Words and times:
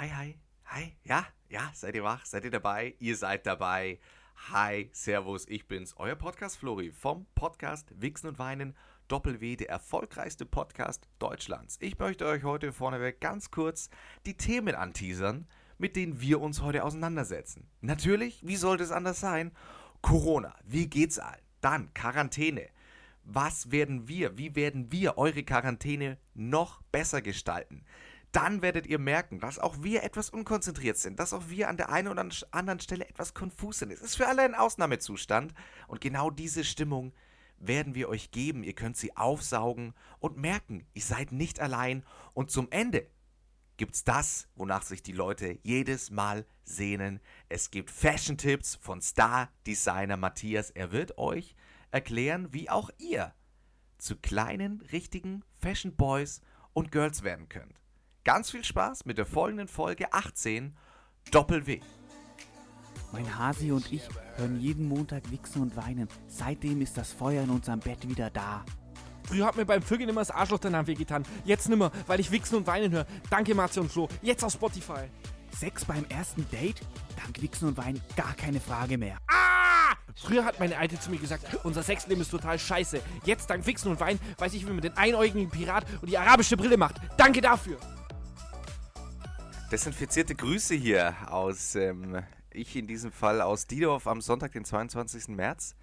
Hi, 0.00 0.08
hi, 0.08 0.34
hi. 0.64 0.96
Ja, 1.04 1.26
ja, 1.50 1.70
seid 1.74 1.94
ihr 1.94 2.02
wach? 2.02 2.24
Seid 2.24 2.44
ihr 2.44 2.50
dabei? 2.50 2.94
Ihr 3.00 3.18
seid 3.18 3.44
dabei. 3.44 3.98
Hi, 4.50 4.88
Servus, 4.94 5.46
ich 5.46 5.68
bin's, 5.68 5.94
euer 5.98 6.14
Podcast 6.14 6.56
Flori 6.56 6.90
vom 6.90 7.26
Podcast 7.34 7.92
Wichsen 8.00 8.28
und 8.28 8.38
Weinen. 8.38 8.74
Doppel-W, 9.08 9.56
der 9.56 9.68
erfolgreichste 9.68 10.46
Podcast 10.46 11.06
Deutschlands. 11.18 11.76
Ich 11.82 11.98
möchte 11.98 12.24
euch 12.24 12.44
heute 12.44 12.72
vorneweg 12.72 13.20
ganz 13.20 13.50
kurz 13.50 13.90
die 14.24 14.38
Themen 14.38 14.74
anteasern, 14.74 15.46
mit 15.76 15.96
denen 15.96 16.18
wir 16.18 16.40
uns 16.40 16.62
heute 16.62 16.82
auseinandersetzen. 16.82 17.68
Natürlich, 17.82 18.40
wie 18.42 18.56
sollte 18.56 18.84
es 18.84 18.92
anders 18.92 19.20
sein? 19.20 19.52
Corona, 20.00 20.54
wie 20.64 20.86
geht's 20.86 21.18
allen? 21.18 21.42
Dann 21.60 21.92
Quarantäne. 21.92 22.70
Was 23.24 23.70
werden 23.70 24.08
wir, 24.08 24.38
wie 24.38 24.56
werden 24.56 24.90
wir 24.90 25.18
eure 25.18 25.42
Quarantäne 25.42 26.16
noch 26.32 26.80
besser 26.90 27.20
gestalten? 27.20 27.84
Dann 28.32 28.62
werdet 28.62 28.86
ihr 28.86 28.98
merken, 28.98 29.40
dass 29.40 29.58
auch 29.58 29.82
wir 29.82 30.02
etwas 30.02 30.30
unkonzentriert 30.30 30.96
sind, 30.96 31.18
dass 31.18 31.32
auch 31.32 31.48
wir 31.48 31.68
an 31.68 31.76
der 31.76 31.90
einen 31.90 32.08
oder 32.08 32.26
anderen 32.52 32.80
Stelle 32.80 33.08
etwas 33.08 33.34
konfus 33.34 33.80
sind. 33.80 33.90
Es 33.92 34.02
ist 34.02 34.16
für 34.16 34.28
alle 34.28 34.42
ein 34.42 34.54
Ausnahmezustand 34.54 35.52
und 35.88 36.00
genau 36.00 36.30
diese 36.30 36.64
Stimmung 36.64 37.12
werden 37.58 37.94
wir 37.94 38.08
euch 38.08 38.30
geben. 38.30 38.62
Ihr 38.62 38.74
könnt 38.74 38.96
sie 38.96 39.16
aufsaugen 39.16 39.94
und 40.18 40.36
merken, 40.36 40.86
ihr 40.94 41.02
seid 41.02 41.32
nicht 41.32 41.60
allein 41.60 42.04
und 42.32 42.50
zum 42.50 42.70
Ende 42.70 43.06
gibt's 43.76 44.04
das, 44.04 44.46
wonach 44.56 44.82
sich 44.82 45.02
die 45.02 45.12
Leute 45.12 45.58
jedes 45.62 46.10
Mal 46.10 46.46
sehnen. 46.64 47.20
Es 47.48 47.70
gibt 47.70 47.90
Fashion-Tipps 47.90 48.76
von 48.76 49.00
Star-Designer 49.00 50.18
Matthias. 50.18 50.70
Er 50.70 50.92
wird 50.92 51.16
euch 51.18 51.56
erklären, 51.90 52.52
wie 52.52 52.68
auch 52.68 52.90
ihr 52.98 53.34
zu 53.96 54.16
kleinen, 54.16 54.82
richtigen 54.92 55.44
Fashion 55.56 55.96
Boys 55.96 56.42
und 56.72 56.92
Girls 56.92 57.22
werden 57.22 57.48
könnt. 57.48 57.80
Ganz 58.30 58.52
viel 58.52 58.62
Spaß 58.62 59.06
mit 59.06 59.18
der 59.18 59.26
folgenden 59.26 59.66
Folge 59.66 60.12
18 60.12 60.72
Doppel-W. 61.32 61.80
Mein 63.10 63.36
Hasi 63.36 63.72
und 63.72 63.92
ich 63.92 64.02
hören 64.36 64.60
jeden 64.60 64.86
Montag 64.86 65.28
wichsen 65.32 65.62
und 65.62 65.74
weinen. 65.74 66.06
Seitdem 66.28 66.80
ist 66.80 66.96
das 66.96 67.12
Feuer 67.12 67.42
in 67.42 67.50
unserem 67.50 67.80
Bett 67.80 68.08
wieder 68.08 68.30
da. 68.30 68.64
Früher 69.24 69.46
hat 69.46 69.56
mir 69.56 69.66
beim 69.66 69.82
Vögeln 69.82 70.08
immer 70.08 70.20
das 70.20 70.30
Arschloch 70.30 70.60
danach 70.60 70.86
wehgetan. 70.86 71.24
Jetzt 71.44 71.68
nimmer, 71.68 71.90
weil 72.06 72.20
ich 72.20 72.30
Wichsen 72.30 72.54
und 72.54 72.68
Weinen 72.68 72.92
höre. 72.92 73.04
Danke, 73.30 73.52
Matze 73.52 73.80
und 73.80 73.90
Flo. 73.90 74.08
Jetzt 74.22 74.44
auf 74.44 74.52
Spotify. 74.52 75.10
Sex 75.58 75.84
beim 75.84 76.04
ersten 76.08 76.48
Date? 76.52 76.82
Dank 77.20 77.42
Wichsen 77.42 77.66
und 77.66 77.76
Weinen 77.78 78.00
gar 78.14 78.34
keine 78.34 78.60
Frage 78.60 78.96
mehr. 78.96 79.18
Ah! 79.26 79.96
Früher 80.14 80.44
hat 80.44 80.60
meine 80.60 80.78
Alte 80.78 81.00
zu 81.00 81.10
mir 81.10 81.18
gesagt, 81.18 81.64
unser 81.64 81.82
Sexleben 81.82 82.22
ist 82.22 82.30
total 82.30 82.60
scheiße. 82.60 83.00
Jetzt 83.24 83.50
dank 83.50 83.66
Wichsen 83.66 83.90
und 83.90 83.98
Weinen 83.98 84.20
weiß 84.38 84.54
ich, 84.54 84.64
wie 84.64 84.70
man 84.70 84.82
den 84.82 84.96
einäugigen 84.96 85.50
Pirat 85.50 85.84
und 86.00 86.08
die 86.08 86.16
arabische 86.16 86.56
Brille 86.56 86.76
macht. 86.76 86.94
Danke 87.16 87.40
dafür. 87.40 87.76
Desinfizierte 89.70 90.34
Grüße 90.34 90.74
hier 90.74 91.14
aus, 91.32 91.76
ähm, 91.76 92.20
ich 92.50 92.74
in 92.74 92.88
diesem 92.88 93.12
Fall 93.12 93.40
aus 93.40 93.68
Diedorf 93.68 94.08
am 94.08 94.20
Sonntag, 94.20 94.50
den 94.50 94.64
22. 94.64 95.28
März. 95.28 95.76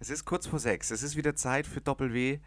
Es 0.00 0.10
ist 0.10 0.26
kurz 0.26 0.46
vor 0.46 0.58
sechs. 0.58 0.90
Es 0.90 1.02
ist 1.02 1.16
wieder 1.16 1.34
Zeit 1.34 1.66
für 1.66 1.80
Doppel-W. 1.80 2.40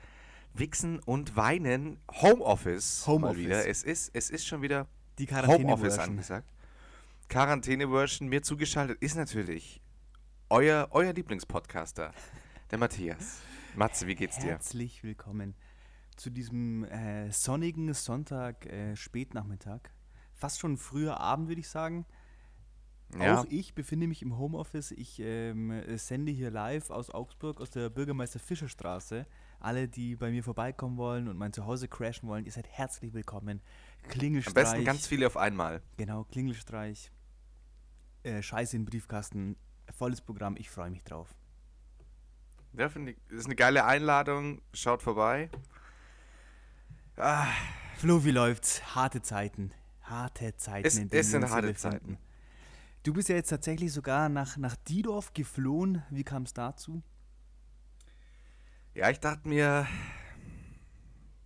Wichsen 0.53 0.99
und 0.99 1.35
Weinen. 1.35 1.97
Homeoffice. 2.21 3.07
Homeoffice. 3.07 3.37
Wieder. 3.39 3.67
Es 3.67 3.81
ist, 3.81 4.11
es 4.13 4.29
ist 4.29 4.45
schon 4.45 4.61
wieder 4.61 4.85
Die 5.17 5.25
Homeoffice 5.25 5.47
Quarantäne-Version. 5.47 5.99
angesagt. 6.01 6.53
Quarantäne-Version. 7.29 8.29
Mir 8.29 8.43
zugeschaltet 8.43 9.01
ist 9.01 9.15
natürlich 9.15 9.81
euer, 10.51 10.89
euer 10.91 11.13
Lieblingspodcaster, 11.13 12.13
der 12.69 12.77
Matthias. 12.77 13.39
Matze, 13.73 14.05
wie 14.05 14.13
geht's 14.13 14.37
dir? 14.37 14.51
Herzlich 14.51 15.03
willkommen 15.03 15.55
zu 16.15 16.29
diesem 16.29 16.83
äh, 16.83 17.31
sonnigen 17.31 17.91
Sonntag, 17.95 18.67
äh, 18.67 18.95
Spätnachmittag. 18.95 19.94
Fast 20.35 20.59
schon 20.59 20.77
früher 20.77 21.19
Abend, 21.19 21.47
würde 21.47 21.61
ich 21.61 21.69
sagen. 21.69 22.05
Ja, 23.17 23.39
Auch 23.39 23.45
ich 23.49 23.73
befinde 23.73 24.07
mich 24.07 24.21
im 24.21 24.37
Homeoffice. 24.37 24.91
Ich 24.91 25.19
ähm, 25.19 25.71
äh, 25.71 25.97
sende 25.97 26.31
hier 26.31 26.51
live 26.51 26.89
aus 26.89 27.09
Augsburg, 27.09 27.61
aus 27.61 27.69
der 27.69 27.89
Bürgermeister 27.89 28.39
Fischer 28.39 28.67
Straße. 28.67 29.25
Alle, 29.59 29.87
die 29.87 30.15
bei 30.15 30.31
mir 30.31 30.43
vorbeikommen 30.43 30.97
wollen 30.97 31.27
und 31.27 31.37
mein 31.37 31.53
Zuhause 31.53 31.87
crashen 31.87 32.27
wollen, 32.27 32.45
ihr 32.45 32.51
seid 32.51 32.67
herzlich 32.67 33.13
willkommen. 33.13 33.61
am 34.03 34.09
Klingelstreich. 34.09 34.53
besten 34.53 34.83
ganz 34.83 35.07
viele 35.07 35.27
auf 35.27 35.37
einmal. 35.37 35.81
Genau, 35.97 36.25
Klingelstreich. 36.25 37.11
Äh, 38.23 38.41
Scheiße 38.41 38.75
in 38.75 38.81
den 38.83 38.89
Briefkasten. 38.89 39.55
Volles 39.95 40.19
Programm. 40.19 40.55
Ich 40.57 40.69
freue 40.69 40.89
mich 40.89 41.03
drauf. 41.03 41.33
Ja, 42.73 42.89
finde 42.89 43.11
ich, 43.13 43.17
ist 43.29 43.45
eine 43.45 43.55
geile 43.55 43.85
Einladung. 43.85 44.61
Schaut 44.73 45.01
vorbei. 45.01 45.49
Ah, 47.15 47.47
Flo, 47.95 48.25
wie 48.25 48.31
läuft's? 48.31 48.95
Harte 48.95 49.21
Zeiten. 49.21 49.71
Harte 50.09 50.55
Zeiten, 50.57 50.87
Es- 50.87 50.97
in 50.97 51.09
denen 51.09 51.19
es 51.21 51.31
sind 51.31 51.41
wir 51.41 51.45
uns 51.45 51.53
harte 51.53 51.67
befinden. 51.67 51.97
Zeiten. 51.99 52.17
Du 53.03 53.13
bist 53.13 53.29
ja 53.29 53.35
jetzt 53.35 53.49
tatsächlich 53.49 53.93
sogar 53.93 54.29
nach, 54.29 54.57
nach 54.57 54.75
Diedorf 54.75 55.33
geflohen. 55.33 56.01
Wie 56.09 56.23
kam 56.23 56.43
es 56.43 56.53
dazu? 56.53 57.03
Ja, 58.95 59.09
ich 59.09 59.19
dachte 59.19 59.47
mir, 59.47 59.85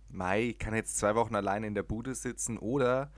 Mai, 0.08 0.42
ich 0.50 0.58
kann 0.58 0.74
jetzt 0.74 0.96
zwei 0.98 1.14
Wochen 1.14 1.34
alleine 1.34 1.66
in 1.66 1.74
der 1.74 1.82
Bude 1.82 2.14
sitzen 2.14 2.58
oder 2.58 3.10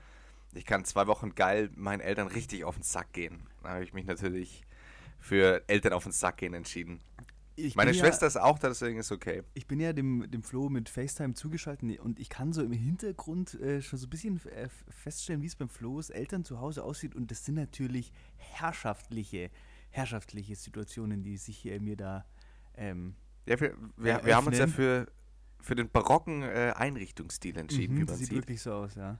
ich 0.53 0.65
kann 0.65 0.85
zwei 0.85 1.07
Wochen 1.07 1.35
geil 1.35 1.69
meinen 1.75 2.01
Eltern 2.01 2.27
richtig 2.27 2.63
auf 2.65 2.75
den 2.75 2.83
Sack 2.83 3.13
gehen. 3.13 3.47
Da 3.63 3.69
habe 3.69 3.83
ich 3.83 3.93
mich 3.93 4.05
natürlich 4.05 4.63
für 5.19 5.63
Eltern 5.67 5.93
auf 5.93 6.03
den 6.03 6.11
Sack 6.11 6.37
gehen 6.37 6.53
entschieden. 6.53 6.99
Ich 7.55 7.75
Meine 7.75 7.93
Schwester 7.93 8.23
Ja, 8.23 8.27
ist 8.29 8.37
auch 8.37 8.57
da, 8.57 8.69
deswegen 8.69 8.97
ist 8.97 9.11
okay. 9.11 9.43
ich 9.53 9.67
bin 9.67 9.79
ja 9.79 9.93
dem, 9.93 10.29
dem 10.31 10.41
Flo 10.41 10.69
mit 10.69 10.89
FaceTime 10.89 11.35
zugeschaltet 11.35 11.99
und 11.99 12.19
ich 12.19 12.29
kann 12.29 12.51
so 12.51 12.63
im 12.63 12.71
Hintergrund 12.71 13.53
äh, 13.61 13.81
schon 13.81 13.99
so 13.99 14.07
ein 14.07 14.09
bisschen 14.09 14.43
äh, 14.47 14.69
feststellen, 14.89 15.41
wie 15.43 15.45
es 15.45 15.55
beim 15.55 15.69
Flo's 15.69 16.09
Eltern 16.09 16.43
zu 16.43 16.59
Hause 16.59 16.83
aussieht. 16.83 17.13
Und 17.13 17.29
das 17.29 17.45
sind 17.45 17.55
natürlich 17.55 18.11
herrschaftliche, 18.37 19.51
herrschaftliche 19.91 20.55
Situationen, 20.55 21.21
die 21.23 21.37
sich 21.37 21.57
hier 21.57 21.79
mir 21.79 21.95
da. 21.95 22.25
Ähm, 22.75 23.15
Ja, 23.45 23.59
wir, 23.59 23.77
wir, 23.97 24.25
wir 24.25 24.35
haben 24.35 24.47
uns 24.47 24.57
ja 24.57 24.65
für, 24.65 25.07
für 25.61 25.75
den 25.75 25.89
barocken 25.89 26.41
äh, 26.41 26.73
Einrichtungsstil 26.75 27.55
entschieden, 27.57 27.95
mhm, 27.95 27.99
wie 27.99 28.05
das 28.05 28.09
man 28.13 28.17
sieht 28.17 28.27
sieht. 28.29 28.37
wirklich 28.37 28.61
so 28.61 28.73
aus, 28.73 28.95
ja. 28.95 29.19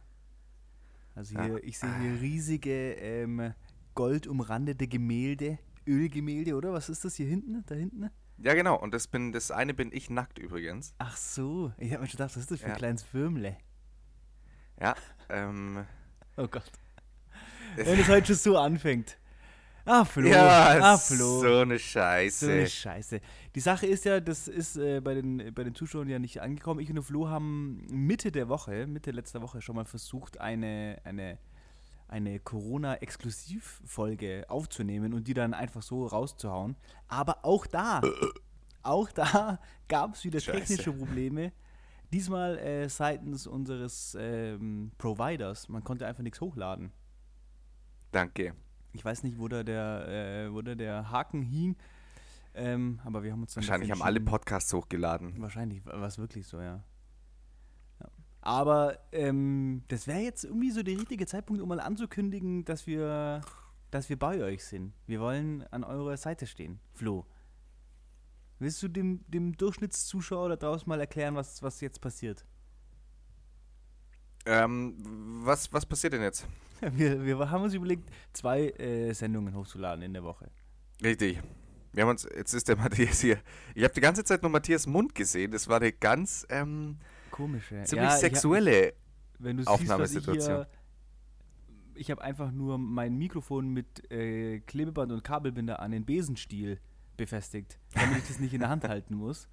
Also 1.13 1.35
Ja. 1.35 1.43
hier, 1.45 1.63
ich 1.63 1.77
sehe 1.77 1.95
hier 1.99 2.19
riesige 2.19 2.93
ähm, 2.93 3.53
goldumrandete 3.93 4.87
Gemälde, 4.87 5.59
Ölgemälde, 5.85 6.55
oder? 6.55 6.73
Was 6.73 6.89
ist 6.89 7.05
das 7.05 7.13
hier 7.15 7.27
hinten? 7.27 7.63
Da 7.67 7.75
hinten? 7.75 8.09
Ja, 8.37 8.53
genau. 8.53 8.75
Und 8.77 8.93
das, 8.93 9.07
bin, 9.07 9.31
das 9.31 9.51
eine 9.51 9.73
bin 9.73 9.91
ich 9.93 10.09
nackt 10.09 10.37
übrigens. 10.39 10.93
Ach 10.97 11.15
so, 11.15 11.71
ich 11.77 11.91
habe 11.91 12.01
mir 12.01 12.07
schon 12.07 12.17
gedacht, 12.17 12.31
was 12.35 12.41
ist 12.43 12.51
das 12.51 12.59
für 12.59 12.65
ein 12.65 12.71
Ja. 12.71 12.77
kleines 12.77 13.05
Würmle? 13.13 13.57
Ja, 14.81 14.95
ähm. 15.29 15.85
Oh 16.37 16.47
Gott. 16.47 16.69
Wenn 17.75 17.99
es 17.99 18.07
heute 18.07 18.27
schon 18.27 18.35
so 18.35 18.57
anfängt. 18.57 19.17
Ah, 19.85 20.05
Flo. 20.05 20.27
ja, 20.29 20.93
ah, 20.93 20.97
Flo. 20.97 21.41
so 21.41 21.57
eine 21.59 21.77
So 21.77 21.83
Scheiße. 21.83 22.51
eine 22.51 22.67
Scheiße. 22.67 23.19
Die 23.53 23.59
Sache 23.59 23.85
ist 23.85 24.05
ja, 24.05 24.21
das 24.21 24.47
ist 24.47 24.77
äh, 24.77 25.01
bei, 25.01 25.13
den, 25.13 25.53
bei 25.53 25.63
den 25.65 25.75
Zuschauern 25.75 26.07
ja 26.07 26.19
nicht 26.19 26.41
angekommen. 26.41 26.79
Ich 26.79 26.89
und 26.89 27.03
Flo 27.03 27.27
haben 27.27 27.85
Mitte 27.89 28.31
der 28.31 28.47
Woche, 28.47 28.87
Mitte 28.87 29.11
letzter 29.11 29.41
Woche 29.41 29.61
schon 29.61 29.75
mal 29.75 29.83
versucht, 29.85 30.39
eine, 30.39 31.01
eine, 31.03 31.37
eine 32.07 32.39
Corona-Exklusivfolge 32.39 34.45
aufzunehmen 34.47 35.13
und 35.13 35.27
die 35.27 35.33
dann 35.33 35.53
einfach 35.53 35.81
so 35.81 36.05
rauszuhauen. 36.05 36.75
Aber 37.07 37.43
auch 37.43 37.65
da, 37.65 38.01
auch 38.83 39.11
da 39.11 39.59
gab 39.87 40.15
es 40.15 40.23
wieder 40.23 40.39
Scheiße. 40.39 40.59
technische 40.59 40.93
Probleme. 40.93 41.51
Diesmal 42.11 42.59
äh, 42.59 42.89
seitens 42.89 43.47
unseres 43.47 44.15
ähm, 44.19 44.91
Providers. 44.97 45.69
Man 45.69 45.83
konnte 45.83 46.05
einfach 46.05 46.23
nichts 46.23 46.41
hochladen. 46.41 46.91
Danke. 48.11 48.53
Ich 48.93 49.03
weiß 49.03 49.23
nicht, 49.23 49.39
wo 49.39 49.47
da 49.47 49.63
der, 49.63 50.45
äh, 50.47 50.53
wo 50.53 50.61
da 50.61 50.75
der 50.75 51.09
Haken 51.09 51.41
hing. 51.41 51.75
Ähm, 52.53 52.99
aber 53.03 53.23
wir 53.23 53.31
haben 53.31 53.41
uns 53.41 53.55
dann 53.55 53.63
Wahrscheinlich 53.63 53.89
haben 53.89 54.03
alle 54.03 54.21
Podcasts 54.21 54.71
hochgeladen. 54.71 55.41
Wahrscheinlich 55.41 55.83
war 55.85 56.03
es 56.03 56.19
wirklich 56.19 56.45
so, 56.45 56.61
ja. 56.61 56.83
Aber 58.45 58.99
ähm, 59.13 59.83
das 59.87 60.05
wäre 60.05 60.19
jetzt 60.19 60.43
irgendwie 60.43 60.71
so 60.71 60.83
der 60.83 60.97
richtige 60.97 61.25
Zeitpunkt, 61.25 61.61
um 61.61 61.69
mal 61.69 61.79
anzukündigen, 61.79 62.65
dass 62.65 62.85
wir, 62.85 63.39
dass 63.89 64.09
wir 64.09 64.19
bei 64.19 64.43
euch 64.43 64.65
sind. 64.65 64.91
Wir 65.07 65.21
wollen 65.21 65.63
an 65.71 65.85
eurer 65.85 66.17
Seite 66.17 66.45
stehen. 66.45 66.81
Flo. 66.91 67.25
Willst 68.59 68.83
du 68.83 68.89
dem, 68.89 69.23
dem 69.29 69.55
Durchschnittszuschauer 69.55 70.49
da 70.49 70.55
draußen 70.57 70.89
mal 70.89 70.99
erklären, 70.99 71.35
was, 71.35 71.63
was 71.63 71.79
jetzt 71.79 72.01
passiert? 72.01 72.45
Ähm, 74.45 74.95
was, 75.45 75.71
was 75.71 75.85
passiert 75.85 76.11
denn 76.11 76.21
jetzt? 76.21 76.45
Wir, 76.91 77.23
wir 77.23 77.49
haben 77.49 77.63
uns 77.63 77.73
überlegt, 77.73 78.09
zwei 78.33 78.67
äh, 78.71 79.13
Sendungen 79.13 79.55
hochzuladen 79.55 80.03
in 80.03 80.11
der 80.11 80.25
Woche. 80.25 80.51
Richtig. 81.01 81.39
Wir 81.93 82.03
haben 82.03 82.09
uns, 82.09 82.27
jetzt 82.35 82.53
ist 82.53 82.67
der 82.67 82.75
Matthias 82.75 83.21
hier. 83.21 83.37
Ich 83.73 83.85
habe 83.85 83.93
die 83.93 84.01
ganze 84.01 84.25
Zeit 84.25 84.41
nur 84.41 84.51
Matthias 84.51 84.85
Mund 84.85 85.15
gesehen. 85.15 85.51
Das 85.51 85.69
war 85.69 85.77
eine 85.77 85.93
ganz 85.93 86.45
ähm, 86.49 86.97
Komische. 87.33 87.83
ziemlich 87.83 87.91
Ja, 87.91 88.03
ich 88.03 88.11
hab- 88.11 88.19
sexuelle. 88.19 88.93
Wenn 89.39 89.57
du 89.57 89.63
Aufnahmesituation. 89.65 90.65
Siehst, 90.65 90.69
ich 91.95 92.11
habe 92.11 92.21
einfach 92.21 92.51
nur 92.51 92.77
mein 92.77 93.17
Mikrofon 93.17 93.69
mit 93.69 94.09
äh, 94.11 94.59
Klebeband 94.61 95.11
und 95.11 95.23
Kabelbinder 95.23 95.79
an 95.79 95.91
den 95.91 96.05
Besenstiel 96.05 96.79
befestigt, 97.17 97.79
damit 97.93 98.19
ich 98.19 98.27
das 98.27 98.39
nicht 98.39 98.53
in 98.53 98.61
der 98.61 98.69
Hand 98.69 98.87
halten 98.87 99.15
muss. 99.15 99.47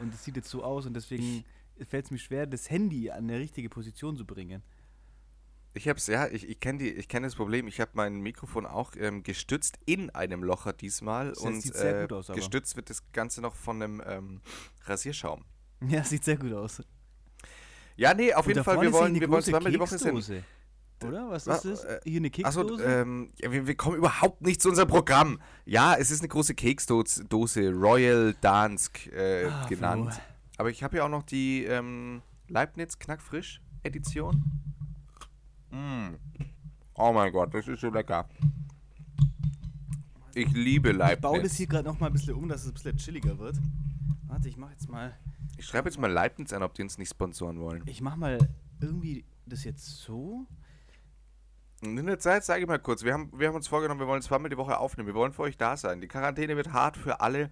Und 0.00 0.12
das 0.12 0.24
sieht 0.24 0.36
jetzt 0.36 0.48
so 0.48 0.64
aus 0.64 0.86
und 0.86 0.94
deswegen 0.94 1.44
fällt 1.86 2.06
es 2.06 2.10
mir 2.10 2.18
schwer, 2.18 2.46
das 2.46 2.70
Handy 2.70 3.10
an 3.10 3.24
eine 3.24 3.38
richtige 3.38 3.68
Position 3.68 4.16
zu 4.16 4.24
bringen. 4.26 4.62
Ich 5.74 5.88
hab's, 5.88 6.06
ja, 6.06 6.26
ich, 6.26 6.48
ich 6.48 6.58
kenne 6.58 6.90
kenn 7.02 7.22
das 7.22 7.34
Problem. 7.34 7.68
Ich 7.68 7.80
habe 7.80 7.90
mein 7.94 8.20
Mikrofon 8.20 8.64
auch 8.64 8.92
ähm, 8.96 9.22
gestützt 9.22 9.78
in 9.84 10.08
einem 10.10 10.42
Locher 10.42 10.72
diesmal. 10.72 11.28
Das 11.28 11.38
und 11.40 11.60
sieht 11.60 11.74
sehr 11.74 11.98
äh, 11.98 12.02
gut 12.02 12.14
aus, 12.14 12.30
aber. 12.30 12.38
gestützt 12.38 12.76
wird 12.76 12.88
das 12.88 13.02
Ganze 13.12 13.42
noch 13.42 13.54
von 13.54 13.82
einem 13.82 14.02
ähm, 14.06 14.40
Rasierschaum. 14.84 15.44
Ja, 15.86 16.02
sieht 16.02 16.24
sehr 16.24 16.38
gut 16.38 16.54
aus. 16.54 16.82
Ja, 17.96 18.14
nee, 18.14 18.32
auf 18.34 18.46
Und 18.46 18.52
jeden 18.52 18.64
Fall, 18.64 18.80
wir 18.80 18.92
wollen, 18.92 19.14
wir 19.18 19.28
wollen 19.30 19.42
zweimal 19.42 19.72
die 19.72 19.78
Woche. 19.78 19.96
Keksdose. 19.96 20.42
Oder? 21.04 21.28
Was 21.30 21.46
Wa- 21.46 21.54
ist 21.56 21.64
das? 21.64 21.84
äh, 21.84 22.00
Hier 22.04 22.20
eine 22.20 22.30
Achso, 22.44 22.60
Keksdose? 22.62 22.84
ähm, 22.84 23.30
ja, 23.40 23.52
wir, 23.52 23.66
wir 23.66 23.74
kommen 23.76 23.96
überhaupt 23.96 24.40
nicht 24.42 24.62
zu 24.62 24.68
unserem 24.70 24.88
Programm. 24.88 25.40
Ja, 25.66 25.94
es 25.94 26.10
ist 26.10 26.20
eine 26.20 26.28
große 26.28 26.54
Keksdose, 26.54 27.24
Dose, 27.26 27.70
Royal 27.72 28.34
Dansk 28.40 29.06
äh, 29.08 29.46
Ah, 29.46 29.66
genannt. 29.68 30.14
Flo. 30.14 30.22
Aber 30.58 30.70
ich 30.70 30.82
habe 30.82 30.96
ja 30.96 31.04
auch 31.04 31.10
noch 31.10 31.22
die 31.22 31.64
ähm, 31.64 32.22
Leibniz 32.48 32.98
Knackfrisch 32.98 33.60
Edition. 33.82 34.42
Mm. 35.70 36.14
Oh 36.94 37.12
mein 37.12 37.30
Gott, 37.30 37.52
das 37.52 37.68
ist 37.68 37.80
so 37.82 37.90
lecker. 37.90 38.26
Ich 40.34 40.50
liebe 40.52 40.90
ich 40.90 40.96
baue 40.98 41.08
das 41.14 41.22
Leibniz. 41.32 41.56
hier 41.56 41.66
gerade 41.66 41.88
noch 41.88 41.98
mal 42.00 42.06
ein 42.08 42.12
bisschen 42.12 42.34
um, 42.34 42.48
dass 42.48 42.62
es 42.62 42.68
ein 42.68 42.74
bisschen 42.74 42.96
chilliger 42.96 43.38
wird. 43.38 43.56
Warte, 44.28 44.48
ich 44.48 44.56
mach 44.56 44.70
jetzt 44.70 44.88
mal. 44.88 45.14
Ich 45.56 45.66
schreibe 45.66 45.88
jetzt 45.88 45.98
mal 45.98 46.10
Leibniz 46.10 46.52
an, 46.52 46.62
ob 46.62 46.74
die 46.74 46.82
uns 46.82 46.98
nicht 46.98 47.10
sponsoren 47.10 47.60
wollen. 47.60 47.82
Ich 47.86 48.00
mach 48.00 48.16
mal 48.16 48.38
irgendwie 48.80 49.24
das 49.46 49.64
jetzt 49.64 49.84
so. 49.84 50.46
Und 51.82 51.98
in 51.98 52.06
der 52.06 52.18
Zeit 52.18 52.44
sage 52.44 52.62
ich 52.62 52.66
mal 52.66 52.78
kurz, 52.78 53.04
wir 53.04 53.12
haben, 53.12 53.30
wir 53.38 53.48
haben 53.48 53.54
uns 53.54 53.68
vorgenommen, 53.68 54.00
wir 54.00 54.06
wollen 54.06 54.22
zweimal 54.22 54.50
die 54.50 54.56
Woche 54.56 54.78
aufnehmen. 54.78 55.06
Wir 55.06 55.14
wollen 55.14 55.32
für 55.32 55.42
euch 55.42 55.56
da 55.56 55.76
sein. 55.76 56.00
Die 56.00 56.08
Quarantäne 56.08 56.56
wird 56.56 56.72
hart 56.72 56.96
für 56.96 57.20
alle, 57.20 57.50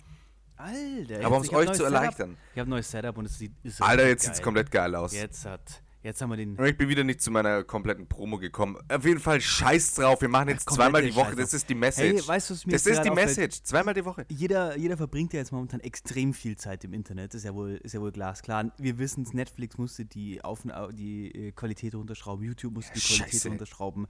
Alter, 0.56 1.24
aber 1.26 1.36
um 1.36 1.42
es 1.42 1.52
euch 1.52 1.68
zu 1.68 1.74
Setup. 1.74 1.92
erleichtern. 1.92 2.36
Ich 2.52 2.60
habe 2.60 2.68
ein 2.68 2.70
neues 2.70 2.90
Setup 2.90 3.16
und 3.18 3.26
es 3.26 3.38
sieht. 3.38 3.52
Ist 3.62 3.82
Alter, 3.82 4.06
jetzt 4.06 4.24
sieht 4.24 4.34
es 4.34 4.42
komplett 4.42 4.70
geil 4.70 4.94
aus. 4.94 5.12
Jetzt 5.12 5.44
hat. 5.44 5.82
Jetzt 6.04 6.20
haben 6.20 6.28
wir 6.28 6.36
den. 6.36 6.62
Ich 6.62 6.76
bin 6.76 6.90
wieder 6.90 7.02
nicht 7.02 7.22
zu 7.22 7.30
meiner 7.30 7.64
kompletten 7.64 8.06
Promo 8.06 8.38
gekommen. 8.38 8.76
Auf 8.90 9.06
jeden 9.06 9.20
Fall 9.20 9.40
scheiß 9.40 9.94
drauf. 9.94 10.20
Wir 10.20 10.28
machen 10.28 10.50
jetzt 10.50 10.66
komplette 10.66 10.92
zweimal 10.92 11.02
die 11.02 11.16
Woche. 11.16 11.30
Scheiß 11.30 11.36
Das 11.38 11.54
ist 11.54 11.68
die 11.70 11.74
Message. 11.74 12.20
Hey, 12.20 12.28
weißt 12.28 12.50
du, 12.50 12.54
was 12.54 12.66
mir 12.66 12.72
das 12.72 12.86
ist 12.86 13.02
die? 13.02 13.10
Message. 13.10 13.62
Zweimal 13.62 13.94
die 13.94 14.04
Woche. 14.04 14.26
Jeder, 14.28 14.76
jeder 14.76 14.98
verbringt 14.98 15.32
ja 15.32 15.38
jetzt 15.38 15.50
momentan 15.50 15.80
extrem 15.80 16.34
viel 16.34 16.56
Zeit 16.56 16.84
im 16.84 16.92
Internet, 16.92 17.32
ist 17.32 17.46
ja 17.46 17.54
wohl, 17.54 17.80
ist 17.82 17.94
ja 17.94 18.02
wohl 18.02 18.12
glasklar. 18.12 18.70
Wir 18.76 18.98
wissen 18.98 19.22
es, 19.22 19.32
Netflix 19.32 19.78
musste 19.78 20.04
die, 20.04 20.44
Aufna 20.44 20.88
die 20.88 21.34
äh, 21.34 21.52
Qualität 21.52 21.94
runterschrauben, 21.94 22.44
YouTube 22.44 22.74
musste 22.74 22.92
die 22.92 23.00
Qualität 23.00 23.32
Scheiße. 23.32 23.48
runterschrauben. 23.48 24.06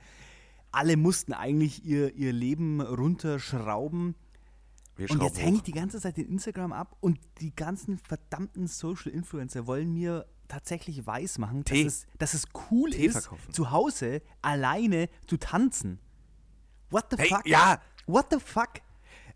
Alle 0.73 0.97
mussten 0.97 1.33
eigentlich 1.33 1.85
ihr, 1.85 2.13
ihr 2.17 2.33
Leben 2.33 2.81
runterschrauben. 2.81 4.17
Wir 4.97 5.11
Und 5.13 5.23
jetzt 5.23 5.41
hänge 5.41 5.59
ich 5.59 5.63
die 5.63 5.73
ganze 5.73 6.01
Zeit 6.01 6.19
in 6.19 6.27
Instagram 6.27 6.73
ab 6.73 6.97
und 7.01 7.21
die 7.41 7.55
ganzen 7.55 7.99
verdammten 7.99 8.67
Social 8.67 9.13
Influencer 9.13 9.69
wollen 9.69 9.93
mir 9.93 10.27
tatsächlich 10.49 11.07
weismachen, 11.07 11.65
dass 11.65 11.79
es, 11.79 12.07
dass 12.19 12.35
es 12.35 12.45
cool 12.71 12.91
Tee 12.91 13.07
ist, 13.07 13.13
verkaufen. 13.23 13.53
zu 13.53 13.71
Hause 13.71 14.23
alleine 14.43 15.09
zu 15.27 15.37
tanzen. 15.37 15.99
What 16.91 17.07
the 17.11 17.17
Hey, 17.19 17.29
fuck? 17.29 17.47
ja. 17.47 17.81
What 18.07 18.27
the 18.31 18.39
fuck? 18.39 18.81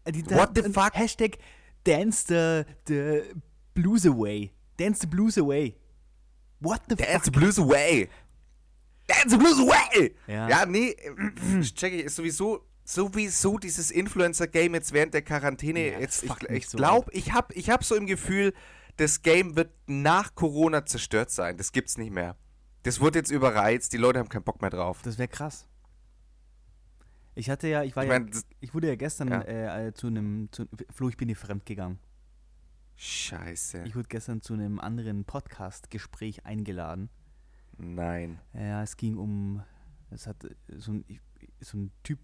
Äh, 0.05 0.13
What 0.31 0.51
the 0.55 0.63
fuck? 0.73 0.95
Hashtag 0.95 1.39
dance 1.85 2.25
the, 2.29 2.65
the 2.87 3.23
blues 3.75 4.05
away. 4.07 4.53
Dance 4.77 5.01
the 5.01 5.07
blues 5.07 5.37
away. 5.39 5.75
What 6.61 6.83
the 6.89 6.95
Dance 6.97 7.25
the 7.25 7.31
fuck? 7.31 7.41
blues 7.41 7.59
away. 7.59 8.09
Dance 9.07 9.31
the 9.31 9.39
blues 9.39 9.59
away. 9.59 10.15
Ja. 10.27 10.49
Ja, 10.49 10.67
nee, 10.67 10.95
check 11.75 11.93
ich, 11.95 12.05
ist 12.05 12.17
sowieso 12.17 12.65
sowieso 12.85 13.59
dieses 13.59 13.91
Influencer-Game 13.91 14.75
jetzt 14.75 14.93
während 14.93 15.13
der 15.15 15.23
Quarantäne. 15.23 15.93
Ja, 15.93 15.99
jetzt, 15.99 16.25
ich 16.25 16.31
ich 16.51 16.69
so 16.69 16.79
glaube, 16.79 17.11
ich 17.13 17.33
habe 17.33 17.53
ich 17.55 17.69
hab 17.71 17.85
so 17.85 17.95
im 17.95 18.07
Gefühl, 18.07 18.55
das 18.99 19.23
Game 19.23 19.57
wird 19.57 19.73
nach 19.87 20.35
Corona 20.35 20.85
zerstört 20.87 21.31
sein. 21.31 21.57
Das 21.57 21.73
gibt's 21.73 21.97
nicht 21.97 22.13
mehr. 22.13 22.37
Das 22.83 23.01
wurde 23.01 23.19
jetzt 23.19 23.31
überreizt, 23.31 23.93
die 23.93 23.97
Leute 23.97 24.19
haben 24.19 24.29
keinen 24.29 24.45
Bock 24.45 24.61
mehr 24.61 24.71
drauf. 24.71 25.01
Das 25.03 25.19
wäre 25.19 25.29
krass. 25.29 25.67
Ich 27.35 27.49
hatte 27.51 27.69
ja, 27.69 27.83
ich 27.85 27.95
war 27.97 28.05
Ich 28.05 28.11
ja, 28.11 28.19
mein, 28.19 28.31
das- 28.31 28.47
ich 28.61 28.75
wurde 28.75 28.89
ja 28.89 28.97
gestern 28.97 29.29
Ja. 29.29 29.41
Äh, 29.43 29.89
äh, 29.89 29.95
zu 29.95 30.09
einem, 30.09 30.49
Flo, 30.91 31.09
ich 31.09 31.17
bin 31.17 31.29
dir 31.29 31.37
fremd 31.37 31.65
gegangen. 31.67 31.99
Scheiße. 32.97 33.85
Ich 33.87 33.95
wurde 33.95 34.09
gestern 34.09 34.43
zu 34.43 34.55
einem 34.55 34.81
anderen 34.81 35.25
Podcast-Gespräch 35.25 36.45
eingeladen. 36.47 37.11
Nein. 37.77 38.41
Ja, 38.55 38.83
es 38.83 38.97
ging 38.97 39.17
um, 39.17 39.63
es 40.11 40.27
hat 40.27 40.43
äh, 40.45 40.55
so 40.79 40.93
ein, 40.93 41.05
so 41.61 41.79
ein 41.79 41.93
Typ, 42.03 42.19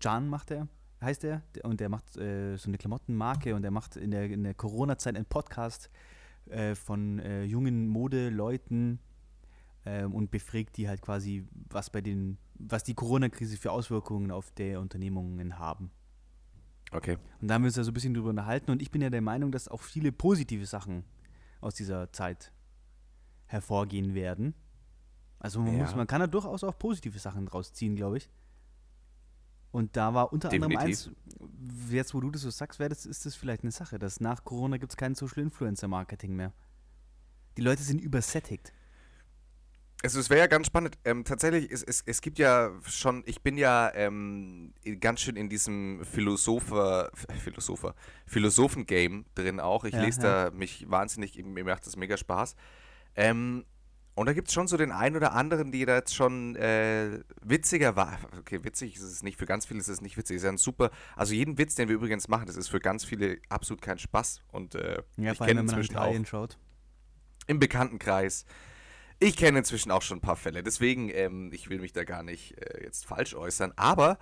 Can 0.00 0.28
macht 0.28 0.50
er, 0.50 0.68
heißt 1.04 1.24
er, 1.24 1.42
und 1.62 1.80
der 1.80 1.88
macht 1.88 2.16
äh, 2.16 2.56
so 2.56 2.68
eine 2.68 2.78
Klamottenmarke 2.78 3.54
und 3.54 3.64
er 3.64 3.70
macht 3.70 3.96
in 3.96 4.10
der, 4.10 4.24
in 4.30 4.44
der 4.44 4.54
Corona-Zeit 4.54 5.16
einen 5.16 5.26
Podcast 5.26 5.90
äh, 6.46 6.74
von 6.74 7.18
äh, 7.20 7.44
jungen 7.44 7.86
Modeleuten 7.88 8.98
ähm, 9.86 10.14
und 10.14 10.30
befragt 10.30 10.76
die 10.76 10.88
halt 10.88 11.02
quasi, 11.02 11.46
was 11.70 11.90
bei 11.90 12.00
den, 12.00 12.38
was 12.54 12.84
die 12.84 12.94
Corona-Krise 12.94 13.56
für 13.56 13.72
Auswirkungen 13.72 14.30
auf 14.30 14.50
der 14.52 14.80
Unternehmungen 14.80 15.58
haben. 15.58 15.90
Okay. 16.92 17.18
Und 17.40 17.48
da 17.48 17.54
haben 17.54 17.62
wir 17.62 17.68
uns 17.68 17.76
ja 17.76 17.84
so 17.84 17.90
ein 17.90 17.94
bisschen 17.94 18.14
drüber 18.14 18.30
unterhalten 18.30 18.70
und 18.70 18.80
ich 18.80 18.90
bin 18.90 19.02
ja 19.02 19.10
der 19.10 19.22
Meinung, 19.22 19.50
dass 19.52 19.68
auch 19.68 19.82
viele 19.82 20.12
positive 20.12 20.66
Sachen 20.66 21.04
aus 21.60 21.74
dieser 21.74 22.12
Zeit 22.12 22.52
hervorgehen 23.46 24.14
werden. 24.14 24.54
Also 25.38 25.60
man, 25.60 25.76
muss, 25.76 25.90
Ja. 25.90 25.96
man 25.96 26.06
kann 26.06 26.20
da 26.20 26.26
durchaus 26.26 26.64
auch 26.64 26.78
positive 26.78 27.18
Sachen 27.18 27.46
draus 27.46 27.72
ziehen, 27.72 27.96
glaube 27.96 28.18
ich. 28.18 28.30
Und 29.74 29.96
da 29.96 30.14
war 30.14 30.32
unter 30.32 30.52
anderem 30.52 30.76
eins, 30.76 31.10
Definitiv. 31.10 31.90
jetzt 31.92 32.14
wo 32.14 32.20
du 32.20 32.30
das 32.30 32.42
so 32.42 32.50
sagst, 32.50 32.78
wäre 32.78 32.90
das, 32.90 33.06
ist 33.06 33.26
das 33.26 33.34
vielleicht 33.34 33.64
eine 33.64 33.72
Sache, 33.72 33.98
dass 33.98 34.20
nach 34.20 34.44
Corona 34.44 34.76
gibt 34.76 34.92
es 34.92 34.96
kein 34.96 35.16
Social 35.16 35.42
Influencer 35.42 35.88
Marketing 35.88 36.36
mehr. 36.36 36.52
Die 37.56 37.62
Leute 37.62 37.82
sind 37.82 38.00
übersättigt. 38.00 38.72
Also 40.04 40.20
es 40.20 40.30
wäre 40.30 40.38
ja 40.38 40.46
ganz 40.46 40.68
spannend. 40.68 40.96
Ähm, 41.04 41.24
tatsächlich, 41.24 41.72
es, 41.72 41.82
es, 41.82 42.04
es 42.06 42.20
gibt 42.20 42.38
ja 42.38 42.70
schon, 42.84 43.24
ich 43.26 43.42
bin 43.42 43.58
ja 43.58 43.92
ähm, 43.94 44.74
ganz 45.00 45.22
schön 45.22 45.34
in 45.34 45.48
diesem 45.48 46.04
Philosopher, 46.04 47.10
Philosopher, 47.42 47.96
Philosophen-Game 48.26 49.24
drin 49.34 49.58
auch. 49.58 49.82
Ich 49.82 49.94
Ja, 49.94 50.02
lese 50.02 50.22
ja. 50.22 50.44
da 50.44 50.56
mich 50.56 50.88
wahnsinnig, 50.88 51.36
mir 51.44 51.64
macht 51.64 51.84
das 51.84 51.96
mega 51.96 52.16
Spaß. 52.16 52.54
Ähm, 53.16 53.64
und 54.14 54.26
da 54.26 54.32
gibt 54.32 54.48
es 54.48 54.54
schon 54.54 54.68
so 54.68 54.76
den 54.76 54.92
einen 54.92 55.16
oder 55.16 55.32
anderen, 55.32 55.72
die 55.72 55.84
da 55.84 55.96
jetzt 55.96 56.14
schon 56.14 56.54
äh, 56.56 57.20
witziger 57.42 57.96
war. 57.96 58.18
Okay, 58.38 58.62
witzig 58.62 58.96
ist 58.96 59.02
es 59.02 59.22
nicht, 59.22 59.38
für 59.38 59.46
ganz 59.46 59.66
viele 59.66 59.80
ist 59.80 59.88
es 59.88 60.00
nicht 60.00 60.16
witzig. 60.16 60.36
Es 60.36 60.42
ist 60.42 60.46
ja 60.46 60.52
ein 60.52 60.58
super, 60.58 60.90
also 61.16 61.34
jeden 61.34 61.58
Witz, 61.58 61.74
den 61.74 61.88
wir 61.88 61.96
übrigens 61.96 62.28
machen, 62.28 62.46
das 62.46 62.56
ist 62.56 62.68
für 62.68 62.80
ganz 62.80 63.04
viele 63.04 63.38
absolut 63.48 63.82
kein 63.82 63.98
Spaß. 63.98 64.42
Und 64.52 64.76
äh, 64.76 65.02
Ja, 65.16 65.32
ich 65.32 65.38
kenne 65.38 65.60
inzwischen 65.60 65.96
auch 65.96 66.14
schaut. 66.26 66.58
im 67.46 67.58
Bekanntenkreis. 67.58 68.46
Ich 69.18 69.36
kenne 69.36 69.58
inzwischen 69.58 69.90
auch 69.90 70.02
schon 70.02 70.18
ein 70.18 70.22
paar 70.22 70.36
Fälle, 70.36 70.62
deswegen, 70.62 71.08
ähm, 71.08 71.50
ich 71.52 71.70
will 71.70 71.80
mich 71.80 71.92
da 71.92 72.04
gar 72.04 72.22
nicht 72.22 72.58
äh, 72.60 72.84
jetzt 72.84 73.06
falsch 73.06 73.34
äußern, 73.34 73.72
aber 73.76 74.18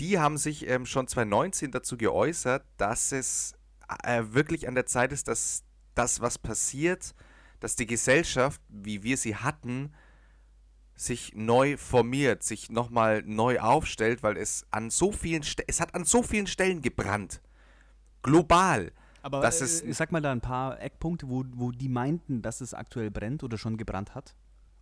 die 0.00 0.18
haben 0.18 0.36
sich 0.36 0.68
ähm, 0.68 0.84
schon 0.84 1.06
2019 1.06 1.70
dazu 1.70 1.96
geäußert, 1.96 2.64
dass 2.76 3.12
es 3.12 3.54
äh, 4.04 4.22
wirklich 4.30 4.66
an 4.68 4.74
der 4.74 4.86
Zeit 4.86 5.12
ist, 5.12 5.28
dass 5.28 5.64
das, 5.94 6.20
was 6.20 6.38
passiert, 6.38 7.14
dass 7.62 7.76
die 7.76 7.86
Gesellschaft, 7.86 8.60
wie 8.68 9.02
wir 9.04 9.16
sie 9.16 9.36
hatten, 9.36 9.92
sich 10.96 11.32
neu 11.34 11.76
formiert, 11.76 12.42
sich 12.42 12.70
nochmal 12.70 13.22
neu 13.24 13.60
aufstellt, 13.60 14.22
weil 14.22 14.36
es 14.36 14.66
an 14.70 14.90
so 14.90 15.12
vielen 15.12 15.42
Ste 15.42 15.64
es 15.66 15.80
hat 15.80 15.94
an 15.94 16.04
so 16.04 16.22
vielen 16.22 16.46
Stellen 16.46 16.82
gebrannt. 16.82 17.40
Global. 18.22 18.92
Aber 19.22 19.40
Das 19.40 19.60
äh, 19.60 19.64
ist- 19.88 19.96
sag 19.96 20.10
mal 20.12 20.20
da 20.20 20.32
ein 20.32 20.40
paar 20.40 20.80
Eckpunkte, 20.80 21.28
wo, 21.28 21.44
wo 21.54 21.70
die 21.70 21.88
meinten, 21.88 22.42
dass 22.42 22.60
es 22.60 22.74
aktuell 22.74 23.10
brennt 23.10 23.42
oder 23.44 23.56
schon 23.58 23.76
gebrannt 23.76 24.14
hat. 24.14 24.34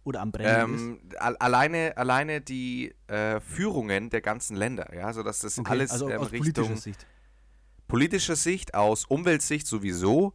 Oder 0.02 0.22
am 0.22 0.32
Brennen 0.32 0.74
ist. 0.74 0.80
Ähm, 0.80 1.00
al 1.18 1.36
alleine, 1.36 1.94
alleine 1.98 2.40
die 2.40 2.94
äh, 3.06 3.38
Führungen 3.40 4.08
der 4.08 4.22
ganzen 4.22 4.56
Länder, 4.56 4.94
ja, 4.94 5.12
so 5.12 5.22
dass 5.22 5.40
das 5.40 5.58
Okay, 5.58 5.70
alles 5.70 5.90
also 5.90 6.08
ähm, 6.08 6.20
aus 6.20 6.32
Richtung 6.32 6.64
politischer 6.64 6.76
Sicht. 6.80 7.06
politischer 7.86 8.36
Sicht, 8.36 8.74
aus 8.74 9.04
Umweltsicht 9.04 9.66
sowieso 9.66 10.32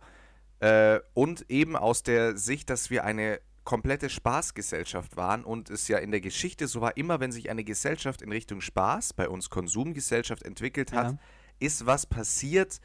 äh, 0.59 0.99
und 1.13 1.49
eben 1.49 1.75
aus 1.75 2.03
der 2.03 2.37
Sicht, 2.37 2.69
dass 2.69 2.89
wir 2.89 3.03
eine 3.03 3.39
komplette 3.63 4.09
Spaßgesellschaft 4.09 5.17
waren 5.17 5.43
und 5.43 5.69
es 5.69 5.87
ja 5.87 5.97
in 5.97 6.11
der 6.11 6.21
Geschichte 6.21 6.67
so 6.67 6.81
war, 6.81 6.97
immer 6.97 7.19
wenn 7.19 7.31
sich 7.31 7.49
eine 7.49 7.63
Gesellschaft 7.63 8.21
in 8.21 8.31
Richtung 8.31 8.61
Spaß, 8.61 9.13
bei 9.13 9.27
uns 9.27 9.49
Konsumgesellschaft 9.49 10.43
entwickelt 10.43 10.93
hat, 10.93 11.13
Ja. 11.13 11.19
ist 11.59 11.85
was 11.85 12.05
passiert, 12.05 12.79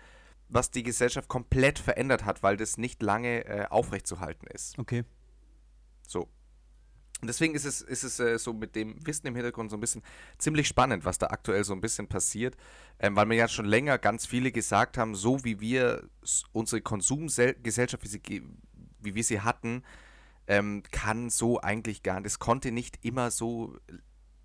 was 0.49 0.71
die 0.71 0.83
Gesellschaft 0.83 1.29
komplett 1.29 1.79
verändert 1.79 2.25
hat, 2.25 2.43
weil 2.43 2.57
das 2.57 2.79
nicht 2.79 3.03
lange 3.03 3.45
äh, 3.45 3.67
aufrechtzuerhalten 3.69 4.47
ist. 4.49 4.79
Okay. 4.79 5.05
So. 6.07 6.29
Und 7.21 7.29
deswegen 7.29 7.55
ist 7.55 7.65
es, 7.65 7.83
ist 7.83 8.03
es 8.03 8.19
äh, 8.19 8.39
so 8.39 8.53
mit 8.53 8.75
dem 8.75 8.95
Wissen 9.07 9.27
im 9.27 9.35
Hintergrund 9.35 9.71
so 9.71 9.77
ein 9.77 9.81
bisschen 9.81 10.03
ziemlich 10.39 10.67
spannend, 10.69 11.05
was 11.05 11.19
da 11.19 11.27
aktuell 11.27 11.65
so 11.65 11.75
ein 11.75 11.81
bisschen 11.81 12.07
passiert, 12.07 12.57
ähm, 12.99 13.17
weil 13.17 13.27
mir 13.27 13.37
ja 13.37 13.49
schon 13.49 13.67
länger 13.67 13.99
ganz 13.99 14.27
viele 14.27 14.53
gesagt 14.53 14.97
haben, 14.97 15.15
so 15.15 15.45
wie 15.45 15.61
wir 15.61 16.09
unsere 16.53 16.81
Konsumgesellschaft, 16.81 18.03
wie, 18.03 18.09
sie 18.09 18.23
wie 19.01 19.15
wir 19.15 19.25
sie 19.25 19.41
hatten, 19.41 19.83
ähm, 20.47 20.83
kann 20.91 21.31
so 21.31 21.61
eigentlich 21.61 22.03
gar 22.03 22.21
nicht, 22.21 22.27
es 22.27 22.39
konnte 22.39 22.73
nicht 22.73 22.99
immer 23.05 23.31
so 23.31 23.77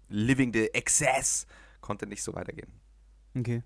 living 0.10 0.54
the 0.54 0.74
excess, 0.74 1.48
konnte 1.82 2.08
nicht 2.08 2.24
so 2.24 2.34
weitergehen. 2.36 2.72
Okay. 3.38 3.64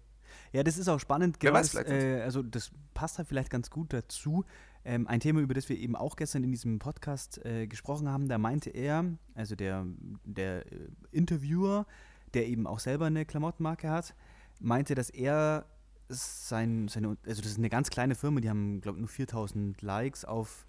Ja, 0.51 0.63
das 0.63 0.77
ist 0.77 0.87
auch 0.87 0.99
spannend. 0.99 1.39
Genau 1.39 1.53
das, 1.53 1.75
äh, 1.75 2.21
also 2.23 2.41
das 2.41 2.71
passt 2.93 3.17
halt 3.17 3.27
vielleicht 3.27 3.49
ganz 3.49 3.69
gut 3.69 3.93
dazu. 3.93 4.45
Ähm, 4.85 5.07
ein 5.07 5.19
Thema, 5.19 5.41
über 5.41 5.53
das 5.53 5.67
wir 5.69 5.77
eben 5.77 5.95
auch 5.95 6.15
gestern 6.15 6.43
in 6.43 6.51
diesem 6.51 6.79
Podcast 6.79 7.43
äh, 7.45 7.67
gesprochen 7.67 8.09
haben, 8.09 8.27
da 8.27 8.37
meinte 8.37 8.69
er, 8.69 9.05
also 9.35 9.55
der, 9.55 9.85
der 10.23 10.65
äh, 10.71 10.87
Interviewer, 11.11 11.85
der 12.33 12.47
eben 12.47 12.65
auch 12.65 12.79
selber 12.79 13.05
eine 13.05 13.25
Klamottenmarke 13.25 13.89
hat, 13.89 14.15
meinte, 14.59 14.95
dass 14.95 15.09
er 15.09 15.65
sein, 16.07 16.87
seine, 16.87 17.17
also 17.25 17.41
das 17.41 17.51
ist 17.51 17.57
eine 17.57 17.69
ganz 17.69 17.89
kleine 17.89 18.15
Firma, 18.15 18.39
die 18.39 18.49
haben, 18.49 18.81
glaube 18.81 18.97
ich, 18.97 19.01
nur 19.01 19.09
4000 19.09 19.81
Likes 19.81 20.25
auf. 20.25 20.65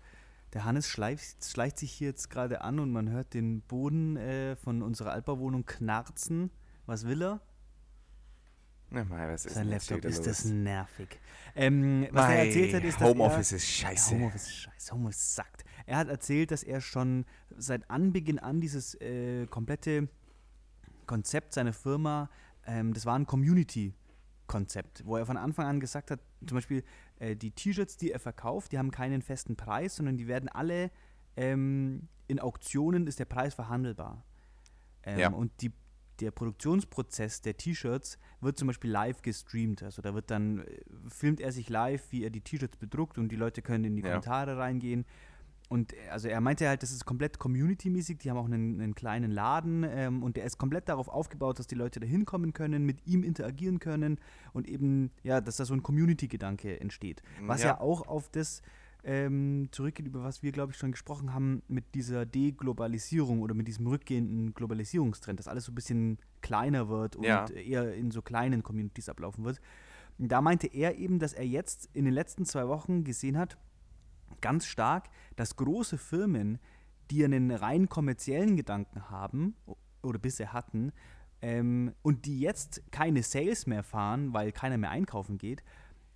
Der 0.53 0.65
Hannes 0.65 0.89
schleicht, 0.89 1.45
schleicht 1.45 1.79
sich 1.79 1.93
hier 1.93 2.09
jetzt 2.09 2.29
gerade 2.29 2.63
an 2.63 2.81
und 2.81 2.91
man 2.91 3.09
hört 3.11 3.35
den 3.35 3.63
Boden 3.63 4.17
äh, 4.17 4.57
von 4.57 4.83
unserer 4.83 5.13
Altbauwohnung 5.13 5.65
knarzen. 5.65 6.51
Was 6.87 7.07
will 7.07 7.23
er? 7.23 7.41
Mal, 8.91 9.33
was 9.33 9.47
ist 9.47 9.55
Sein 9.55 9.69
Laptop 9.69 10.05
ist 10.05 10.27
das 10.27 10.45
nervig. 10.45 11.21
Ähm, 11.55 12.07
was 12.11 12.25
er 12.25 12.29
Mei, 12.29 12.47
erzählt 12.47 12.75
hat, 12.75 12.85
ist, 12.85 13.01
dass 13.01 13.09
Homeoffice 13.09 13.53
er, 13.53 13.57
ist 13.57 13.67
scheiße. 13.67 14.15
Homeoffice 14.15 14.43
ist 14.43 14.57
scheiße. 14.57 14.93
Homeoffice 14.93 15.35
sagt. 15.35 15.65
Er 15.87 15.97
hat 15.97 16.09
erzählt, 16.09 16.51
dass 16.51 16.63
er 16.63 16.81
schon 16.81 17.25
seit 17.57 17.91
Anbeginn 17.91 18.39
an 18.39 18.61
dieses 18.61 18.95
äh, 19.01 19.47
komplette 19.47 20.09
Konzept 21.07 21.55
seiner 21.55 21.73
Firma, 21.73 22.31
ähm, 22.67 22.95
das 22.95 23.07
war 23.07 23.19
ein 23.19 23.27
Community-Konzept, 23.27 25.05
wo 25.07 25.17
er 25.17 25.27
von 25.27 25.37
Anfang 25.37 25.67
an 25.67 25.81
gesagt 25.81 26.11
hat, 26.11 26.21
zum 26.47 26.57
Beispiel 26.57 26.85
äh, 27.19 27.35
die 27.37 27.51
T-Shirts, 27.51 27.97
die 27.97 28.13
er 28.13 28.21
verkauft, 28.21 28.73
die 28.73 28.79
haben 28.79 28.91
keinen 28.91 29.23
festen 29.23 29.57
Preis, 29.57 29.97
sondern 29.97 30.17
die 30.17 30.27
werden 30.27 30.49
alle 30.49 30.91
ähm, 31.37 32.09
in 32.29 32.39
Auktionen 32.39 33.07
ist 33.07 33.19
der 33.19 33.25
Preis 33.25 33.55
verhandelbar. 33.55 34.25
Ähm, 35.03 35.19
Ja. 35.19 35.31
Und 35.31 35.51
die, 35.63 35.73
der 36.21 36.31
Produktionsprozess 36.31 37.41
der 37.43 37.57
T-Shirts 37.57 38.19
wird 38.41 38.59
zum 38.59 38.69
Beispiel 38.69 38.91
live 38.91 39.23
gestreamt. 39.23 39.83
Also 39.83 40.03
da 40.03 40.15
wird 40.15 40.31
dann, 40.31 40.61
äh, 40.61 40.65
filmt 41.09 41.41
er 41.41 41.53
sich 41.53 41.69
live, 41.69 42.03
wie 42.11 42.25
er 42.25 42.31
die 42.31 42.41
T-Shirts 42.41 42.77
bedruckt 42.77 43.19
und 43.19 43.31
die 43.31 43.37
Leute 43.37 43.63
können 43.63 43.85
in 43.85 43.97
die 43.97 44.03
Ja. 44.03 44.09
Kommentare 44.09 44.57
reingehen. 44.57 45.05
Und 45.69 45.93
äh, 45.93 45.97
also 46.11 46.29
er 46.29 46.41
meinte 46.41 46.69
halt, 46.69 46.83
das 46.83 46.91
ist 46.91 47.05
komplett 47.05 47.39
community-mäßig, 47.39 48.19
die 48.19 48.31
haben 48.31 48.37
auch 48.37 48.47
einen, 48.47 48.81
einen 48.81 48.95
kleinen 48.95 49.31
Laden 49.31 49.85
ähm, 49.89 50.23
und 50.23 50.37
der 50.37 50.45
ist 50.45 50.59
komplett 50.59 50.89
darauf 50.89 51.09
aufgebaut, 51.09 51.59
dass 51.59 51.67
die 51.69 51.77
Leute 51.77 52.01
da 52.01 52.07
hinkommen 52.07 52.53
können, 52.53 52.85
mit 52.85 53.07
ihm 53.07 53.23
interagieren 53.23 53.79
können 53.79 54.19
und 54.53 54.69
eben, 54.69 55.11
ja, 55.23 55.41
dass 55.41 55.57
da 55.57 55.65
so 55.65 55.75
ein 55.75 55.83
Community-Gedanke 55.83 56.81
entsteht. 56.81 57.23
Was 57.43 57.63
ja. 57.63 57.69
Ja. 57.69 57.81
auch 57.81 58.07
auf 58.09 58.29
das 58.29 58.63
ähm, 59.05 59.69
zurückgeht, 59.71 60.07
über 60.07 60.23
was 60.23 60.43
wir, 60.43 60.53
glaube 60.53 60.73
ich, 60.73 60.79
schon 60.79 60.93
gesprochen 60.93 61.33
haben, 61.33 61.63
mit 61.69 61.95
dieser 61.95 62.27
Deglobalisierung 62.27 63.41
oder 63.41 63.55
mit 63.55 63.69
diesem 63.69 63.87
rückgehenden 63.87 64.55
Globalisierungstrend, 64.55 65.39
dass 65.39 65.49
alles 65.49 65.65
so 65.65 65.73
ein 65.73 65.75
bisschen 65.75 66.19
kleiner 66.43 66.89
wird 66.89 67.17
und 67.17 67.25
Ja. 67.25 67.47
eher 67.49 67.95
in 67.95 68.11
so 68.11 68.23
kleinen 68.23 68.63
Communities 68.63 69.09
ablaufen 69.09 69.45
wird. 69.45 69.61
Da 70.19 70.43
meinte 70.43 70.67
er 70.67 70.99
eben, 70.99 71.19
dass 71.19 71.33
er 71.33 71.47
jetzt 71.47 71.89
in 71.95 72.05
den 72.05 72.13
letzten 72.15 72.45
zwei 72.45 72.69
Wochen 72.69 73.05
gesehen 73.05 73.39
hat, 73.39 73.57
ganz 74.41 74.67
stark, 74.67 75.09
dass 75.37 75.57
große 75.57 75.97
Firmen, 75.99 76.59
die 77.11 77.25
einen 77.25 77.51
rein 77.51 77.89
kommerziellen 77.89 78.57
Gedanken 78.57 79.11
haben 79.11 79.57
oder 80.03 80.19
bisher 80.19 80.53
hatten 80.53 80.93
ähm, 81.43 81.93
und 82.03 82.27
die 82.27 82.39
jetzt 82.41 82.83
keine 82.93 83.23
Sales 83.23 83.67
mehr 83.67 83.83
fahren, 83.83 84.33
weil 84.33 84.53
keiner 84.53 84.79
mehr 84.79 84.91
einkaufen 84.91 85.39
geht, 85.39 85.63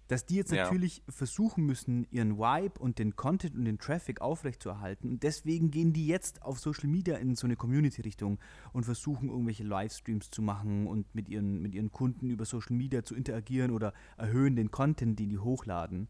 dass 0.08 0.26
die 0.26 0.36
jetzt 0.36 0.52
Ja. 0.52 0.64
natürlich 0.64 1.02
versuchen 1.08 1.64
müssen, 1.64 2.06
ihren 2.10 2.36
Vibe 2.38 2.78
und 2.78 2.98
den 2.98 3.16
Content 3.16 3.54
und 3.54 3.64
den 3.64 3.78
Traffic 3.78 4.20
aufrechtzuerhalten. 4.20 5.08
Und 5.10 5.22
deswegen 5.22 5.70
gehen 5.70 5.92
die 5.92 6.06
jetzt 6.06 6.42
auf 6.42 6.58
Social 6.58 6.88
Media 6.88 7.16
in 7.16 7.36
so 7.36 7.46
eine 7.46 7.56
Community-Richtung 7.56 8.38
und 8.72 8.84
versuchen, 8.84 9.28
irgendwelche 9.30 9.64
Livestreams 9.64 10.30
zu 10.30 10.42
machen 10.42 10.86
und 10.86 11.14
mit 11.14 11.28
ihren, 11.28 11.62
mit 11.62 11.74
ihren 11.74 11.90
Kunden 11.90 12.30
über 12.30 12.44
Social 12.44 12.76
Media 12.76 13.02
zu 13.02 13.14
interagieren 13.14 13.70
oder 13.70 13.94
erhöhen 14.16 14.56
den 14.56 14.70
Content, 14.70 15.18
den 15.18 15.30
die 15.30 15.38
hochladen. 15.38 16.08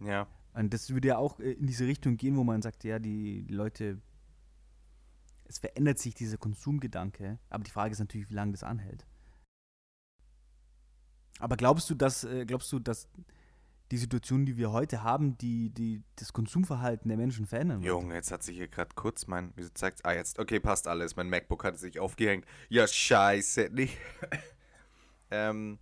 Ja. 0.00 0.26
Und 0.54 0.74
das 0.74 0.90
würde 0.90 1.08
ja 1.08 1.18
auch 1.18 1.40
äh, 1.40 1.52
in 1.52 1.66
diese 1.66 1.86
Richtung 1.86 2.16
gehen, 2.16 2.36
wo 2.36 2.44
man 2.44 2.62
sagt, 2.62 2.84
ja, 2.84 2.98
die 2.98 3.46
Leute, 3.48 4.00
es 5.44 5.58
verändert 5.58 5.98
sich 5.98 6.14
dieser 6.14 6.36
Konsumgedanke, 6.36 7.38
aber 7.48 7.64
die 7.64 7.70
Frage 7.70 7.92
ist 7.92 8.00
natürlich, 8.00 8.28
wie 8.28 8.34
lange 8.34 8.52
das 8.52 8.62
anhält. 8.64 9.06
Aber 11.38 11.56
glaubst 11.56 11.88
du, 11.90 11.94
dass, 11.94 12.24
äh, 12.24 12.44
glaubst 12.46 12.72
du, 12.72 12.78
dass 12.78 13.08
die 13.90 13.96
Situation, 13.96 14.44
die 14.44 14.56
wir 14.56 14.70
heute 14.70 15.02
haben, 15.02 15.38
die, 15.38 15.70
die 15.70 16.02
das 16.16 16.32
Konsumverhalten 16.32 17.08
der 17.08 17.16
Menschen 17.16 17.46
verändern 17.46 17.82
wird? 17.82 17.88
Junge, 17.88 18.14
jetzt 18.14 18.30
hat 18.30 18.42
sich 18.42 18.56
hier 18.56 18.68
gerade 18.68 18.90
kurz 18.94 19.26
mein. 19.26 19.52
Wieso 19.56 19.70
zeigt 19.70 20.04
Ah, 20.04 20.12
jetzt. 20.12 20.38
Okay, 20.38 20.60
passt 20.60 20.86
alles. 20.86 21.16
Mein 21.16 21.30
MacBook 21.30 21.64
hat 21.64 21.78
sich 21.78 21.98
aufgehängt. 21.98 22.44
Ja, 22.68 22.86
scheiße. 22.86 23.70
Nee. 23.72 23.90
ähm. 25.30 25.78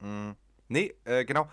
Mh, 0.00 0.36
nee, 0.68 0.94
äh, 1.04 1.24
genau. 1.24 1.48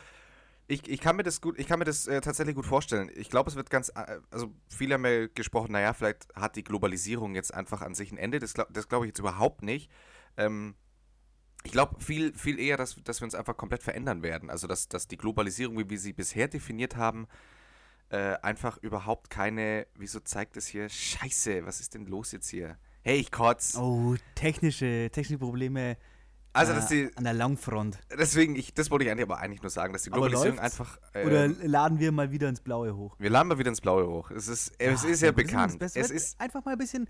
Ich, 0.68 0.88
ich 0.88 1.02
kann 1.02 1.18
mir 1.18 1.24
das 1.24 1.42
gut, 1.42 1.60
ich 1.60 1.68
kann 1.68 1.80
mir 1.80 1.86
das 1.86 2.08
äh, 2.08 2.22
tatsächlich 2.22 2.56
gut 2.56 2.66
vorstellen. 2.66 3.10
Ich 3.16 3.30
glaube, 3.30 3.50
es 3.50 3.56
wird 3.56 3.70
ganz, 3.70 3.90
äh, 3.90 4.20
also 4.32 4.52
viele 4.70 4.96
haben 4.96 5.06
ja 5.06 5.28
gesprochen, 5.28 5.74
naja, 5.74 5.94
vielleicht 5.94 6.28
hat 6.36 6.56
die 6.56 6.64
Globalisierung 6.64 7.36
jetzt 7.36 7.54
einfach 7.54 7.82
an 7.82 7.96
sich 7.96 8.12
ein 8.12 8.18
Ende. 8.18 8.40
Das 8.40 8.54
glaube 8.54 8.72
das 8.74 8.88
glaub 8.88 9.04
ich 9.04 9.10
jetzt 9.10 9.20
überhaupt 9.20 9.62
nicht. 9.62 9.90
Ähm, 10.38 10.76
ich 11.64 11.72
glaube 11.72 12.00
viel, 12.02 12.34
viel 12.34 12.60
eher, 12.60 12.78
dass, 12.78 12.96
dass 13.04 13.22
wir 13.22 13.26
uns 13.26 13.36
einfach 13.36 13.56
komplett 13.58 13.84
verändern 13.84 14.22
werden. 14.24 14.50
Also, 14.50 14.68
dass, 14.68 14.88
dass 14.90 15.08
die 15.08 15.18
Globalisierung, 15.18 15.78
wie 15.80 15.90
wir 15.90 16.00
sie 16.00 16.14
bisher 16.14 16.48
definiert 16.48 16.96
haben, 16.96 17.28
äh, 18.10 18.36
einfach 18.42 18.78
überhaupt 18.80 19.30
keine. 19.30 19.88
Wieso 19.96 20.20
zeigt 20.20 20.58
es 20.58 20.68
hier? 20.68 20.90
Scheiße, 20.90 21.66
was 21.66 21.80
ist 21.80 21.94
denn 21.94 22.06
los 22.06 22.32
jetzt 22.32 22.50
hier? 22.50 22.78
Hey, 23.02 23.18
ich 23.20 23.32
kotz. 23.32 23.76
Oh, 23.78 24.16
technische, 24.36 25.10
technische 25.12 25.40
Probleme 25.40 25.98
also, 26.56 26.72
äh, 26.72 26.76
dass 26.76 26.88
die. 26.88 27.10
an 27.16 27.24
der 27.24 27.34
Langfront. 27.34 28.00
Deswegen, 28.18 28.56
ich, 28.56 28.74
das 28.76 28.92
wollte 28.92 29.06
ich 29.06 29.12
eigentlich 29.12 29.26
aber 29.26 29.40
eigentlich 29.40 29.62
nur 29.64 29.72
sagen, 29.72 29.92
dass 29.92 30.04
die 30.04 30.12
Globalisierung 30.12 30.60
einfach. 30.60 31.00
äh, 31.14 31.26
Oder 31.26 31.48
laden 31.48 32.00
wir 32.00 32.12
mal 32.12 32.32
wieder 32.32 32.48
ins 32.48 32.62
Blaue 32.62 32.96
hoch? 32.96 33.16
wir 33.18 33.30
laden 33.30 33.48
mal 33.48 33.58
wieder 33.58 33.70
ins 33.70 33.82
Blaue 33.82 34.08
hoch. 34.08 34.30
Es 34.32 34.48
ist, 34.48 34.74
es 34.78 35.04
Ah, 35.04 35.08
ist 35.08 35.22
ja 35.22 35.32
bekannt. 35.32 35.82
es 35.82 35.96
ist. 35.96 36.40
einfach 36.40 36.64
mal 36.64 36.74
ein 36.74 36.78
bisschen. 36.78 37.10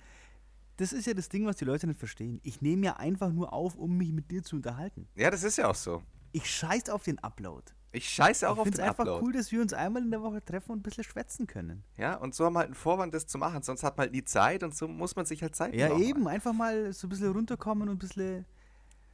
Das 0.77 0.91
ist 0.93 1.05
ja 1.05 1.13
das 1.13 1.29
Ding, 1.29 1.45
was 1.45 1.57
die 1.57 1.65
Leute 1.65 1.85
nicht 1.87 1.99
verstehen. 1.99 2.39
Ich 2.43 2.61
nehme 2.61 2.85
ja 2.85 2.93
einfach 2.97 3.31
nur 3.31 3.53
auf, 3.53 3.75
um 3.75 3.95
mich 3.97 4.11
mit 4.11 4.31
dir 4.31 4.43
zu 4.43 4.55
unterhalten. 4.55 5.07
Ja, 5.15 5.29
das 5.29 5.43
ist 5.43 5.57
ja 5.57 5.69
auch 5.69 5.75
so. 5.75 6.01
Ich 6.31 6.49
scheiß 6.49 6.89
auf 6.89 7.03
den 7.03 7.19
Upload. 7.19 7.63
Ich 7.91 8.09
scheiße 8.09 8.49
auch 8.49 8.53
ich 8.55 8.59
auf 8.59 8.63
finde 8.65 8.77
den 8.77 8.83
es 8.85 8.89
einfach 8.89 9.03
Upload. 9.05 9.23
cool, 9.25 9.33
dass 9.33 9.51
wir 9.51 9.61
uns 9.61 9.71
einmal 9.71 10.01
in 10.01 10.09
der 10.09 10.23
Woche 10.23 10.43
treffen 10.43 10.71
und 10.71 10.79
ein 10.79 10.81
bisschen 10.81 11.03
schwätzen 11.03 11.45
können. 11.45 11.83
Ja, 11.95 12.15
und 12.15 12.33
so 12.33 12.43
haben 12.45 12.53
wir 12.53 12.59
halt 12.59 12.69
einen 12.69 12.73
Vorwand, 12.75 13.13
das 13.13 13.27
zu 13.27 13.37
machen. 13.37 13.61
Sonst 13.61 13.83
hat 13.83 13.97
man 13.97 14.05
halt 14.05 14.13
nie 14.13 14.23
Zeit 14.25 14.63
und 14.63 14.75
so 14.75 14.87
muss 14.87 15.15
man 15.15 15.27
sich 15.27 15.43
halt 15.43 15.55
Zeit 15.55 15.75
Ja, 15.75 15.89
nehmen. 15.89 16.01
eben. 16.01 16.27
Einfach 16.27 16.53
mal 16.53 16.91
so 16.91 17.05
ein 17.05 17.09
bisschen 17.11 17.31
runterkommen 17.31 17.87
und 17.89 17.95
ein 17.97 17.99
bisschen 17.99 18.45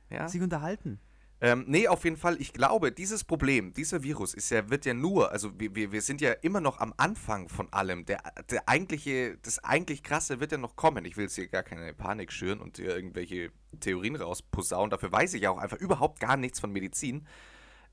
Ja. 0.09 0.29
sich 0.29 0.41
unterhalten. 0.41 0.97
Ähm, 1.41 1.63
nee, 1.67 1.87
auf 1.87 2.03
jeden 2.03 2.17
Fall, 2.17 2.41
ich 2.41 2.51
glaube, 2.51 2.91
dieses 2.91 3.23
Problem, 3.23 3.71
dieser 3.73 4.03
Virus 4.03 4.33
ist 4.33 4.49
ja, 4.49 4.69
wird 4.69 4.85
ja 4.85 4.93
nur, 4.93 5.31
also 5.31 5.57
wir, 5.57 5.73
wir, 5.73 6.01
sind 6.01 6.19
ja 6.19 6.33
immer 6.33 6.59
noch 6.59 6.79
am 6.79 6.93
Anfang 6.97 7.47
von 7.47 7.71
allem. 7.71 8.05
Der, 8.05 8.21
der 8.49 8.67
eigentliche, 8.67 9.37
das 9.41 9.63
eigentlich 9.63 10.03
Krasse 10.03 10.41
wird 10.41 10.51
ja 10.51 10.57
noch 10.57 10.75
kommen. 10.75 11.05
Ich 11.05 11.15
will 11.15 11.25
jetzt 11.25 11.35
hier 11.35 11.47
gar 11.47 11.63
keine 11.63 11.93
Panik 11.93 12.33
schüren 12.33 12.59
und 12.59 12.75
hier 12.75 12.93
irgendwelche 12.93 13.51
Theorien 13.79 14.17
rausposaunen. 14.17 14.89
Dafür 14.89 15.13
weiß 15.13 15.33
ich 15.33 15.43
ja 15.43 15.51
auch 15.51 15.59
einfach 15.59 15.77
überhaupt 15.77 16.19
gar 16.19 16.35
nichts 16.35 16.59
von 16.59 16.73
Medizin. 16.73 17.25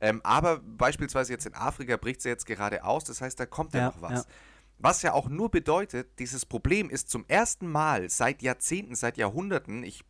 Ähm, 0.00 0.20
aber 0.24 0.58
beispielsweise 0.58 1.32
jetzt 1.32 1.46
in 1.46 1.54
Afrika 1.54 1.96
bricht 1.96 2.18
es 2.18 2.24
ja 2.24 2.32
jetzt 2.32 2.46
gerade 2.46 2.84
aus, 2.84 3.04
das 3.04 3.20
heißt, 3.20 3.38
da 3.38 3.46
kommt 3.46 3.74
ja, 3.74 3.80
Ja, 3.80 3.86
noch 3.86 4.02
was. 4.02 4.12
ja. 4.12 4.24
Was 4.78 5.02
ja 5.02 5.14
auch 5.14 5.28
nur 5.28 5.50
bedeutet, 5.50 6.18
dieses 6.18 6.44
Problem 6.44 6.90
ist 6.90 7.08
zum 7.08 7.24
ersten 7.28 7.66
Mal 7.66 8.10
seit 8.10 8.42
Jahrzehnten, 8.42 8.94
seit 8.94 9.16
Jahrhunderten, 9.16 9.82
ich 9.82 10.04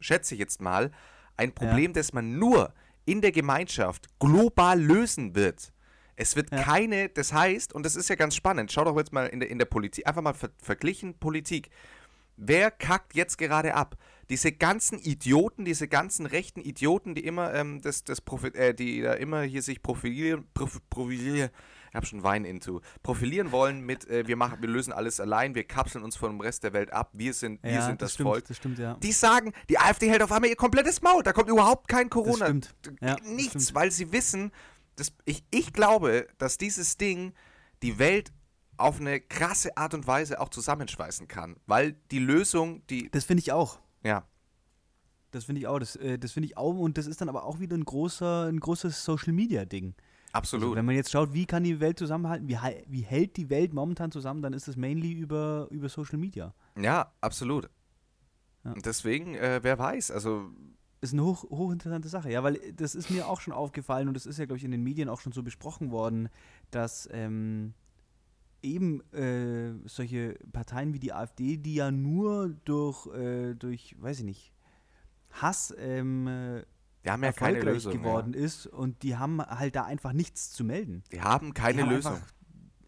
schätze 0.00 0.34
jetzt 0.34 0.60
mal, 0.60 0.90
ein 1.36 1.52
Problem, 1.52 1.92
das 1.92 2.12
man 2.12 2.38
nur 2.38 2.72
in 3.06 3.20
der 3.20 3.32
Gemeinschaft 3.32 4.06
global 4.18 4.80
lösen 4.80 5.34
wird. 5.34 5.72
Es 6.16 6.36
wird 6.36 6.50
Ja. 6.52 6.62
keine, 6.62 7.08
das 7.08 7.32
heißt, 7.32 7.72
und 7.72 7.84
das 7.84 7.96
ist 7.96 8.08
ja 8.08 8.14
ganz 8.14 8.36
spannend, 8.36 8.70
schau 8.72 8.84
doch 8.84 8.96
jetzt 8.96 9.12
mal 9.12 9.26
in 9.26 9.40
der, 9.40 9.50
in 9.50 9.58
der 9.58 9.66
Politik, 9.66 10.06
einfach 10.06 10.22
mal 10.22 10.32
ver 10.32 10.50
verglichen 10.62 11.18
Politik. 11.18 11.70
Wer 12.36 12.70
kackt 12.70 13.14
jetzt 13.14 13.36
gerade 13.38 13.74
ab? 13.74 13.96
Diese 14.28 14.52
ganzen 14.52 14.98
Idioten, 14.98 15.64
diese 15.64 15.86
ganzen 15.86 16.26
rechten 16.26 16.60
Idioten, 16.60 17.14
die 17.14 17.24
immer 17.24 17.52
ähm, 17.52 17.80
das, 17.82 18.04
das 18.04 18.20
Profi 18.20 18.48
äh, 18.48 18.74
die 18.74 19.02
da 19.02 19.14
immer 19.14 19.42
hier 19.42 19.62
sich 19.62 19.82
profilieren, 19.82 20.46
prof 20.54 20.80
profilieren, 20.88 21.50
ich 21.94 21.96
hab 21.96 22.06
schon 22.06 22.24
Wein 22.24 22.44
into, 22.44 22.80
profilieren 23.04 23.52
wollen 23.52 23.80
mit, 23.80 24.10
äh, 24.10 24.26
wir 24.26 24.34
machen, 24.34 24.60
wir 24.60 24.68
lösen 24.68 24.92
alles 24.92 25.20
allein, 25.20 25.54
wir 25.54 25.62
kapseln 25.62 26.02
uns 26.02 26.16
vom 26.16 26.40
Rest 26.40 26.64
der 26.64 26.72
Welt 26.72 26.92
ab, 26.92 27.10
wir 27.12 27.32
sind, 27.32 27.62
wir 27.62 27.82
sind 27.82 28.02
das, 28.02 28.14
stimmt, 28.14 28.30
Volk. 28.30 28.44
das 28.48 28.56
stimmt, 28.56 28.80
ja. 28.80 28.94
Die 28.94 29.12
sagen, 29.12 29.52
die 29.68 29.78
AfD 29.78 30.10
hält 30.10 30.20
auf 30.20 30.32
einmal 30.32 30.50
ihr 30.50 30.56
komplettes 30.56 31.02
Maul. 31.02 31.22
Da 31.22 31.32
kommt 31.32 31.48
überhaupt 31.48 31.86
kein 31.86 32.10
Corona. 32.10 32.48
Ja, 33.00 33.14
das 33.14 33.20
Nichts, 33.22 33.74
weil 33.76 33.92
sie 33.92 34.10
wissen, 34.10 34.50
dass 34.96 35.12
ich, 35.24 35.44
ich 35.52 35.72
glaube, 35.72 36.26
dass 36.38 36.58
dieses 36.58 36.96
Ding 36.96 37.32
die 37.84 37.96
Welt 38.00 38.32
auf 38.76 38.98
eine 38.98 39.20
krasse 39.20 39.76
Art 39.76 39.94
und 39.94 40.08
Weise 40.08 40.40
auch 40.40 40.48
zusammenschweißen 40.48 41.28
kann. 41.28 41.56
Weil 41.66 41.92
die 42.10 42.18
Lösung, 42.18 42.84
die. 42.88 43.08
Das 43.08 43.22
finde 43.22 43.42
ich 43.42 43.52
auch. 43.52 43.78
Ja. 44.02 44.26
Das 45.30 45.44
finde 45.44 45.60
ich 45.60 45.68
auch. 45.68 45.78
Das, 45.78 45.94
äh, 45.94 46.18
das 46.18 46.32
finde 46.32 46.48
ich 46.48 46.56
auch. 46.56 46.76
Und 46.76 46.98
das 46.98 47.06
ist 47.06 47.20
dann 47.20 47.28
aber 47.28 47.44
auch 47.44 47.60
wieder 47.60 47.76
ein, 47.76 47.84
großer, 47.84 48.48
ein 48.48 48.58
großes 48.58 49.04
Social-Media-Ding. 49.04 49.94
Absolut. 50.34 50.64
Also, 50.64 50.76
wenn 50.76 50.84
man 50.84 50.96
jetzt 50.96 51.12
schaut, 51.12 51.32
wie 51.32 51.46
kann 51.46 51.62
die 51.62 51.78
Welt 51.78 51.96
zusammenhalten, 51.98 52.48
wie, 52.48 52.58
wie 52.88 53.02
hält 53.02 53.36
die 53.36 53.50
Welt 53.50 53.72
momentan 53.72 54.10
zusammen, 54.10 54.42
dann 54.42 54.52
ist 54.52 54.66
es 54.66 54.76
mainly 54.76 55.12
über, 55.12 55.68
über 55.70 55.88
Social 55.88 56.18
Media. 56.18 56.52
ja, 56.76 57.12
absolut. 57.20 57.70
Ja. 58.64 58.74
Deswegen, 58.84 59.34
äh, 59.36 59.60
wer 59.62 59.78
weiß, 59.78 60.10
also 60.10 60.50
ist 61.00 61.12
eine 61.12 61.22
hoch, 61.22 61.44
hochinteressante 61.44 62.08
Sache, 62.08 62.32
ja, 62.32 62.42
weil 62.42 62.58
das 62.72 62.94
ist 62.94 63.10
mir 63.10 63.28
auch 63.28 63.40
schon 63.40 63.52
aufgefallen 63.52 64.08
und 64.08 64.14
das 64.14 64.26
ist 64.26 64.38
ja, 64.38 64.46
glaube 64.46 64.56
ich, 64.56 64.64
in 64.64 64.70
den 64.70 64.82
Medien 64.82 65.08
auch 65.08 65.20
schon 65.20 65.32
so 65.32 65.42
besprochen 65.42 65.90
worden, 65.90 66.30
dass 66.70 67.08
ähm, 67.12 67.74
eben 68.62 69.02
äh, 69.12 69.74
solche 69.86 70.38
Parteien 70.52 70.94
wie 70.94 70.98
die 70.98 71.12
AfD, 71.12 71.58
die 71.58 71.74
ja 71.74 71.90
nur 71.90 72.48
durch, 72.64 73.06
äh, 73.14 73.54
durch 73.54 73.94
weiß 74.00 74.20
ich 74.20 74.24
nicht, 74.24 74.52
Hass 75.30 75.74
ähm, 75.78 76.26
äh, 76.26 76.62
Die 77.04 77.10
haben 77.10 77.22
ja 77.22 77.32
keine 77.32 77.58
erfolgreich 77.58 77.74
Lösung. 77.84 77.92
geworden 77.92 78.34
ist 78.34 78.66
und 78.66 79.02
die 79.02 79.16
haben 79.16 79.42
halt 79.42 79.76
da 79.76 79.84
einfach 79.84 80.12
nichts 80.12 80.50
zu 80.52 80.64
melden. 80.64 81.02
Ja. 81.12 81.18
Die 81.18 81.20
haben 81.22 81.54
keine 81.54 81.74
die 81.78 81.82
haben 81.82 81.90
Lösung. 81.90 82.12
Einfach, 82.14 82.32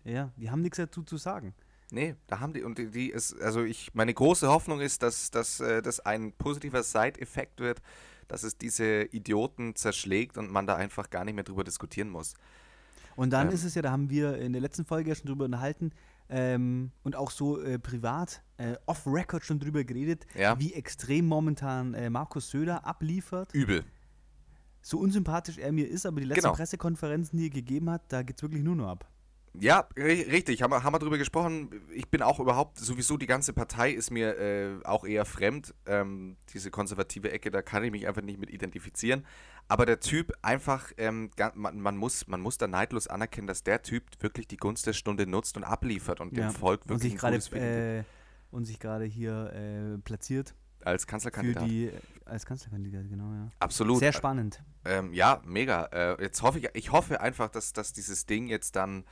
ja, 0.05 0.33
die 0.37 0.51
haben 0.51 0.63
nichts 0.63 0.79
dazu 0.79 1.03
zu 1.03 1.17
sagen. 1.17 1.55
Nee, 1.91 2.17
da 2.27 2.41
haben 2.41 2.53
die 2.53 2.63
und 2.65 2.79
die, 2.79 2.91
die 2.91 3.11
ist, 3.11 3.41
also 3.41 3.63
ich, 3.63 3.95
meine 3.95 4.13
große 4.13 4.49
Hoffnung 4.49 4.81
ist, 4.81 5.03
dass, 5.03 5.31
dass 5.31 5.61
äh, 5.61 5.83
das 5.83 6.01
ein 6.01 6.33
positiver 6.33 6.83
Side-Effekt 6.83 7.61
wird, 7.61 7.81
dass 8.27 8.43
es 8.43 8.59
diese 8.59 9.03
Idioten 9.05 9.77
zerschlägt 9.77 10.37
und 10.39 10.51
man 10.51 10.67
da 10.67 10.75
einfach 10.75 11.11
gar 11.11 11.25
nicht 11.25 11.35
mehr 11.35 11.45
drüber 11.45 11.63
diskutieren 11.63 12.09
muss. 12.09 12.35
Und 13.15 13.31
dann 13.31 13.49
Ähm. 13.49 13.55
ist 13.55 13.65
es 13.65 13.75
ja, 13.77 13.83
da 13.83 13.93
haben 13.93 14.11
wir 14.11 14.37
in 14.39 14.53
der 14.53 14.61
letzten 14.63 14.85
Folge 14.85 15.11
ja 15.11 15.15
schon 15.15 15.27
drüber 15.27 15.45
unterhalten 15.45 15.93
ähm, 16.29 16.91
und 17.05 17.15
auch 17.15 17.31
so 17.31 17.61
äh, 17.63 17.79
privat, 17.79 18.43
äh, 18.57 18.75
off-Record 18.87 19.45
schon 19.45 19.61
drüber 19.61 19.85
geredet, 19.85 20.27
Ja. 20.35 20.59
wie 20.59 20.75
extrem 20.75 21.27
momentan 21.27 21.95
äh, 21.95 22.11
Markus 22.11 22.51
Söder 22.51 22.85
abliefert. 22.85 23.55
Übel. 23.55 23.85
So 24.89 25.01
unsympathisch 25.01 25.59
er 25.59 25.73
mir 25.73 25.89
ist, 25.89 26.07
aber 26.07 26.21
die 26.21 26.27
letzten 26.27 26.43
Genau. 26.43 26.55
Pressekonferenzen, 26.55 27.37
die 27.37 27.47
er 27.47 27.51
gegeben 27.51 27.91
hat, 27.91 28.03
da 28.07 28.23
geht 28.23 28.37
es 28.37 28.43
wirklich 28.45 28.63
nur 28.63 28.77
noch 28.77 28.87
ab. 28.87 29.11
Ja, 29.59 29.89
ri- 29.97 30.31
richtig, 30.31 30.63
haben 30.63 30.71
wir, 30.71 30.85
haben 30.85 30.95
wir 30.95 31.01
drüber 31.01 31.19
gesprochen. 31.19 31.71
Ich 31.93 32.09
bin 32.09 32.23
auch 32.23 32.39
überhaupt, 32.39 32.79
sowieso 32.79 33.17
die 33.17 33.27
ganze 33.27 33.53
Partei 33.53 33.91
ist 33.91 34.13
mir 34.13 34.39
äh, 34.39 34.85
auch 34.85 35.05
eher 35.05 35.25
fremd. 35.25 35.75
Ähm, 35.87 36.37
diese 36.55 36.71
konservative 36.71 37.33
Ecke, 37.33 37.51
da 37.51 37.63
kann 37.63 37.83
ich 37.83 37.91
mich 37.91 38.07
einfach 38.07 38.23
nicht 38.23 38.39
mit 38.39 38.49
identifizieren. 38.51 39.25
Aber 39.67 39.87
der 39.87 39.99
Typ 39.99 40.33
einfach, 40.43 40.93
ähm, 40.99 41.31
man, 41.55 41.81
man, 41.81 41.97
muss, 41.97 42.29
man 42.29 42.41
muss 42.41 42.57
da 42.57 42.69
neidlos 42.69 43.09
anerkennen, 43.09 43.49
dass 43.49 43.65
der 43.65 43.83
Typ 43.83 44.05
wirklich 44.21 44.47
die 44.47 44.57
Gunst 44.57 44.87
der 44.87 44.93
Stunde 44.93 45.27
nutzt 45.27 45.57
und 45.57 45.65
abliefert 45.65 46.21
und 46.21 46.37
Ja. 46.37 46.47
dem 46.49 46.55
Volk 46.55 46.83
Und 46.83 46.91
wirklich 46.91 47.15
sich 47.15 47.25
ein 47.25 47.41
gerade 47.41 47.99
äh, 48.01 48.05
und 48.53 48.67
sich 48.67 48.79
gerade 48.79 49.05
hier 49.05 49.53
äh, 49.53 49.99
platziert 49.99 50.55
als 50.85 51.03
für 51.03 51.09
Kanzlerkandidat. 51.11 51.65
die 51.69 51.91
als 52.27 52.45
Kanzlerkandidat, 52.47 53.09
genau, 53.09 53.33
ja. 53.33 53.51
Absolut. 53.59 53.99
Sehr 53.99 54.13
spannend. 54.13 54.63
Ähm, 54.85 55.13
ja, 55.13 55.41
mega. 55.45 55.85
Äh, 55.87 56.23
jetzt 56.23 56.43
hoffe 56.43 56.59
ich, 56.59 56.69
ich 56.75 56.93
hoffe 56.93 57.21
einfach, 57.21 57.49
dass, 57.49 57.73
dass 57.73 57.93
dieses 57.93 58.27
Ding 58.27 58.49
jetzt 58.49 58.77
dann, 58.77 59.05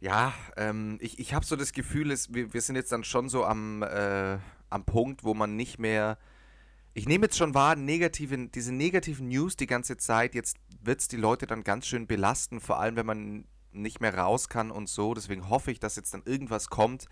ja, 0.00 0.32
ähm, 0.56 0.98
ich, 1.00 1.18
ich 1.18 1.34
habe 1.34 1.44
so 1.44 1.56
das 1.56 1.72
Gefühl, 1.72 2.10
es, 2.10 2.32
wir, 2.32 2.52
wir 2.52 2.60
sind 2.60 2.76
jetzt 2.76 2.92
dann 2.92 3.04
schon 3.04 3.28
so 3.28 3.44
am, 3.44 3.82
äh, 3.82 4.38
am 4.70 4.84
Punkt, 4.84 5.24
wo 5.24 5.34
man 5.34 5.56
nicht 5.56 5.78
mehr, 5.78 6.18
ich 6.94 7.06
nehme 7.06 7.26
jetzt 7.26 7.36
schon 7.36 7.54
wahr, 7.54 7.76
negative, 7.76 8.48
diese 8.48 8.72
negativen 8.72 9.28
News 9.28 9.56
die 9.56 9.66
ganze 9.66 9.96
Zeit, 9.96 10.34
jetzt 10.34 10.56
wird 10.82 11.00
es 11.00 11.08
die 11.08 11.16
Leute 11.16 11.46
dann 11.46 11.64
ganz 11.64 11.86
schön 11.86 12.06
belasten, 12.06 12.60
vor 12.60 12.80
allem 12.80 12.96
wenn 12.96 13.06
man 13.06 13.44
nicht 13.72 14.00
mehr 14.00 14.16
raus 14.16 14.48
kann 14.48 14.70
und 14.70 14.88
so. 14.88 15.14
Deswegen 15.14 15.48
hoffe 15.48 15.70
ich, 15.70 15.80
dass 15.80 15.96
jetzt 15.96 16.14
dann 16.14 16.22
irgendwas 16.24 16.68
kommt, 16.68 17.06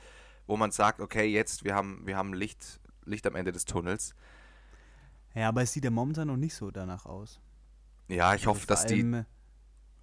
wo 0.47 0.57
man 0.57 0.71
sagt, 0.71 1.01
okay, 1.01 1.27
jetzt, 1.27 1.65
wir 1.65 1.75
haben, 1.75 2.07
wir 2.07 2.17
haben 2.17 2.33
Licht, 2.35 2.81
Licht 3.05 3.27
am 3.27 3.35
Ende 3.35 3.53
des 3.53 3.65
Tunnels. 3.65 4.15
Ja, 5.35 5.49
aber 5.49 5.63
es 5.63 5.73
sieht 5.73 5.85
ja 5.85 5.91
momentan 5.91 6.29
noch 6.29 6.37
nicht 6.37 6.55
so 6.55 6.71
danach 6.71 7.07
aus. 7.07 7.41
Ja, 8.09 8.35
ich 8.35 8.47
Also 8.47 8.51
hoffe, 8.51 8.67
dass 8.67 8.87
die, 8.87 9.07
allem, 9.11 9.27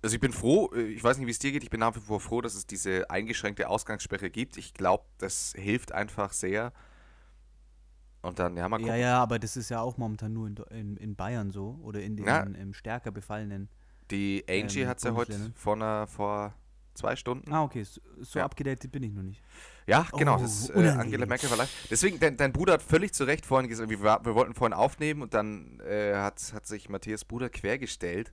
Also 0.02 0.16
ich 0.16 0.22
bin 0.22 0.32
froh, 0.34 0.72
äh, 0.74 0.84
ich 0.84 1.04
weiß 1.04 1.18
nicht, 1.18 1.28
wie 1.28 1.32
es 1.32 1.40
dir 1.40 1.52
geht, 1.52 1.64
ich 1.64 1.70
bin 1.70 1.80
nach 1.82 1.96
wie 1.96 2.00
vor 2.00 2.20
froh, 2.22 2.42
dass 2.42 2.56
es 2.56 2.66
diese 2.68 3.10
eingeschränkte 3.10 3.70
Ausgangssperre 3.70 4.30
gibt. 4.30 4.58
Ich 4.58 4.74
glaube, 4.74 5.06
das 5.18 5.54
hilft 5.58 5.92
einfach 5.92 6.34
sehr. 6.34 6.72
Und 8.22 8.40
dann, 8.40 8.58
ja, 8.58 8.68
mal 8.68 8.80
Ja, 8.80 8.86
gucken. 8.86 9.02
ja, 9.02 9.22
aber 9.22 9.40
das 9.40 9.56
ist 9.58 9.70
ja 9.70 9.82
auch 9.82 9.98
momentan 9.98 10.34
nur 10.34 10.48
in, 10.48 10.56
in, 10.72 10.98
in 10.98 11.16
Bayern 11.16 11.52
so 11.52 11.80
oder 11.84 12.02
in 12.02 12.16
den 12.18 12.26
Ja. 12.26 12.44
ähm, 12.44 12.74
stärker 12.74 13.12
befallenen. 13.12 13.70
Die 14.12 14.44
Angie 14.50 14.82
ähm, 14.82 14.88
hat 14.88 14.98
es 14.98 15.04
ja 15.04 15.14
heute 15.14 15.52
vor, 15.56 15.76
einer, 15.76 16.08
vor 16.08 16.54
zwei 16.96 17.16
Stunden. 17.16 17.52
Ah, 17.54 17.64
okay, 17.64 17.84
so, 17.84 18.02
so 18.22 18.40
Ja. 18.40 18.46
abgedatet 18.46 18.92
bin 18.92 19.04
ich 19.04 19.14
noch 19.14 19.24
nicht. 19.24 19.42
Ja, 19.90 20.08
genau, 20.18 20.38
Oh, 20.38 20.42
das 20.42 20.70
äh, 20.70 20.74
unangenehm. 20.74 21.00
Angela 21.00 21.26
Merkel 21.26 21.50
war 21.50 21.58
live. 21.58 21.88
Deswegen, 21.90 22.20
dein, 22.20 22.38
dein 22.38 22.54
Bruder 22.54 22.74
hat 22.74 22.82
völlig 22.84 23.14
zu 23.14 23.24
Recht 23.24 23.46
vorhin 23.46 23.68
gesagt, 23.70 23.90
wir, 23.90 24.00
wir 24.02 24.36
wollten 24.36 24.54
vorhin 24.54 24.74
aufnehmen 24.74 25.22
und 25.22 25.34
dann 25.34 25.80
äh, 25.82 26.14
hat, 26.16 26.54
hat 26.54 26.66
sich 26.68 26.90
Matthias 26.90 27.26
Bruder 27.26 27.50
quergestellt, 27.50 28.32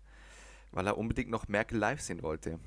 weil 0.72 0.86
er 0.86 0.98
unbedingt 0.98 1.30
noch 1.30 1.48
Merkel 1.48 1.78
live 1.78 2.00
sehen 2.00 2.22
wollte. 2.22 2.58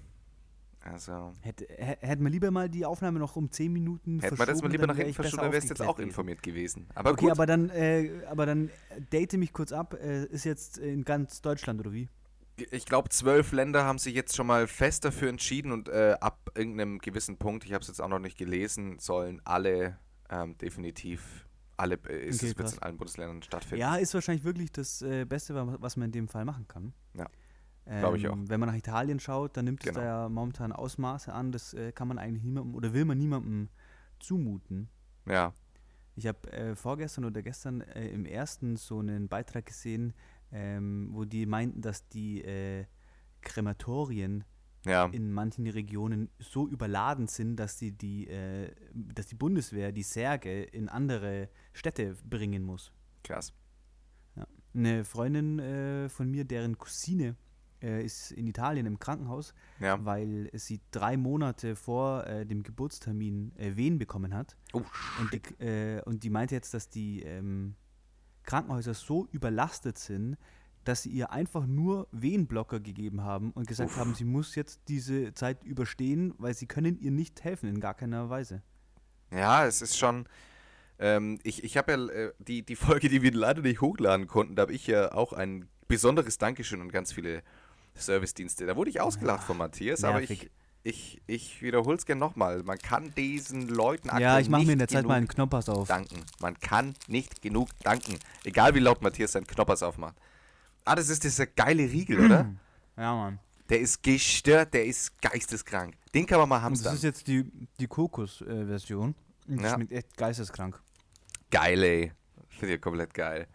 Also, 0.81 1.33
Hätte, 1.41 1.65
hä- 1.69 1.97
hätten 1.99 2.23
wir 2.23 2.29
lieber 2.31 2.51
mal 2.51 2.69
die 2.69 2.85
Aufnahme 2.85 3.19
noch 3.19 3.35
um 3.35 3.51
10 3.51 3.71
Minuten 3.71 4.21
hätten 4.21 4.39
wir 4.39 4.45
das 4.45 4.61
mal 4.61 4.71
lieber 4.71 4.87
nach 4.87 4.95
hinten 4.95 5.13
verschoben, 5.13 5.43
dann 5.43 5.51
wärst 5.51 5.65
du 5.69 5.73
jetzt 5.73 5.81
auch 5.81 5.99
informiert 5.99 6.41
gewesen. 6.41 6.87
Aber 6.95 7.11
okay, 7.11 7.25
gut. 7.25 7.31
aber 7.31 7.45
dann, 7.45 7.69
äh, 7.69 8.09
aber 8.29 8.45
dann 8.45 8.69
äh, 8.89 9.01
date 9.11 9.33
mich 9.33 9.51
kurz 9.51 9.73
ab. 9.73 9.93
Äh, 10.01 10.25
ist 10.27 10.45
jetzt 10.45 10.77
in 10.77 11.03
ganz 11.03 11.41
Deutschland 11.41 11.81
oder 11.81 11.91
wie? 11.91 12.07
Ich 12.71 12.85
glaube, 12.85 13.09
zwölf 13.09 13.51
Länder 13.51 13.83
haben 13.85 13.99
sich 13.99 14.13
jetzt 14.15 14.35
schon 14.35 14.47
mal 14.47 14.67
fest 14.67 15.05
dafür 15.05 15.29
entschieden 15.29 15.71
und 15.71 15.89
äh, 15.89 16.15
ab 16.19 16.51
irgendeinem 16.55 16.99
gewissen 16.99 17.37
Punkt, 17.37 17.65
ich 17.65 17.73
habe 17.73 17.81
es 17.81 17.87
jetzt 17.87 18.01
auch 18.01 18.07
noch 18.07 18.19
nicht 18.19 18.37
gelesen, 18.37 18.99
sollen 18.99 19.41
alle 19.45 19.97
ähm, 20.29 20.57
definitiv, 20.57 21.47
alle, 21.77 21.95
äh, 22.07 22.27
ist 22.27 22.37
Okay, 22.41 22.51
es, 22.51 22.57
wird 22.57 22.67
es 22.67 22.73
in 22.75 22.79
allen 22.83 22.97
Bundesländern 22.97 23.41
stattfinden. 23.43 23.81
Ja, 23.81 23.95
ist 23.95 24.13
wahrscheinlich 24.13 24.43
wirklich 24.43 24.71
das 24.71 25.01
äh, 25.01 25.25
Beste, 25.25 25.55
wa- 25.55 25.77
was 25.79 25.97
man 25.97 26.05
in 26.07 26.11
dem 26.11 26.27
Fall 26.27 26.45
machen 26.45 26.67
kann. 26.67 26.93
Ja, 27.15 27.27
Ähm, 27.85 27.99
glaub 28.01 28.15
ich 28.15 28.27
auch. 28.27 28.37
Wenn 28.43 28.59
man 28.59 28.69
nach 28.69 28.75
Italien 28.75 29.19
schaut, 29.19 29.57
dann 29.57 29.65
nimmt 29.65 29.81
es 29.83 29.87
Genau. 29.89 29.99
da 30.01 30.05
ja 30.05 30.29
momentan 30.29 30.71
Ausmaße 30.71 31.33
an. 31.33 31.51
Das 31.51 31.73
äh, 31.73 31.91
kann 31.91 32.07
man 32.07 32.17
eigentlich 32.19 32.43
niemandem 32.43 32.75
oder 32.75 32.93
will 32.93 33.05
man 33.05 33.17
niemandem 33.17 33.69
zumuten. 34.19 34.89
Ja, 35.25 35.53
Ich 36.15 36.27
habe 36.27 36.51
äh, 36.51 36.75
vorgestern 36.75 37.25
oder 37.25 37.41
gestern 37.41 37.81
äh, 37.81 38.09
im 38.09 38.25
ersten 38.25 38.75
so 38.75 38.99
einen 38.99 39.27
Beitrag 39.29 39.65
gesehen, 39.65 40.13
ähm, 40.51 41.09
wo 41.11 41.25
die 41.25 41.45
meinten, 41.45 41.81
dass 41.81 42.07
die 42.09 42.41
äh, 42.43 42.85
Krematorien 43.41 44.43
ja, 44.85 45.05
in 45.07 45.31
manchen 45.33 45.67
Regionen 45.67 46.29
so 46.39 46.67
überladen 46.67 47.27
sind, 47.27 47.57
dass 47.57 47.77
die, 47.77 47.91
die, 47.91 48.27
äh, 48.27 48.71
dass 48.93 49.27
die 49.27 49.35
Bundeswehr 49.35 49.91
die 49.91 50.03
Särge 50.03 50.63
in 50.63 50.87
andere 50.89 51.49
Städte 51.73 52.15
bringen 52.29 52.63
muss. 52.63 52.91
krass. 53.23 53.53
Eine 54.73 55.03
Freundin 55.03 55.57
äh, 55.57 56.09
von 56.09 56.29
mir, 56.29 56.45
deren 56.45 56.77
Cousine 56.77 57.35
äh, 57.81 58.05
ist 58.05 58.31
in 58.31 58.45
Italien 58.45 58.85
im 58.85 58.99
Krankenhaus, 58.99 59.55
Ja. 59.79 60.05
weil 60.05 60.49
sie 60.53 60.79
drei 60.91 61.17
Monate 61.17 61.75
vor 61.75 62.25
äh, 62.27 62.45
dem 62.45 62.61
Geburtstermin 62.61 63.51
äh, 63.57 63.75
Wehen 63.75 63.97
bekommen 63.97 64.31
hat. 64.35 64.55
Oh, 64.73 64.83
Und 65.19 65.33
die, 65.33 65.63
äh, 65.65 66.03
und 66.03 66.23
die 66.23 66.29
meinte 66.29 66.53
jetzt, 66.53 66.75
dass 66.75 66.87
die 66.87 67.23
ähm, 67.23 67.73
Krankenhäuser 68.49 68.95
so 68.95 69.27
überlastet 69.31 69.99
sind, 69.99 70.35
dass 70.83 71.03
sie 71.03 71.09
ihr 71.09 71.31
einfach 71.31 71.67
nur 71.67 72.07
Wehenblocker 72.11 72.79
gegeben 72.79 73.21
haben 73.21 73.51
und 73.51 73.67
gesagt 73.67 73.91
Uff. 73.91 73.97
haben, 73.97 74.15
sie 74.15 74.23
muss 74.23 74.55
jetzt 74.55 74.81
diese 74.87 75.33
Zeit 75.35 75.63
überstehen, 75.63 76.33
weil 76.39 76.55
sie 76.55 76.65
können 76.65 76.97
ihr 76.99 77.11
nicht 77.11 77.43
helfen 77.43 77.69
in 77.69 77.79
gar 77.79 77.93
keiner 77.93 78.29
Weise. 78.29 78.63
Ja, 79.31 79.67
es 79.67 79.83
ist 79.83 79.97
schon. 79.97 80.25
Ähm, 80.97 81.39
ich 81.43 81.63
ich 81.63 81.77
habe 81.77 81.91
ja 81.91 82.07
äh, 82.07 82.33
die, 82.39 82.65
die 82.65 82.75
Folge, 82.75 83.07
die 83.07 83.21
wir 83.21 83.31
leider 83.31 83.61
nicht 83.61 83.81
hochladen 83.81 84.25
konnten, 84.25 84.55
da 84.55 84.63
habe 84.63 84.73
ich 84.73 84.87
ja 84.87 85.13
auch 85.13 85.33
ein 85.33 85.69
besonderes 85.87 86.39
Dankeschön 86.39 86.81
und 86.81 86.91
ganz 86.91 87.13
viele 87.13 87.43
Servicedienste. 87.93 88.65
Da 88.65 88.75
wurde 88.75 88.89
ich 88.89 88.99
ausgelacht 88.99 89.43
von 89.43 89.57
Matthias, 89.57 90.03
aber 90.03 90.21
ich, 90.23 90.29
nervig. 90.29 90.51
Ich, 90.83 91.21
ich 91.27 91.61
wiederhole 91.61 91.97
es 91.97 92.05
gerne 92.05 92.19
nochmal. 92.19 92.63
Man 92.63 92.77
kann 92.77 93.13
diesen 93.15 93.67
Leuten 93.67 94.07
ja, 94.07 94.13
aktuell 94.13 94.41
ich 94.41 94.49
mache 94.49 94.65
mir 94.65 94.73
in 94.73 94.79
der 94.79 94.87
Zeit 94.87 95.05
mal 95.05 95.15
einen 95.15 95.27
Knoppers 95.27 95.69
auf. 95.69 95.87
danken. 95.87 96.23
Man 96.39 96.57
kann 96.59 96.93
nicht 97.07 97.41
genug 97.41 97.69
danken. 97.83 98.17
Egal 98.43 98.73
wie 98.75 98.79
laut 98.79 99.01
Matthias 99.01 99.33
seinen 99.33 99.47
Knoppers 99.47 99.83
aufmacht. 99.83 100.15
Ah, 100.85 100.95
das 100.95 101.09
ist 101.09 101.23
dieser 101.23 101.45
geile 101.47 101.83
Riegel, 101.83 102.19
oder? 102.25 102.49
Ja, 102.97 103.15
Mann. 103.15 103.39
Der 103.69 103.79
ist 103.79 104.03
gestört, 104.03 104.73
der 104.73 104.85
ist 104.85 105.21
geisteskrank. 105.21 105.95
Den 106.13 106.25
kann 106.25 106.37
man 106.39 106.49
mal 106.49 106.65
Und 106.67 106.83
das 106.85 106.95
ist 106.95 107.03
jetzt 107.03 107.27
die, 107.27 107.45
die 107.79 107.87
Kokos-Version. 107.87 109.15
Und 109.47 109.57
das 109.57 109.63
Ja. 109.71 109.75
schmeckt 109.75 109.91
echt 109.93 110.17
geisteskrank. 110.17 110.81
Geil, 111.49 111.81
ey. 111.83 112.11
Finde 112.49 112.75
ich 112.75 112.81
komplett 112.81 113.13
geil. 113.13 113.47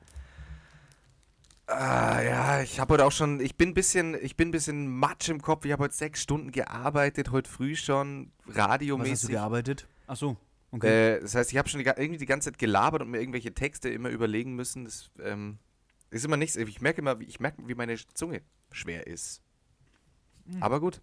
Ah, 1.66 2.20
ja, 2.20 2.62
ich 2.62 2.79
habe 2.79 2.94
heute 2.94 3.07
auch 3.07 3.12
schon, 3.12 3.40
ich 3.40 3.57
bin 3.57 3.70
ein 3.70 3.74
bisschen, 3.74 4.14
ich 4.22 4.37
bin 4.37 4.50
bisschen 4.50 4.87
matsch 4.87 5.29
im 5.31 5.40
Kopf. 5.40 5.64
Ich 5.64 5.72
habe 5.72 5.85
heute 5.85 5.94
sechs 5.94 6.20
Stunden 6.22 6.50
gearbeitet, 6.50 7.31
heute 7.31 7.50
früh 7.50 7.74
schon, 7.74 8.33
Was 8.44 8.48
hast 8.48 8.57
du 8.57 8.61
radiomäßig. 8.70 9.31
gearbeitet? 9.31 9.88
Ach 10.07 10.16
so, 10.16 10.37
okay. 10.72 11.16
Äh, 11.16 11.20
das 11.20 11.35
heißt, 11.35 11.53
ich 11.53 11.59
habe 11.59 11.68
schon 11.68 11.81
die, 11.81 11.87
irgendwie 11.87 12.18
die 12.18 12.27
ganze 12.27 12.50
Zeit 12.50 12.59
gelabert 12.59 13.00
und 13.00 13.11
mir 13.11 13.18
irgendwelche 13.18 13.55
Texte 13.55 13.88
immer 13.88 14.11
überlegen 14.11 14.55
müssen. 14.55 14.85
Das 14.85 15.11
ähm, 15.22 15.59
ist 16.11 16.24
immer 16.24 16.37
nichts. 16.37 16.57
Ich 16.57 16.83
merke 16.83 17.00
immer, 17.00 17.18
wie, 17.18 17.24
ich 17.24 17.40
merke, 17.40 17.66
wie 17.66 17.74
meine 17.74 17.96
Zunge 18.12 18.42
schwer 18.70 19.07
ist. 19.07 19.40
Hm. 20.46 20.62
Aber 20.62 20.81
gut, 20.81 21.00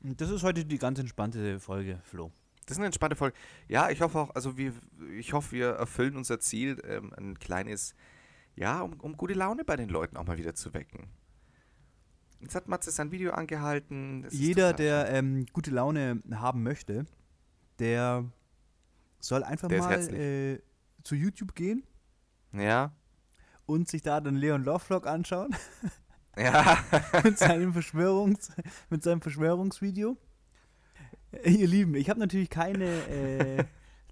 das 0.00 0.30
ist 0.30 0.42
heute 0.42 0.64
die 0.64 0.78
ganz 0.78 0.98
entspannte 0.98 1.58
Folge, 1.60 2.00
Flo. 2.04 2.30
das 2.66 2.72
ist 2.72 2.78
eine 2.78 2.86
entspannte 2.86 3.16
Folge. 3.16 3.36
Ja, 3.68 3.88
ich 3.88 4.02
hoffe 4.02 4.18
auch, 4.18 4.34
also 4.34 4.58
wir, 4.58 4.74
ich 5.16 5.32
hoffe, 5.32 5.52
wir 5.52 5.68
erfüllen 5.70 6.16
unser 6.16 6.40
Ziel, 6.40 6.82
ähm, 6.86 7.12
ein 7.16 7.38
kleines, 7.38 7.94
ja, 8.56 8.80
um, 8.80 8.94
um 9.00 9.16
gute 9.16 9.34
Laune 9.34 9.64
bei 9.64 9.76
den 9.76 9.88
Leuten 9.88 10.16
auch 10.16 10.26
mal 10.26 10.38
wieder 10.38 10.54
zu 10.54 10.74
wecken. 10.74 11.08
Jetzt 12.40 12.54
hat 12.54 12.68
Matze 12.68 12.90
sein 12.90 13.10
Video 13.10 13.32
angehalten. 13.32 14.22
das 14.22 14.32
Jeder, 14.34 14.72
der 14.72 15.10
ähm, 15.10 15.46
gute 15.52 15.70
Laune 15.70 16.22
haben 16.32 16.62
möchte, 16.62 17.06
der 17.78 18.24
soll 19.20 19.42
einfach 19.42 19.68
Der 19.68 19.78
mal 19.78 20.14
äh, 20.14 20.60
zu 21.02 21.14
YouTube 21.14 21.54
gehen. 21.54 21.84
Ja, 22.52 22.92
und 23.66 23.88
sich 23.88 24.02
da 24.02 24.20
dann 24.20 24.36
Leon 24.36 24.64
Lovelock 24.64 25.06
anschauen 25.06 25.54
Ja. 26.36 26.78
mit 27.22 27.38
seinem 27.38 27.72
Verschwörungs 27.72 28.50
mit 28.90 29.04
seinem 29.04 29.20
Verschwörungsvideo. 29.20 30.16
Ihr 31.44 31.68
Lieben, 31.68 31.94
ich 31.94 32.10
habe 32.10 32.18
natürlich 32.18 32.50
keine 32.50 32.86
äh, 33.06 33.64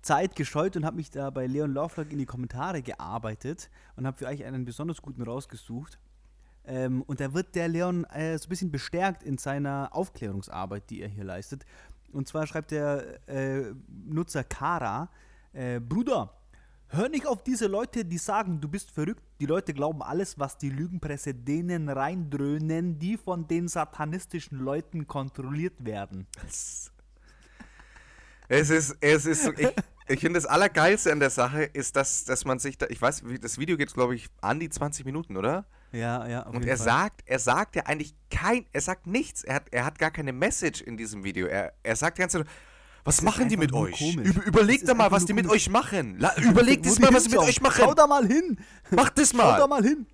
Zeit 0.03 0.37
gescheut 0.37 0.77
und 0.77 0.85
habe 0.85 0.97
mich 0.97 1.11
da 1.11 1.31
bei 1.31 1.47
Leon 1.47 1.73
Lovelock 1.73 2.13
in 2.13 2.19
die 2.19 2.27
Kommentare 2.27 2.83
gearbeitet 2.83 3.71
und 3.97 4.07
habe 4.07 4.19
für 4.19 4.27
euch 4.27 4.45
einen 4.45 4.65
besonders 4.65 5.01
guten 5.01 5.23
rausgesucht. 5.23 5.99
Ähm, 6.65 7.03
und 7.03 7.21
da 7.21 7.33
wird 7.35 7.55
der 7.55 7.69
Leon 7.69 8.05
äh, 8.05 8.37
so 8.39 8.47
ein 8.47 8.49
bisschen 8.49 8.71
bestärkt 8.71 9.23
in 9.23 9.39
seiner 9.39 9.91
Aufklärungsarbeit, 9.93 10.91
die 10.91 11.03
er 11.03 11.09
hier 11.09 11.25
leistet. 11.25 11.65
Und 12.13 12.29
zwar 12.29 12.47
schreibt 12.47 12.71
der 12.71 13.29
äh, 13.29 13.73
Nutzer 13.89 14.45
Kara, 14.45 15.09
äh, 15.53 15.81
Bruder, 15.81 16.33
hör 16.89 17.09
nicht 17.09 17.27
auf 17.27 17.43
diese 17.43 17.67
Leute, 17.67 18.05
die 18.05 18.19
sagen, 18.19 18.61
du 18.61 18.69
bist 18.69 18.91
verrückt. 18.91 19.23
Die 19.41 19.47
Leute 19.47 19.73
glauben 19.73 20.03
alles, 20.03 20.39
was 20.39 20.59
die 20.59 20.71
Lügenpresse 20.71 21.35
denen 21.35 21.89
reindröhnen, 21.89 22.99
die 22.99 23.17
von 23.17 23.49
den 23.49 23.67
satanistischen 23.69 24.59
Leuten 24.59 25.07
kontrolliert 25.07 25.85
werden. 25.85 26.27
Es 28.53 28.69
ist, 28.69 28.97
es 29.01 29.25
ist, 29.25 29.51
ich, 29.57 29.69
ich 30.09 30.21
finde 30.21 30.39
das 30.39 30.45
Allergeilste 30.45 31.11
an 31.11 31.21
der 31.21 31.31
Sache 31.31 31.63
ist, 31.63 31.97
dass, 31.97 32.25
dass 32.25 32.45
man 32.45 32.59
sich 32.59 32.77
da, 32.77 32.87
ich 32.91 33.01
weiß, 33.01 33.23
das 33.41 33.57
Video 33.59 33.79
geht, 33.79 33.95
glaube 33.95 34.15
ich, 34.15 34.29
an 34.43 34.61
die 34.61 34.69
20 34.69 35.07
Minuten, 35.07 35.39
oder? 35.39 35.65
Ja, 35.91 36.27
ja. 36.29 36.41
Und 36.43 36.67
er 36.67 36.77
Fall. 36.77 36.85
sagt, 36.85 37.23
er 37.25 37.39
sagt 37.39 37.77
ja 37.77 37.85
eigentlich 37.85 38.15
kein, 38.31 38.67
er 38.73 38.83
sagt 38.83 39.07
nichts. 39.07 39.43
Er 39.43 39.55
hat, 39.55 39.65
er 39.71 39.87
hat 39.87 39.99
gar 39.99 40.11
keine 40.11 40.35
Message 40.35 40.83
in 40.83 40.99
diesem 40.99 41.25
Video. 41.25 41.47
Er, 41.47 41.73
er 41.83 41.97
sagt 41.97 42.19
die 42.19 42.21
ganze 42.21 42.39
Zeit, 42.39 42.47
was 43.05 43.17
ist 43.17 43.23
machen 43.23 43.49
die 43.49 43.57
mit 43.57 43.73
euch? 43.73 44.15
Über, 44.17 44.45
überlegt 44.45 44.87
doch 44.87 44.95
mal, 44.97 45.11
was 45.11 45.25
die 45.25 45.33
mit 45.33 45.49
euch 45.49 45.71
machen. 45.71 46.19
La, 46.19 46.37
überlegt 46.37 46.85
die 46.85 47.01
mal, 47.01 47.13
was 47.15 47.25
sie 47.25 47.31
mit 47.31 47.39
euch 47.39 47.63
machen. 47.63 47.81
Schau 47.83 47.95
da 47.95 48.07
mal 48.07 48.27
hin. 48.27 48.59
Macht 48.91 49.19
es 49.19 49.31
Schau 49.31 49.39
da 49.39 49.67
mal. 49.67 49.81
mal 49.81 49.83
hin. 49.83 50.07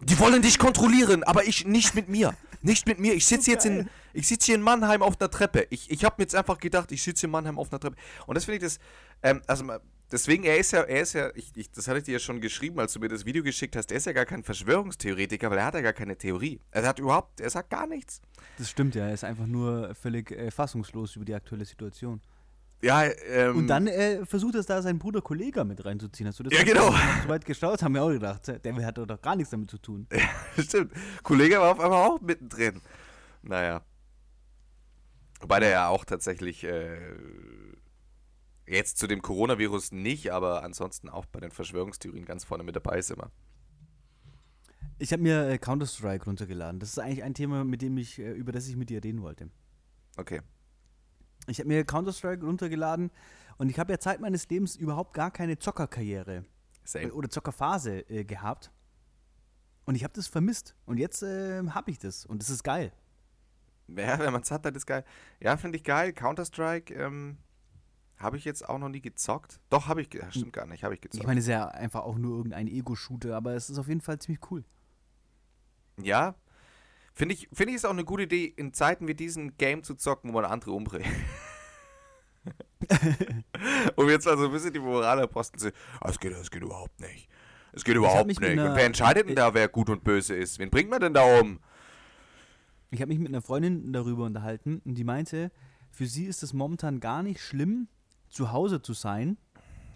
Die 0.00 0.18
wollen 0.18 0.42
dich 0.42 0.58
kontrollieren, 0.58 1.22
aber 1.22 1.44
ich 1.44 1.64
nicht 1.66 1.94
mit 1.94 2.08
mir. 2.08 2.34
Nicht 2.62 2.86
mit 2.88 2.98
mir. 2.98 3.14
Ich 3.14 3.26
sitze 3.26 3.52
jetzt 3.52 3.64
in, 3.64 3.88
ich 4.18 4.26
sitze 4.26 4.46
hier 4.46 4.56
in 4.56 4.62
Mannheim 4.62 5.00
auf 5.00 5.20
einer 5.20 5.30
Treppe. 5.30 5.68
Ich, 5.70 5.90
ich 5.92 6.04
habe 6.04 6.16
mir 6.18 6.24
jetzt 6.24 6.34
einfach 6.34 6.58
gedacht, 6.58 6.90
ich 6.90 7.04
sitze 7.04 7.26
in 7.26 7.30
Mannheim 7.30 7.56
auf 7.56 7.70
einer 7.70 7.78
Treppe. 7.78 7.96
Und 8.26 8.34
das 8.34 8.46
finde 8.46 8.56
ich 8.56 8.62
das, 8.64 8.80
ähm, 9.22 9.42
also 9.46 9.64
deswegen, 10.10 10.42
er 10.42 10.58
ist 10.58 10.72
ja, 10.72 10.80
er 10.82 11.02
ist 11.02 11.12
ja, 11.12 11.30
ich, 11.36 11.52
ich, 11.54 11.70
das 11.70 11.86
hatte 11.86 11.98
ich 11.98 12.04
dir 12.04 12.14
ja 12.14 12.18
schon 12.18 12.40
geschrieben, 12.40 12.80
als 12.80 12.92
du 12.92 12.98
mir 12.98 13.08
das 13.08 13.24
Video 13.24 13.44
geschickt 13.44 13.76
hast, 13.76 13.92
er 13.92 13.98
ist 13.98 14.06
ja 14.06 14.12
gar 14.12 14.26
kein 14.26 14.42
Verschwörungstheoretiker, 14.42 15.48
weil 15.52 15.58
er 15.58 15.66
hat 15.66 15.74
ja 15.74 15.82
gar 15.82 15.92
keine 15.92 16.16
Theorie. 16.16 16.60
Er 16.72 16.84
hat 16.84 16.98
überhaupt, 16.98 17.40
er 17.40 17.48
sagt 17.48 17.70
gar 17.70 17.86
nichts. 17.86 18.20
Das 18.58 18.68
stimmt 18.68 18.96
ja, 18.96 19.06
er 19.06 19.14
ist 19.14 19.22
einfach 19.22 19.46
nur 19.46 19.94
völlig 19.94 20.32
äh, 20.32 20.50
fassungslos 20.50 21.14
über 21.14 21.24
die 21.24 21.34
aktuelle 21.34 21.64
Situation. 21.64 22.20
Ja, 22.82 23.04
ähm, 23.04 23.56
Und 23.56 23.66
dann 23.68 23.86
äh, 23.86 24.26
versucht 24.26 24.56
es 24.56 24.66
da 24.66 24.82
seinen 24.82 24.98
Bruder 24.98 25.20
Kollega 25.20 25.62
mit 25.62 25.84
reinzuziehen. 25.84 26.26
Hast 26.26 26.40
du 26.40 26.42
das 26.42 26.58
Ja, 26.58 26.64
genau. 26.64 26.90
so 27.22 27.28
weit 27.28 27.44
geschaut 27.44 27.82
haben 27.82 27.94
wir 27.94 28.02
auch 28.02 28.10
gedacht, 28.10 28.48
der 28.64 28.86
hat 28.86 28.98
doch 28.98 29.22
gar 29.22 29.36
nichts 29.36 29.50
damit 29.50 29.70
zu 29.70 29.78
tun. 29.78 30.08
Stimmt. 30.58 30.92
Kollege 31.22 31.60
war 31.60 31.70
auf 31.72 31.80
einmal 31.80 32.04
auch 32.04 32.20
mittendrin. 32.20 32.80
Naja. 33.42 33.82
Wobei 35.40 35.60
der 35.60 35.70
ja 35.70 35.88
auch 35.88 36.04
tatsächlich 36.04 36.64
äh, 36.64 36.98
jetzt 38.66 38.98
zu 38.98 39.06
dem 39.06 39.22
Coronavirus 39.22 39.92
nicht, 39.92 40.32
aber 40.32 40.62
ansonsten 40.62 41.08
auch 41.08 41.26
bei 41.26 41.40
den 41.40 41.50
Verschwörungstheorien 41.50 42.24
ganz 42.24 42.44
vorne 42.44 42.64
mit 42.64 42.76
dabei 42.76 42.98
ist 42.98 43.10
immer. 43.10 43.30
Ich 44.98 45.12
habe 45.12 45.22
mir 45.22 45.48
äh, 45.48 45.58
Counter-Strike 45.58 46.24
runtergeladen. 46.24 46.80
Das 46.80 46.90
ist 46.90 46.98
eigentlich 46.98 47.22
ein 47.22 47.34
Thema, 47.34 47.64
mit 47.64 47.82
dem 47.82 47.96
ich, 47.98 48.18
äh, 48.18 48.32
über 48.32 48.50
das 48.50 48.66
ich 48.66 48.76
mit 48.76 48.90
dir 48.90 49.02
reden 49.02 49.22
wollte. 49.22 49.48
Okay. 50.16 50.40
Ich 51.46 51.60
habe 51.60 51.68
mir 51.68 51.84
Counter-Strike 51.84 52.44
runtergeladen 52.44 53.10
und 53.58 53.70
ich 53.70 53.78
habe 53.78 53.92
ja 53.92 53.98
Zeit 53.98 54.20
meines 54.20 54.48
Lebens 54.48 54.76
überhaupt 54.76 55.14
gar 55.14 55.30
keine 55.30 55.58
Zockerkarriere 55.58 56.44
Same. 56.84 57.12
oder 57.12 57.30
Zockerphase 57.30 58.00
äh, 58.10 58.24
gehabt. 58.24 58.72
Und 59.84 59.94
ich 59.94 60.04
habe 60.04 60.12
das 60.14 60.26
vermisst. 60.26 60.74
Und 60.84 60.98
jetzt 60.98 61.22
äh, 61.22 61.62
habe 61.68 61.90
ich 61.90 61.98
das. 61.98 62.26
Und 62.26 62.42
das 62.42 62.50
ist 62.50 62.62
geil. 62.64 62.92
Ja, 63.88 64.18
wenn 64.18 64.32
man 64.32 64.42
es 64.42 64.50
hat, 64.50 64.64
dann 64.64 64.74
ist 64.74 64.86
geil. 64.86 65.04
Ja, 65.40 65.56
finde 65.56 65.76
ich 65.78 65.84
geil. 65.84 66.12
Counter-Strike 66.12 66.92
ähm, 66.94 67.38
habe 68.18 68.36
ich 68.36 68.44
jetzt 68.44 68.68
auch 68.68 68.78
noch 68.78 68.88
nie 68.90 69.00
gezockt. 69.00 69.60
Doch, 69.70 69.88
habe 69.88 70.02
ich, 70.02 70.12
ja, 70.12 70.30
stimmt 70.30 70.52
gar 70.52 70.66
nicht, 70.66 70.84
habe 70.84 70.94
ich 70.94 71.00
gezockt. 71.00 71.22
Ich 71.22 71.26
meine, 71.26 71.40
es 71.40 71.46
ist 71.46 71.50
ja 71.52 71.68
einfach 71.68 72.02
auch 72.02 72.16
nur 72.18 72.36
irgendein 72.36 72.68
Ego-Shooter, 72.68 73.34
aber 73.34 73.54
es 73.54 73.70
ist 73.70 73.78
auf 73.78 73.88
jeden 73.88 74.00
Fall 74.00 74.18
ziemlich 74.18 74.40
cool. 74.50 74.64
ja, 76.02 76.34
finde 77.14 77.34
ich, 77.34 77.48
finde 77.52 77.70
ich 77.70 77.76
ist 77.76 77.84
auch 77.86 77.90
eine 77.90 78.04
gute 78.04 78.24
Idee, 78.24 78.44
in 78.44 78.72
Zeiten 78.74 79.08
wie 79.08 79.14
diesen 79.14 79.56
Game 79.56 79.82
zu 79.82 79.94
zocken, 79.94 80.30
wo 80.30 80.34
man 80.40 80.44
andere 80.44 80.72
umbringt. 80.72 81.06
um 83.96 84.08
jetzt 84.08 84.26
mal 84.26 84.38
so 84.38 84.46
ein 84.46 84.52
bisschen 84.52 84.72
die 84.72 84.78
Moral 84.78 85.26
Posten 85.28 85.58
zu. 85.58 85.72
"Ah, 86.00 86.08
Es 86.10 86.18
geht, 86.18 86.32
das 86.32 86.50
geht 86.50 86.62
überhaupt 86.62 87.00
nicht. 87.00 87.28
Es 87.72 87.84
geht 87.84 87.96
überhaupt 87.96 88.26
nicht. 88.26 88.40
Und 88.40 88.56
wer 88.56 88.84
entscheidet 88.84 89.28
denn 89.28 89.36
da, 89.36 89.52
wer 89.54 89.68
gut 89.68 89.90
und 89.90 90.02
böse 90.04 90.34
ist? 90.34 90.58
Wen 90.58 90.70
bringt 90.70 90.90
man 90.90 91.00
denn 91.00 91.14
da 91.14 91.40
um? 91.40 91.60
Ich 92.90 93.00
habe 93.00 93.08
mich 93.10 93.18
mit 93.18 93.28
einer 93.28 93.42
Freundin 93.42 93.92
darüber 93.92 94.24
unterhalten 94.24 94.80
und 94.84 94.94
die 94.94 95.04
meinte, 95.04 95.50
für 95.90 96.06
sie 96.06 96.24
ist 96.24 96.42
es 96.42 96.52
momentan 96.52 97.00
gar 97.00 97.22
nicht 97.22 97.40
schlimm, 97.40 97.88
zu 98.28 98.52
Hause 98.52 98.82
zu 98.82 98.92
sein, 98.92 99.36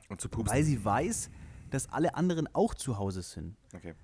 Und 0.08 0.20
zu 0.20 0.28
pupsen. 0.28 0.54
weil 0.54 0.64
sie 0.64 0.84
weiß, 0.84 1.30
dass 1.70 1.90
alle 1.90 2.14
anderen 2.14 2.48
auch 2.54 2.74
zu 2.74 2.98
Hause 2.98 3.22
sind. 3.22 3.56
Okay. 3.74 3.94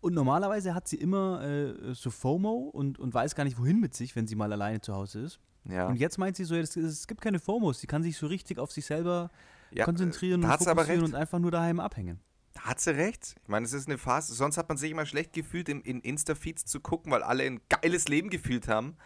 Und 0.00 0.14
normalerweise 0.14 0.74
hat 0.74 0.86
sie 0.86 0.96
immer 0.96 1.42
äh, 1.42 1.94
so 1.94 2.10
FOMO 2.10 2.70
und, 2.72 2.98
und 3.00 3.12
weiß 3.12 3.34
gar 3.34 3.44
nicht, 3.44 3.58
wohin 3.58 3.80
mit 3.80 3.94
sich, 3.94 4.14
wenn 4.14 4.28
sie 4.28 4.36
mal 4.36 4.52
alleine 4.52 4.80
zu 4.80 4.94
Hause 4.94 5.20
ist. 5.20 5.40
Ja. 5.64 5.88
Und 5.88 5.96
jetzt 5.96 6.18
meint 6.18 6.36
sie 6.36 6.44
so, 6.44 6.54
es, 6.54 6.76
es 6.76 7.06
gibt 7.08 7.20
keine 7.20 7.40
FOMOs. 7.40 7.80
Sie 7.80 7.88
kann 7.88 8.02
sich 8.04 8.16
so 8.16 8.28
richtig 8.28 8.58
auf 8.58 8.70
sich 8.70 8.86
selber 8.86 9.30
ja 9.72 9.84
konzentrieren 9.84 10.44
und 10.44 10.50
fokussieren 10.50 11.04
und 11.04 11.14
einfach 11.14 11.40
nur 11.40 11.50
daheim 11.50 11.80
abhängen. 11.80 12.20
Da 12.58 12.64
hat 12.64 12.80
sie 12.80 12.90
recht. 12.96 13.36
Ich 13.42 13.48
meine, 13.48 13.64
es 13.66 13.72
ist 13.72 13.86
eine 13.86 13.98
Phase. 13.98 14.34
Sonst 14.34 14.56
hat 14.56 14.68
man 14.68 14.76
sich 14.78 14.90
immer 14.90 15.06
schlecht 15.06 15.32
gefühlt, 15.32 15.68
in, 15.68 15.80
in 15.82 16.00
Insta-Feeds 16.00 16.64
zu 16.66 16.80
gucken, 16.80 17.12
weil 17.12 17.22
alle 17.22 17.44
ein 17.44 17.60
geiles 17.68 18.08
Leben 18.08 18.30
gefühlt 18.30 18.66
haben. 18.66 18.96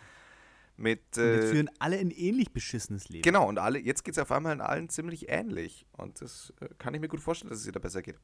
Mit. 0.78 1.00
Und 1.18 1.24
jetzt 1.24 1.44
Äh, 1.44 1.50
führen 1.50 1.70
alle 1.78 1.98
ein 1.98 2.10
ähnlich 2.10 2.52
beschissenes 2.54 3.10
Leben. 3.10 3.22
genau, 3.22 3.46
und 3.46 3.58
alle, 3.58 3.78
jetzt 3.78 4.04
geht 4.04 4.14
es 4.14 4.18
auf 4.18 4.32
einmal 4.32 4.54
in 4.54 4.62
allen 4.62 4.88
ziemlich 4.88 5.28
ähnlich. 5.28 5.86
Und 5.92 6.22
das 6.22 6.52
äh, 6.60 6.68
kann 6.78 6.94
ich 6.94 7.00
mir 7.02 7.08
gut 7.08 7.20
vorstellen, 7.20 7.50
dass 7.50 7.60
es 7.60 7.66
ihr 7.66 7.72
da 7.72 7.78
besser 7.78 8.00
geht. 8.00 8.18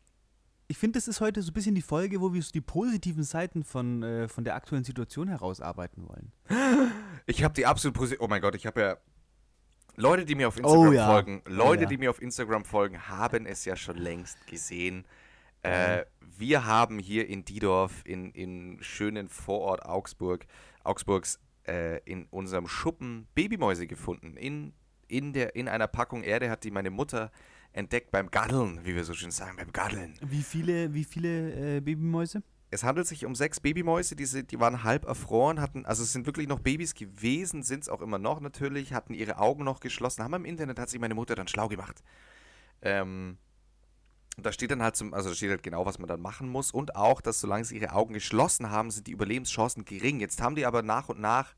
Ich 0.66 0.78
finde, 0.78 0.98
das 0.98 1.08
ist 1.08 1.20
heute 1.20 1.42
so 1.42 1.50
ein 1.50 1.54
bisschen 1.54 1.74
die 1.74 1.82
Folge, 1.82 2.20
wo 2.22 2.32
wir 2.32 2.42
so 2.42 2.50
die 2.52 2.60
positiven 2.62 3.22
Seiten 3.22 3.64
von, 3.64 4.02
äh, 4.02 4.28
von 4.28 4.44
der 4.44 4.54
aktuellen 4.54 4.84
Situation 4.84 5.28
herausarbeiten 5.28 6.08
wollen. 6.08 6.32
Ich 7.26 7.44
habe 7.44 7.52
die 7.54 7.66
absolut 7.66 7.96
positiv. 7.96 8.20
Oh 8.20 8.28
mein 8.28 8.40
Gott, 8.40 8.54
ich 8.54 8.66
habe 8.66 8.80
ja. 8.80 8.96
Leute, 9.98 10.24
die 10.24 10.34
mir 10.34 10.48
auf 10.48 10.56
Instagram 10.56 10.88
Oh 10.88 10.92
ja. 10.92 11.06
folgen, 11.06 11.42
Oh 11.46 11.50
Leute, 11.50 11.82
ja. 11.82 11.88
die 11.88 11.98
mir 11.98 12.10
auf 12.10 12.22
Instagram 12.22 12.64
folgen, 12.64 13.08
haben 13.08 13.46
es 13.46 13.64
ja 13.64 13.76
schon 13.76 13.96
längst 13.96 14.46
gesehen. 14.46 15.04
Äh, 15.62 16.04
wir 16.38 16.66
haben 16.66 16.98
hier 17.00 17.28
in 17.28 17.44
Diedorf, 17.44 18.02
in, 18.04 18.30
in 18.30 18.78
schönen 18.80 19.28
Vorort 19.28 19.84
Augsburg, 19.84 20.46
Augsburgs, 20.84 21.40
äh, 21.66 21.98
in 22.04 22.26
unserem 22.30 22.68
Schuppen 22.68 23.26
Babymäuse 23.34 23.86
gefunden. 23.88 24.36
In, 24.36 24.72
in, 25.08 25.32
der, 25.32 25.56
in 25.56 25.68
einer 25.68 25.88
Packung 25.88 26.22
Erde 26.22 26.48
hat 26.48 26.62
die 26.62 26.70
meine 26.70 26.90
Mutter 26.90 27.32
entdeckt 27.72 28.10
beim 28.10 28.30
Gaddeln, 28.30 28.84
wie 28.84 28.94
wir 28.94 29.04
so 29.04 29.14
schön 29.14 29.30
sagen, 29.32 29.56
beim 29.56 29.72
Gaddeln. 29.72 30.14
Wie 30.22 30.42
viele, 30.42 30.94
wie 30.94 31.04
viele 31.04 31.76
äh, 31.76 31.80
Babymäuse? 31.80 32.42
Es 32.70 32.84
handelt 32.84 33.06
sich 33.06 33.24
um 33.24 33.34
sechs 33.34 33.60
Babymäuse, 33.60 34.14
die, 34.14 34.26
sind, 34.26 34.50
die 34.50 34.60
waren 34.60 34.84
halb 34.84 35.06
erfroren, 35.06 35.60
hatten, 35.60 35.86
also 35.86 36.02
es 36.02 36.12
sind 36.12 36.26
wirklich 36.26 36.48
noch 36.48 36.60
Babys 36.60 36.94
gewesen, 36.94 37.62
sind 37.62 37.84
es 37.84 37.88
auch 37.88 38.02
immer 38.02 38.18
noch 38.18 38.40
natürlich, 38.40 38.92
hatten 38.92 39.14
ihre 39.14 39.38
Augen 39.38 39.64
noch 39.64 39.80
geschlossen, 39.80 40.22
haben 40.22 40.34
im 40.34 40.44
Internet, 40.44 40.78
hat 40.78 40.90
sich 40.90 41.00
meine 41.00 41.14
Mutter 41.14 41.34
dann 41.34 41.48
schlau 41.48 41.68
gemacht. 41.68 42.02
Ähm, 42.82 43.38
und 44.36 44.46
da 44.46 44.52
steht 44.52 44.70
dann 44.70 44.82
halt 44.82 44.96
zum, 44.96 45.14
also 45.14 45.30
da 45.30 45.34
steht 45.34 45.50
halt 45.50 45.62
genau, 45.62 45.86
was 45.86 45.98
man 45.98 46.08
dann 46.08 46.20
machen 46.20 46.48
muss 46.48 46.70
und 46.70 46.94
auch, 46.94 47.20
dass 47.20 47.40
solange 47.40 47.64
sie 47.64 47.76
ihre 47.76 47.92
Augen 47.92 48.12
geschlossen 48.12 48.70
haben, 48.70 48.90
sind 48.90 49.06
die 49.06 49.12
Überlebenschancen 49.12 49.84
gering. 49.84 50.20
Jetzt 50.20 50.40
haben 50.40 50.54
die 50.54 50.66
aber 50.66 50.82
nach 50.82 51.08
und 51.08 51.18
nach, 51.18 51.54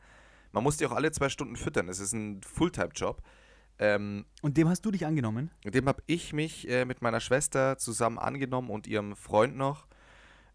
man 0.53 0.62
muss 0.62 0.77
die 0.77 0.87
auch 0.87 0.92
alle 0.92 1.11
zwei 1.12 1.29
Stunden 1.29 1.57
füttern, 1.57 1.88
es 1.88 1.99
ist 1.99 2.12
ein 2.12 2.40
Fulltime-Job. 2.42 3.20
Ähm, 3.79 4.27
Und 4.42 4.57
dem 4.57 4.68
hast 4.68 4.85
du 4.85 4.90
dich 4.90 5.07
angenommen? 5.07 5.51
dem 5.64 5.87
habe 5.88 6.03
ich 6.07 6.33
mich 6.33 6.68
äh, 6.68 6.85
mit 6.85 7.03
meiner 7.03 7.20
Schwester 7.20 7.79
zusammen 7.79 8.18
angenommen 8.18 8.70
und 8.70 8.87
ihrem 8.87 9.16
Freund 9.16 9.57
noch. 9.57 9.87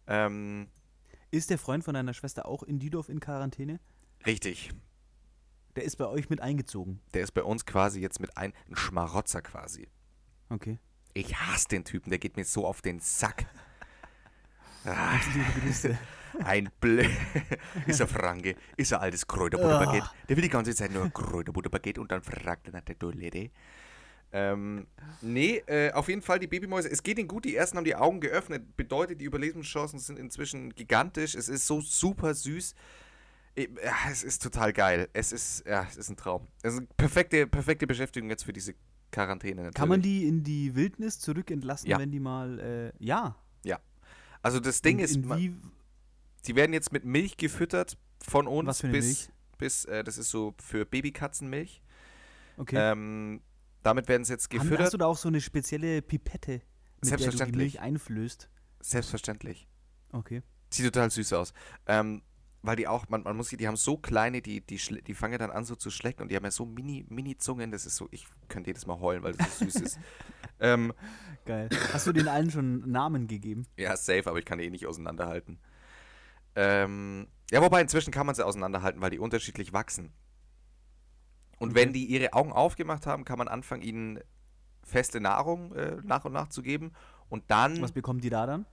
Ähm, 0.06 0.68
Ist 1.30 1.50
der 1.50 1.58
Freund 1.58 1.84
von 1.84 1.94
deiner 1.94 2.14
Schwester 2.14 2.46
auch 2.46 2.62
in 2.62 2.78
Diedorf 2.78 3.08
in 3.08 3.20
Quarantäne? 3.20 3.80
richtig. 4.24 4.70
Der 5.76 5.84
ist 5.84 5.96
bei 5.96 6.06
euch 6.06 6.30
mit 6.30 6.40
eingezogen. 6.40 7.00
Der 7.12 7.22
ist 7.22 7.32
bei 7.32 7.42
uns 7.42 7.66
quasi 7.66 8.00
jetzt 8.00 8.18
mit 8.18 8.34
ein, 8.38 8.54
ein 8.66 8.76
Schmarotzer 8.76 9.42
quasi. 9.42 9.88
Okay. 10.48 10.78
Ich 11.12 11.36
hasse 11.36 11.68
den 11.68 11.84
Typen, 11.84 12.08
der 12.08 12.18
geht 12.18 12.36
mir 12.38 12.46
so 12.46 12.66
auf 12.66 12.80
den 12.80 12.98
Sack. 13.00 13.44
Liebe 14.84 15.60
Grüße. 15.60 15.98
ein 16.44 16.70
Blö. 16.80 17.06
ist 17.86 18.00
er 18.00 18.08
Franke, 18.08 18.56
ist 18.76 18.92
er 18.92 19.00
altes 19.00 19.26
Kräuterbutterpaket. 19.26 20.04
Der 20.28 20.36
will 20.36 20.42
die 20.42 20.48
ganze 20.48 20.74
Zeit 20.74 20.92
nur 20.92 21.10
Kräuterbutterpaket 21.10 21.98
und 21.98 22.10
dann 22.10 22.22
fragt 22.22 22.68
er 22.68 22.72
nach 22.72 22.82
der 22.82 22.98
Toilette. 22.98 23.50
Ähm, 24.38 24.86
nee, 25.22 25.62
äh, 25.66 25.92
auf 25.92 26.08
jeden 26.08 26.20
Fall 26.20 26.38
die 26.38 26.46
Babymäuse. 26.46 26.90
Es 26.90 27.02
geht 27.02 27.18
ihnen 27.18 27.28
gut, 27.28 27.44
die 27.46 27.56
ersten 27.56 27.78
haben 27.78 27.84
die 27.84 27.94
Augen 27.96 28.20
geöffnet. 28.20 28.76
Bedeutet, 28.76 29.20
die 29.20 29.24
Überlebenschancen 29.24 29.98
sind 29.98 30.18
inzwischen 30.18 30.74
gigantisch. 30.74 31.34
Es 31.34 31.48
ist 31.48 31.66
so 31.66 31.80
super 31.80 32.34
süß. 32.34 32.74
Eh, 33.56 33.68
Ja, 33.82 33.94
es 34.10 34.22
ist 34.22 34.42
total 34.42 34.72
geil. 34.72 35.08
Es 35.14 35.32
ist, 35.32 35.64
ja, 35.66 35.86
es 35.88 35.96
ist 35.96 36.10
ein 36.10 36.16
Traum. 36.16 36.46
Es 36.62 36.72
ist 36.74 36.78
eine 36.80 36.88
perfekte, 36.96 37.46
perfekte 37.46 37.86
Beschäftigung 37.86 38.28
jetzt 38.28 38.44
für 38.44 38.52
diese 38.52 38.74
Quarantäne. 39.10 39.56
Natürlich. 39.62 39.74
Kann 39.74 39.88
man 39.88 40.02
die 40.02 40.26
in 40.28 40.42
die 40.42 40.74
Wildnis 40.74 41.18
zurückentlassen, 41.18 41.88
Ja. 41.88 41.98
wenn 41.98 42.10
die 42.10 42.20
mal. 42.20 42.92
Äh, 42.98 43.04
ja. 43.04 43.36
Also 44.42 44.60
das 44.60 44.80
Ding 44.80 44.98
Und 44.98 45.04
ist, 45.04 45.16
in 45.16 45.26
ma- 45.26 45.38
wie, 45.38 45.56
die 46.46 46.54
werden 46.54 46.72
jetzt 46.72 46.92
mit 46.92 47.04
Milch 47.04 47.36
gefüttert 47.36 47.96
von 48.22 48.46
uns 48.46 48.68
Was 48.68 48.80
für 48.82 48.86
eine 48.86 48.96
bis, 48.98 49.06
Milch? 49.06 49.28
bis 49.58 49.84
äh, 49.86 50.04
das 50.04 50.18
ist 50.18 50.30
so 50.30 50.54
für 50.62 50.84
Babykatzenmilch. 50.84 51.82
okay. 52.56 52.76
Ähm, 52.78 53.40
damit 53.86 54.08
werden 54.08 54.24
sie 54.24 54.32
jetzt 54.32 54.50
gefüttert. 54.50 54.80
Hast 54.80 54.94
du 54.94 54.98
da 54.98 55.06
auch 55.06 55.16
so 55.16 55.28
eine 55.28 55.40
spezielle 55.40 56.02
Pipette, 56.02 56.52
mit 56.52 56.60
der 56.60 56.62
du 56.62 57.00
die 57.00 57.08
Selbstverständlich. 57.08 57.74
Milch 57.74 57.80
einflößt? 57.80 58.50
Selbstverständlich. 58.80 59.68
Okay. 60.12 60.42
Sieht 60.70 60.86
total 60.86 61.10
süß 61.10 61.32
aus. 61.34 61.52
Ähm, 61.86 62.22
weil 62.62 62.74
die 62.74 62.88
auch, 62.88 63.08
man, 63.08 63.22
man 63.22 63.36
muss 63.36 63.48
sie, 63.48 63.56
die 63.56 63.68
haben 63.68 63.76
so 63.76 63.96
kleine, 63.96 64.42
die, 64.42 64.60
die, 64.60 64.76
die 64.76 65.14
fangen 65.14 65.38
dann 65.38 65.52
an 65.52 65.64
so 65.64 65.76
zu 65.76 65.90
schlecken 65.90 66.22
und 66.22 66.32
die 66.32 66.36
haben 66.36 66.42
ja 66.42 66.50
so 66.50 66.66
mini, 66.66 67.06
mini 67.08 67.36
Zungen, 67.36 67.70
das 67.70 67.86
ist 67.86 67.94
so, 67.94 68.08
ich 68.10 68.26
könnte 68.48 68.70
jedes 68.70 68.86
Mal 68.86 68.98
heulen, 68.98 69.22
weil 69.22 69.34
das 69.34 69.58
so 69.58 69.64
süß 69.64 69.76
ist. 69.76 69.98
Ähm, 70.58 70.94
Geil. 71.44 71.68
Hast 71.92 72.06
du 72.06 72.12
den 72.14 72.28
allen 72.28 72.50
schon 72.50 72.90
Namen 72.90 73.26
gegeben? 73.26 73.66
ja, 73.76 73.94
safe, 73.94 74.26
aber 74.26 74.38
ich 74.38 74.46
kann 74.46 74.58
die 74.58 74.64
eh 74.64 74.70
nicht 74.70 74.86
auseinanderhalten. 74.86 75.58
Ähm, 76.54 77.26
ja, 77.50 77.60
wobei 77.60 77.82
inzwischen 77.82 78.10
kann 78.10 78.24
man 78.24 78.34
sie 78.34 78.42
auseinanderhalten, 78.44 79.02
weil 79.02 79.10
die 79.10 79.18
unterschiedlich 79.18 79.74
wachsen. 79.74 80.14
Und 81.58 81.74
wenn 81.74 81.92
die 81.92 82.04
ihre 82.04 82.32
Augen 82.32 82.52
aufgemacht 82.52 83.06
haben, 83.06 83.24
kann 83.24 83.38
man 83.38 83.48
anfangen, 83.48 83.82
ihnen 83.82 84.20
feste 84.82 85.20
Nahrung 85.20 85.74
äh, 85.74 85.96
nach 86.04 86.24
und 86.24 86.32
nach 86.32 86.48
zu 86.48 86.62
geben. 86.62 86.92
Und 87.28 87.44
dann, 87.48 87.80
Was 87.82 87.92
bekommen 87.92 88.20
die 88.20 88.30
da 88.30 88.46
dann? 88.46 88.66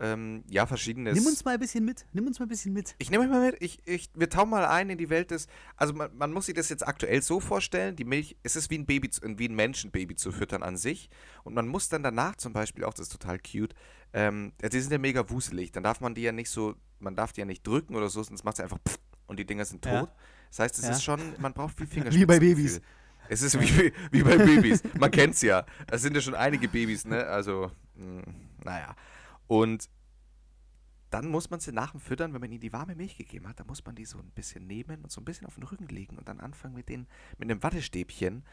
ähm, 0.00 0.44
ja, 0.48 0.66
verschiedenes. 0.66 1.14
Nimm 1.14 1.26
uns 1.26 1.44
mal 1.44 1.54
ein 1.54 1.60
bisschen 1.60 1.84
mit. 1.84 2.06
Nimm 2.12 2.26
uns 2.26 2.38
mal 2.38 2.46
ein 2.46 2.48
bisschen 2.48 2.72
mit. 2.72 2.94
Ich 2.98 3.10
nehme 3.10 3.24
euch 3.24 3.30
mal 3.30 3.50
mit, 3.50 3.62
ich, 3.62 3.86
ich, 3.86 4.08
wir 4.14 4.30
tauchen 4.30 4.50
mal 4.50 4.64
ein 4.64 4.88
in 4.88 4.96
die 4.98 5.10
Welt 5.10 5.30
des, 5.30 5.46
also 5.76 5.92
man, 5.92 6.16
man 6.16 6.32
muss 6.32 6.46
sich 6.46 6.54
das 6.54 6.70
jetzt 6.70 6.86
aktuell 6.86 7.20
so 7.22 7.38
vorstellen, 7.38 7.96
die 7.96 8.04
Milch, 8.04 8.36
es 8.42 8.56
ist 8.56 8.70
wie 8.70 8.78
ein 8.78 8.86
Baby, 8.86 9.10
wie 9.22 9.48
ein 9.48 9.54
Menschenbaby 9.54 10.16
zu 10.16 10.32
füttern 10.32 10.62
an 10.62 10.78
sich 10.78 11.10
und 11.44 11.54
man 11.54 11.68
muss 11.68 11.90
dann 11.90 12.02
danach 12.02 12.36
zum 12.36 12.54
Beispiel 12.54 12.84
auch, 12.84 12.94
das 12.94 13.08
ist 13.08 13.12
total 13.12 13.38
cute, 13.38 13.74
ähm, 14.14 14.52
die 14.60 14.80
sind 14.80 14.90
ja 14.90 14.98
mega 14.98 15.28
wuselig, 15.28 15.70
dann 15.72 15.82
darf 15.82 16.00
man 16.00 16.14
die 16.14 16.22
ja 16.22 16.32
nicht 16.32 16.50
so, 16.50 16.74
man 16.98 17.14
darf 17.14 17.32
die 17.32 17.40
ja 17.40 17.46
nicht 17.46 17.66
drücken 17.66 17.94
oder 17.94 18.08
so, 18.08 18.22
sonst 18.22 18.42
macht 18.42 18.56
sie 18.56 18.62
einfach 18.62 18.78
pff, 18.88 18.98
und 19.26 19.38
die 19.38 19.44
Dinger 19.44 19.66
sind 19.66 19.84
tot. 19.84 19.92
Ja. 19.92 20.12
Das 20.50 20.58
heißt, 20.60 20.78
es 20.78 20.84
Ja. 20.84 20.90
ist 20.90 21.02
schon, 21.04 21.20
man 21.38 21.52
braucht 21.52 21.76
viel 21.76 21.86
Wie 21.90 21.94
Fingerspitzengefühl. 21.94 22.26
bei 22.26 22.38
Babys. 22.38 22.80
Es 23.28 23.42
ist 23.42 23.60
wie, 23.60 23.92
wie 24.10 24.22
bei 24.22 24.36
Babys. 24.36 24.82
Man 24.98 25.10
kennt's 25.10 25.40
ja. 25.42 25.64
Es 25.90 26.02
sind 26.02 26.14
ja 26.14 26.20
schon 26.20 26.34
einige 26.34 26.66
Babys, 26.68 27.04
ne? 27.04 27.24
Also, 27.26 27.70
mh, 27.94 28.22
naja. 28.64 28.96
Und 29.46 29.88
dann 31.10 31.28
muss 31.28 31.50
man 31.50 31.58
sie 31.60 31.72
nach 31.72 31.92
dem 31.92 32.00
Füttern, 32.00 32.32
wenn 32.34 32.40
man 32.40 32.50
ihnen 32.52 32.60
die 32.60 32.72
warme 32.72 32.94
Milch 32.94 33.16
gegeben 33.16 33.48
hat, 33.48 33.58
dann 33.60 33.66
muss 33.66 33.84
man 33.84 33.94
die 33.96 34.04
so 34.04 34.18
ein 34.18 34.30
bisschen 34.30 34.66
nehmen 34.66 35.02
und 35.02 35.10
so 35.10 35.20
ein 35.20 35.24
bisschen 35.24 35.46
auf 35.46 35.54
den 35.54 35.64
Rücken 35.64 35.88
legen 35.88 36.16
und 36.18 36.28
dann 36.28 36.40
anfangen 36.40 36.74
mit 36.74 36.88
den, 36.88 37.06
mit 37.38 37.50
einem 37.50 37.62
Wattestäbchen 37.62 38.44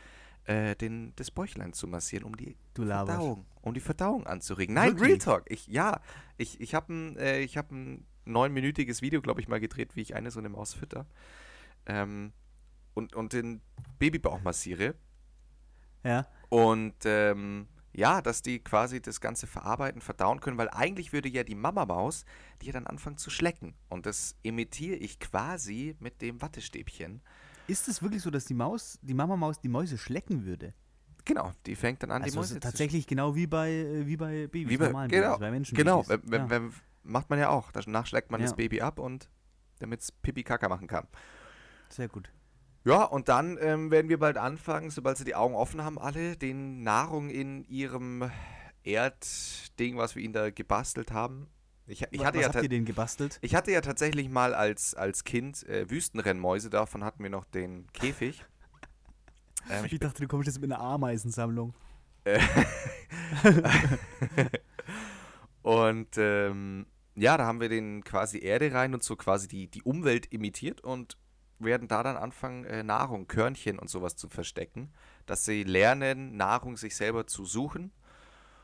äh, 0.46 0.76
den, 0.76 1.14
das 1.18 1.30
Bäuchlein 1.30 1.74
zu 1.74 1.88
massieren, 1.88 2.24
um 2.26 2.36
die. 2.38 2.56
Verdauung, 2.76 3.46
um 3.62 3.74
die 3.74 3.80
Verdauung 3.80 4.26
anzuregen. 4.28 4.74
Nein, 4.76 4.90
Real 4.94 5.00
Wirklich? 5.02 5.24
Talk. 5.24 5.44
Ich, 5.50 5.68
ja, 5.68 6.02
ich, 6.38 6.60
ich 6.62 6.74
habe 6.74 6.94
ein, 6.94 7.18
äh, 7.18 7.40
ich 7.42 7.58
hab 7.58 7.72
ein 7.72 8.06
neunminütiges 8.26 9.02
Video, 9.02 9.22
glaube 9.22 9.42
ich, 9.42 9.48
mal 9.48 9.60
gedreht, 9.60 9.96
wie 9.96 10.02
ich 10.02 10.16
eine 10.16 10.32
so 10.32 10.40
eine 10.40 10.50
Maus 10.50 10.74
fütter. 10.74 11.06
Ähm, 11.88 12.34
und, 12.93 13.15
und 13.15 13.34
den 13.34 13.62
Babybauch 14.00 14.41
massiere. 14.41 14.95
Ja. 16.04 16.28
Und 16.50 16.95
ähm, 17.06 17.67
ja, 17.93 18.21
dass 18.21 18.41
die 18.41 18.60
quasi 18.60 19.02
das 19.02 19.21
Ganze 19.21 19.47
verarbeiten, 19.47 20.02
verdauen 20.02 20.39
können, 20.39 20.58
weil 20.58 20.69
eigentlich 20.69 21.13
würde 21.13 21.30
ja 21.30 21.43
die 21.43 21.56
Mama-Maus 21.56 22.26
die 22.62 22.67
ja 22.67 22.73
dann 22.73 22.88
anfangen 22.88 23.17
zu 23.17 23.30
schlecken. 23.30 23.73
Und 23.89 24.06
das 24.06 24.36
imitiere 24.43 24.95
ich 24.95 25.19
quasi 25.19 25.95
mit 26.00 26.21
dem 26.21 26.41
Wattestäbchen. 26.41 27.21
Ist 27.67 27.88
es 27.88 28.02
wirklich 28.02 28.21
so, 28.21 28.30
dass 28.32 28.45
die 28.45 28.54
Maus, 28.54 29.00
die 29.02 29.13
Mama-Maus 29.13 29.60
die 29.60 29.67
Mäuse 29.69 29.97
schlecken 29.97 30.45
würde? 30.45 30.73
Genau, 31.26 31.52
die 31.65 31.76
fängt 31.76 32.02
dann 32.04 32.12
an, 32.12 32.21
Also 32.21 32.34
die 32.34 32.38
Mäuse 32.38 32.60
tatsächlich 32.60 33.06
genau 33.06 33.36
wie 33.36 33.47
bei, 33.47 33.69
äh, 33.71 34.08
wie 34.08 34.15
bei 34.15 34.47
Babys, 34.47 34.69
Wie 34.69 34.78
bei- 34.78 34.86
normalen 34.86 35.10
genau, 35.12 35.28
Babys, 35.32 35.39
bei 35.39 35.52
Menschen. 35.52 35.76
Genau, 35.76 36.04
ja. 36.04 36.69
macht 37.04 37.30
man 37.30 37.38
ja 37.39 37.50
auch. 37.50 37.71
Danach 37.71 38.06
schlägt 38.06 38.32
man 38.32 38.39
Ja. 38.39 38.47
das 38.47 38.56
Baby 38.56 38.80
ab 38.82 38.97
und 39.00 39.30
damit 39.80 40.02
es 40.02 40.12
Pipi 40.12 40.43
Kaka 40.43 40.69
machen 40.69 40.88
kann. 40.88 41.06
Sehr 41.89 42.08
gut. 42.08 42.32
Ja, 42.84 43.04
und 43.04 43.28
dann 43.28 43.58
ähm, 43.60 43.91
werden 43.91 44.08
wir 44.10 44.19
bald 44.19 44.38
anfangen, 44.38 44.89
sobald 44.91 45.17
sie 45.17 45.26
die 45.26 45.36
Augen 45.36 45.56
offen 45.56 45.84
haben, 45.84 46.00
alle 46.00 46.38
den 46.38 46.84
Nahrung 46.84 47.30
in 47.30 47.65
ihrem 47.65 48.32
Erdding, 48.84 49.97
was 49.97 50.15
wir 50.15 50.23
ihnen 50.23 50.34
da 50.34 50.50
gebastelt 50.52 51.12
haben. 51.12 51.47
Ich, 51.86 52.02
ich, 52.12 52.19
Was 52.19 52.36
ja 52.36 52.43
habt 52.47 52.63
ihr 52.63 52.69
denn 52.69 52.86
gebastelt? 52.86 53.39
ich 53.41 53.56
hatte 53.56 53.71
ja 53.71 53.82
tatsächlich 53.82 54.30
mal 54.30 54.54
als, 54.54 54.93
als 54.93 55.23
Kind 55.23 55.67
äh, 55.67 55.89
Wüstenrennmäuse, 55.89 56.69
davon 56.69 57.04
hatten 57.04 57.23
wir 57.23 57.30
noch 57.30 57.45
den 57.45 57.88
Käfig. 57.93 58.45
Ähm, 59.69 59.84
ich 59.84 59.93
Ich 59.93 60.00
dachte, 60.00 60.21
du 60.21 60.30
kommst 60.30 60.47
jetzt 60.47 60.62
mit 60.62 60.71
einer 60.71 60.80
Ameisensammlung. 60.80 61.73
Und 65.62 66.08
ähm, 66.15 66.86
ja, 67.15 67.36
da 67.36 67.45
haben 67.45 67.60
wir 67.60 67.67
den 67.67 68.02
quasi 68.06 68.39
Erde 68.39 68.71
rein 68.71 68.93
und 68.93 69.04
so 69.04 69.17
quasi 69.17 69.50
die, 69.50 69.67
die 69.67 69.82
Umwelt 69.84 70.28
imitiert 70.28 70.80
und 70.80 71.17
werden 71.60 71.88
da 71.88 72.04
dann 72.04 72.17
anfangen, 72.17 72.65
äh, 72.65 72.84
Nahrung, 72.84 73.28
Körnchen 73.28 73.80
und 73.80 73.89
sowas 73.89 74.15
zu 74.15 74.30
verstecken, 74.30 74.91
dass 75.26 75.46
sie 75.46 75.63
lernen, 75.63 76.36
Nahrung 76.38 76.78
sich 76.78 76.96
selber 76.96 77.28
zu 77.28 77.46
suchen 77.46 77.91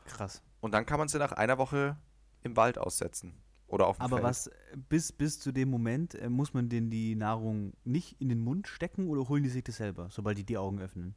Krass. 0.04 0.42
und 0.60 0.72
dann 0.72 0.86
kann 0.86 0.98
man 0.98 1.08
sie 1.08 1.18
nach 1.18 1.32
einer 1.32 1.58
Woche 1.58 1.96
im 2.42 2.56
Wald 2.56 2.78
aussetzen 2.78 3.34
oder 3.66 3.86
auf 3.86 3.98
dem 3.98 4.02
Aber 4.02 4.16
Feld. 4.16 4.24
was, 4.28 4.50
bis, 4.88 5.12
bis 5.12 5.40
zu 5.40 5.52
dem 5.52 5.70
Moment, 5.70 6.14
äh, 6.14 6.28
muss 6.28 6.54
man 6.54 6.68
denen 6.68 6.90
die 6.90 7.14
Nahrung 7.16 7.72
nicht 7.84 8.20
in 8.20 8.28
den 8.28 8.38
Mund 8.40 8.68
stecken 8.68 9.08
oder 9.08 9.28
holen 9.28 9.42
die 9.42 9.48
sich 9.48 9.64
das 9.64 9.76
selber, 9.76 10.08
sobald 10.10 10.38
die 10.38 10.44
die 10.44 10.58
Augen 10.58 10.80
öffnen? 10.80 11.14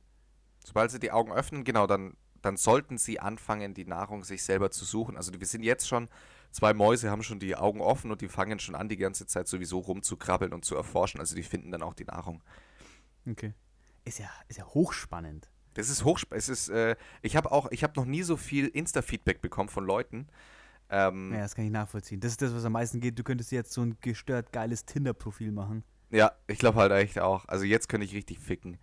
Sobald 0.63 0.91
sie 0.91 0.99
die 0.99 1.11
Augen 1.11 1.31
öffnen, 1.31 1.63
genau, 1.63 1.87
dann, 1.87 2.15
dann 2.41 2.57
sollten 2.57 2.97
sie 2.97 3.19
anfangen, 3.19 3.73
die 3.73 3.85
Nahrung 3.85 4.23
sich 4.23 4.43
selber 4.43 4.71
zu 4.71 4.85
suchen. 4.85 5.15
Also 5.17 5.31
wir 5.33 5.45
sind 5.45 5.63
jetzt 5.63 5.87
schon, 5.87 6.09
zwei 6.51 6.73
Mäuse 6.73 7.09
haben 7.09 7.23
schon 7.23 7.39
die 7.39 7.55
Augen 7.55 7.81
offen 7.81 8.11
und 8.11 8.21
die 8.21 8.27
fangen 8.27 8.59
schon 8.59 8.75
an, 8.75 8.89
die 8.89 8.97
ganze 8.97 9.25
Zeit 9.27 9.47
sowieso 9.47 9.79
rumzukrabbeln 9.79 10.53
und 10.53 10.65
zu 10.65 10.75
erforschen. 10.75 11.19
Also 11.19 11.35
die 11.35 11.43
finden 11.43 11.71
dann 11.71 11.81
auch 11.83 11.93
die 11.93 12.05
Nahrung. 12.05 12.41
Okay. 13.29 13.53
Ist 14.05 14.19
ja, 14.19 14.29
ist 14.47 14.57
ja 14.57 14.65
hochspannend. 14.65 15.49
Das 15.73 15.89
ist 15.89 16.03
hoch. 16.05 16.19
Es 16.31 16.49
ist, 16.49 16.69
äh, 16.69 16.95
ich 17.21 17.35
habe 17.35 17.51
auch, 17.51 17.69
ich 17.71 17.83
habe 17.83 17.93
noch 17.95 18.05
nie 18.05 18.23
so 18.23 18.37
viel 18.37 18.67
Insta-Feedback 18.67 19.41
bekommen 19.41 19.69
von 19.69 19.85
Leuten. 19.85 20.27
Ähm, 20.89 21.33
Ja, 21.33 21.41
das 21.41 21.53
kann 21.55 21.65
ich 21.65 21.71
nachvollziehen. 21.71 22.19
Das 22.19 22.31
ist 22.31 22.41
das, 22.41 22.53
was 22.53 22.65
am 22.65 22.71
meisten 22.71 22.99
geht. 22.99 23.19
Du 23.19 23.23
könntest 23.23 23.51
jetzt 23.51 23.73
so 23.73 23.81
ein 23.81 23.97
gestört 24.01 24.51
geiles 24.51 24.85
Tinder-Profil 24.85 25.51
machen. 25.51 25.83
ja, 26.09 26.31
ich 26.47 26.57
glaube 26.57 26.79
halt 26.79 26.91
echt 26.93 27.19
auch. 27.19 27.45
Also 27.47 27.65
jetzt 27.65 27.89
könnte 27.89 28.05
ich 28.05 28.13
richtig 28.13 28.39
ficken. 28.39 28.77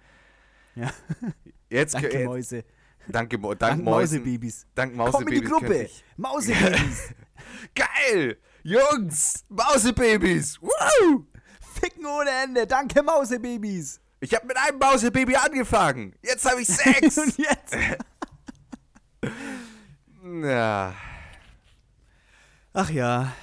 Ja. 0.76 0.92
Jetzt, 1.70 1.94
Danke, 2.00 2.24
Mäuse. 2.24 2.64
Danke, 3.08 3.38
dank 3.38 3.58
Dank 3.58 3.84
Mäusen, 3.84 4.20
Mausebabys. 4.20 4.66
dank 4.74 4.96
Komm 4.96 5.28
in 5.28 5.34
die 5.34 5.40
Mausebabys 5.40 5.50
Gruppe. 5.50 5.90
Mausebabys. 6.16 7.14
Geil, 7.74 8.38
Jungs, 8.62 9.44
Mausebabys. 9.48 10.60
Woo! 10.60 11.26
Ficken 11.80 12.06
ohne 12.06 12.30
Ende. 12.44 12.66
Danke, 12.66 13.02
Mausebabys. 13.02 14.00
Ich 14.24 14.34
habe 14.34 14.46
mit 14.46 14.56
einem 14.56 14.78
Mausebaby 14.78 15.36
angefangen. 15.36 16.14
Jetzt 16.22 16.50
habe 16.50 16.62
ich 16.62 16.68
Sex. 16.68 17.18
Und 17.24 17.36
jetzt? 17.36 17.76
ja. 20.42 20.94
Ach 22.72 22.90
ja. 22.90 23.34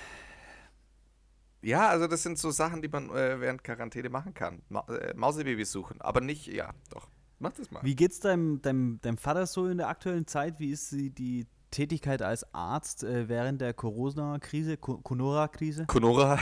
ja, 1.62 1.88
also 1.88 2.08
das 2.08 2.24
sind 2.24 2.40
so 2.40 2.50
Sachen, 2.50 2.82
die 2.82 2.88
man 2.88 3.12
äh, 3.12 3.40
während 3.40 3.64
Quarantäne 3.64 4.10
machen 4.10 4.34
kann. 4.34 4.64
Ma 4.70 4.84
äh, 4.90 5.14
Mausebabys 5.14 5.72
suchen, 5.72 6.02
aber 6.02 6.20
nicht, 6.20 6.48
ja, 6.48 6.74
doch. 6.90 7.08
Mach 7.42 7.52
das 7.54 7.70
mal. 7.72 7.82
Wie 7.84 7.96
geht's 7.96 8.20
deinem, 8.20 8.62
deinem, 8.62 9.00
deinem 9.02 9.18
Vater 9.18 9.46
so 9.48 9.68
in 9.68 9.78
der 9.80 9.88
aktuellen 9.90 10.28
Zeit? 10.28 10.60
Wie 10.60 10.70
ist 10.72 10.90
sie 10.90 11.10
die 11.10 11.48
Tätigkeit 11.72 12.22
als 12.22 12.46
Arzt 12.54 13.04
äh, 13.04 13.28
während 13.30 13.62
der 13.62 13.74
Corona-Krise, 13.74 14.78
Co- 14.78 14.98
Conora-Krise? 15.00 15.86
Conora. 15.88 16.38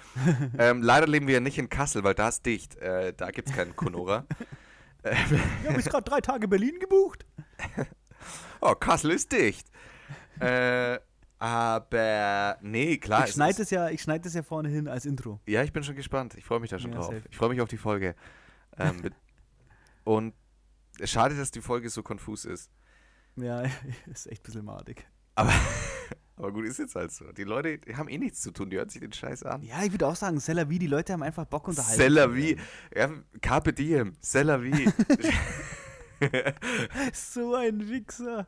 ähm, 0.58 0.82
leider 0.82 1.06
leben 1.06 1.26
wir 1.26 1.34
ja 1.34 1.40
nicht 1.40 1.58
in 1.58 1.68
Kassel, 1.68 2.04
weil 2.04 2.14
da 2.14 2.28
ist 2.28 2.44
dicht. 2.44 2.76
Äh, 2.76 3.12
da 3.16 3.30
gibt 3.30 3.48
es 3.48 3.54
keinen 3.54 3.74
Conora. 3.74 4.26
Ich 5.02 5.68
habe 5.68 5.76
jetzt 5.76 5.90
gerade 5.90 6.04
drei 6.04 6.20
Tage 6.20 6.48
Berlin 6.48 6.78
gebucht. 6.80 7.24
oh, 8.60 8.74
Kassel 8.74 9.12
ist 9.12 9.30
dicht. 9.32 9.66
äh, 10.40 10.98
aber 11.38 12.56
nee, 12.62 12.96
klar. 12.96 13.26
ich 13.26 13.32
schneide 13.34 13.62
es 13.62 13.70
ja, 13.70 13.90
ich 13.90 14.00
schneide 14.02 14.26
es 14.26 14.34
ja 14.34 14.42
vorne 14.42 14.68
hin 14.70 14.88
als 14.88 15.04
Intro. 15.04 15.40
Ja, 15.46 15.62
ich 15.62 15.72
bin 15.72 15.82
schon 15.84 15.94
gespannt. 15.94 16.34
Ich 16.36 16.44
freue 16.44 16.58
mich 16.60 16.70
da 16.70 16.78
schon 16.78 16.90
Ja, 16.92 16.96
drauf. 16.98 17.06
safe. 17.06 17.22
Ich 17.30 17.36
freue 17.36 17.50
mich 17.50 17.60
auf 17.60 17.68
die 17.68 17.76
Folge. 17.76 18.14
Ähm, 18.78 19.00
mit, 19.02 19.12
und 20.04 20.34
schade, 21.02 21.36
dass 21.36 21.50
die 21.50 21.60
Folge 21.60 21.90
so 21.90 22.02
konfus 22.02 22.44
ist. 22.44 22.70
Ja, 23.36 23.62
ist 24.06 24.26
echt 24.26 24.42
ein 24.42 24.44
bisschen 24.44 24.64
madig. 24.64 25.06
Aber, 25.34 25.52
aber 26.36 26.52
gut, 26.52 26.64
ist 26.66 26.78
jetzt 26.78 26.94
halt 26.94 27.12
so. 27.12 27.32
Die 27.32 27.44
Leute 27.44 27.78
die 27.78 27.96
haben 27.96 28.08
eh 28.08 28.18
nichts 28.18 28.40
zu 28.40 28.52
tun, 28.52 28.70
die 28.70 28.76
hören 28.76 28.88
sich 28.88 29.00
den 29.00 29.12
Scheiß 29.12 29.42
an. 29.42 29.62
Ja, 29.62 29.82
ich 29.82 29.92
würde 29.92 30.06
auch 30.06 30.16
sagen, 30.16 30.38
Cella 30.38 30.68
wie, 30.70 30.78
die 30.78 30.86
Leute 30.86 31.12
haben 31.12 31.22
einfach 31.22 31.44
Bock 31.46 31.68
unterhalten. 31.68 32.00
C'est 32.00 32.08
la 32.08 32.26
zu 32.26 32.34
vie. 32.34 32.56
Ja, 32.94 33.10
Carpe 33.40 33.72
diem. 33.72 34.14
Werden. 34.22 34.92
So 37.12 37.54
ein 37.54 37.90
Wichser. 37.90 38.46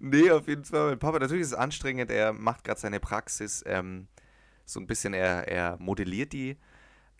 nee, 0.00 0.30
auf 0.30 0.48
jeden 0.48 0.64
Fall. 0.64 0.90
Mein 0.90 0.98
Papa, 0.98 1.18
natürlich 1.20 1.42
ist 1.42 1.48
es 1.48 1.54
anstrengend. 1.54 2.10
Er 2.10 2.32
macht 2.32 2.64
gerade 2.64 2.80
seine 2.80 2.98
Praxis. 2.98 3.62
Ähm, 3.66 4.08
so 4.64 4.80
ein 4.80 4.86
bisschen, 4.86 5.14
er, 5.14 5.46
er 5.46 5.76
modelliert 5.78 6.32
die. 6.32 6.56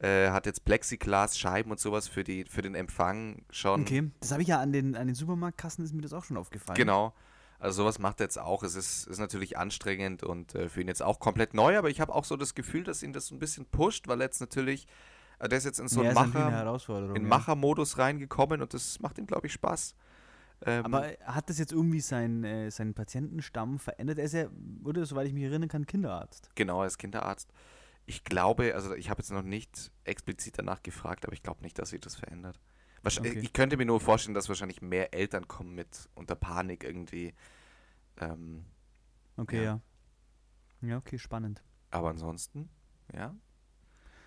Äh, 0.00 0.30
hat 0.30 0.46
jetzt 0.46 0.64
Plexiglas-Scheiben 0.64 1.72
und 1.72 1.80
sowas 1.80 2.06
für, 2.06 2.22
die, 2.22 2.44
für 2.44 2.62
den 2.62 2.76
Empfang 2.76 3.42
schon. 3.50 3.80
Okay, 3.80 4.11
das 4.20 4.30
habe 4.30 4.42
ich 4.42 4.48
ja 4.48 4.61
an 4.61 4.72
den, 4.72 4.94
an 4.94 5.08
den 5.08 5.16
Supermarktkassen, 5.16 5.84
ist 5.84 5.92
mir 5.92 6.02
das 6.02 6.12
auch 6.12 6.24
schon 6.24 6.37
aufgefallen. 6.37 6.76
Genau. 6.76 7.12
Also 7.58 7.82
sowas 7.82 7.98
macht 7.98 8.20
er 8.20 8.26
jetzt 8.26 8.38
auch. 8.38 8.62
Es 8.62 8.76
ist, 8.76 9.08
ist 9.08 9.18
natürlich 9.18 9.58
anstrengend 9.58 10.22
und 10.22 10.54
äh, 10.54 10.68
für 10.68 10.80
ihn 10.80 10.87
jetzt 10.87 11.02
auch 11.02 11.18
komplett 11.18 11.54
neu, 11.54 11.76
aber 11.76 11.90
ich 11.90 12.00
habe 12.00 12.14
auch 12.14 12.24
so 12.24 12.37
das 12.37 12.54
Gefühl, 12.54 12.84
dass 12.84 13.02
ihn 13.02 13.12
das 13.12 13.26
so 13.26 13.34
ein 13.34 13.40
bisschen 13.40 13.66
pusht, 13.66 14.06
weil 14.06 14.20
er 14.20 14.26
jetzt 14.26 14.40
natürlich, 14.40 14.87
äh, 15.40 15.48
der 15.48 15.58
ist 15.58 15.64
jetzt 15.64 15.80
in 15.80 15.88
so 15.88 16.04
Ja, 16.04 16.11
einen 16.11 16.28
ist 16.28 16.34
Macher, 16.34 17.16
in 17.16 17.22
ja. 17.22 17.28
Machermodus 17.28 17.98
reingekommen 17.98 18.62
und 18.62 18.74
das 18.74 19.00
macht 19.00 19.18
ihm, 19.18 19.26
glaube 19.26 19.48
ich, 19.48 19.52
Spaß. 19.54 19.96
Ähm, 20.66 20.84
Aber 20.84 21.08
hat 21.24 21.50
das 21.50 21.58
jetzt 21.58 21.72
irgendwie 21.72 22.00
sein, 22.00 22.44
äh, 22.44 22.70
seinen 22.70 22.94
Patientenstamm 22.94 23.80
verändert? 23.80 24.18
Er 24.18 24.24
ist 24.24 24.34
ja, 24.34 24.46
oder 24.84 25.04
soweit 25.06 25.26
ich 25.26 25.32
mich 25.32 25.44
erinnern 25.44 25.68
kann, 25.68 25.87
Kinderarzt. 25.87 26.50
Genau, 26.54 26.82
als 26.82 26.98
Kinderarzt. 26.98 27.52
Ich 28.09 28.25
glaube, 28.25 28.75
also 28.75 28.94
ich 28.94 29.11
habe 29.11 29.21
jetzt 29.21 29.31
noch 29.31 29.42
nicht 29.42 29.92
explizit 30.05 30.59
danach 30.59 30.83
gefragt, 30.83 31.25
aber 31.27 31.35
ich 31.35 31.42
glaube 31.42 31.62
nicht, 31.62 31.79
dass 31.79 31.90
sich 31.90 32.01
das 32.01 32.16
verändert. 32.16 32.59
Wahrscheinlich, 33.03 33.33
Okay. 33.33 33.40
Ich 33.44 33.53
könnte 33.53 33.77
mir 33.77 33.85
nur 33.85 34.01
vorstellen, 34.01 34.35
dass 34.35 34.49
wahrscheinlich 34.49 34.81
mehr 34.81 35.12
Eltern 35.12 35.47
kommen 35.47 35.75
mit 35.75 36.09
unter 36.14 36.35
Panik 36.35 36.85
irgendwie. 36.85 37.35
Ähm, 38.16 38.64
Okay, 39.37 39.59
Ja. 39.62 39.81
ja. 40.83 40.88
Ja, 40.88 40.97
okay, 40.97 41.18
spannend. 41.18 41.62
aber 41.90 42.09
ansonsten, 42.11 42.68
ja. 43.14 43.35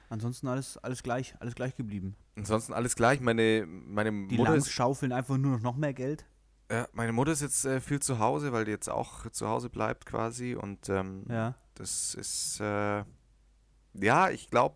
Ansonsten 0.10 0.48
alles, 0.48 0.78
alles 0.78 1.02
gleich, 1.04 1.34
alles 1.39 1.56
gleich 1.56 1.76
geblieben. 1.76 2.15
Ansonsten 2.36 2.74
alles 2.74 2.96
gleich. 2.96 3.20
Meine, 3.20 3.65
meine 3.65 4.12
Die 4.28 4.38
Mutter 4.38 4.52
Langs 4.52 4.67
ist, 4.67 4.74
schaufeln 4.74 5.12
einfach 5.13 5.38
nur 5.38 5.54
noch, 5.54 5.62
noch 5.62 5.76
mehr 5.78 5.94
Geld. 5.94 6.26
ja, 6.72 6.88
meine 6.94 7.13
Mutter 7.13 7.32
ist 7.32 7.41
jetzt 7.41 7.65
äh, 7.65 7.80
viel 7.82 8.00
zu 8.02 8.20
Hause, 8.20 8.52
weil 8.54 8.65
die 8.65 8.72
jetzt 8.72 8.89
auch 8.89 9.28
zu 9.32 9.48
Hause 9.48 9.70
bleibt 9.70 10.06
quasi. 10.06 10.54
Und 10.56 10.88
ähm, 10.89 11.26
Ja. 11.30 11.56
das 11.76 12.13
ist, 12.15 12.60
äh, 12.60 13.04
ja, 13.93 14.30
ich 14.30 14.49
glaube, 14.49 14.75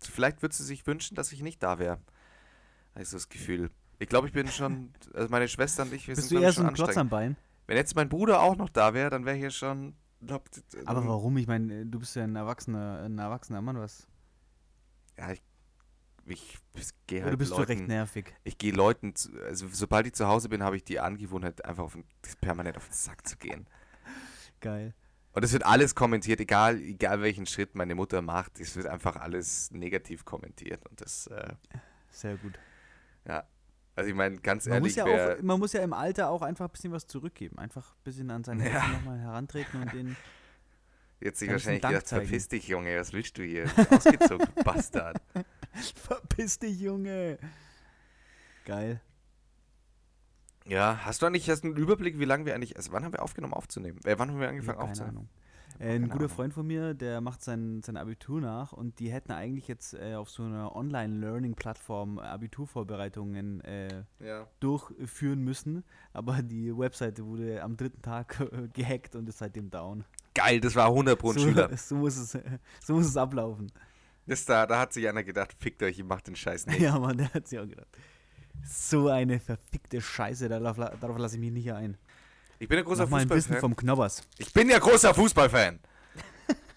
vielleicht 0.00 0.42
würde 0.42 0.54
sie 0.54 0.64
sich 0.64 0.86
wünschen, 0.86 1.14
dass 1.14 1.32
ich 1.32 1.42
nicht 1.42 1.62
da 1.62 1.78
wäre. 1.78 1.98
Habe 2.94 3.02
ich 3.02 3.08
so 3.08 3.16
das 3.16 3.28
Gefühl. 3.28 3.70
Ich 3.98 4.08
glaube, 4.08 4.26
ich 4.26 4.32
bin 4.32 4.48
schon, 4.48 4.92
also 5.14 5.28
meine 5.30 5.48
Schwester 5.48 5.82
und 5.82 5.92
ich, 5.92 6.06
wir 6.06 6.14
Bist 6.14 6.28
sind 6.28 6.38
du 6.38 6.42
eher 6.42 6.52
so 6.52 6.60
schon 6.60 6.68
ein 6.68 6.74
Klotz 6.74 6.96
am 6.96 7.08
Bein? 7.08 7.36
Wenn 7.66 7.76
jetzt 7.76 7.96
mein 7.96 8.08
Bruder 8.08 8.42
auch 8.42 8.56
noch 8.56 8.68
da 8.68 8.94
wäre, 8.94 9.10
dann 9.10 9.24
wäre 9.24 9.36
hier 9.36 9.50
schon, 9.50 9.94
glaub, 10.24 10.48
Aber 10.84 11.06
warum? 11.06 11.36
Ich 11.38 11.46
meine, 11.46 11.86
du 11.86 11.98
bist 11.98 12.14
ja 12.14 12.24
ein 12.24 12.36
erwachsener, 12.36 13.02
ein 13.04 13.18
erwachsener 13.18 13.60
Mann, 13.62 13.78
was? 13.78 14.06
ja, 15.18 15.32
ich, 15.32 15.42
ich, 16.26 16.58
ich 16.74 16.88
gehe 17.06 17.20
Oder 17.20 17.30
halt 17.30 17.38
bist 17.38 17.52
du 17.52 17.56
recht 17.56 17.68
Leuten, 17.70 17.86
nervig? 17.86 18.34
ich 18.44 18.58
gehe 18.58 18.72
Leuten, 18.72 19.14
zu, 19.14 19.30
also 19.42 19.66
sobald 19.70 20.06
ich 20.06 20.14
zu 20.14 20.26
Hause 20.26 20.48
bin, 20.48 20.62
habe 20.62 20.76
ich 20.76 20.84
die 20.84 21.00
Angewohnheit, 21.00 21.64
einfach 21.64 21.84
auf 21.84 21.92
den, 21.94 22.04
permanent 22.40 22.76
auf 22.76 22.86
den 22.86 22.94
Sack 22.94 23.26
zu 23.26 23.36
gehen. 23.36 23.66
Geil. 24.60 24.94
Und 25.36 25.42
es 25.44 25.52
wird 25.52 25.66
alles 25.66 25.94
kommentiert, 25.94 26.40
egal, 26.40 26.80
egal 26.80 27.20
welchen 27.20 27.44
Schritt 27.44 27.74
meine 27.74 27.94
Mutter 27.94 28.22
macht, 28.22 28.58
es 28.58 28.74
wird 28.74 28.86
einfach 28.86 29.16
alles 29.16 29.70
negativ 29.70 30.24
kommentiert. 30.24 30.80
Und 30.88 30.98
das, 31.02 31.26
äh, 31.26 31.52
Sehr 32.10 32.36
gut. 32.36 32.58
ja, 33.28 33.44
also 33.94 34.08
ich 34.08 34.16
meine, 34.16 34.38
ganz 34.38 34.64
Man 34.64 34.80
muss, 34.80 34.96
ehrlich, 34.96 35.12
ja 35.12 35.28
wer, 35.28 35.36
auch, 35.36 35.42
man 35.42 35.58
muss 35.58 35.74
ja 35.74 35.82
im 35.82 35.92
Alter 35.92 36.30
auch 36.30 36.40
einfach 36.40 36.64
ein 36.64 36.70
bisschen 36.72 36.90
was 36.92 37.06
zurückgeben. 37.06 37.58
Einfach 37.58 37.92
ein 37.92 38.02
bisschen 38.04 38.30
an 38.30 38.44
seine 38.44 38.64
Ja. 38.64 38.76
Eltern 38.76 38.92
nochmal 38.92 39.18
herantreten 39.18 39.82
und 39.82 39.92
den. 39.92 40.16
jetzt 41.20 41.38
sich 41.38 41.50
wahrscheinlich 41.50 41.82
Dank 41.82 41.92
gedacht, 41.96 42.08
zeigen. 42.08 42.26
verpiss 42.26 42.48
dich, 42.48 42.66
Junge, 42.68 42.98
was 42.98 43.12
willst 43.12 43.36
du 43.36 43.42
hier? 43.42 43.66
Ausgezogen, 43.90 44.48
Bastard. 44.64 45.20
Verpiss 45.96 46.58
dich, 46.58 46.80
Junge! 46.80 47.38
Geil. 48.64 49.02
Ja, 50.68 51.00
hast 51.04 51.22
du 51.22 51.26
eigentlich 51.26 51.46
du 51.46 51.52
einen 51.62 51.76
Überblick, 51.76 52.18
wie 52.18 52.24
lange 52.24 52.44
wir 52.46 52.54
eigentlich, 52.54 52.76
also 52.76 52.92
wann 52.92 53.04
haben 53.04 53.12
wir 53.12 53.22
aufgenommen 53.22 53.54
aufzunehmen? 53.54 53.98
Äh, 54.04 54.18
wann 54.18 54.30
haben 54.30 54.40
wir 54.40 54.48
angefangen 54.48 54.78
keine 54.78 54.90
aufzunehmen? 54.90 55.16
Ahnung. 55.16 55.28
Äh, 55.78 55.84
ein 55.84 55.88
keine 55.92 56.08
guter 56.08 56.16
Ahnung. 56.16 56.28
Freund 56.30 56.54
von 56.54 56.66
mir, 56.66 56.94
der 56.94 57.20
macht 57.20 57.42
sein, 57.42 57.82
sein 57.82 57.96
Abitur 57.96 58.40
nach 58.40 58.72
und 58.72 58.98
die 58.98 59.10
hätten 59.12 59.32
eigentlich 59.32 59.68
jetzt 59.68 59.94
äh, 59.94 60.14
auf 60.14 60.30
so 60.30 60.42
einer 60.42 60.74
Online-Learning-Plattform 60.74 62.18
Abiturvorbereitungen 62.18 63.60
äh, 63.62 64.04
Ja. 64.20 64.46
durchführen 64.60 65.42
müssen, 65.42 65.84
aber 66.12 66.42
die 66.42 66.76
Webseite 66.76 67.24
wurde 67.26 67.62
am 67.62 67.76
dritten 67.76 68.02
Tag 68.02 68.38
gehackt 68.72 69.14
und 69.16 69.28
ist 69.28 69.38
seitdem 69.38 69.70
down. 69.70 70.04
Geil, 70.34 70.60
das 70.60 70.74
war 70.74 70.86
100 70.88 71.18
Pro 71.18 71.32
ein 71.32 71.38
Schüler. 71.38 71.68
So, 71.70 71.76
so, 71.76 71.94
muss 71.96 72.16
es, 72.16 72.38
so 72.84 72.94
muss 72.94 73.06
es 73.06 73.16
ablaufen. 73.16 73.70
Das 74.26 74.44
da, 74.44 74.66
da 74.66 74.80
hat 74.80 74.92
sich 74.92 75.08
einer 75.08 75.22
gedacht, 75.22 75.52
fickt 75.52 75.82
euch, 75.82 75.98
ihr 75.98 76.04
macht 76.04 76.26
den 76.26 76.34
Scheiß 76.36 76.66
nicht. 76.66 76.80
Ja, 76.80 76.98
Mann, 76.98 77.16
der 77.16 77.32
hat 77.32 77.46
sich 77.46 77.58
auch 77.58 77.66
gedacht. 77.68 77.88
So 78.64 79.08
eine 79.08 79.40
verfickte 79.40 80.00
Scheiße, 80.00 80.48
darauf, 80.48 80.76
darauf 80.76 81.18
lasse 81.18 81.36
ich 81.36 81.40
mich 81.40 81.52
nicht 81.52 81.72
ein. 81.72 81.96
Ich 82.58 82.68
bin 82.68 82.78
ein 82.78 82.84
großer 82.84 83.06
mal 83.06 83.20
ein 83.20 83.28
bisschen 83.28 83.54
Fußballfan. 83.54 83.60
vom 83.60 83.76
Knobbers. 83.76 84.22
Ich 84.38 84.52
bin 84.52 84.68
ja 84.70 84.78
großer 84.78 85.14
Fußballfan. 85.14 85.78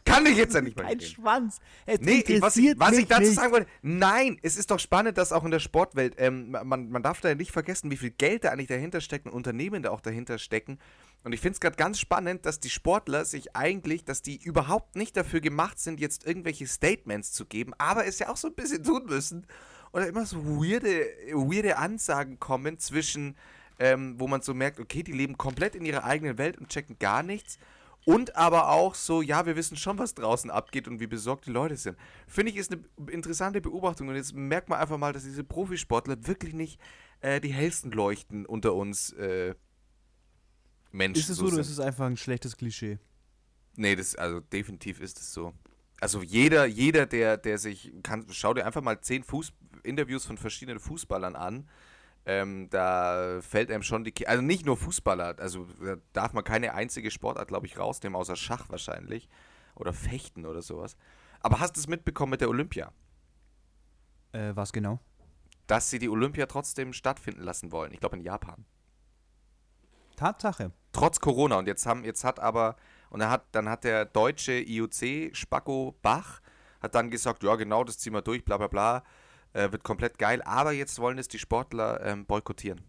Kann 0.05 0.25
ich 0.25 0.37
jetzt 0.37 0.55
ja 0.55 0.61
nicht 0.61 0.75
mal 0.77 0.85
Ein. 0.85 0.99
Schwanz. 0.99 1.59
Es 1.85 1.99
Nee, 2.01 2.23
was, 2.39 2.57
ich, 2.57 2.73
was 2.79 2.97
ich 2.97 3.07
dazu 3.07 3.21
nicht. 3.21 3.35
sagen 3.35 3.51
wollte, 3.51 3.67
nein, 3.83 4.39
es 4.41 4.57
ist 4.57 4.71
doch 4.71 4.79
spannend, 4.79 5.17
dass 5.17 5.31
auch 5.31 5.45
in 5.45 5.51
der 5.51 5.59
Sportwelt, 5.59 6.15
ähm, 6.17 6.49
man, 6.51 6.89
man 6.89 7.03
darf 7.03 7.21
da 7.21 7.33
nicht 7.35 7.51
vergessen, 7.51 7.91
wie 7.91 7.97
viel 7.97 8.09
Geld 8.09 8.43
da 8.43 8.49
eigentlich 8.49 8.67
dahinter 8.67 9.01
steckt 9.01 9.27
und 9.27 9.33
Unternehmen 9.33 9.83
da 9.83 9.91
auch 9.91 10.01
dahinter 10.01 10.39
stecken. 10.39 10.79
Und 11.23 11.33
ich 11.33 11.41
finde 11.41 11.53
es 11.53 11.59
gerade 11.59 11.75
ganz 11.75 11.99
spannend, 11.99 12.45
dass 12.45 12.59
die 12.59 12.69
Sportler 12.69 13.23
sich 13.25 13.55
eigentlich, 13.55 14.03
dass 14.03 14.21
die 14.21 14.41
überhaupt 14.41 14.95
nicht 14.95 15.15
dafür 15.15 15.41
gemacht 15.41 15.77
sind, 15.77 15.99
jetzt 15.99 16.25
irgendwelche 16.25 16.65
Statements 16.65 17.31
zu 17.31 17.45
geben, 17.45 17.73
aber 17.77 18.05
es 18.07 18.19
ja 18.19 18.29
auch 18.29 18.37
so 18.37 18.47
ein 18.47 18.55
bisschen 18.55 18.83
tun 18.83 19.05
müssen. 19.05 19.45
Oder 19.91 20.07
immer 20.07 20.25
so 20.25 20.37
weirde, 20.45 21.05
weirde 21.33 21.77
Ansagen 21.77 22.39
kommen 22.39 22.77
zwischen, 22.77 23.35
ähm, 23.79 24.19
wo 24.19 24.27
man 24.27 24.41
so 24.41 24.53
merkt, 24.53 24.79
okay, 24.79 25.03
die 25.03 25.11
leben 25.11 25.37
komplett 25.37 25.75
in 25.75 25.85
ihrer 25.85 26.03
eigenen 26.03 26.37
Welt 26.37 26.57
und 26.57 26.69
checken 26.69 26.97
gar 26.99 27.23
nichts. 27.23 27.57
Und 28.05 28.35
aber 28.35 28.69
auch 28.69 28.95
so, 28.95 29.21
ja, 29.21 29.45
wir 29.45 29.55
wissen 29.55 29.77
schon, 29.77 29.97
was 29.97 30.15
draußen 30.15 30.49
abgeht 30.49 30.87
und 30.87 30.99
wie 30.99 31.07
besorgt 31.07 31.45
die 31.45 31.51
Leute 31.51 31.75
sind. 31.75 31.97
Finde 32.27 32.51
ich, 32.51 32.57
ist 32.57 32.71
eine 32.71 32.83
interessante 33.11 33.61
Beobachtung. 33.61 34.07
Und 34.07 34.15
jetzt 34.15 34.33
merkt 34.33 34.69
man 34.69 34.79
einfach 34.79 34.97
mal, 34.97 35.13
dass 35.13 35.23
diese 35.23 35.43
Profisportler 35.43 36.25
wirklich 36.25 36.53
nicht 36.53 36.79
äh, 37.21 37.41
die 37.41 37.51
hellsten 37.51 37.91
Leuchten 37.91 38.45
unter 38.45 38.73
uns 38.73 39.11
äh, 39.13 39.53
Menschen 40.91 41.19
Ist 41.19 41.29
es 41.29 41.37
so 41.37 41.43
oder 41.43 41.55
sind. 41.55 41.61
ist 41.61 41.69
es 41.69 41.79
einfach 41.79 42.05
ein 42.05 42.17
schlechtes 42.17 42.57
Klischee? 42.57 42.99
Nee, 43.75 43.95
das, 43.95 44.15
also 44.15 44.39
definitiv 44.39 44.99
ist 45.01 45.19
es 45.19 45.33
so. 45.33 45.53
Also 46.01 46.21
jeder, 46.21 46.65
jeder, 46.65 47.05
der, 47.05 47.37
der 47.37 47.57
sich 47.57 47.93
kann, 48.03 48.25
schau 48.31 48.53
dir 48.53 48.65
einfach 48.65 48.81
mal 48.81 49.01
zehn 49.01 49.23
Fuß 49.23 49.51
Interviews 49.83 50.25
von 50.25 50.37
verschiedenen 50.37 50.79
Fußballern 50.79 51.35
an. 51.35 51.69
Ähm, 52.25 52.69
da 52.69 53.39
fällt 53.41 53.71
einem 53.71 53.81
schon 53.83 54.03
die, 54.03 54.11
Ki- 54.11 54.27
also 54.27 54.43
nicht 54.43 54.65
nur 54.65 54.77
Fußballer, 54.77 55.35
also 55.39 55.65
da 55.83 55.95
darf 56.13 56.33
man 56.33 56.43
keine 56.43 56.73
einzige 56.73 57.11
Sportart, 57.11 57.47
glaube 57.47 57.65
ich, 57.65 57.79
rausnehmen, 57.79 58.15
außer 58.15 58.35
Schach 58.35 58.69
wahrscheinlich 58.69 59.29
oder 59.73 59.93
Fechten 59.93 60.45
oder 60.45 60.61
sowas. 60.61 60.97
Aber 61.39 61.59
hast 61.59 61.75
du 61.77 61.79
es 61.79 61.87
mitbekommen 61.87 62.31
mit 62.31 62.41
der 62.41 62.49
Olympia, 62.49 62.91
Äh, 64.33 64.55
was 64.55 64.73
genau? 64.73 64.99
dass 65.65 65.89
sie 65.89 65.97
die 65.97 66.09
Olympia 66.09 66.45
trotzdem 66.45 66.93
stattfinden 66.93 67.41
lassen 67.41 67.71
wollen? 67.71 67.93
Ich 67.93 67.99
glaube 67.99 68.17
in 68.17 68.21
Japan. 68.23 68.65
Tatsache. 70.15 70.71
Trotz 70.91 71.19
Corona. 71.19 71.57
Und 71.57 71.67
jetzt 71.67 71.85
haben, 71.85 72.03
jetzt 72.03 72.23
hat 72.23 72.39
aber, 72.39 72.75
und 73.09 73.21
er 73.21 73.29
hat, 73.29 73.45
dann 73.53 73.69
hat 73.69 73.83
der 73.85 74.05
deutsche 74.05 74.53
IOC, 74.53 75.35
Spacko 75.35 75.95
Bach, 76.01 76.41
hat 76.81 76.95
dann 76.95 77.09
gesagt, 77.09 77.43
ja 77.43 77.55
genau, 77.55 77.83
das 77.83 77.97
ziehen 77.97 78.13
wir 78.13 78.21
durch, 78.21 78.43
bla 78.43 78.57
bla 78.57 78.67
bla, 78.67 79.03
äh, 79.53 79.71
wird 79.71 79.83
komplett 79.83 80.17
geil, 80.17 80.41
aber 80.43 80.71
jetzt 80.71 80.99
wollen 80.99 81.17
es 81.17 81.27
die 81.27 81.39
Sportler 81.39 82.01
ähm, 82.05 82.25
boykottieren. 82.25 82.81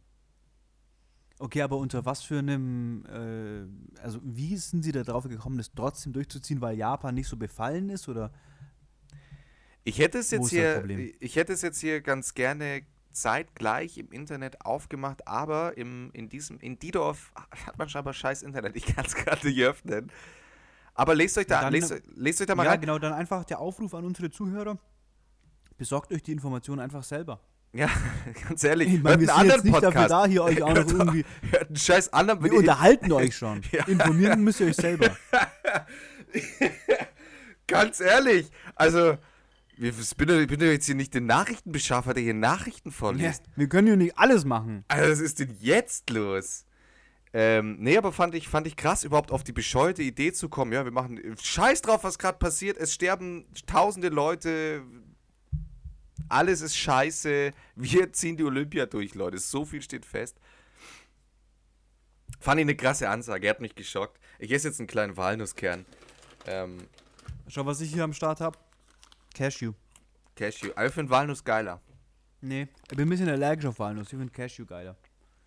Okay, 1.38 1.62
aber 1.62 1.78
unter 1.78 2.04
was 2.04 2.22
für 2.22 2.38
einem, 2.38 3.04
äh, 3.06 4.02
also 4.02 4.20
wie 4.22 4.56
sind 4.56 4.82
Sie 4.82 4.92
da 4.92 5.02
drauf 5.02 5.24
gekommen, 5.24 5.56
das 5.56 5.72
trotzdem 5.72 6.12
durchzuziehen, 6.12 6.60
weil 6.60 6.76
Japan 6.76 7.14
nicht 7.14 7.28
so 7.28 7.36
befallen 7.36 7.88
ist 7.88 8.08
oder? 8.08 8.30
Ich 9.84 9.98
hätte 9.98 10.18
es 10.18 10.30
jetzt 10.30 10.50
hier, 10.50 10.84
ich 11.20 11.36
hätte 11.36 11.54
es 11.54 11.62
jetzt 11.62 11.80
hier 11.80 12.02
ganz 12.02 12.34
gerne 12.34 12.82
zeitgleich 13.12 13.96
im 13.96 14.12
Internet 14.12 14.64
aufgemacht, 14.64 15.26
aber 15.26 15.78
im, 15.78 16.10
in 16.12 16.28
diesem, 16.28 16.58
in 16.60 16.78
Didorf 16.78 17.32
hat 17.66 17.78
man 17.78 17.88
scheinbar 17.88 18.12
scheiß 18.12 18.42
Internet. 18.42 18.76
Ich 18.76 18.86
kann 18.86 19.06
es 19.06 19.14
gerade 19.16 19.46
nicht 19.46 19.60
öffnen. 19.62 20.12
Aber 20.94 21.14
lest 21.14 21.38
euch 21.38 21.46
da, 21.46 21.62
Dann- 21.62 21.72
lest, 21.72 22.02
lest 22.14 22.40
euch 22.42 22.46
da 22.46 22.54
mal 22.54 22.64
ja, 22.64 22.72
rein. 22.72 22.80
genau, 22.80 22.98
dann 22.98 23.14
einfach 23.14 23.44
der 23.44 23.58
Aufruf 23.60 23.94
an 23.94 24.04
unsere 24.04 24.30
Zuhörer. 24.30 24.78
Besorgt 25.80 26.12
euch 26.12 26.22
die 26.22 26.32
Informationen 26.32 26.78
einfach 26.82 27.02
selber. 27.02 27.40
Ja, 27.72 27.88
ganz 28.48 28.62
ehrlich. 28.64 28.92
Ich 28.92 29.02
meine, 29.02 29.18
wir 29.18 29.28
sind 29.28 29.46
jetzt 29.46 29.64
nicht 29.64 29.74
dafür 29.76 29.90
Podcast. 29.92 30.10
da, 30.10 30.26
hier 30.26 30.44
euch 30.44 30.62
auch 30.62 30.74
noch 30.74 30.76
irgendwie. 30.92 31.24
Hört 31.50 31.68
einen 31.68 31.76
scheiß 31.76 32.12
anderen. 32.12 32.44
Wir 32.44 32.52
unterhalten 32.52 33.10
euch 33.12 33.34
schon. 33.34 33.62
Ja. 33.72 33.86
Informieren 33.86 34.44
müsst 34.44 34.60
ihr 34.60 34.66
euch 34.66 34.76
selber. 34.76 35.16
Ganz 37.66 38.00
ehrlich, 38.00 38.50
also 38.74 39.16
ich 39.78 40.16
bin, 40.16 40.28
doch- 40.28 40.66
jetzt 40.66 40.84
hier 40.84 40.94
nicht 40.94 41.14
der 41.14 41.22
Nachrichtenbeschaffer, 41.22 42.12
der 42.12 42.22
hier 42.22 42.34
Nachrichten 42.34 42.90
Ja, 42.90 42.94
vorliest. 42.94 43.42
wir 43.56 43.68
können 43.70 43.88
ja 43.88 43.96
nicht 43.96 44.18
alles 44.18 44.44
machen. 44.44 44.84
Also 44.88 45.10
was 45.12 45.20
ist 45.20 45.38
denn 45.38 45.56
jetzt 45.60 46.10
los? 46.10 46.66
Ähm, 47.32 47.76
nee, 47.78 47.96
aber 47.96 48.12
fand 48.12 48.34
ich, 48.34 48.48
fand 48.48 48.66
ich 48.66 48.76
krass, 48.76 49.02
überhaupt 49.04 49.30
auf 49.30 49.44
die 49.44 49.52
bescheuerte 49.52 50.02
Idee 50.02 50.32
zu 50.34 50.50
kommen. 50.50 50.72
Ja, 50.72 50.84
wir 50.84 50.92
machen 50.92 51.18
Scheiß 51.40 51.80
drauf, 51.80 52.04
was 52.04 52.18
gerade 52.18 52.36
passiert. 52.36 52.76
Es 52.76 52.92
sterben 52.92 53.46
tausende 53.66 54.10
Leute. 54.10 54.82
Alles 56.30 56.60
ist 56.62 56.76
scheiße. 56.76 57.52
Wir 57.76 58.12
ziehen 58.14 58.36
die 58.36 58.44
Olympia 58.44 58.86
durch, 58.86 59.14
Leute. 59.14 59.38
So 59.38 59.64
viel 59.64 59.82
steht 59.82 60.06
fest. 60.06 60.38
Fand 62.38 62.60
ich 62.60 62.64
eine 62.64 62.76
krasse 62.76 63.08
Ansage. 63.10 63.46
Er 63.46 63.50
hat 63.50 63.60
mich 63.60 63.74
geschockt. 63.74 64.18
Ich 64.38 64.50
esse 64.50 64.68
jetzt 64.68 64.80
einen 64.80 64.86
kleinen 64.86 65.16
Walnusskern. 65.16 65.84
Ähm, 66.46 66.88
Schau, 67.48 67.66
was 67.66 67.80
ich 67.80 67.92
hier 67.92 68.04
am 68.04 68.12
Start 68.12 68.40
habe. 68.40 68.56
Cashew. 69.34 69.72
Cashew. 70.36 70.70
Aber 70.76 70.86
ich 70.86 70.92
finde 70.94 71.10
Walnuss 71.10 71.44
geiler. 71.44 71.80
Nee, 72.40 72.68
ich 72.90 72.96
bin 72.96 73.06
ein 73.06 73.10
bisschen 73.10 73.28
allergisch 73.28 73.66
auf 73.66 73.78
Walnuss. 73.78 74.04
Ich 74.04 74.18
finde 74.18 74.32
Cashew 74.32 74.64
geiler. 74.64 74.96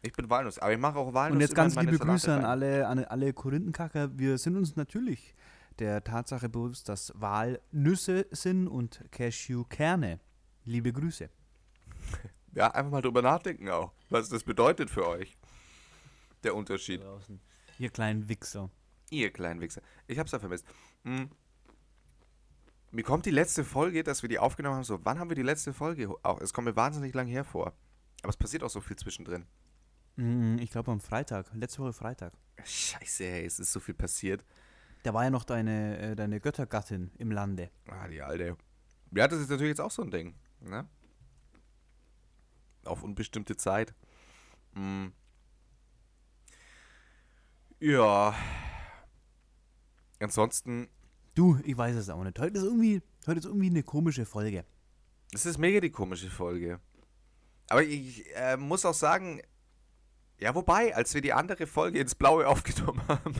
Ich 0.01 0.11
bin 0.11 0.29
Walnuss, 0.29 0.59
aber 0.59 0.73
ich 0.73 0.77
mache 0.77 0.99
auch 0.99 1.13
Walnuss. 1.13 1.35
Und 1.35 1.41
jetzt 1.41 1.55
ganz 1.55 1.75
liebe 1.75 1.97
Grüße 1.97 2.25
Salate 2.25 2.33
an 2.33 2.45
rein. 2.45 2.51
alle, 2.51 2.87
an 2.87 3.05
alle 3.05 3.33
Korinthenkacker. 3.33 4.17
Wir 4.19 4.37
sind 4.37 4.57
uns 4.57 4.75
natürlich 4.75 5.33
der 5.79 6.03
Tatsache 6.03 6.49
bewusst, 6.49 6.89
dass 6.89 7.13
Walnüsse 7.15 8.27
sind 8.31 8.67
und 8.67 9.01
Cashewkerne. 9.11 10.19
Liebe 10.65 10.93
Grüße. 10.93 11.29
Ja, 12.53 12.71
einfach 12.71 12.91
mal 12.91 13.01
drüber 13.01 13.21
nachdenken 13.21 13.69
auch, 13.69 13.93
was 14.09 14.29
das 14.29 14.43
bedeutet 14.43 14.89
für 14.89 15.07
euch. 15.07 15.37
Der 16.43 16.55
Unterschied. 16.55 17.01
Draußen. 17.01 17.39
Ihr 17.79 17.89
kleinen 17.89 18.29
Wichser. 18.29 18.69
Ihr 19.09 19.31
kleinen 19.31 19.59
Wichser. 19.61 19.81
Ich 20.07 20.19
hab's 20.19 20.31
ja 20.31 20.39
vermisst. 20.39 20.65
Hm. 21.03 21.29
Mir 22.91 23.03
kommt 23.03 23.25
die 23.25 23.31
letzte 23.31 23.63
Folge, 23.63 24.03
dass 24.03 24.21
wir 24.21 24.29
die 24.29 24.37
aufgenommen 24.37 24.75
haben, 24.75 24.83
so, 24.83 25.03
wann 25.03 25.17
haben 25.17 25.29
wir 25.29 25.35
die 25.35 25.41
letzte 25.41 25.73
Folge? 25.73 26.13
Auch, 26.21 26.39
es 26.41 26.53
kommt 26.53 26.65
mir 26.65 26.75
wahnsinnig 26.75 27.13
lang 27.15 27.27
hervor. 27.27 27.73
Aber 28.21 28.29
es 28.29 28.37
passiert 28.37 28.63
auch 28.63 28.69
so 28.69 28.81
viel 28.81 28.95
zwischendrin. 28.95 29.47
Mm, 30.15 30.57
Ich 30.59 30.69
glaube 30.69 30.91
am 30.91 30.99
Freitag, 30.99 31.51
letzte 31.55 31.79
Woche 31.79 31.93
Freitag. 31.93 32.33
Scheiße, 32.63 33.23
ey, 33.23 33.45
es 33.45 33.59
ist 33.59 33.71
so 33.71 33.79
viel 33.79 33.95
passiert. 33.95 34.45
Da 35.01 35.13
war 35.13 35.23
ja 35.23 35.31
noch 35.31 35.43
deine, 35.43 35.97
äh, 35.97 36.15
deine 36.15 36.39
Göttergattin 36.39 37.11
im 37.17 37.31
Lande. 37.31 37.71
Ah, 37.87 38.07
die 38.07 38.21
alte. 38.21 38.55
Ja, 39.11 39.27
das 39.27 39.39
ist 39.39 39.49
natürlich 39.49 39.71
jetzt 39.71 39.81
auch 39.81 39.91
so 39.91 40.03
ein 40.03 40.11
Ding. 40.11 40.35
Ne? 40.63 40.87
Auf 42.85 43.03
unbestimmte 43.03 43.55
Zeit. 43.55 43.93
Hm. 44.73 45.13
Ja. 47.79 48.33
Ansonsten, 50.19 50.89
Du, 51.35 51.57
ich 51.63 51.75
weiß 51.75 51.95
es 51.95 52.09
auch 52.09 52.23
nicht. 52.23 52.37
Heute 52.39 52.57
ist 52.59 52.63
irgendwie, 52.63 53.01
heute 53.25 53.39
ist 53.39 53.45
irgendwie 53.45 53.69
eine 53.69 53.81
komische 53.83 54.25
Folge. 54.25 54.65
es 55.33 55.45
ist 55.45 55.57
mega 55.57 55.79
die 55.79 55.89
komische 55.89 56.29
Folge. 56.29 56.79
Aber 57.69 57.81
ich 57.83 58.23
äh, 58.35 58.55
muss 58.55 58.85
auch 58.85 58.93
sagen, 58.93 59.41
ja, 60.43 60.53
wobei, 60.55 60.93
als 60.93 61.13
wir 61.13 61.21
die 61.21 61.31
andere 61.31 61.67
Folge 61.67 61.99
ins 61.99 62.15
Blaue 62.15 62.47
aufgenommen 62.49 63.01
haben, 63.07 63.35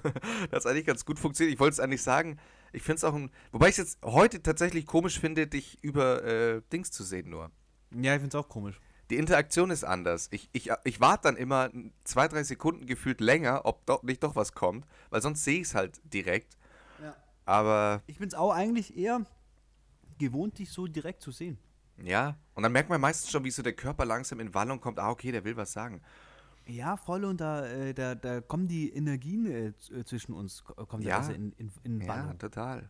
das 0.52 0.66
eigentlich 0.66 0.86
ganz 0.86 1.04
gut 1.06 1.20
funktioniert. 1.20 1.54
Ich 1.54 1.60
wollte 1.60 1.74
es 1.74 1.80
eigentlich 1.82 2.02
sagen, 2.02 2.40
ich 2.72 2.82
finde 2.82 2.98
es 2.98 3.04
auch 3.04 3.14
ein. 3.14 3.30
Wobei 3.52 3.68
ich 3.68 3.74
es 3.74 3.78
jetzt 3.78 4.00
heute 4.06 4.42
tatsächlich 4.42 4.86
komisch 4.86 5.20
finde, 5.20 5.46
dich 5.46 5.78
über 5.84 6.24
äh, 6.24 6.62
Dings 6.72 6.92
zu 6.92 7.04
sehen 7.04 7.30
nur. 7.30 7.52
Ja, 7.92 8.14
ich 8.14 8.22
finde 8.22 8.38
es 8.38 8.44
auch 8.44 8.48
komisch. 8.48 8.80
Die 9.10 9.18
Interaktion 9.18 9.70
ist 9.70 9.84
anders. 9.84 10.30
Ich, 10.32 10.50
ich, 10.54 10.72
ich 10.86 11.02
warte 11.02 11.24
dann 11.24 11.36
immer 11.36 11.70
zwei, 12.06 12.30
drei 12.30 12.44
Sekunden 12.44 12.86
gefühlt 12.86 13.20
länger, 13.20 13.66
ob 13.66 13.86
doch 13.86 14.02
nicht 14.04 14.24
doch 14.24 14.38
was 14.38 14.54
kommt, 14.54 14.88
weil 15.10 15.22
sonst 15.22 15.44
sehe 15.44 15.60
ich 15.60 15.68
es 15.68 15.76
halt 15.76 16.00
direkt. 16.06 16.58
Ja. 17.02 17.14
Aber 17.44 18.02
Ich 18.08 18.18
bin 18.18 18.30
es 18.30 18.34
auch 18.34 18.54
eigentlich 18.54 18.98
eher 18.98 19.26
gewohnt, 20.20 20.58
dich 20.58 20.72
so 20.72 20.88
direkt 20.88 21.22
zu 21.22 21.32
sehen. 21.32 21.58
ja, 22.02 22.38
und 22.56 22.64
dann 22.64 22.72
merkt 22.72 22.90
man 22.90 23.02
meistens 23.02 23.30
schon, 23.30 23.44
wie 23.44 23.52
so 23.52 23.62
der 23.62 23.74
Körper 23.74 24.06
langsam 24.06 24.40
in 24.40 24.54
Wallung 24.54 24.80
kommt. 24.80 25.00
Ah, 25.00 25.10
okay, 25.10 25.34
der 25.34 25.44
will 25.44 25.58
was 25.58 25.74
sagen. 25.74 26.02
Ja, 26.68 26.96
voll 26.98 27.26
und 27.26 27.42
da, 27.42 27.66
äh, 27.66 27.94
da, 27.94 28.16
da 28.16 28.40
kommen 28.42 28.68
die 28.68 28.92
Energien 28.94 29.46
äh, 29.46 29.68
äh, 29.68 30.06
zwischen 30.06 30.34
uns, 30.34 30.64
ko- 30.64 30.86
kommt 30.86 31.04
Ja. 31.04 31.18
also 31.18 31.32
in, 31.34 31.52
in, 31.54 31.72
in 31.84 32.02
Ja, 32.02 32.34
total. 32.36 32.90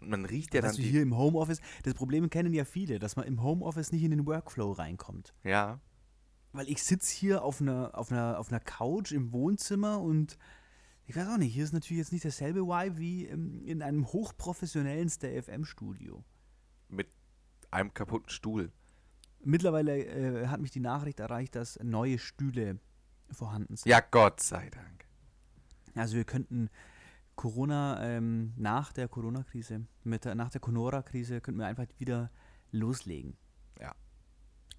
Und 0.00 0.10
man 0.10 0.24
riecht 0.24 0.54
ja 0.54 0.60
dann 0.62 0.74
die. 0.74 0.82
hier 0.82 1.02
im 1.02 1.16
Homeoffice, 1.16 1.60
das 1.82 1.94
Problem 1.94 2.28
kennen 2.30 2.52
ja 2.54 2.64
viele, 2.64 2.98
dass 2.98 3.16
man 3.16 3.26
im 3.26 3.42
Homeoffice 3.42 3.92
nicht 3.92 4.02
in 4.02 4.10
den 4.10 4.26
Workflow 4.26 4.72
reinkommt. 4.72 5.34
Ja. 5.44 5.80
Weil 6.52 6.68
ich 6.68 6.82
sitze 6.82 7.14
hier 7.14 7.42
auf 7.42 7.60
einer, 7.60 7.90
auf, 7.94 8.10
einer, 8.12 8.38
auf 8.38 8.48
einer 8.50 8.60
Couch 8.60 9.12
im 9.12 9.32
Wohnzimmer 9.32 10.00
und 10.00 10.38
ich 11.06 11.14
weiß 11.16 11.28
auch 11.28 11.36
nicht, 11.36 11.52
hier 11.52 11.64
ist 11.64 11.72
natürlich 11.72 11.98
jetzt 11.98 12.12
nicht 12.12 12.24
dasselbe 12.24 12.60
Vibe 12.66 12.96
wie 12.98 13.26
ähm, 13.26 13.60
in 13.66 13.82
einem 13.82 14.06
hochprofessionellen 14.06 15.08
Stay-FM-Studio. 15.10 16.24
Mit 16.88 17.08
einem 17.70 17.92
kaputten 17.92 18.30
Stuhl. 18.30 18.72
Mittlerweile 19.42 19.98
äh, 20.06 20.46
hat 20.46 20.60
mich 20.60 20.70
die 20.70 20.80
Nachricht 20.80 21.20
erreicht, 21.20 21.54
dass 21.56 21.78
neue 21.82 22.18
Stühle 22.18 22.78
vorhanden 23.34 23.76
sind. 23.76 23.90
Ja, 23.90 24.00
Gott 24.00 24.40
sei 24.40 24.70
Dank. 24.70 25.06
Also 25.94 26.16
wir 26.16 26.24
könnten 26.24 26.70
Corona, 27.36 28.02
ähm, 28.02 28.52
nach 28.56 28.92
der 28.92 29.08
Corona-Krise, 29.08 29.86
mit 30.04 30.24
der, 30.24 30.34
nach 30.34 30.50
der 30.50 30.60
Conora-Krise 30.60 31.40
könnten 31.40 31.60
wir 31.60 31.66
einfach 31.66 31.86
wieder 31.98 32.30
loslegen. 32.70 33.36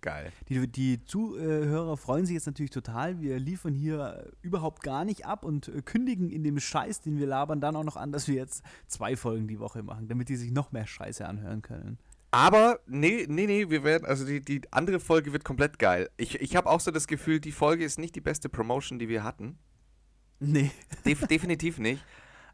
Geil. 0.06 0.32
Die, 0.50 0.68
die 0.68 1.04
Zuhörer 1.04 1.98
freuen 1.98 2.28
sich 2.28 2.36
jetzt 2.36 2.46
natürlich 2.46 2.70
total. 2.70 3.22
Wir 3.22 3.40
liefern 3.40 3.74
hier 3.74 4.32
überhaupt 4.44 4.84
gar 4.84 5.04
nicht 5.04 5.26
ab 5.26 5.44
und 5.44 5.72
kündigen 5.86 6.30
in 6.30 6.44
dem 6.44 6.60
Scheiß, 6.60 7.02
den 7.02 7.18
wir 7.18 7.26
labern, 7.26 7.60
dann 7.60 7.76
auch 7.76 7.84
noch 7.84 7.96
an, 7.96 8.12
dass 8.12 8.28
wir 8.28 8.36
jetzt 8.36 8.64
zwei 8.86 9.16
Folgen 9.16 9.48
die 9.48 9.60
Woche 9.60 9.82
machen, 9.82 10.08
damit 10.08 10.30
die 10.30 10.36
sich 10.36 10.52
noch 10.52 10.72
mehr 10.72 10.86
Scheiße 10.86 11.28
anhören 11.28 11.64
können. 11.64 11.98
Aber, 12.36 12.82
nee, 12.86 13.26
nee, 13.30 13.46
nee, 13.46 13.70
wir 13.70 13.86
werden, 13.86 14.06
also 14.06 14.26
die, 14.26 14.42
die 14.42 14.62
andere 14.72 15.00
Folge 15.00 15.32
wird 15.32 15.46
komplett 15.46 15.80
geil. 15.80 16.10
Ich, 16.18 16.42
ich 16.42 16.58
habe 16.58 16.70
auch 16.70 16.82
so 16.82 16.92
das 16.92 17.08
Gefühl, 17.08 17.40
die 17.40 17.54
Folge 17.54 17.86
ist 17.86 17.98
nicht 17.98 18.14
die 18.14 18.20
beste 18.20 18.50
Promotion, 18.50 19.00
die 19.00 19.08
wir 19.08 19.24
hatten. 19.24 19.58
Nee. 20.42 20.72
Def 21.06 21.26
definitiv 21.30 21.78
nicht. 21.78 22.04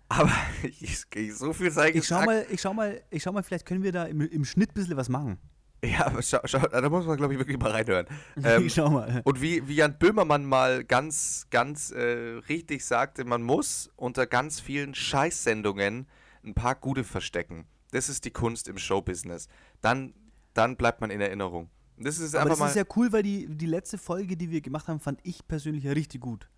Aber 0.08 0.32
ich, 0.64 1.06
ich, 1.16 1.36
so 1.36 1.52
viel 1.52 1.72
sei 1.72 1.90
Ich 1.90 2.06
schau 2.06 2.20
gesagt. 2.20 2.26
mal, 2.28 2.46
ich 2.52 2.62
schau 2.62 2.76
mal, 2.76 3.02
ich 3.10 3.24
schau 3.24 3.32
mal, 3.32 3.42
vielleicht 3.42 3.66
können 3.66 3.82
wir 3.82 3.92
da 3.92 4.04
im, 4.04 4.22
im 4.22 4.46
Schnitt 4.46 4.70
ein 4.70 4.74
bisschen 4.76 4.98
was 4.98 5.10
machen. 5.10 5.40
Ja, 5.84 6.06
aber 6.06 6.22
schau, 6.22 6.38
schau, 6.46 6.60
da 6.60 6.88
muss 6.88 7.08
man, 7.08 7.18
glaube 7.18 7.34
ich, 7.34 7.40
wirklich 7.40 7.58
mal 7.58 7.72
reinhören. 7.72 8.06
Ähm, 8.44 8.68
ich 8.68 8.76
schau 8.76 8.92
mal. 8.92 9.22
und 9.24 9.42
wie, 9.42 9.68
wie 9.68 9.74
Jan 9.74 9.98
Böhmermann 9.98 10.46
mal 10.46 10.84
ganz, 10.84 11.48
ganz 11.50 11.90
äh, 11.90 12.38
richtig 12.50 12.86
sagte, 12.86 13.26
man 13.26 13.42
muss 13.42 13.90
unter 13.96 14.28
ganz 14.28 14.60
vielen 14.60 14.94
Scheißsendungen 14.94 16.06
ein 16.44 16.54
paar 16.54 16.76
gute 16.76 17.04
verstecken. 17.04 17.66
Das 17.92 18.10
ist 18.10 18.26
die 18.26 18.32
Kunst 18.32 18.68
im 18.68 18.78
Showbusiness. 18.78 19.48
Dann, 19.82 20.14
dann 20.54 20.76
bleibt 20.78 21.02
man 21.02 21.12
in 21.12 21.22
Erinnerung. 21.22 21.70
Das 21.98 22.18
ist 22.20 22.36
Aber 22.36 22.50
das 22.50 22.60
mal. 22.60 22.68
ist 22.68 22.76
ja 22.76 22.84
cool, 22.96 23.12
weil 23.12 23.22
die, 23.24 23.48
die 23.48 23.66
letzte 23.68 23.98
Folge, 23.98 24.36
die 24.36 24.50
wir 24.50 24.62
gemacht 24.62 24.88
haben, 24.88 25.00
fand 25.00 25.20
ich 25.24 25.48
persönlich 25.48 25.84
ja 25.84 25.92
richtig 25.92 26.22
gut. 26.22 26.50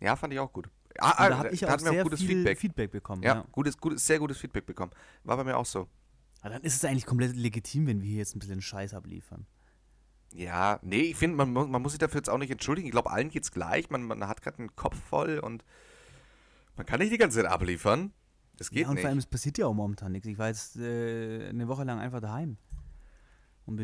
ja, 0.00 0.14
fand 0.16 0.32
ich 0.32 0.38
auch 0.38 0.52
gut. 0.52 0.68
Ah, 0.98 1.14
ah, 1.16 1.28
da 1.30 1.38
habe 1.38 1.50
ich 1.50 1.60
da 1.60 1.74
auch 1.74 1.78
sehr 1.78 2.00
auch 2.00 2.02
gutes 2.04 2.20
Feedback. 2.20 2.58
Feedback, 2.58 2.90
bekommen. 2.90 3.22
Ja, 3.22 3.36
Ja. 3.36 3.44
Gutes, 3.52 3.78
gutes, 3.78 4.06
sehr 4.06 4.18
gutes 4.18 4.36
Feedback 4.38 4.66
bekommen. 4.66 4.90
War 5.24 5.36
bei 5.36 5.44
mir 5.44 5.56
auch 5.56 5.64
so. 5.64 5.88
Aber 6.42 6.54
dann 6.54 6.62
ist 6.62 6.74
es 6.74 6.84
eigentlich 6.84 7.06
komplett 7.06 7.36
legitim, 7.36 7.86
wenn 7.86 8.02
wir 8.02 8.08
hier 8.08 8.18
jetzt 8.18 8.34
ein 8.34 8.40
bisschen 8.40 8.60
Scheiß 8.60 8.92
abliefern. 8.94 9.46
Ja, 10.32 10.78
nee, 10.82 11.02
ich 11.02 11.16
finde, 11.16 11.36
man, 11.36 11.52
man 11.70 11.82
muss 11.82 11.92
sich 11.92 11.98
dafür 11.98 12.18
jetzt 12.18 12.28
auch 12.28 12.38
nicht 12.38 12.50
entschuldigen. 12.50 12.86
Ich 12.86 12.92
glaube, 12.92 13.10
allen 13.10 13.30
geht's 13.30 13.52
gleich. 13.52 13.88
Man, 13.90 14.02
man 14.02 14.26
hat 14.26 14.42
gerade 14.42 14.58
einen 14.58 14.74
Kopf 14.76 14.96
voll 15.08 15.38
und 15.38 15.64
man 16.76 16.86
kann 16.86 16.98
nicht 17.00 17.12
die 17.12 17.18
ganze 17.18 17.38
Zeit 17.38 17.50
abliefern. 17.50 18.12
Das 18.60 18.68
geht 18.68 18.82
ja, 18.82 18.88
und 18.88 18.96
nicht. 18.96 19.00
vor 19.00 19.08
allem, 19.08 19.16
es 19.16 19.24
passiert 19.24 19.56
ja 19.56 19.66
auch 19.66 19.72
momentan 19.72 20.12
nichts. 20.12 20.28
Ich 20.28 20.36
war 20.36 20.48
jetzt 20.48 20.76
äh, 20.76 21.48
eine 21.48 21.66
Woche 21.66 21.82
lang 21.84 21.98
einfach 21.98 22.20
daheim. 22.20 22.58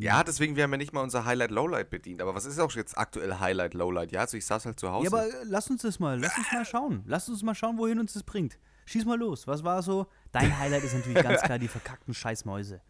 Ja, 0.00 0.22
deswegen 0.22 0.54
wir 0.54 0.64
haben 0.64 0.72
ja 0.72 0.76
nicht 0.76 0.92
mal 0.92 1.00
unser 1.00 1.24
Highlight-Lowlight 1.24 1.88
bedient. 1.88 2.20
Aber 2.20 2.34
was 2.34 2.44
ist 2.44 2.58
auch 2.58 2.70
jetzt 2.72 2.98
aktuell 2.98 3.38
Highlight-Lowlight? 3.38 4.12
Ja, 4.12 4.20
also 4.20 4.36
ich 4.36 4.44
saß 4.44 4.66
halt 4.66 4.78
zu 4.78 4.92
Hause. 4.92 5.06
ja, 5.06 5.10
aber 5.10 5.26
lass 5.44 5.70
uns 5.70 5.80
das 5.80 5.98
mal, 5.98 6.20
lass 6.20 6.36
uns 6.36 6.52
mal 6.52 6.64
schauen. 6.66 7.02
Lass 7.06 7.26
uns 7.30 7.42
mal 7.42 7.54
schauen, 7.54 7.78
wohin 7.78 7.98
uns 7.98 8.12
das 8.12 8.22
bringt. 8.22 8.58
Schieß 8.84 9.06
mal 9.06 9.18
los. 9.18 9.46
Was 9.46 9.64
war 9.64 9.82
so? 9.82 10.08
Dein 10.30 10.58
Highlight 10.58 10.84
ist 10.84 10.92
natürlich 10.94 11.22
ganz 11.22 11.40
klar 11.40 11.58
die 11.58 11.68
verkackten 11.68 12.12
Scheißmäuse. 12.12 12.82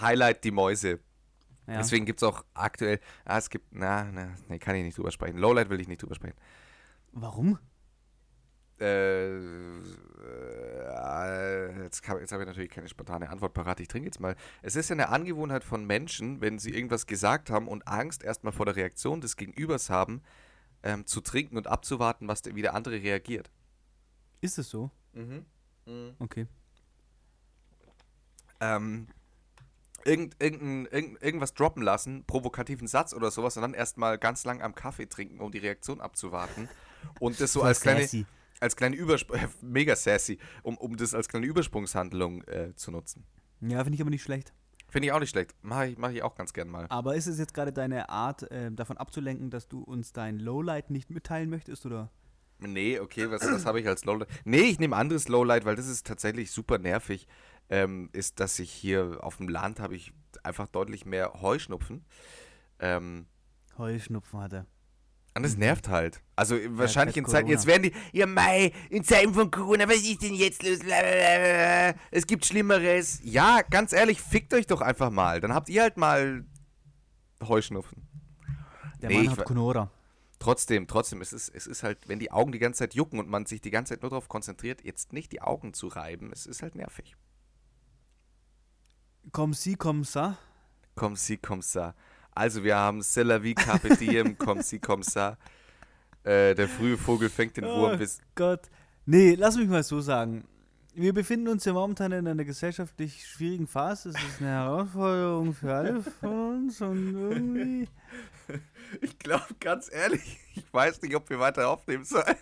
Highlight 0.00 0.42
die 0.42 0.50
Mäuse. 0.50 0.98
Ja. 1.68 1.76
Deswegen 1.76 2.06
gibt 2.06 2.20
es 2.20 2.28
auch 2.28 2.44
aktuell. 2.54 2.98
Ah, 3.24 3.38
es 3.38 3.50
gibt. 3.50 3.72
Na, 3.72 4.02
na, 4.10 4.34
nee, 4.48 4.58
kann 4.58 4.74
ich 4.74 4.82
nicht 4.82 4.98
drüber 4.98 5.12
sprechen. 5.12 5.38
Lowlight 5.38 5.70
will 5.70 5.80
ich 5.80 5.86
nicht 5.86 6.02
drüber 6.02 6.16
sprechen. 6.16 6.36
Warum? 7.12 7.60
Äh, 8.80 9.36
äh, 11.02 11.82
jetzt 11.82 12.02
kann- 12.02 12.18
jetzt 12.18 12.32
habe 12.32 12.42
ich 12.42 12.46
natürlich 12.48 12.70
keine 12.70 12.88
spontane 12.88 13.28
Antwort 13.30 13.54
parat. 13.54 13.80
Ich 13.80 13.88
trinke 13.88 14.06
jetzt 14.06 14.20
mal. 14.20 14.34
Es 14.62 14.76
ist 14.76 14.88
ja 14.90 14.94
eine 14.94 15.08
Angewohnheit 15.08 15.64
von 15.64 15.84
Menschen, 15.86 16.40
wenn 16.40 16.58
sie 16.58 16.74
irgendwas 16.74 17.06
gesagt 17.06 17.50
haben 17.50 17.68
und 17.68 17.86
Angst 17.86 18.22
erstmal 18.22 18.52
vor 18.52 18.66
der 18.66 18.76
Reaktion 18.76 19.20
des 19.20 19.36
Gegenübers 19.36 19.90
haben, 19.90 20.22
ähm, 20.82 21.06
zu 21.06 21.20
trinken 21.20 21.56
und 21.56 21.66
abzuwarten, 21.68 22.28
was 22.28 22.42
der, 22.42 22.54
wie 22.54 22.62
der 22.62 22.74
andere 22.74 23.00
reagiert. 23.02 23.50
Ist 24.40 24.58
es 24.58 24.68
so? 24.68 24.90
Okay. 26.18 26.46
Ähm, 28.60 29.06
irgend, 30.04 30.36
irgendein, 30.40 30.86
irgend, 30.86 31.22
irgendwas 31.22 31.54
droppen 31.54 31.82
lassen, 31.82 32.24
provokativen 32.24 32.86
Satz 32.88 33.12
oder 33.14 33.30
sowas 33.30 33.56
und 33.56 33.62
dann 33.62 33.74
erstmal 33.74 34.18
ganz 34.18 34.44
lang 34.44 34.62
am 34.62 34.74
Kaffee 34.74 35.06
trinken, 35.06 35.40
um 35.40 35.50
die 35.52 35.58
Reaktion 35.58 36.00
abzuwarten. 36.00 36.68
Und 37.20 37.40
das 37.40 37.52
so 37.52 37.60
Voll 37.60 37.68
als 37.68 37.80
kleine, 37.80 38.02
sassy. 38.02 38.26
Als 38.62 38.76
kleine 38.76 38.96
Übersprung, 38.96 39.38
mega 39.60 39.96
sassy, 39.96 40.38
um, 40.62 40.78
um 40.78 40.96
das 40.96 41.14
als 41.14 41.28
kleine 41.28 41.46
Übersprungshandlung 41.46 42.42
äh, 42.44 42.74
zu 42.76 42.90
nutzen. 42.90 43.24
Ja, 43.60 43.82
finde 43.82 43.96
ich 43.96 44.00
aber 44.00 44.10
nicht 44.10 44.22
schlecht. 44.22 44.54
Finde 44.88 45.06
ich 45.06 45.12
auch 45.12 45.20
nicht 45.20 45.30
schlecht. 45.30 45.54
Mache 45.62 45.88
ich, 45.88 45.98
mach 45.98 46.10
ich 46.10 46.22
auch 46.22 46.34
ganz 46.34 46.52
gern 46.52 46.68
mal. 46.68 46.86
Aber 46.88 47.16
ist 47.16 47.26
es 47.26 47.38
jetzt 47.38 47.54
gerade 47.54 47.72
deine 47.72 48.08
Art, 48.08 48.50
äh, 48.50 48.70
davon 48.70 48.98
abzulenken, 48.98 49.50
dass 49.50 49.68
du 49.68 49.80
uns 49.80 50.12
dein 50.12 50.38
Lowlight 50.38 50.90
nicht 50.90 51.10
mitteilen 51.10 51.50
möchtest, 51.50 51.86
oder? 51.86 52.10
Nee, 52.58 53.00
okay, 53.00 53.30
was, 53.30 53.42
was 53.42 53.66
habe 53.66 53.80
ich 53.80 53.88
als 53.88 54.04
Lowlight? 54.04 54.28
Nee, 54.44 54.60
ich 54.60 54.78
nehme 54.78 54.94
anderes 54.94 55.28
Lowlight, 55.28 55.64
weil 55.64 55.74
das 55.74 55.88
ist 55.88 56.06
tatsächlich 56.06 56.52
super 56.52 56.78
nervig. 56.78 57.26
Ähm, 57.68 58.10
ist, 58.12 58.38
dass 58.38 58.58
ich 58.58 58.70
hier 58.70 59.18
auf 59.22 59.38
dem 59.38 59.48
Land 59.48 59.80
habe 59.80 59.96
ich 59.96 60.12
einfach 60.42 60.68
deutlich 60.68 61.06
mehr 61.06 61.40
Heuschnupfen. 61.40 62.04
Ähm, 62.78 63.26
Heuschnupfen 63.78 64.40
hat 64.40 64.52
er. 64.52 64.66
Und 65.34 65.42
das 65.44 65.56
nervt 65.56 65.88
halt. 65.88 66.20
Also 66.36 66.56
wahrscheinlich 66.76 67.16
in 67.16 67.24
Zeiten, 67.26 67.48
jetzt 67.48 67.66
werden 67.66 67.84
die, 67.84 67.92
ja 68.12 68.26
Mai, 68.26 68.72
in 68.90 69.02
Zeiten 69.04 69.32
von 69.32 69.50
Corona, 69.50 69.88
was 69.88 69.96
ist 70.02 70.22
denn 70.22 70.34
jetzt 70.34 70.62
los? 70.62 70.80
Blablabla. 70.80 71.94
Es 72.10 72.26
gibt 72.26 72.44
Schlimmeres. 72.44 73.20
Ja, 73.22 73.60
ganz 73.70 73.92
ehrlich, 73.92 74.20
fickt 74.20 74.52
euch 74.54 74.66
doch 74.66 74.80
einfach 74.80 75.10
mal. 75.10 75.40
Dann 75.40 75.54
habt 75.54 75.68
ihr 75.68 75.82
halt 75.82 75.96
mal 75.96 76.44
Heuschnupfen. 77.42 78.06
Der 79.00 79.08
Nee, 79.08 79.16
Mann 79.16 79.24
ich 79.24 79.30
hat 79.38 79.44
Conora. 79.46 79.90
trotzdem, 80.38 80.86
trotzdem, 80.86 81.20
es 81.22 81.32
ist, 81.32 81.48
es 81.48 81.66
ist 81.66 81.82
halt, 81.82 82.08
wenn 82.08 82.18
die 82.18 82.30
Augen 82.30 82.52
die 82.52 82.58
ganze 82.58 82.80
Zeit 82.80 82.94
jucken 82.94 83.18
und 83.18 83.28
man 83.28 83.46
sich 83.46 83.60
die 83.60 83.70
ganze 83.70 83.94
Zeit 83.94 84.02
nur 84.02 84.10
darauf 84.10 84.28
konzentriert, 84.28 84.84
jetzt 84.84 85.12
nicht 85.12 85.32
die 85.32 85.40
Augen 85.40 85.72
zu 85.74 85.88
reiben, 85.88 86.30
es 86.32 86.46
ist 86.46 86.62
halt 86.62 86.74
nervig. 86.74 87.16
Komm 89.32 89.54
sie, 89.54 89.76
komm 89.76 90.04
sa. 90.04 90.36
Komm 90.94 91.16
sie, 91.16 91.36
komm 91.38 91.62
sa. 91.62 91.94
Also 92.34 92.64
wir 92.64 92.76
haben 92.76 93.02
Cellavi 93.02 93.54
Carpe 93.54 93.96
Diem, 94.00 94.36
komm 94.38 94.62
sie, 94.62 94.78
komm 94.78 95.02
sa. 95.02 95.36
Äh, 96.24 96.54
der 96.54 96.68
frühe 96.68 96.96
Vogel 96.96 97.28
fängt 97.28 97.56
den 97.56 97.64
Wurm 97.64 97.94
Oh 97.94 97.96
bis. 97.96 98.20
Gott. 98.34 98.62
Nee, 99.06 99.34
lass 99.34 99.56
mich 99.56 99.68
mal 99.68 99.82
so 99.82 100.00
sagen. 100.00 100.44
Wir 100.94 101.12
befinden 101.14 101.48
uns 101.48 101.64
ja 101.64 101.72
momentan 101.72 102.12
in 102.12 102.28
einer 102.28 102.44
gesellschaftlich 102.44 103.26
schwierigen 103.26 103.66
Phase. 103.66 104.10
Es 104.10 104.14
ist 104.16 104.40
eine 104.40 104.50
Herausforderung 104.50 105.54
für 105.54 105.74
alle 105.74 106.02
von 106.02 106.54
uns 106.66 106.80
und 106.80 107.14
irgendwie. 107.14 107.88
Ich 109.00 109.18
glaube, 109.18 109.46
ganz 109.58 109.90
ehrlich, 109.90 110.38
ich 110.54 110.70
weiß 110.70 111.00
nicht, 111.00 111.16
ob 111.16 111.30
wir 111.30 111.40
weiter 111.40 111.66
aufnehmen 111.66 112.04
sollen. 112.04 112.36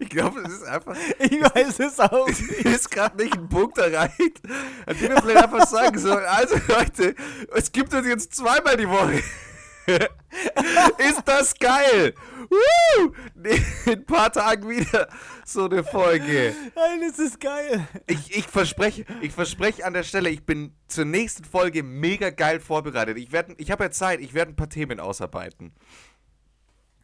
Ich 0.00 0.08
glaube, 0.10 0.40
es 0.46 0.52
ist 0.54 0.64
einfach. 0.64 0.96
Ich 1.18 1.40
weiß 1.40 1.78
es 1.80 2.00
auch 2.00 2.28
Es 2.28 2.40
nicht. 2.40 2.64
ist 2.64 2.90
gerade 2.90 3.16
nicht 3.22 3.34
ein 3.36 3.48
Punkt 3.48 3.78
erreicht, 3.78 4.40
an 4.86 4.96
dem 4.98 5.10
wir 5.10 5.22
vielleicht 5.22 5.44
einfach 5.44 5.66
sagen 5.66 5.98
sollen, 5.98 6.24
also 6.26 6.56
Leute, 6.68 7.14
es 7.54 7.70
gibt 7.72 7.92
uns 7.94 8.06
jetzt 8.06 8.34
zweimal 8.34 8.76
die 8.76 8.88
Woche. 8.88 9.22
ist 10.98 11.22
das 11.24 11.54
geil? 11.58 12.14
Woo! 12.48 13.12
In 13.42 13.92
ein 13.92 14.06
paar 14.06 14.32
Tagen 14.32 14.68
wieder 14.68 15.08
so 15.44 15.64
eine 15.68 15.82
Folge. 15.82 16.54
Nein, 16.74 17.00
das 17.08 17.18
ist 17.18 17.40
geil. 17.40 17.86
Ich, 18.06 18.36
ich 18.36 18.46
verspreche, 18.46 19.04
ich 19.20 19.32
verspreche 19.32 19.84
an 19.84 19.92
der 19.94 20.04
Stelle, 20.04 20.30
ich 20.30 20.44
bin 20.46 20.74
zur 20.86 21.04
nächsten 21.04 21.44
Folge 21.44 21.82
mega 21.82 22.30
geil 22.30 22.60
vorbereitet. 22.60 23.18
Ich, 23.18 23.32
werd- 23.32 23.54
ich 23.58 23.70
habe 23.70 23.84
ja 23.84 23.90
Zeit, 23.90 24.20
ich 24.20 24.34
werde 24.34 24.52
ein 24.52 24.56
paar 24.56 24.68
Themen 24.68 25.00
ausarbeiten. 25.00 25.72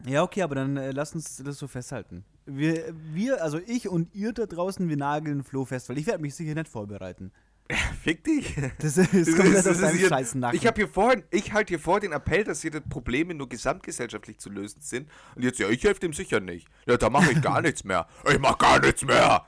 Ja, 0.05 0.23
okay, 0.23 0.41
aber 0.43 0.55
dann 0.55 0.77
äh, 0.77 0.91
lass 0.91 1.13
uns 1.13 1.37
das 1.37 1.57
so 1.57 1.67
festhalten. 1.67 2.23
Wir, 2.45 2.93
wir, 3.13 3.43
also 3.43 3.59
ich 3.65 3.89
und 3.89 4.13
ihr 4.15 4.33
da 4.33 4.45
draußen, 4.45 4.87
wir 4.87 4.97
nageln 4.97 5.43
Flo 5.43 5.65
fest, 5.65 5.89
weil 5.89 5.97
ich 5.97 6.07
werde 6.07 6.21
mich 6.21 6.35
sicher 6.35 6.55
nicht 6.55 6.67
vorbereiten. 6.69 7.31
Fick 8.03 8.23
dich. 8.23 8.55
Das 8.79 8.97
ist, 8.97 9.13
das 9.13 9.25
Das 9.27 9.35
kommt 9.35 9.49
nicht 9.49 9.57
das 9.65 9.67
aus 9.67 10.09
deinem 10.09 10.39
Nacken. 10.39 10.57
Ich 10.57 10.65
habe 10.65 10.75
hier 10.81 10.87
vorhin, 10.87 11.23
ich 11.29 11.53
halte 11.53 11.69
hier 11.71 11.79
vor 11.79 11.99
den 11.99 12.13
Appell, 12.13 12.43
dass 12.43 12.61
hier 12.61 12.71
die 12.71 12.79
Probleme 12.79 13.35
nur 13.35 13.47
gesamtgesellschaftlich 13.47 14.39
zu 14.39 14.49
lösen 14.49 14.81
sind. 14.81 15.09
Und 15.35 15.43
jetzt, 15.43 15.59
ja, 15.59 15.69
ich 15.69 15.83
helfe 15.83 15.99
dem 15.99 16.13
sicher 16.13 16.39
nicht. 16.39 16.67
Ja, 16.87 16.97
da 16.97 17.09
mache 17.11 17.31
ich 17.31 17.41
gar 17.41 17.61
nichts 17.61 17.83
mehr. 17.83 18.07
Ich 18.31 18.39
mache 18.39 18.57
gar 18.57 18.79
nichts 18.79 19.03
mehr. 19.05 19.45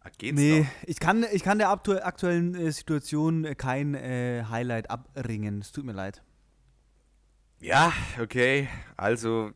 Ah, 0.00 0.10
Geht's 0.16 0.36
Nee, 0.40 0.60
noch? 0.60 0.66
ich 0.86 0.98
kann, 0.98 1.24
ich 1.32 1.44
kann 1.44 1.58
der 1.58 1.70
aktu 1.70 1.92
aktuellen 1.92 2.54
äh, 2.56 2.72
Situation 2.72 3.46
kein 3.56 3.94
äh, 3.94 4.44
Highlight 4.50 4.90
abringen. 4.90 5.60
Es 5.60 5.70
tut 5.70 5.84
mir 5.84 5.92
leid. 5.92 6.22
Ja, 7.60 7.92
okay. 8.20 8.68
Also, 8.96 9.52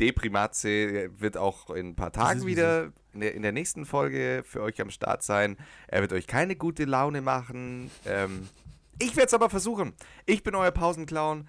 Deprimatze 0.00 1.10
wird 1.20 1.36
auch 1.36 1.70
in 1.70 1.90
ein 1.90 1.96
paar 1.96 2.12
Tagen 2.12 2.46
wieder 2.46 2.92
in 3.12 3.20
der, 3.20 3.34
in 3.34 3.42
der 3.42 3.52
nächsten 3.52 3.84
Folge 3.84 4.42
für 4.44 4.62
euch 4.62 4.80
am 4.80 4.90
Start 4.90 5.22
sein. 5.22 5.56
Er 5.86 6.00
wird 6.00 6.12
euch 6.12 6.26
keine 6.26 6.56
gute 6.56 6.84
Laune 6.84 7.20
machen. 7.20 7.90
Ähm, 8.06 8.48
ich 8.98 9.16
werde 9.16 9.26
es 9.26 9.34
aber 9.34 9.50
versuchen. 9.50 9.92
Ich 10.26 10.42
bin 10.42 10.54
euer 10.54 10.70
Pausenclown. 10.70 11.48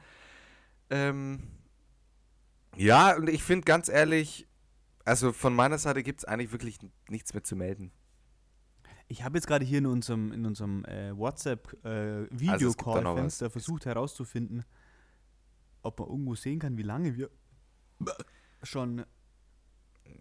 Ähm, 0.89 1.41
ja, 2.75 3.15
und 3.15 3.29
ich 3.29 3.43
finde 3.43 3.65
ganz 3.65 3.87
ehrlich, 3.87 4.47
also 5.05 5.31
von 5.31 5.55
meiner 5.55 5.77
Seite 5.77 6.03
gibt 6.03 6.19
es 6.19 6.25
eigentlich 6.25 6.51
wirklich 6.51 6.79
nichts 7.09 7.33
mehr 7.33 7.43
zu 7.43 7.55
melden. 7.55 7.91
Ich 9.07 9.23
habe 9.23 9.37
jetzt 9.37 9.47
gerade 9.47 9.65
hier 9.65 9.79
in 9.79 9.85
unserem, 9.85 10.31
in 10.31 10.45
unserem 10.45 10.85
äh, 10.85 11.09
Also 11.09 11.17
WhatsApp-Videocall-Fenster 11.19 13.49
versucht 13.49 13.85
herauszufinden, 13.85 14.63
ob 15.83 15.99
man 15.99 16.09
irgendwo 16.09 16.35
sehen 16.35 16.59
kann, 16.59 16.77
wie 16.77 16.83
lange 16.83 17.15
wir 17.17 17.29
schon 18.63 19.05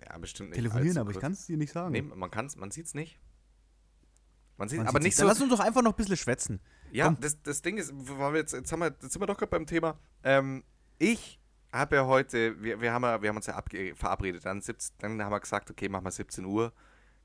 Ja, 0.04 0.18
bestimmt 0.18 0.50
nicht. 0.50 0.56
telefonieren, 0.58 0.98
aber 0.98 1.10
ich 1.10 1.14
kurz. 1.14 1.22
kann 1.22 1.32
es 1.32 1.46
dir 1.46 1.56
nicht 1.56 1.72
sagen. 1.72 1.92
Nee, 1.92 2.02
man 2.02 2.30
kann's, 2.30 2.56
man 2.56 2.70
sieht 2.70 2.86
es 2.86 2.94
nicht. 2.94 3.18
Man 4.58 4.68
sieht 4.68 4.78
Man 4.78 4.88
aber 4.88 5.00
nicht 5.00 5.18
Dann 5.18 5.24
so. 5.26 5.28
lass 5.28 5.40
uns 5.40 5.50
doch 5.50 5.60
einfach 5.64 5.82
noch 5.82 5.92
ein 5.92 5.96
bisschen 5.96 6.16
schwätzen. 6.16 6.60
Ja, 6.92 7.06
Komm. 7.06 7.18
das, 7.20 7.40
das 7.42 7.62
Ding 7.62 7.78
ist, 7.78 7.92
jetzt, 8.34 8.52
jetzt, 8.52 8.70
haben 8.72 8.80
wir, 8.80 8.88
jetzt 8.88 9.00
sind 9.12 9.20
wir 9.20 9.26
doch 9.26 9.38
gerade 9.38 9.50
beim 9.50 9.66
Thema. 9.66 9.98
Ähm, 10.24 10.62
ich 10.98 11.40
habe 11.72 11.96
ja 11.96 12.06
heute, 12.06 12.62
wir, 12.62 12.80
wir, 12.80 12.92
haben 12.92 13.02
ja, 13.02 13.22
wir 13.22 13.30
haben 13.30 13.36
uns 13.36 13.46
ja 13.46 13.60
verabredet, 13.94 14.44
dann, 14.44 14.60
17, 14.60 14.96
dann 14.98 15.22
haben 15.22 15.32
wir 15.32 15.40
gesagt, 15.40 15.70
okay, 15.70 15.88
machen 15.88 16.04
wir 16.04 16.10
17 16.10 16.44
Uhr 16.44 16.72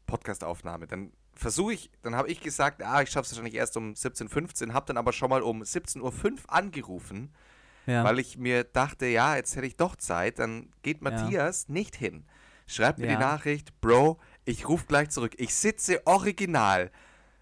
Podcastaufnahme. 0.06 0.88
Dann 0.88 1.12
versuche 1.34 1.74
ich, 1.74 1.92
dann 2.02 2.16
habe 2.16 2.30
ich 2.30 2.40
gesagt, 2.40 2.82
ah, 2.82 3.02
ich 3.02 3.10
schaffe 3.10 3.26
es 3.26 3.32
wahrscheinlich 3.34 3.56
erst 3.56 3.76
um 3.78 3.92
17.15 3.92 4.68
Uhr, 4.70 4.74
habe 4.74 4.86
dann 4.86 4.98
aber 4.98 5.12
schon 5.12 5.30
mal 5.30 5.42
um 5.42 5.62
17.05 5.62 6.02
Uhr 6.02 6.40
angerufen, 6.48 7.34
Ja. 7.88 8.04
weil 8.04 8.20
ich 8.20 8.38
mir 8.38 8.64
dachte, 8.66 9.06
ja, 9.08 9.36
jetzt 9.38 9.56
hätte 9.56 9.66
ich 9.66 9.78
doch 9.78 9.96
Zeit, 9.96 10.38
dann 10.40 10.70
geht 10.84 11.02
Matthias 11.02 11.70
nicht 11.70 11.96
hin. 11.96 12.26
Schreibt 12.68 13.00
mir 13.00 13.08
Ja. 13.08 13.14
die 13.16 13.20
Nachricht, 13.20 13.80
Bro, 13.82 14.20
ich 14.46 14.68
rufe 14.68 14.86
gleich 14.88 15.10
zurück. 15.10 15.32
Ich 15.38 15.56
sitze 15.56 16.06
original, 16.06 16.92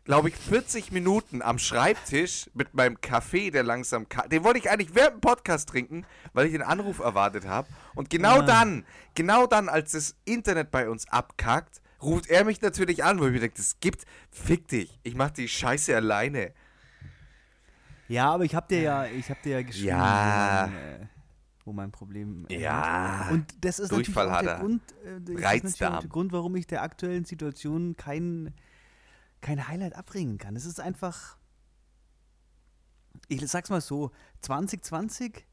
glaube 0.03 0.29
ich, 0.29 0.35
40 0.35 0.91
Minuten 0.91 1.41
am 1.41 1.57
Schreibtisch 1.57 2.47
mit 2.53 2.75
meinem 2.75 3.01
Kaffee, 3.01 3.49
der 3.49 3.63
langsam, 3.63 4.07
ka 4.07 4.27
den 4.27 4.43
wollte 4.43 4.59
ich 4.59 4.69
eigentlich 4.69 4.93
während 4.93 5.15
dem 5.15 5.21
Podcast 5.21 5.67
trinken, 5.69 6.05
weil 6.33 6.45
ich 6.45 6.51
den 6.51 6.61
Anruf 6.61 6.99
erwartet 6.99 7.47
habe. 7.47 7.67
Und 7.95 8.11
genau 8.11 8.35
Ja. 8.37 8.41
dann, 8.43 8.85
genau 9.15 9.47
dann, 9.47 9.67
als 9.67 9.93
das 9.93 10.15
Internet 10.25 10.69
bei 10.69 10.87
uns 10.89 11.07
abkackt, 11.09 11.81
ruft 12.03 12.29
er 12.29 12.43
mich 12.45 12.61
natürlich 12.61 13.03
an, 13.03 13.19
wo 13.19 13.25
ich 13.25 13.31
mir 13.31 13.39
denke, 13.39 13.57
das 13.57 13.79
gibt, 13.79 14.05
fick 14.29 14.67
dich, 14.67 14.99
ich 15.01 15.15
mach 15.15 15.31
die 15.31 15.47
Scheiße 15.47 15.95
alleine. 15.95 16.53
Ja, 18.07 18.31
aber 18.31 18.43
ich 18.45 18.55
habe 18.55 18.67
dir 18.67 18.81
ja, 18.81 19.05
ich 19.05 19.29
habe 19.29 19.39
dir 19.43 19.51
ja 19.59 19.61
geschrieben, 19.63 19.87
Ja. 19.87 20.65
wo, 20.67 20.71
mein, 20.71 20.77
äh, 21.01 21.07
wo 21.65 21.73
mein 21.73 21.91
Problem 21.91 22.45
äh, 22.49 22.59
Ja. 22.59 23.29
liegt. 23.29 23.31
Und 23.31 23.65
das 23.65 23.79
ist 23.79 23.91
Durchfall 23.91 24.27
natürlich 24.27 24.45
der 24.47 24.53
er. 24.55 24.59
Grund, 24.59 24.81
äh, 25.27 25.33
ist 25.33 25.43
Reizdarm. 25.43 25.99
der 26.01 26.09
Grund, 26.09 26.31
warum 26.31 26.55
ich 26.55 26.67
der 26.67 26.81
aktuellen 26.83 27.25
Situation 27.25 27.95
kein, 27.97 28.53
kein 29.41 29.67
Highlight 29.67 29.95
abbringen 29.95 30.37
kann. 30.37 30.55
Es 30.55 30.65
ist 30.65 30.79
einfach, 30.79 31.37
ich 33.27 33.45
sag's 33.47 33.69
mal 33.69 33.81
so, 33.81 34.11
2020 34.41 35.45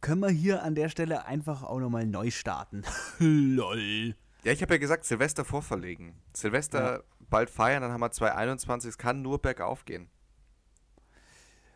können 0.00 0.20
wir 0.20 0.30
hier 0.30 0.62
an 0.64 0.74
der 0.74 0.88
Stelle 0.88 1.26
einfach 1.26 1.62
auch 1.62 1.78
nochmal 1.78 2.06
neu 2.06 2.30
starten. 2.30 2.82
Lol. 3.18 4.14
Ja, 4.44 4.50
ich 4.52 4.60
habe 4.60 4.74
ja 4.74 4.78
gesagt, 4.78 5.04
Silvester 5.04 5.44
vorverlegen. 5.44 6.14
Silvester 6.34 7.04
bald 7.30 7.48
feiern, 7.48 7.80
dann 7.82 7.92
haben 7.92 8.00
wir 8.00 8.10
2021, 8.10 8.88
es 8.90 8.98
kann 8.98 9.22
nur 9.22 9.40
bergauf 9.40 9.84
gehen. 9.84 10.10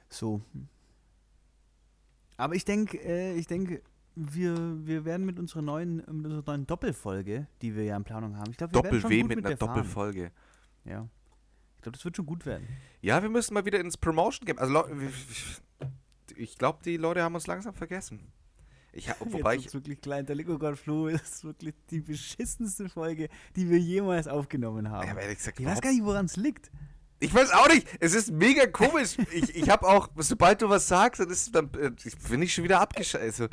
So. 0.08 0.40
Aber 2.36 2.54
ich 2.54 2.64
denke, 2.64 2.98
äh, 2.98 3.34
ich 3.34 3.46
denke, 3.46 3.82
wir, 4.14 4.86
wir 4.86 5.04
werden 5.04 5.26
mit 5.26 5.38
unserer 5.38 5.62
neuen, 5.62 5.96
mit 5.96 6.26
unserer 6.26 6.42
neuen 6.46 6.66
Doppelfolge, 6.66 7.46
die 7.62 7.74
wir 7.74 7.84
ja 7.84 7.96
in 7.96 8.04
Planung 8.04 8.36
haben, 8.36 8.50
ich 8.50 8.56
glaube, 8.56 8.74
wir 8.74 8.82
Doppel-W 8.82 9.20
gut 9.20 9.28
mit 9.28 9.36
mit 9.36 9.46
einer 9.46 9.56
fahren. 9.56 9.68
Doppelfolge. 9.74 10.30
Ja. 10.84 11.08
Ich 11.76 11.82
glaube, 11.82 11.96
das 11.96 12.04
wird 12.04 12.16
schon 12.16 12.26
gut 12.26 12.44
werden. 12.46 12.66
Ja, 13.00 13.22
wir 13.22 13.28
müssen 13.28 13.54
mal 13.54 13.64
wieder 13.64 13.78
ins 13.80 13.96
Promotion 13.96 14.44
Game. 14.46 14.58
Also, 14.58 14.84
ich 16.36 16.58
glaube, 16.58 16.80
die 16.84 16.96
Leute 16.96 17.22
haben 17.22 17.34
uns 17.34 17.46
langsam 17.46 17.74
vergessen. 17.74 18.20
Ich, 18.92 19.10
ha- 19.10 19.16
wobei 19.20 19.56
Jetzt 19.56 19.66
ich, 19.66 19.74
wirklich 19.74 20.00
klein. 20.00 20.24
Der 20.24 20.34
Lego 20.34 20.58
God 20.58 20.78
Flo 20.78 21.06
ist 21.08 21.44
wirklich 21.44 21.74
die 21.90 22.00
beschissenste 22.00 22.88
Folge, 22.88 23.28
die 23.54 23.68
wir 23.68 23.78
jemals 23.78 24.26
aufgenommen 24.26 24.88
haben. 24.90 25.04
ja, 25.06 25.12
aber 25.12 25.20
ehrlich 25.22 25.38
gesagt, 25.38 25.60
ich 25.60 25.66
weiß 25.66 25.80
gar 25.82 25.92
nicht, 25.92 26.04
woran 26.04 26.24
es 26.26 26.36
liegt. 26.36 26.70
Ich 27.18 27.34
weiß 27.34 27.50
auch 27.52 27.68
nicht. 27.68 27.86
Es 28.00 28.14
ist 28.14 28.30
mega 28.30 28.66
komisch. 28.66 29.16
ich 29.32 29.54
ich 29.56 29.70
habe 29.70 29.86
auch, 29.86 30.08
sobald 30.16 30.60
du 30.62 30.68
was 30.68 30.86
sagst, 30.88 31.20
dann, 31.20 31.30
ist, 31.30 31.54
dann 31.54 31.70
äh, 31.80 31.90
bin 32.28 32.42
ich 32.42 32.52
schon 32.54 32.64
wieder 32.64 32.80
abgeschaltet. 32.80 33.26
Also, 33.40 33.48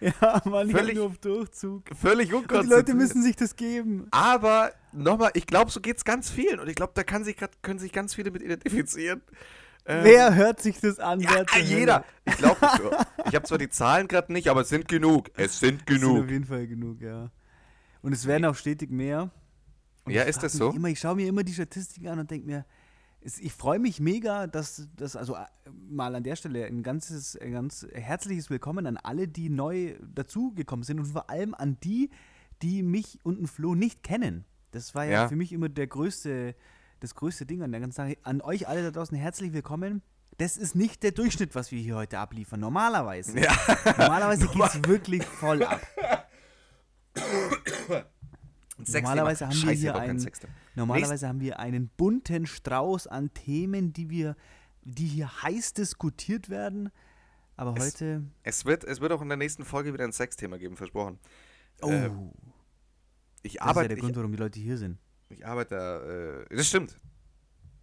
Ja, 0.00 0.12
hab 0.20 0.44
Völlig 0.70 0.94
nur 0.94 1.06
auf 1.06 1.18
Durchzug. 1.18 1.84
völlig 2.00 2.26
Und 2.32 2.32
die 2.32 2.34
unkonzentriert. 2.42 2.88
Leute 2.88 2.94
müssen 2.94 3.22
sich 3.22 3.36
das 3.36 3.56
geben. 3.56 4.06
Aber 4.10 4.72
nochmal, 4.92 5.30
ich 5.34 5.46
glaube, 5.46 5.70
so 5.70 5.80
geht 5.80 5.96
es 5.96 6.04
ganz 6.04 6.30
vielen. 6.30 6.60
Und 6.60 6.68
ich 6.68 6.76
glaube, 6.76 6.92
da 6.94 7.02
kann 7.02 7.24
sich 7.24 7.36
grad, 7.36 7.62
können 7.62 7.78
sich 7.78 7.92
ganz 7.92 8.14
viele 8.14 8.30
mit 8.30 8.42
identifizieren. 8.42 9.22
Ähm, 9.86 10.04
Wer 10.04 10.34
hört 10.34 10.60
sich 10.60 10.78
das 10.80 10.98
an? 11.00 11.18
Ja, 11.20 11.44
jeder. 11.62 12.04
Ich 12.26 12.36
glaube, 12.36 12.56
ich 13.26 13.34
habe 13.34 13.46
zwar 13.46 13.58
die 13.58 13.70
Zahlen 13.70 14.06
gerade 14.06 14.32
nicht, 14.32 14.48
aber 14.48 14.60
es 14.60 14.68
sind 14.68 14.86
genug. 14.86 15.30
Es 15.34 15.58
sind 15.60 15.82
Es 15.82 15.86
sind 15.86 15.86
genug. 15.86 16.24
auf 16.24 16.30
jeden 16.30 16.44
Fall 16.44 16.66
genug, 16.66 17.00
ja. 17.00 17.30
Und 18.02 18.12
es 18.12 18.26
werden 18.26 18.44
auch 18.44 18.54
stetig 18.54 18.90
mehr. 18.90 19.30
Und 20.04 20.12
Ja, 20.12 20.22
ist 20.24 20.42
das 20.42 20.52
so? 20.52 20.70
Immer, 20.72 20.88
ich 20.88 21.00
schaue 21.00 21.16
mir 21.16 21.26
immer 21.26 21.42
die 21.42 21.54
Statistiken 21.54 22.06
an 22.08 22.18
und 22.18 22.30
denke 22.30 22.46
mir, 22.46 22.64
ich 23.36 23.52
freue 23.52 23.78
mich 23.78 24.00
mega, 24.00 24.46
dass 24.46 24.88
das, 24.96 25.14
also 25.16 25.34
äh, 25.36 25.44
mal 25.88 26.14
an 26.14 26.22
der 26.22 26.36
Stelle 26.36 26.64
ein 26.66 26.82
ganzes, 26.82 27.36
ein 27.36 27.52
ganz 27.52 27.86
herzliches 27.92 28.48
Willkommen 28.48 28.86
an 28.86 28.96
alle, 28.96 29.28
die 29.28 29.50
neu 29.50 29.96
dazugekommen 30.14 30.82
sind 30.84 30.98
und 31.00 31.06
vor 31.06 31.28
allem 31.28 31.54
an 31.54 31.76
die, 31.82 32.10
die 32.62 32.82
mich 32.82 33.18
und 33.24 33.38
den 33.38 33.46
Flo 33.46 33.74
nicht 33.74 34.02
kennen. 34.02 34.44
Das 34.70 34.94
war 34.94 35.04
ja, 35.04 35.10
Ja. 35.22 35.28
für 35.28 35.36
mich 35.36 35.52
immer 35.52 35.68
der 35.68 35.86
größte, 35.86 36.54
das 37.00 37.14
größte 37.14 37.44
Ding 37.44 37.62
an 37.62 37.70
der 37.72 37.80
ganzen 37.80 37.96
Sache. 37.96 38.16
An 38.22 38.40
euch 38.40 38.66
alle 38.68 38.82
da 38.82 38.90
draußen 38.90 39.16
herzlich 39.16 39.52
willkommen. 39.52 40.02
Das 40.38 40.56
ist 40.56 40.74
nicht 40.74 41.02
der 41.02 41.10
Durchschnitt, 41.12 41.54
was 41.54 41.72
wir 41.72 41.80
hier 41.80 41.96
heute 41.96 42.18
abliefern. 42.18 42.60
Normalerweise. 42.60 43.38
Ja. 43.40 43.52
Normalerweise 43.98 44.46
geht 44.52 44.62
es 44.62 44.84
wirklich 44.86 45.24
voll 45.24 45.62
ab. 45.64 45.80
Normalerweise 48.86 49.48
haben 49.48 49.62
wir 49.62 49.72
hier 49.72 49.92
doch 49.92 49.98
kein 50.00 50.10
ein- 50.10 50.20
Sexthema. 50.20 50.52
Normalerweise 50.78 51.28
haben 51.28 51.40
wir 51.40 51.58
einen 51.58 51.88
bunten 51.88 52.46
Strauß 52.46 53.06
an 53.06 53.32
Themen, 53.34 53.92
die 53.92 54.08
wir, 54.10 54.36
die 54.82 55.06
hier 55.06 55.42
heiß 55.42 55.74
diskutiert 55.74 56.48
werden. 56.48 56.90
Aber 57.56 57.74
Es- 57.76 57.86
heute. 57.94 58.22
Es 58.44 58.64
wird, 58.64 58.84
es 58.84 59.00
wird 59.00 59.12
auch 59.12 59.20
in 59.22 59.28
der 59.28 59.36
nächsten 59.36 59.64
Folge 59.64 59.92
wieder 59.92 60.04
ein 60.04 60.12
Sexthema 60.12 60.56
geben, 60.58 60.76
versprochen. 60.76 61.18
Oh, 61.82 61.90
äh, 61.90 62.06
Ich 63.42 63.52
das 63.52 63.52
ist 63.52 63.54
ja 63.54 63.62
arbeite, 63.62 63.88
der 63.88 63.96
ich, 63.98 64.02
Grund, 64.02 64.16
warum 64.16 64.30
die 64.32 64.38
Leute 64.38 64.60
hier 64.60 64.78
sind. 64.78 64.98
ich 65.28 65.44
arbeite, 65.46 66.46
äh, 66.50 66.56
das 66.56 66.66
stimmt. 66.68 66.96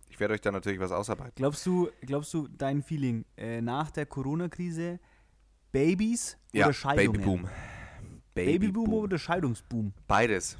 Ich 0.09 0.19
werde 0.19 0.33
euch 0.33 0.41
da 0.41 0.51
natürlich 0.51 0.79
was 0.79 0.91
ausarbeiten. 0.93 1.33
Glaubst 1.35 1.65
du, 1.65 1.89
glaubst 2.01 2.33
du, 2.33 2.47
dein 2.47 2.81
Feeling 2.81 3.25
äh, 3.35 3.59
nach 3.61 3.91
der 3.91 4.05
Corona-Krise 4.05 4.99
Babys 5.73 6.37
Ja, 6.53 6.65
oder 6.67 6.73
Scheidungen? 6.73 7.11
Babyboom. 7.11 7.49
Babyboom 8.33 8.93
oder 8.93 9.17
Scheidungsboom? 9.17 9.93
Beides. 10.07 10.57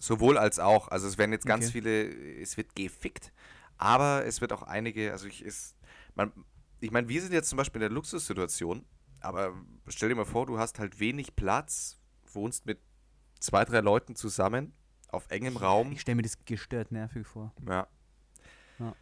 Sowohl 0.00 0.38
als 0.38 0.58
auch. 0.58 0.88
Also 0.88 1.06
es 1.08 1.18
werden 1.18 1.32
jetzt 1.32 1.46
ganz 1.46 1.66
Okay. 1.66 1.72
viele, 1.72 2.40
es 2.40 2.56
wird 2.56 2.74
gefickt, 2.74 3.32
aber 3.76 4.24
es 4.24 4.40
wird 4.40 4.52
auch 4.52 4.62
einige, 4.62 5.12
also 5.12 5.26
ich 5.26 5.42
ist, 5.44 5.76
man, 6.14 6.32
ich 6.80 6.90
meine, 6.90 7.08
wir 7.08 7.20
sind 7.20 7.32
jetzt 7.32 7.48
zum 7.48 7.56
Beispiel 7.56 7.80
in 7.82 7.88
der 7.88 7.94
Luxussituation, 7.94 8.84
aber 9.20 9.52
stell 9.88 10.08
dir 10.08 10.14
mal 10.14 10.24
vor, 10.24 10.46
du 10.46 10.58
hast 10.58 10.78
halt 10.78 11.00
wenig 11.00 11.34
Platz, 11.34 11.98
wohnst 12.32 12.66
mit 12.66 12.78
zwei, 13.40 13.64
drei 13.64 13.80
Leuten 13.80 14.14
zusammen 14.14 14.72
auf 15.08 15.28
engem 15.30 15.56
Raum. 15.56 15.92
Ich 15.92 16.02
stelle 16.02 16.16
mir 16.16 16.22
das 16.22 16.44
gestört 16.44 16.92
nervig 16.92 17.26
vor. 17.26 17.52
Ja. 17.66 17.88
Ja. 18.78 18.94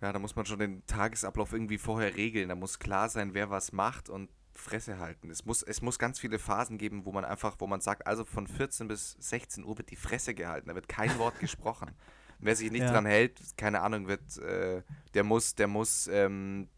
Ja, 0.00 0.12
da 0.14 0.18
muss 0.18 0.34
man 0.34 0.46
schon 0.46 0.58
den 0.58 0.86
Tagesablauf 0.86 1.52
irgendwie 1.52 1.76
vorher 1.76 2.16
regeln. 2.16 2.48
Da 2.48 2.54
muss 2.54 2.78
klar 2.78 3.10
sein, 3.10 3.34
wer 3.34 3.50
was 3.50 3.72
macht 3.72 4.08
und 4.08 4.30
Fresse 4.60 4.98
halten. 4.98 5.30
Es 5.30 5.44
muss, 5.44 5.62
es 5.62 5.82
muss 5.82 5.98
ganz 5.98 6.20
viele 6.20 6.38
Phasen 6.38 6.78
geben, 6.78 7.04
wo 7.04 7.12
man 7.12 7.24
einfach, 7.24 7.56
wo 7.58 7.66
man 7.66 7.80
sagt, 7.80 8.06
also 8.06 8.24
von 8.24 8.46
14 8.46 8.86
bis 8.88 9.16
16 9.18 9.64
Uhr 9.64 9.76
wird 9.78 9.90
die 9.90 9.96
Fresse 9.96 10.34
gehalten. 10.34 10.68
Da 10.68 10.74
wird 10.74 10.88
kein 10.88 11.18
Wort 11.18 11.38
gesprochen. 11.40 11.90
Wer 12.38 12.56
sich 12.56 12.70
nicht 12.70 12.82
Ja. 12.82 12.92
dran 12.92 13.06
hält, 13.06 13.40
keine 13.56 13.80
Ahnung, 13.82 14.06
wird, 14.08 14.38
äh, 14.38 14.82
der 15.14 15.24
muss, 15.24 15.54
der 15.56 15.66
muss 15.66 16.08
ähm, 16.12 16.68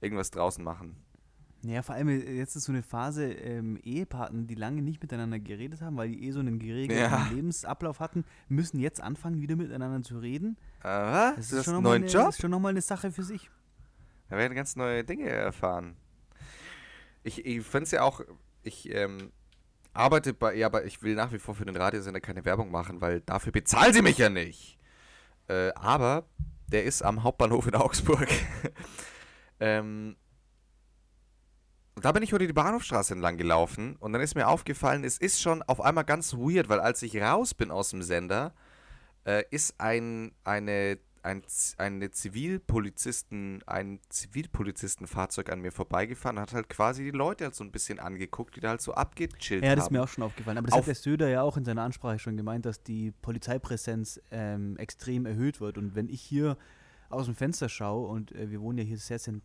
irgendwas 0.00 0.30
draußen 0.30 0.62
machen. 0.64 0.96
Ja, 1.62 1.82
vor 1.82 1.94
allem 1.94 2.08
äh, 2.08 2.32
jetzt 2.32 2.56
ist 2.56 2.64
so 2.64 2.72
eine 2.72 2.82
Phase, 2.82 3.30
ähm, 3.32 3.78
Ehepartner, 3.82 4.42
die 4.44 4.54
lange 4.54 4.80
nicht 4.80 5.02
miteinander 5.02 5.38
geredet 5.38 5.82
haben, 5.82 5.96
weil 5.98 6.08
die 6.08 6.24
eh 6.26 6.30
so 6.32 6.40
einen 6.40 6.58
geregelten 6.58 6.96
Ja. 7.12 7.28
Lebensablauf 7.30 8.00
hatten, 8.00 8.24
müssen 8.48 8.80
jetzt 8.80 9.00
anfangen, 9.00 9.40
wieder 9.42 9.56
miteinander 9.56 10.02
zu 10.02 10.18
reden. 10.18 10.56
Aha, 10.82 11.34
Das 11.36 11.50
du 11.50 11.58
hast 11.58 11.64
schon 11.66 11.74
einen 11.74 11.82
noch 11.82 11.90
mal 11.90 11.98
neuen 11.98 12.04
eine, 12.04 12.12
Job? 12.12 12.28
ist 12.30 12.40
schon 12.40 12.50
nochmal 12.50 12.70
eine 12.70 12.80
Sache 12.80 13.12
für 13.12 13.22
sich. 13.24 13.50
Da 14.30 14.36
werden 14.38 14.54
ganz 14.54 14.74
neue 14.74 15.04
Dinge 15.04 15.28
erfahren. 15.28 15.96
Ich, 17.22 17.44
ich 17.44 17.64
finde 17.64 17.84
es 17.84 17.90
ja 17.90 18.02
auch, 18.02 18.22
ich 18.62 18.92
ähm, 18.94 19.32
arbeite 19.92 20.32
bei, 20.34 20.54
ja, 20.54 20.66
aber 20.66 20.84
ich 20.84 21.02
will 21.02 21.14
nach 21.14 21.32
wie 21.32 21.38
vor 21.38 21.54
für 21.54 21.64
den 21.64 21.76
Radiosender 21.76 22.20
keine 22.20 22.44
Werbung 22.44 22.70
machen, 22.70 23.00
weil 23.00 23.20
dafür 23.20 23.52
bezahlen 23.52 23.92
sie 23.92 24.02
mich 24.02 24.18
ja 24.18 24.28
nicht. 24.28 24.78
Äh, 25.48 25.72
aber 25.74 26.26
der 26.68 26.84
ist 26.84 27.02
am 27.02 27.22
Hauptbahnhof 27.22 27.66
in 27.66 27.74
Augsburg. 27.74 28.28
ähm, 29.60 30.16
da 31.96 32.12
bin 32.12 32.22
ich 32.22 32.32
heute 32.32 32.46
die 32.46 32.52
Bahnhofstraße 32.52 33.14
entlang 33.14 33.36
gelaufen 33.36 33.96
und 33.96 34.12
dann 34.12 34.22
ist 34.22 34.34
mir 34.34 34.48
aufgefallen, 34.48 35.04
es 35.04 35.18
ist 35.18 35.40
schon 35.40 35.62
auf 35.62 35.80
einmal 35.80 36.04
ganz 36.04 36.34
weird, 36.34 36.68
weil 36.68 36.80
als 36.80 37.02
ich 37.02 37.20
raus 37.20 37.52
bin 37.52 37.70
aus 37.70 37.90
dem 37.90 38.02
Sender, 38.02 38.54
äh, 39.24 39.44
ist 39.50 39.74
ein, 39.78 40.32
eine, 40.44 40.98
ein, 41.22 41.42
eine 41.78 42.10
Zivilpolizisten, 42.10 43.62
ein 43.66 44.00
Zivilpolizistenfahrzeug 44.08 45.50
an 45.50 45.60
mir 45.60 45.72
vorbeigefahren 45.72 46.38
und 46.38 46.42
hat 46.42 46.54
halt 46.54 46.68
quasi 46.68 47.04
die 47.04 47.10
Leute 47.10 47.44
halt 47.44 47.54
so 47.54 47.62
ein 47.64 47.70
bisschen 47.72 47.98
angeguckt, 48.00 48.56
die 48.56 48.60
da 48.60 48.70
halt 48.70 48.80
so 48.80 48.94
abgechillt 48.94 49.62
Ja, 49.64 49.74
das 49.74 49.84
ist 49.86 49.90
mir 49.90 50.02
auch 50.02 50.08
schon 50.08 50.24
aufgefallen. 50.24 50.58
Aber 50.58 50.66
das 50.66 50.74
Auf- 50.74 50.80
hat 50.80 50.88
der 50.88 50.94
Söder 50.94 51.28
ja 51.28 51.42
auch 51.42 51.56
in 51.56 51.64
seiner 51.64 51.82
Ansprache 51.82 52.18
schon 52.18 52.36
gemeint, 52.36 52.64
dass 52.66 52.82
die 52.82 53.12
Polizeipräsenz 53.22 54.20
ähm, 54.30 54.76
extrem 54.76 55.26
erhöht 55.26 55.60
wird. 55.60 55.78
Und 55.78 55.94
wenn 55.94 56.08
ich 56.08 56.20
hier 56.22 56.56
aus 57.10 57.26
dem 57.26 57.34
Fenster 57.34 57.68
schaue 57.68 58.08
und 58.08 58.32
äh, 58.32 58.50
wir 58.50 58.60
wohnen 58.60 58.78
ja 58.78 58.84
hier 58.84 58.98
sehr, 58.98 59.18
zent 59.18 59.42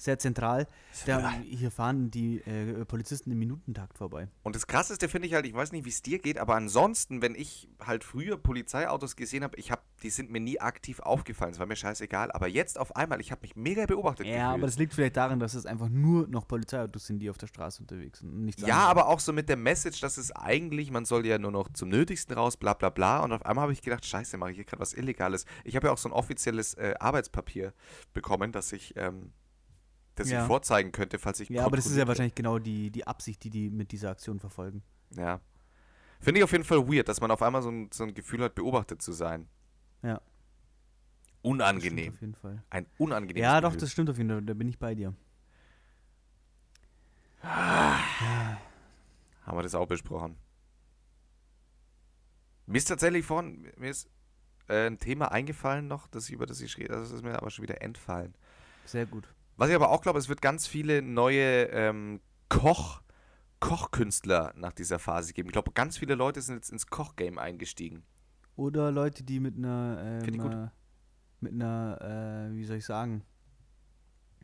sehr 0.00 0.18
zentral, 0.18 0.66
da, 1.06 1.30
hier 1.42 1.70
fahren 1.70 2.10
die 2.10 2.38
äh, 2.46 2.84
Polizisten 2.86 3.30
im 3.30 3.38
Minutentakt 3.38 3.98
vorbei. 3.98 4.28
Und 4.42 4.56
das 4.56 4.66
Krasseste 4.66 5.08
finde 5.08 5.28
ich 5.28 5.34
halt, 5.34 5.46
ich 5.46 5.54
weiß 5.54 5.72
nicht, 5.72 5.84
wie 5.84 5.90
es 5.90 6.00
dir 6.02 6.18
geht, 6.18 6.38
aber 6.38 6.54
ansonsten, 6.54 7.20
wenn 7.22 7.34
ich 7.34 7.68
halt 7.84 8.02
früher 8.02 8.38
Polizeiautos 8.38 9.14
gesehen 9.16 9.44
habe, 9.44 9.56
ich 9.58 9.70
habe, 9.70 9.82
die 10.02 10.10
sind 10.10 10.30
mir 10.30 10.40
nie 10.40 10.58
aktiv 10.60 11.00
aufgefallen, 11.00 11.52
es 11.52 11.58
war 11.58 11.66
mir 11.66 11.76
scheißegal, 11.76 12.32
aber 12.32 12.48
jetzt 12.48 12.78
auf 12.78 12.96
einmal, 12.96 13.20
ich 13.20 13.30
habe 13.30 13.42
mich 13.42 13.56
mega 13.56 13.84
beobachtet 13.86 14.26
Ja, 14.26 14.32
gefühlt. 14.32 14.46
aber 14.54 14.66
das 14.66 14.78
liegt 14.78 14.94
vielleicht 14.94 15.16
daran, 15.16 15.38
dass 15.38 15.54
es 15.54 15.66
einfach 15.66 15.88
nur 15.90 16.26
noch 16.28 16.48
Polizeiautos 16.48 17.06
sind, 17.06 17.18
die 17.18 17.28
auf 17.28 17.38
der 17.38 17.46
Straße 17.48 17.82
unterwegs 17.82 18.20
sind. 18.20 18.44
Nichts 18.44 18.62
Ja, 18.62 18.74
anderes. 18.88 18.90
aber 18.90 19.06
auch 19.08 19.20
so 19.20 19.32
mit 19.32 19.48
der 19.48 19.56
Message, 19.56 20.00
dass 20.00 20.16
es 20.16 20.32
eigentlich, 20.32 20.90
man 20.90 21.04
soll 21.04 21.26
ja 21.26 21.38
nur 21.38 21.50
noch 21.52 21.70
zum 21.72 21.90
Nötigsten 21.90 22.34
raus, 22.34 22.56
bla 22.56 22.72
bla 22.74 22.88
bla. 22.90 23.20
Und 23.20 23.32
auf 23.32 23.44
einmal 23.44 23.64
habe 23.64 23.72
ich 23.72 23.82
gedacht, 23.82 24.06
scheiße, 24.06 24.38
mache 24.38 24.50
ich 24.52 24.56
hier 24.56 24.64
gerade 24.64 24.80
was 24.80 24.94
Illegales. 24.94 25.44
Ich 25.64 25.76
habe 25.76 25.88
ja 25.88 25.92
auch 25.92 25.98
so 25.98 26.08
ein 26.08 26.12
offizielles 26.12 26.74
äh, 26.74 26.94
Arbeitspapier 26.98 27.74
bekommen, 28.14 28.52
das 28.52 28.72
ich, 28.72 28.94
ähm, 28.96 29.32
das 30.20 30.30
Ja. 30.30 30.42
ich 30.42 30.46
vorzeigen 30.46 30.92
könnte, 30.92 31.18
falls 31.18 31.40
ich 31.40 31.48
Ja, 31.48 31.64
aber 31.64 31.76
das 31.76 31.86
ist 31.86 31.96
ja 31.96 32.06
wahrscheinlich 32.06 32.34
genau 32.34 32.58
die, 32.58 32.90
die 32.90 33.06
Absicht, 33.06 33.42
die 33.44 33.50
die 33.50 33.70
mit 33.70 33.92
dieser 33.92 34.10
Aktion 34.10 34.38
verfolgen. 34.38 34.82
Ja. 35.16 35.40
Finde 36.20 36.40
ich 36.40 36.44
auf 36.44 36.52
jeden 36.52 36.64
Fall 36.64 36.86
weird, 36.88 37.08
dass 37.08 37.20
man 37.20 37.30
auf 37.30 37.42
einmal 37.42 37.62
so 37.62 37.70
ein, 37.70 37.88
so 37.92 38.04
ein 38.04 38.14
Gefühl 38.14 38.42
hat, 38.42 38.54
beobachtet 38.54 39.00
zu 39.02 39.12
sein. 39.12 39.48
Ja. 40.02 40.20
Unangenehm. 41.42 42.12
Auf 42.12 42.20
jeden 42.20 42.34
Fall. 42.34 42.62
Ein 42.68 42.86
unangenehmes 42.98 43.42
Ja, 43.42 43.60
doch, 43.60 43.70
Gefühl. 43.70 43.80
das 43.80 43.92
stimmt 43.92 44.10
auf 44.10 44.18
jeden 44.18 44.28
Fall. 44.28 44.42
Da 44.42 44.54
bin 44.54 44.68
ich 44.68 44.78
bei 44.78 44.94
dir. 44.94 45.14
Haben 47.42 48.58
wir 49.58 49.62
das 49.62 49.74
auch 49.74 49.86
besprochen. 49.86 50.36
Mir 52.66 52.76
ist 52.78 52.84
tatsächlich 52.84 53.24
vorhin, 53.24 53.66
mir 53.78 53.90
ist 53.90 54.08
äh, 54.68 54.86
ein 54.86 54.98
Thema 54.98 55.32
eingefallen 55.32 55.88
noch, 55.88 56.06
das 56.08 56.28
über 56.30 56.46
das 56.46 56.60
ich 56.60 56.76
rede, 56.76 56.88
das 56.94 57.10
ist 57.10 57.22
mir 57.24 57.34
aber 57.36 57.50
schon 57.50 57.62
wieder 57.64 57.82
entfallen. 57.82 58.34
Sehr 58.84 59.06
gut. 59.06 59.26
Was 59.60 59.68
ich 59.68 59.74
aber 59.74 59.90
auch 59.90 60.00
glaube, 60.00 60.18
es 60.18 60.30
wird 60.30 60.40
ganz 60.40 60.66
viele 60.66 61.02
neue 61.02 61.64
ähm, 61.64 62.20
Koch, 62.48 63.02
Kochkünstler 63.60 64.54
nach 64.56 64.72
dieser 64.72 64.98
Phase 64.98 65.34
geben. 65.34 65.50
Ich 65.50 65.52
glaube, 65.52 65.72
ganz 65.72 65.98
viele 65.98 66.14
Leute 66.14 66.40
sind 66.40 66.54
jetzt 66.54 66.72
ins 66.72 66.86
Kochgame 66.86 67.38
eingestiegen. 67.38 68.02
Oder 68.56 68.90
Leute, 68.90 69.22
die 69.22 69.38
mit 69.38 69.58
einer, 69.58 70.22
ähm, 70.24 70.40
äh, 70.40 70.70
mit 71.40 71.52
einer, 71.52 72.48
äh, 72.50 72.56
wie 72.56 72.64
soll 72.64 72.78
ich 72.78 72.86
sagen, 72.86 73.22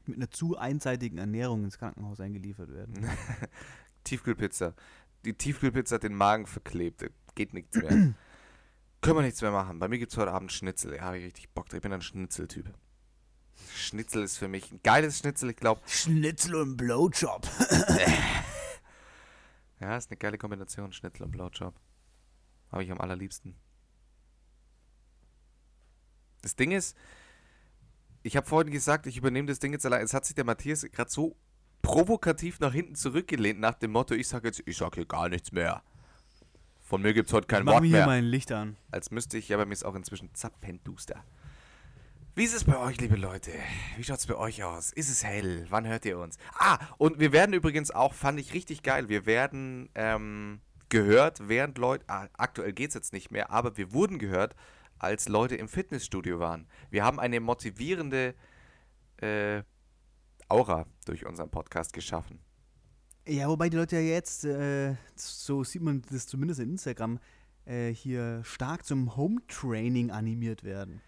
mit 0.04 0.16
einer 0.16 0.30
zu 0.30 0.58
einseitigen 0.58 1.16
Ernährung 1.16 1.64
ins 1.64 1.78
Krankenhaus 1.78 2.20
eingeliefert 2.20 2.70
werden. 2.70 3.08
Tiefkühlpizza. 4.04 4.74
Die 5.24 5.32
Tiefkühlpizza 5.32 5.94
hat 5.94 6.02
den 6.02 6.14
Magen 6.14 6.44
verklebt. 6.44 7.10
Geht 7.34 7.54
nichts 7.54 7.78
mehr. 7.78 7.88
Können 9.00 9.16
wir 9.16 9.22
nichts 9.22 9.40
mehr 9.40 9.50
machen. 9.50 9.78
Bei 9.78 9.88
mir 9.88 9.98
gibt 9.98 10.12
es 10.12 10.18
heute 10.18 10.32
Abend 10.32 10.52
Schnitzel. 10.52 10.94
Ja, 10.94 11.04
habe 11.04 11.16
ich 11.16 11.24
richtig 11.24 11.48
Bock 11.54 11.70
drauf. 11.70 11.78
Ich 11.78 11.82
bin 11.82 11.94
ein 11.94 12.02
Schnitzeltyp. 12.02 12.70
Schnitzel 13.74 14.22
ist 14.22 14.38
für 14.38 14.48
mich 14.48 14.72
ein 14.72 14.80
geiles 14.82 15.18
Schnitzel. 15.18 15.50
Ich 15.50 15.56
glaube, 15.56 15.80
Schnitzel 15.86 16.56
und 16.56 16.76
Blowjob. 16.76 17.46
ja, 19.80 19.96
ist 19.96 20.10
eine 20.10 20.18
geile 20.18 20.38
Kombination. 20.38 20.92
Schnitzel 20.92 21.24
und 21.24 21.30
Blowjob. 21.30 21.74
Habe 22.72 22.84
ich 22.84 22.90
am 22.90 23.00
allerliebsten. 23.00 23.54
Das 26.42 26.56
Ding 26.56 26.72
ist, 26.72 26.96
ich 28.22 28.36
habe 28.36 28.46
vorhin 28.46 28.72
gesagt, 28.72 29.06
ich 29.06 29.16
übernehme 29.16 29.48
das 29.48 29.58
Ding 29.58 29.72
jetzt 29.72 29.86
allein. 29.86 30.00
Jetzt 30.00 30.14
hat 30.14 30.24
sich 30.24 30.34
der 30.34 30.44
Matthias 30.44 30.86
gerade 30.92 31.10
so 31.10 31.36
provokativ 31.82 32.60
nach 32.60 32.72
hinten 32.72 32.96
zurückgelehnt 32.96 33.60
nach 33.60 33.74
dem 33.74 33.92
Motto, 33.92 34.14
ich 34.14 34.26
sage 34.26 34.48
jetzt, 34.48 34.62
ich 34.66 34.76
sage 34.76 34.96
hier 34.96 35.06
gar 35.06 35.28
nichts 35.28 35.52
mehr. 35.52 35.82
Von 36.80 37.02
mir 37.02 37.14
gibt 37.14 37.28
es 37.28 37.32
heute 37.32 37.46
kein 37.46 37.64
Mach 37.64 37.74
Wort 37.74 37.82
mir 37.82 37.88
hier 37.88 37.96
mehr. 37.98 38.06
mein 38.06 38.24
Licht 38.24 38.52
an. 38.52 38.76
Als 38.90 39.10
müsste 39.10 39.38
ich, 39.38 39.48
ja, 39.48 39.56
bei 39.56 39.64
mir 39.64 39.72
ist 39.72 39.84
auch 39.84 39.94
inzwischen 39.94 40.32
zappenduster. 40.34 41.24
Wie 42.38 42.44
ist 42.44 42.54
es 42.54 42.64
bei 42.64 42.76
euch, 42.76 43.00
liebe 43.00 43.16
Leute? 43.16 43.50
Wie 43.96 44.04
schaut 44.04 44.18
es 44.18 44.26
bei 44.26 44.34
euch 44.34 44.62
aus? 44.62 44.92
Ist 44.92 45.08
es 45.08 45.24
hell? 45.24 45.64
Wann 45.70 45.86
hört 45.86 46.04
ihr 46.04 46.18
uns? 46.18 46.36
Ah, 46.52 46.78
und 46.98 47.18
wir 47.18 47.32
werden 47.32 47.54
übrigens 47.54 47.90
auch, 47.90 48.12
fand 48.12 48.38
ich 48.38 48.52
richtig 48.52 48.82
geil, 48.82 49.08
wir 49.08 49.24
werden 49.24 49.88
ähm, 49.94 50.60
gehört, 50.90 51.48
während 51.48 51.78
Leute, 51.78 52.04
ah, 52.08 52.28
aktuell 52.34 52.74
geht 52.74 52.90
es 52.90 52.94
jetzt 52.94 53.14
nicht 53.14 53.30
mehr, 53.30 53.50
aber 53.50 53.78
wir 53.78 53.94
wurden 53.94 54.18
gehört, 54.18 54.54
als 54.98 55.30
Leute 55.30 55.56
im 55.56 55.66
Fitnessstudio 55.66 56.38
waren. 56.38 56.66
Wir 56.90 57.04
haben 57.04 57.18
eine 57.18 57.40
motivierende 57.40 58.34
äh, 59.16 59.62
Aura 60.50 60.84
durch 61.06 61.24
unseren 61.24 61.50
Podcast 61.50 61.94
geschaffen. 61.94 62.38
Ja, 63.26 63.48
wobei 63.48 63.70
die 63.70 63.78
Leute 63.78 63.96
ja 63.96 64.02
jetzt, 64.02 64.44
äh, 64.44 64.94
so 65.14 65.64
sieht 65.64 65.80
man 65.80 66.02
das 66.10 66.26
zumindest 66.26 66.60
in 66.60 66.68
Instagram, 66.72 67.18
äh, 67.64 67.94
hier 67.94 68.44
stark 68.44 68.84
zum 68.84 69.16
Home-Training 69.16 70.10
animiert 70.10 70.64
werden. 70.64 71.00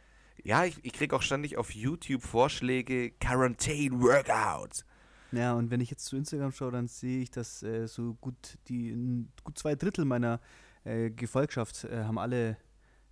Ja, 0.48 0.64
ich, 0.64 0.82
ich 0.82 0.94
kriege 0.94 1.14
auch 1.14 1.20
ständig 1.20 1.58
auf 1.58 1.74
YouTube 1.74 2.22
Vorschläge, 2.22 3.10
Quarantine 3.20 4.00
Workouts. 4.00 4.86
Ja, 5.30 5.52
und 5.52 5.70
wenn 5.70 5.82
ich 5.82 5.90
jetzt 5.90 6.06
zu 6.06 6.16
Instagram 6.16 6.52
schaue, 6.52 6.72
dann 6.72 6.88
sehe 6.88 7.20
ich, 7.20 7.30
dass 7.30 7.62
äh, 7.62 7.86
so 7.86 8.14
gut 8.14 8.56
die 8.66 9.26
gut 9.44 9.58
zwei 9.58 9.74
Drittel 9.74 10.06
meiner 10.06 10.40
äh, 10.84 11.10
Gefolgschaft 11.10 11.84
äh, 11.84 12.02
haben 12.04 12.16
alle 12.16 12.56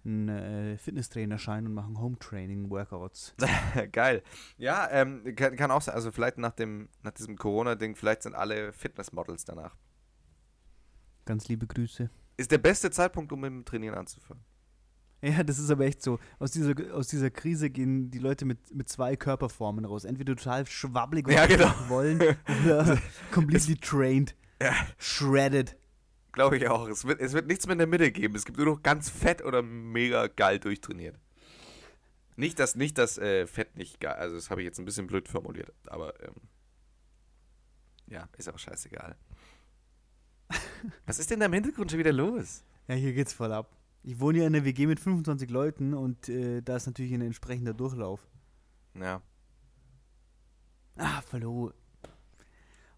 einen 0.03 0.31
äh, 0.31 0.79
Fitnesstrainerschein 0.79 1.67
und 1.67 1.75
machen 1.75 2.01
Home-Training-Workouts. 2.01 3.35
Geil. 3.93 4.23
Ja, 4.57 4.89
ähm, 4.91 5.23
kann, 5.37 5.57
kann 5.57 5.71
auch 5.71 5.83
sein. 5.83 5.95
Also 5.95 6.13
vielleicht 6.13 6.39
nach 6.39 6.53
dem, 6.53 6.89
nach 7.03 7.13
diesem 7.13 7.37
Corona-Ding, 7.37 7.97
vielleicht 7.97 8.23
sind 8.23 8.35
alle 8.35 8.73
Fitnessmodels 8.73 9.45
danach. 9.45 9.77
Ganz 11.27 11.49
liebe 11.49 11.67
Grüße. 11.67 12.09
Ist 12.39 12.51
der 12.51 12.57
beste 12.57 12.91
Zeitpunkt, 12.91 13.31
um 13.31 13.41
mit 13.41 13.51
dem 13.51 13.67
Trainieren 13.67 13.95
anzufangen. 13.95 14.43
Ja, 15.23 15.43
das 15.43 15.59
ist 15.59 15.71
aber 15.71 15.85
echt 15.87 16.03
so. 16.03 16.19
Aus 16.39 16.51
dieser, 16.51 16.75
aus 16.95 17.09
dieser 17.09 17.31
Krise 17.31 17.71
gehen 17.71 18.11
die 18.11 18.19
Leute 18.19 18.45
mit, 18.45 18.75
mit 18.75 18.89
zwei 18.89 19.17
Körperformen 19.17 19.85
raus. 19.85 20.05
Entweder 20.05 20.37
total 20.37 20.67
schwabbelig 20.67 21.27
Ja, 21.29 21.47
genau. 21.47 21.73
wollen 21.89 22.21
oder 22.65 22.99
completely 23.33 23.77
trained. 23.77 24.35
Ja. 24.61 24.75
Shredded. 24.99 25.77
Glaube 26.33 26.59
ich 26.59 26.69
auch. 26.69 26.87
Es 26.89 27.07
wird, 27.07 27.21
es 27.21 27.33
wird 27.33 27.47
nichts 27.47 27.67
mehr 27.67 27.73
in 27.73 27.79
der 27.79 27.87
Mitte 27.87 28.13
geben. 28.13 28.35
Es 28.35 28.45
gibt 28.45 28.59
nur 28.59 28.67
noch 28.67 28.83
ganz 28.83 29.09
fett 29.09 29.43
oder 29.43 29.63
mega 29.63 30.27
geil 30.27 30.59
durchtrainiert. 30.59 31.19
Nicht, 32.37 32.59
dass 32.59 32.75
nicht 32.75 32.99
das 32.99 33.17
äh, 33.17 33.47
Fett 33.47 33.77
nicht 33.77 33.99
geil, 33.99 34.15
also 34.15 34.37
das 34.37 34.51
habe 34.51 34.61
ich 34.61 34.67
jetzt 34.67 34.79
ein 34.79 34.85
bisschen 34.85 35.07
blöd 35.07 35.27
formuliert, 35.27 35.73
aber 35.87 36.13
ähm, 36.23 36.35
ja, 38.09 38.29
ist 38.37 38.51
auch 38.51 38.59
scheißegal. 38.59 39.17
Was 41.07 41.19
ist 41.19 41.31
denn 41.31 41.41
da 41.41 41.47
im 41.47 41.55
Hintergrund 41.55 41.91
schon 41.91 41.99
wieder 41.99 42.13
los? 42.13 42.63
Ja, 42.89 42.95
hier 42.95 43.15
geht's 43.15 43.33
voll 43.33 43.53
ab. 43.53 43.76
Ich 44.07 44.21
wohne 44.21 44.39
hier 44.39 44.47
in 44.47 44.55
einer 44.55 44.65
WG 44.65 44.87
mit 44.87 45.01
25 45.01 45.51
Leuten 45.51 45.93
und 45.93 46.29
äh, 46.29 46.63
da 46.63 46.77
ist 46.77 46.87
natürlich 46.87 47.13
ein 47.13 47.23
entsprechender 47.23 47.75
Durchlauf. 47.75 48.25
Ja. 48.95 49.21
Ah, 50.95 51.21
Fallo. 51.23 51.73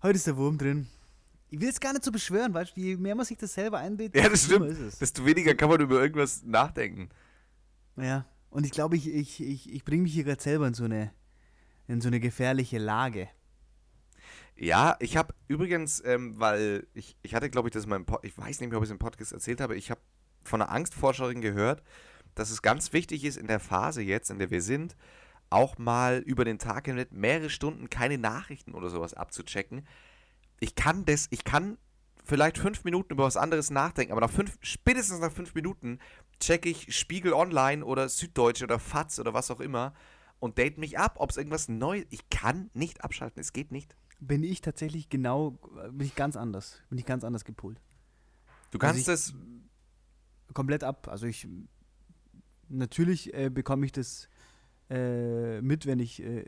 Heute 0.02 0.16
ist 0.16 0.26
der 0.26 0.36
Wurm 0.36 0.58
drin. 0.58 0.86
Ich 1.48 1.58
will 1.62 1.70
es 1.70 1.80
gar 1.80 1.94
nicht 1.94 2.04
so 2.04 2.12
beschwören, 2.12 2.52
weißt 2.52 2.76
du, 2.76 2.80
je 2.82 2.98
mehr 2.98 3.14
man 3.14 3.24
sich 3.24 3.38
das 3.38 3.54
selber 3.54 3.78
einbildet, 3.78 4.22
Ja, 4.22 4.28
das 4.28 4.44
stimmt. 4.44 4.66
Ist 4.66 4.80
es. 4.80 4.98
Desto 4.98 5.24
weniger 5.24 5.54
kann 5.54 5.70
man 5.70 5.80
über 5.80 5.98
irgendwas 5.98 6.42
nachdenken. 6.42 7.08
Ja, 7.96 8.26
und 8.50 8.66
ich 8.66 8.72
glaube, 8.72 8.96
ich, 8.96 9.08
ich, 9.08 9.42
ich, 9.42 9.72
ich 9.72 9.84
bringe 9.86 10.02
mich 10.02 10.12
hier 10.12 10.24
gerade 10.24 10.42
selber 10.42 10.66
in 10.66 10.74
so, 10.74 10.84
eine, 10.84 11.10
in 11.86 12.02
so 12.02 12.08
eine 12.08 12.20
gefährliche 12.20 12.76
Lage. 12.76 13.30
Ja, 14.56 14.94
ich 15.00 15.16
habe 15.16 15.34
übrigens, 15.46 16.02
ähm, 16.04 16.38
weil 16.38 16.86
ich, 16.92 17.16
ich 17.22 17.34
hatte, 17.34 17.48
glaube 17.48 17.68
ich, 17.68 17.72
das 17.72 17.84
in 17.84 17.90
meinem 17.90 18.04
Pod 18.04 18.22
ich 18.24 18.36
weiß 18.36 18.60
nicht 18.60 18.68
mehr, 18.68 18.76
ob 18.76 18.84
ich 18.84 18.90
es 18.90 18.92
im 18.92 18.98
Podcast 18.98 19.32
erzählt 19.32 19.62
habe, 19.62 19.74
ich 19.74 19.90
habe 19.90 20.02
von 20.48 20.62
einer 20.62 20.70
Angstforscherin 20.70 21.40
gehört, 21.40 21.82
dass 22.34 22.50
es 22.50 22.62
ganz 22.62 22.92
wichtig 22.92 23.24
ist 23.24 23.36
in 23.36 23.46
der 23.46 23.60
Phase 23.60 24.02
jetzt, 24.02 24.30
in 24.30 24.38
der 24.38 24.50
wir 24.50 24.62
sind, 24.62 24.96
auch 25.50 25.78
mal 25.78 26.18
über 26.18 26.44
den 26.44 26.58
Tag 26.58 26.86
hinweg 26.86 27.10
mehrere 27.12 27.50
Stunden 27.50 27.88
keine 27.90 28.18
Nachrichten 28.18 28.74
oder 28.74 28.90
sowas 28.90 29.14
abzuchecken. 29.14 29.86
Ich 30.60 30.74
kann 30.74 31.04
das, 31.04 31.26
ich 31.30 31.44
kann 31.44 31.78
vielleicht 32.24 32.58
fünf 32.58 32.84
Minuten 32.84 33.14
über 33.14 33.24
was 33.24 33.36
anderes 33.38 33.70
nachdenken, 33.70 34.12
aber 34.12 34.20
nach 34.20 34.30
fünf, 34.30 34.58
spätestens 34.60 35.20
nach 35.20 35.32
fünf 35.32 35.54
Minuten 35.54 35.98
checke 36.40 36.68
ich 36.68 36.94
Spiegel 36.94 37.32
Online 37.32 37.84
oder 37.84 38.08
Süddeutsche 38.08 38.64
oder 38.64 38.78
FATS 38.78 39.18
oder 39.18 39.32
was 39.32 39.50
auch 39.50 39.60
immer 39.60 39.94
und 40.38 40.58
date 40.58 40.76
mich 40.78 40.98
ab, 40.98 41.14
ob 41.18 41.30
es 41.30 41.36
irgendwas 41.38 41.68
Neues. 41.68 42.04
Ich 42.10 42.28
kann 42.28 42.70
nicht 42.74 43.02
abschalten, 43.02 43.40
es 43.40 43.52
geht 43.52 43.72
nicht. 43.72 43.96
Bin 44.20 44.42
ich 44.44 44.60
tatsächlich 44.60 45.08
genau, 45.08 45.52
bin 45.92 46.06
ich 46.06 46.14
ganz 46.14 46.36
anders. 46.36 46.82
Bin 46.90 46.98
ich 46.98 47.06
ganz 47.06 47.24
anders 47.24 47.44
gepolt. 47.44 47.80
Du 48.70 48.78
Also 48.78 48.86
kannst 48.86 49.00
ich- 49.00 49.08
es. 49.08 49.34
Komplett 50.54 50.84
ab. 50.84 51.08
Also 51.08 51.26
ich 51.26 51.46
natürlich 52.68 53.32
äh, 53.34 53.50
bekomme 53.50 53.86
ich 53.86 53.92
das 53.92 54.28
äh, 54.90 55.60
mit, 55.60 55.86
wenn 55.86 55.98
ich 55.98 56.22
äh, 56.22 56.44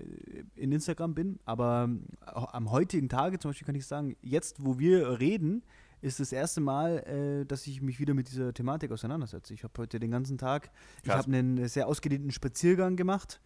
in 0.55 0.72
Instagram 0.72 1.14
bin, 1.14 1.38
aber 1.44 1.88
auch 2.26 2.53
am 2.55 2.70
heutigen 2.70 3.09
Tage 3.09 3.38
zum 3.38 3.51
Beispiel 3.51 3.66
kann 3.66 3.74
ich 3.74 3.86
sagen, 3.86 4.16
jetzt 4.22 4.64
wo 4.64 4.78
wir 4.78 5.20
reden, 5.20 5.62
ist 6.03 6.20
das 6.20 6.32
erste 6.32 6.61
Mal, 6.62 6.98
äh, 7.42 7.46
dass 7.46 7.66
ich 7.66 7.82
mich 7.82 8.01
wieder 8.01 8.14
mit 8.14 8.30
dieser 8.30 8.55
Thematik 8.55 8.90
auseinandersetze. 8.92 9.53
Ich 9.53 9.64
habe 9.64 9.74
heute 9.78 9.98
den 10.01 10.11
ganzen 10.11 10.38
Tag, 10.38 10.70
ich 10.98 11.03
Krass. 11.05 11.26
habe 11.26 11.36
einen 11.36 11.68
sehr 11.68 11.86
ausgedehnten 11.86 12.30
Spaziergang 12.30 12.96
gemacht. 12.96 13.40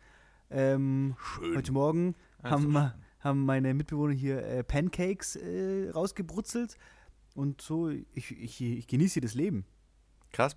Ähm, 0.50 1.16
Schön. 1.18 1.56
heute 1.56 1.72
Morgen 1.72 2.14
Also 2.42 2.56
haben, 2.56 2.72
wir- 2.72 2.94
haben 3.18 3.44
meine 3.44 3.74
Mitbewohner 3.74 4.12
hier 4.14 4.44
äh, 4.46 4.62
Pancakes 4.62 5.34
äh, 5.36 5.90
rausgebrutzelt 5.90 6.76
und 7.34 7.60
so, 7.62 7.88
ich, 7.88 8.30
ich, 8.30 8.60
ich 8.60 8.86
genieße 8.86 9.14
hier 9.14 9.22
das 9.22 9.34
Leben. 9.34 9.64
Krass. 10.34 10.56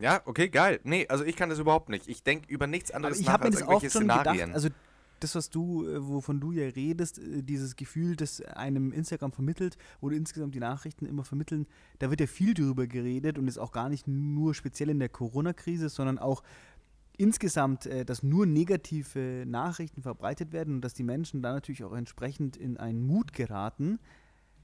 Ja, 0.00 0.22
okay, 0.24 0.48
geil. 0.48 0.80
Nee, 0.82 1.06
also 1.08 1.24
ich 1.24 1.36
kann 1.36 1.48
das 1.48 1.58
überhaupt 1.58 1.88
nicht. 1.88 2.08
Ich 2.08 2.22
denke 2.22 2.52
über 2.52 2.66
nichts 2.66 2.90
Aber 2.90 2.96
anderes 2.96 3.20
ich 3.20 3.26
nach 3.26 3.34
habe 3.34 3.44
mir 3.44 3.46
als 3.46 3.54
das 3.56 3.60
irgendwelche 3.62 3.86
oft 3.86 3.92
schon 3.92 4.02
Szenarien. 4.02 4.38
gedacht, 4.38 4.54
also 4.54 4.68
das, 5.20 5.34
was 5.34 5.50
du, 5.50 5.86
äh, 5.86 6.08
wovon 6.08 6.40
du 6.40 6.52
ja 6.52 6.66
redest, 6.66 7.18
äh, 7.18 7.42
dieses 7.42 7.76
Gefühl, 7.76 8.16
das 8.16 8.40
einem 8.40 8.92
Instagram 8.92 9.32
vermittelt 9.32 9.76
oder 10.00 10.16
insgesamt 10.16 10.54
die 10.54 10.60
Nachrichten 10.60 11.06
immer 11.06 11.24
vermitteln, 11.24 11.66
da 11.98 12.10
wird 12.10 12.20
ja 12.20 12.26
viel 12.26 12.54
drüber 12.54 12.86
geredet 12.86 13.38
und 13.38 13.46
ist 13.46 13.58
auch 13.58 13.72
gar 13.72 13.88
nicht 13.88 14.08
nur 14.08 14.54
speziell 14.54 14.88
in 14.88 14.98
der 14.98 15.10
Corona-Krise, 15.10 15.88
sondern 15.90 16.18
auch 16.18 16.42
insgesamt, 17.18 17.86
äh, 17.86 18.04
dass 18.04 18.22
nur 18.22 18.46
negative 18.46 19.44
Nachrichten 19.46 20.02
verbreitet 20.02 20.52
werden 20.52 20.76
und 20.76 20.80
dass 20.80 20.94
die 20.94 21.04
Menschen 21.04 21.42
da 21.42 21.52
natürlich 21.52 21.84
auch 21.84 21.92
entsprechend 21.94 22.56
in 22.56 22.78
einen 22.78 23.06
Mut 23.06 23.34
geraten, 23.34 24.00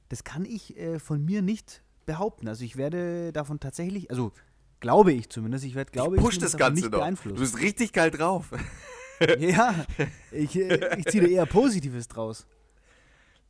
das 0.08 0.24
kann 0.24 0.44
ich 0.44 0.76
von 0.98 1.24
mir 1.24 1.42
nicht 1.42 1.82
behaupten. 2.07 2.48
Also 2.48 2.64
ich 2.64 2.76
werde 2.76 3.32
davon 3.32 3.61
tatsächlich, 3.61 4.11
also 4.11 4.32
glaube 4.80 5.12
ich 5.12 5.28
zumindest, 5.28 5.64
ich 5.64 5.74
werde, 5.74 5.90
glaube 5.90 6.16
ich 6.16 6.20
ich, 6.22 6.26
push 6.26 6.38
das 6.38 6.57
Ganze 6.57 6.82
nicht 6.82 6.90
beeinflusst. 6.90 7.36
Du 7.36 7.40
bist 7.40 7.61
richtig 7.61 7.92
geil 7.92 8.11
drauf. 8.11 8.50
Ja, 9.38 9.86
ich, 10.30 10.57
äh, 10.57 10.98
ich 10.98 11.07
ziehe 11.07 11.24
da 11.24 11.30
eher 11.30 11.46
Positives 11.46 12.07
draus. 12.07 12.46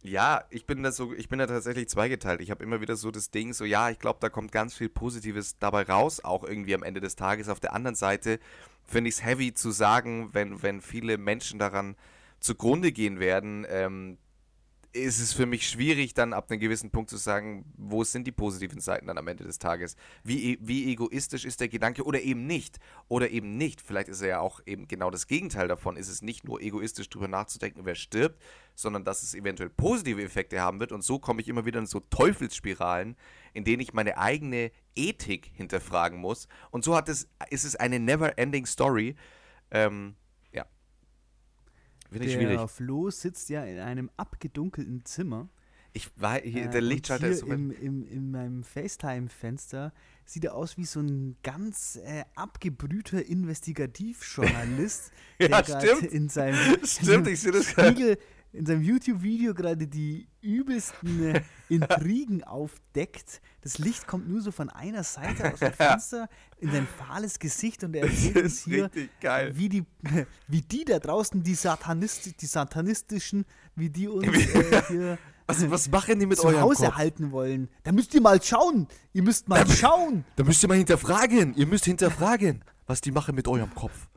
Ja, 0.03 0.45
ich 0.51 0.65
bin 0.65 0.85
da 0.85 0.93
so, 0.93 1.13
ich 1.13 1.29
bin 1.29 1.41
da 1.41 1.47
tatsächlich 1.49 1.89
zweigeteilt. 1.89 2.41
Ich 2.41 2.53
habe 2.53 2.63
immer 2.63 2.81
wieder 2.81 2.95
so 2.95 3.11
das 3.11 3.33
Ding, 3.33 3.53
so 3.53 3.65
ja, 3.65 3.91
ich 3.91 3.99
glaube, 3.99 4.19
da 4.21 4.29
kommt 4.29 4.53
ganz 4.53 4.75
viel 4.75 4.89
Positives 4.89 5.59
dabei 5.59 5.83
raus, 5.83 6.23
auch 6.23 6.45
irgendwie 6.45 6.75
am 6.75 6.85
Ende 6.85 7.01
des 7.01 7.17
Tages. 7.17 7.49
Auf 7.49 7.59
der 7.59 7.75
anderen 7.75 7.97
Seite 7.97 8.39
finde 8.85 9.09
ich 9.09 9.17
es 9.17 9.25
heavy 9.25 9.55
zu 9.55 9.73
sagen, 9.73 10.29
wenn, 10.33 10.63
wenn 10.63 10.81
viele 10.81 11.19
Menschen 11.19 11.59
daran 11.59 11.97
zugrunde 12.39 12.93
gehen 12.93 13.19
werden, 13.19 13.67
ähm, 13.69 14.19
ist 14.97 15.21
es 15.21 15.33
für 15.33 15.47
mich 15.47 15.69
schwierig, 15.69 16.15
dann 16.15 16.33
ab 16.33 16.51
einem 16.51 16.61
gewissen 16.61 16.91
Punkt 16.91 17.11
zu 17.11 17.17
sagen, 17.17 17.65
wo 17.77 18.03
sind 18.05 18.27
die 18.27 18.33
positiven 18.33 18.81
Seiten 18.81 19.07
dann 19.07 19.19
am 19.19 19.29
Ende 19.29 19.45
des 19.45 19.59
Tages? 19.59 19.97
Wie, 20.25 20.53
e- 20.53 20.59
wie 20.61 20.91
egoistisch 20.91 21.45
ist 21.45 21.61
der 21.61 21.69
Gedanke 21.69 22.05
oder 22.05 22.23
eben 22.23 22.47
nicht? 22.47 22.79
Oder 23.09 23.31
eben 23.31 23.57
nicht. 23.57 23.81
Vielleicht 23.81 24.09
ist 24.09 24.23
er 24.23 24.29
ja 24.29 24.41
auch 24.41 24.61
eben 24.67 24.89
genau 24.89 25.11
das 25.11 25.27
Gegenteil 25.27 25.69
davon. 25.69 25.97
Ist 25.97 26.09
es 26.09 26.23
nicht 26.23 26.45
nur 26.45 26.61
egoistisch 26.61 27.09
drüber 27.09 27.29
nachzudenken, 27.29 27.85
wer 27.85 27.95
stirbt, 27.95 28.43
sondern 28.75 29.05
dass 29.05 29.23
es 29.23 29.35
eventuell 29.35 29.71
positive 29.71 30.23
Effekte 30.23 30.61
haben 30.61 30.81
wird. 30.81 30.93
Und 30.93 31.03
so 31.03 31.19
komme 31.19 31.41
ich 31.41 31.49
immer 31.49 31.67
wieder 31.67 31.79
in 31.79 31.87
so 31.87 32.01
Teufelsspiralen, 32.01 33.17
in 33.53 33.65
denen 33.65 33.81
ich 33.81 33.93
meine 33.93 34.19
eigene 34.19 34.73
Ethik 34.95 35.51
hinterfragen 35.55 36.19
muss. 36.19 36.49
Und 36.71 36.85
so 36.85 36.97
hat 36.97 37.09
es, 37.09 37.29
ist 37.51 37.65
es 37.65 37.77
eine 37.77 38.01
never-ending 38.01 38.67
Story. 38.67 39.15
Ähm. 39.71 40.17
Finde 42.11 42.27
ich 42.27 42.35
schwierig. 42.35 42.59
Der 42.59 42.69
Flo 42.69 43.11
sitzt 43.11 43.49
ja 43.49 43.65
in 43.65 43.79
einem 43.79 44.11
abgedunkelten 44.17 45.05
Zimmer. 45.05 45.49
Ich 45.93 46.11
war 46.17 46.39
hier, 46.41 46.67
äh, 46.67 46.71
der 46.71 46.83
Lichtschalter 46.83 47.29
ist 47.29 47.41
so 47.41 47.47
im, 47.47 47.71
im, 47.71 48.07
in 48.07 48.31
meinem 48.31 48.65
FaceTime-Fenster 48.65 49.93
sieht 50.27 50.45
er 50.45 50.55
aus 50.55 50.77
wie 50.77 50.85
so 50.85 51.01
ein 51.01 51.37
ganz 51.43 51.97
äh, 52.05 52.25
abgebrühter 52.35 53.25
Investigativjournalist, 53.25 55.11
Ja, 55.39 55.63
der 55.63 55.81
stimmt. 55.81 56.13
in 56.13 56.29
seinem, 56.29 56.59
Stimmt, 56.85 57.29
ich 57.29 57.41
sehe 57.41 57.53
das. 57.53 57.71
Spiegel, 57.71 58.19
in 58.53 58.65
seinem 58.65 58.83
YouTube-Video 58.83 59.55
gerade 59.55 59.87
die 59.87 60.29
übelsten 60.41 61.35
äh, 61.35 61.43
Intrigen 61.69 62.45
aufdeckt. 62.45 63.41
Das 63.61 63.79
Licht 63.79 64.07
kommt 64.07 64.29
nur 64.29 64.41
so 64.41 64.51
von 64.51 64.71
einer 64.71 65.05
Seite 65.05 65.53
aus 65.53 65.59
dem 65.59 65.73
Fenster 65.75 66.29
in 66.59 66.71
sein 66.71 66.87
fahles 66.87 67.39
Gesicht 67.39 67.85
und 67.85 67.95
er 67.95 68.05
erzählt 68.05 68.37
uns 68.45 68.61
hier, 68.61 68.91
wie 69.53 69.69
die, 69.69 69.85
wie 70.49 70.63
die 70.63 70.85
da 70.85 70.99
draußen, 70.99 71.43
die, 71.43 71.55
Satanist, 71.55 72.41
die 72.41 72.47
satanistischen, 72.47 73.45
wie 73.75 73.91
die 73.91 74.09
uns 74.09 74.27
äh, 74.27 74.83
hier 74.89 75.19
Was, 75.47 75.71
was 75.71 75.91
machen 75.91 76.19
die 76.19 76.27
mit 76.27 76.39
zu 76.39 76.47
eurem 76.47 76.61
Hause 76.61 76.87
Kopf? 76.87 76.97
halten 76.97 77.31
wollen. 77.31 77.69
Da 77.83 77.93
müsst 77.93 78.15
ihr 78.15 78.21
mal 78.21 78.43
schauen. 78.43 78.89
Ihr 79.13 79.23
müsst 79.23 79.49
mal 79.49 79.67
schauen. 79.69 80.25
Da 80.37 80.45
müsst 80.45 80.63
ihr 80.63 80.69
mal 80.69 80.79
hinterfragen. 80.79 81.55
Ihr 81.55 81.67
müsst 81.67 81.85
hinterfragen, 81.85 82.65
was 82.87 83.01
die 83.01 83.13
machen 83.13 83.35
mit 83.35 83.47
eurem 83.47 83.75
Kopf. 83.75 84.09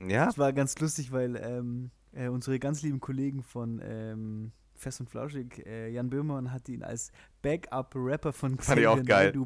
Ja? 0.00 0.26
Das 0.26 0.38
war 0.38 0.52
ganz 0.52 0.78
lustig, 0.78 1.12
weil 1.12 1.36
ähm, 1.36 1.90
äh, 2.14 2.28
unsere 2.28 2.58
ganz 2.58 2.82
lieben 2.82 3.00
Kollegen 3.00 3.42
von 3.42 3.80
ähm, 3.84 4.52
Fest 4.74 5.00
und 5.00 5.08
Flauschig, 5.08 5.64
äh, 5.66 5.88
Jan 5.88 6.10
Böhmermann 6.10 6.52
hat 6.52 6.68
ihn 6.68 6.82
als 6.82 7.12
Backup-Rapper 7.42 8.32
von 8.32 8.56
Xavier 8.56 8.96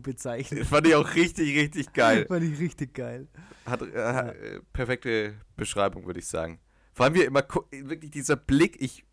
bezeichnet. 0.00 0.66
Fand 0.66 0.86
ich 0.86 0.94
auch 0.94 1.14
richtig, 1.14 1.56
richtig 1.56 1.92
geil. 1.92 2.26
Fand 2.28 2.44
ich 2.44 2.58
richtig 2.58 2.94
geil. 2.94 3.28
Hat 3.66 3.82
äh, 3.82 4.28
äh, 4.56 4.60
perfekte 4.72 5.34
Beschreibung, 5.56 6.06
würde 6.06 6.20
ich 6.20 6.26
sagen. 6.26 6.60
Vor 6.94 7.04
allem 7.04 7.14
wie 7.14 7.20
er 7.20 7.26
immer 7.26 7.44
wirklich 7.70 8.10
dieser 8.10 8.36
Blick, 8.36 8.80
ich. 8.80 9.04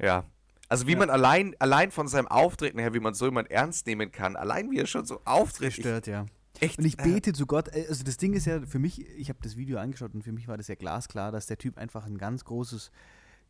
Ja. 0.00 0.24
Also 0.68 0.86
wie 0.86 0.92
Ja. 0.92 0.98
man 0.98 1.10
allein, 1.10 1.54
allein 1.60 1.90
von 1.90 2.08
seinem 2.08 2.28
Auftreten 2.28 2.78
her, 2.78 2.92
wie 2.94 3.00
man 3.00 3.14
so 3.14 3.26
jemand 3.26 3.50
ernst 3.50 3.86
nehmen 3.86 4.10
kann, 4.10 4.36
allein 4.36 4.70
wie 4.70 4.78
er 4.78 4.86
schon 4.86 5.04
so 5.04 5.20
auftritt. 5.24 5.74
Stört, 5.74 6.06
ja. 6.06 6.26
Echt, 6.62 6.78
Und 6.78 6.84
ich 6.84 6.98
äh, 6.98 7.02
bete 7.02 7.32
zu 7.32 7.46
Gott, 7.46 7.68
äh, 7.74 7.86
also 7.88 8.04
das 8.04 8.16
Ding 8.16 8.34
ist 8.34 8.46
ja 8.46 8.60
für 8.60 8.78
mich, 8.78 9.06
ich 9.16 9.28
habe 9.28 9.38
das 9.42 9.56
Video 9.56 9.78
angeschaut 9.78 10.14
und 10.14 10.22
für 10.22 10.32
mich 10.32 10.48
war 10.48 10.56
das 10.56 10.68
ja 10.68 10.74
glasklar, 10.74 11.32
dass 11.32 11.46
der 11.46 11.58
Typ 11.58 11.78
einfach 11.78 12.06
ein 12.06 12.18
ganz 12.18 12.44
großes 12.44 12.90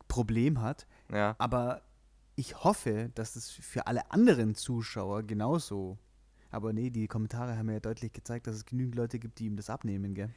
Problem 0.09 0.61
hat. 0.61 0.87
Ja. 1.13 1.37
Aber 1.39 1.83
ich 2.37 2.63
hoffe, 2.63 3.11
dass 3.15 3.35
das 3.35 3.51
für 3.51 3.87
alle 3.87 4.11
anderen 4.11 4.55
Zuschauer 4.55 5.25
genauso. 5.25 5.99
Aber 6.51 6.73
nee, 6.73 6.91
die 6.91 7.09
Kommentare 7.09 7.57
haben 7.57 7.71
ja 7.71 7.81
deutlich 7.81 8.13
gezeigt, 8.13 8.47
dass 8.47 8.57
es 8.57 8.65
genügend 8.65 8.95
Leute 8.95 9.19
gibt, 9.19 9.39
die 9.39 9.47
ihm 9.47 9.57
das 9.57 9.69
abnehmen, 9.69 10.15
gell? 10.15 10.31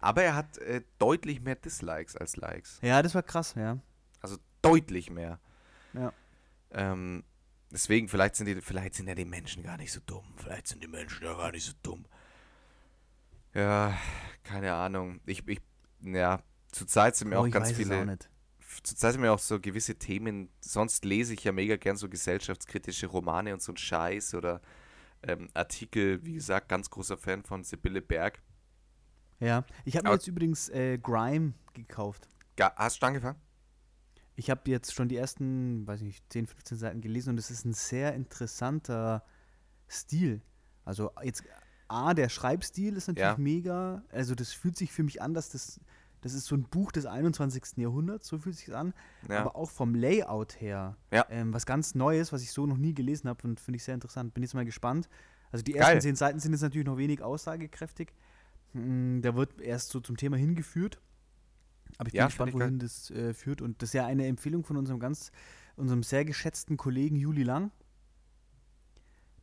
Aber 0.00 0.22
er 0.22 0.34
hat 0.34 0.58
äh, 0.58 0.82
deutlich 0.98 1.40
mehr 1.40 1.56
Dislikes 1.56 2.16
als 2.16 2.36
Likes. 2.36 2.78
Ja, 2.82 3.02
das 3.02 3.14
war 3.14 3.22
krass, 3.22 3.54
ja. 3.56 3.78
Also 4.20 4.36
deutlich 4.62 5.10
mehr. 5.10 5.40
Ja. 5.94 6.12
Ähm, 6.70 7.24
deswegen, 7.70 8.08
vielleicht 8.08 8.36
sind, 8.36 8.46
die, 8.46 8.60
vielleicht 8.60 8.94
sind 8.94 9.08
ja 9.08 9.14
die 9.14 9.24
Menschen 9.24 9.62
gar 9.62 9.78
nicht 9.78 9.92
so 9.92 10.00
dumm. 10.04 10.34
Vielleicht 10.36 10.68
sind 10.68 10.82
die 10.82 10.88
Menschen 10.88 11.24
ja 11.24 11.34
gar 11.34 11.52
nicht 11.52 11.64
so 11.64 11.72
dumm. 11.82 12.04
Ja, 13.56 13.96
keine 14.42 14.74
Ahnung. 14.74 15.20
Ich, 15.26 15.46
ich, 15.48 15.60
ja, 16.02 16.42
zurzeit 16.72 17.16
sind 17.16 17.28
mir 17.28 17.40
Oh, 17.40 17.46
auch 17.46 17.50
ganz 17.50 17.72
viele. 17.72 18.02
auch. 18.02 18.16
Zurzeit 18.82 19.12
sind 19.12 19.22
mir 19.22 19.32
auch 19.32 19.38
so 19.38 19.58
gewisse 19.60 19.94
Themen. 19.96 20.50
Sonst 20.60 21.04
lese 21.04 21.32
ich 21.34 21.42
ja 21.44 21.52
mega 21.52 21.76
gern 21.76 21.96
so 21.96 22.08
gesellschaftskritische 22.08 23.06
Romane 23.06 23.54
und 23.54 23.62
so 23.62 23.72
ein 23.72 23.76
Scheiß 23.76 24.34
oder 24.34 24.60
ähm, 25.22 25.48
Artikel. 25.54 26.22
Wie 26.24 26.34
gesagt, 26.34 26.68
ganz 26.68 26.90
großer 26.90 27.16
Fan 27.16 27.42
von 27.42 27.64
Sibylle 27.64 28.02
Berg. 28.02 28.42
Ja, 29.40 29.64
ich 29.84 29.96
habe 29.96 30.08
mir 30.08 30.14
jetzt 30.14 30.26
übrigens 30.28 30.68
äh, 30.68 30.98
Grime 30.98 31.54
gekauft. 31.72 32.28
Ga- 32.56 32.74
Hast 32.76 33.02
du 33.02 33.06
angefangen? 33.06 33.40
Ich 34.34 34.50
habe 34.50 34.70
jetzt 34.70 34.92
schon 34.92 35.08
die 35.08 35.16
ersten, 35.16 35.86
weiß 35.86 36.02
nicht, 36.02 36.22
10, 36.30 36.46
15 36.46 36.76
Seiten 36.78 37.00
gelesen 37.00 37.30
und 37.30 37.38
es 37.38 37.50
ist 37.50 37.64
ein 37.64 37.72
sehr 37.72 38.14
interessanter 38.14 39.24
Stil. 39.88 40.42
Also 40.84 41.10
jetzt 41.22 41.42
A, 41.88 42.14
der 42.14 42.28
Schreibstil 42.28 42.96
ist 42.96 43.08
natürlich 43.08 43.28
Ja. 43.28 43.36
mega. 43.38 44.02
Also 44.10 44.34
das 44.34 44.52
fühlt 44.52 44.76
sich 44.76 44.92
für 44.92 45.02
mich 45.02 45.22
an, 45.22 45.34
dass 45.34 45.50
das, 45.50 45.80
das 46.20 46.34
ist 46.34 46.46
so 46.46 46.56
ein 46.56 46.64
Buch 46.64 46.92
des 46.92 47.06
21. 47.06 47.76
Jahrhunderts, 47.76 48.26
so 48.28 48.38
fühlt 48.38 48.56
sich 48.56 48.74
an. 48.74 48.92
Ja. 49.28 49.40
Aber 49.40 49.56
auch 49.56 49.70
vom 49.70 49.94
Layout 49.94 50.60
her. 50.60 50.96
Ja. 51.12 51.26
Ähm, 51.30 51.52
was 51.54 51.66
ganz 51.66 51.94
Neues, 51.94 52.32
was 52.32 52.42
ich 52.42 52.50
so 52.52 52.66
noch 52.66 52.76
nie 52.78 52.94
gelesen 52.94 53.28
habe 53.28 53.46
und 53.46 53.60
finde 53.60 53.76
ich 53.76 53.84
sehr 53.84 53.94
interessant. 53.94 54.34
Bin 54.34 54.42
jetzt 54.42 54.54
mal 54.54 54.64
gespannt. 54.64 55.08
Also 55.52 55.62
die 55.62 55.72
Geil. 55.72 55.82
ersten 55.82 56.00
zehn 56.00 56.16
Seiten 56.16 56.40
sind 56.40 56.52
jetzt 56.52 56.62
natürlich 56.62 56.86
noch 56.86 56.96
wenig 56.96 57.22
aussagekräftig. 57.22 58.12
Hm, 58.72 59.20
Da 59.22 59.34
wird 59.36 59.60
erst 59.60 59.90
so 59.90 60.00
zum 60.00 60.16
Thema 60.16 60.36
hingeführt. 60.36 61.00
Aber 61.98 62.08
ich 62.08 62.12
bin 62.12 62.18
Ja, 62.18 62.26
gespannt, 62.26 62.52
wohin 62.52 62.78
das 62.78 63.10
äh, 63.10 63.32
führt. 63.32 63.62
Und 63.62 63.80
das 63.80 63.90
ist 63.90 63.94
ja 63.94 64.06
eine 64.06 64.26
Empfehlung 64.26 64.64
von 64.64 64.76
unserem 64.76 64.98
ganz, 64.98 65.30
unserem 65.76 66.02
sehr 66.02 66.24
geschätzten 66.24 66.76
Kollegen 66.76 67.16
Juli 67.16 67.42
Lang. 67.44 67.70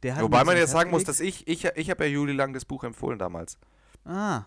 Wobei 0.04 0.44
man 0.44 0.58
jetzt 0.58 0.72
sagen 0.72 0.92
muss, 0.92 1.04
dass 1.04 1.20
ich, 1.20 1.48
ich, 1.48 1.66
ich 1.66 1.90
habe 1.90 2.06
ja 2.06 2.10
Juli 2.12 2.34
lang 2.34 2.54
das 2.54 2.66
Buch 2.66 2.84
empfohlen 2.84 3.18
damals. 3.20 3.58
Ah, 4.06 4.44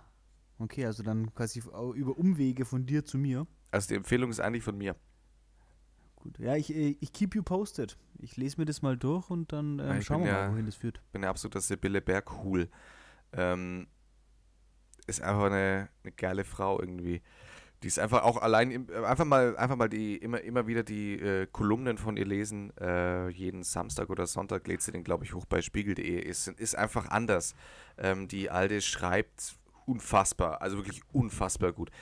okay, 0.59 0.84
also 0.86 1.02
dann 1.02 1.34
quasi 1.34 1.61
über 1.94 2.16
Umwege 2.18 2.64
von 2.64 2.84
dir 2.86 3.04
zu 3.04 3.18
mir. 3.18 3.46
Also 3.70 3.88
die 3.88 3.94
Empfehlung 3.94 4.30
ist 4.30 4.40
eigentlich 4.40 4.62
von 4.64 4.76
mir. 4.76 4.96
Gut. 6.16 6.38
Ja, 6.38 6.57
ich, 6.57 6.74
äh, 6.74 6.96
ich 7.00 7.12
keep 7.12 7.34
you 7.34 7.42
posted. 7.42 7.96
Ich 8.18 8.36
lese 8.36 8.59
mir 8.61 8.64
das 8.64 8.82
mal 8.82 8.96
durch 8.96 9.30
und 9.30 9.52
dann 9.52 9.78
Ja, 9.78 9.92
ähm, 9.92 9.98
ich 10.00 10.07
schauen 10.07 10.24
wir 10.24 10.30
ja- 10.30 10.46
mal, 10.48 10.52
wohin 10.54 10.66
das 10.66 10.74
führt. 10.74 11.00
bin 11.12 11.22
ein 11.24 11.30
absoluter 11.30 11.61
Sibylle 11.61 12.00
Berg 12.00 12.44
cool. 12.44 12.68
Ähm, 13.32 13.86
ist 15.07 15.20
einfach 15.22 15.44
eine, 15.44 15.88
eine 16.02 16.12
geile 16.12 16.44
Frau 16.44 16.80
irgendwie. 16.80 17.22
Die 17.87 17.89
ist 17.89 18.01
einfach 18.01 18.24
auch 18.24 18.39
allein, 18.39 18.89
äh, 18.89 19.05
einfach 19.05 19.24
mal, 19.24 19.57
einfach 19.57 19.76
mal 19.76 19.89
die, 19.89 20.16
immer, 20.16 20.41
immer 20.41 20.66
wieder 20.66 20.82
die 20.82 21.20
äh, 21.20 21.47
Kolumnen 21.47 21.99
von 21.99 22.16
ihr 22.16 22.26
lesen. 22.26 22.76
Äh, 22.78 23.28
jeden 23.28 23.62
Samstag 23.62 24.11
oder 24.11 24.26
Sonntag 24.26 24.66
lädt 24.66 24.82
sie 24.82 24.91
den, 24.91 25.05
glaube 25.05 25.24
ich, 25.24 25.34
hoch 25.34 25.47
bei 25.47 25.62
spiegel.de. 25.62 26.18
Ist, 26.20 26.49
ist 26.49 26.74
einfach 26.74 27.11
anders. 27.11 27.55
Ähm, 27.97 28.26
die 28.26 28.51
Alte 28.51 28.80
schreibt 28.80 29.55
unfassbar, 29.84 30.62
also 30.62 30.78
wirklich 30.78 31.01
unfassbar 31.12 31.70
gut. 31.70 31.93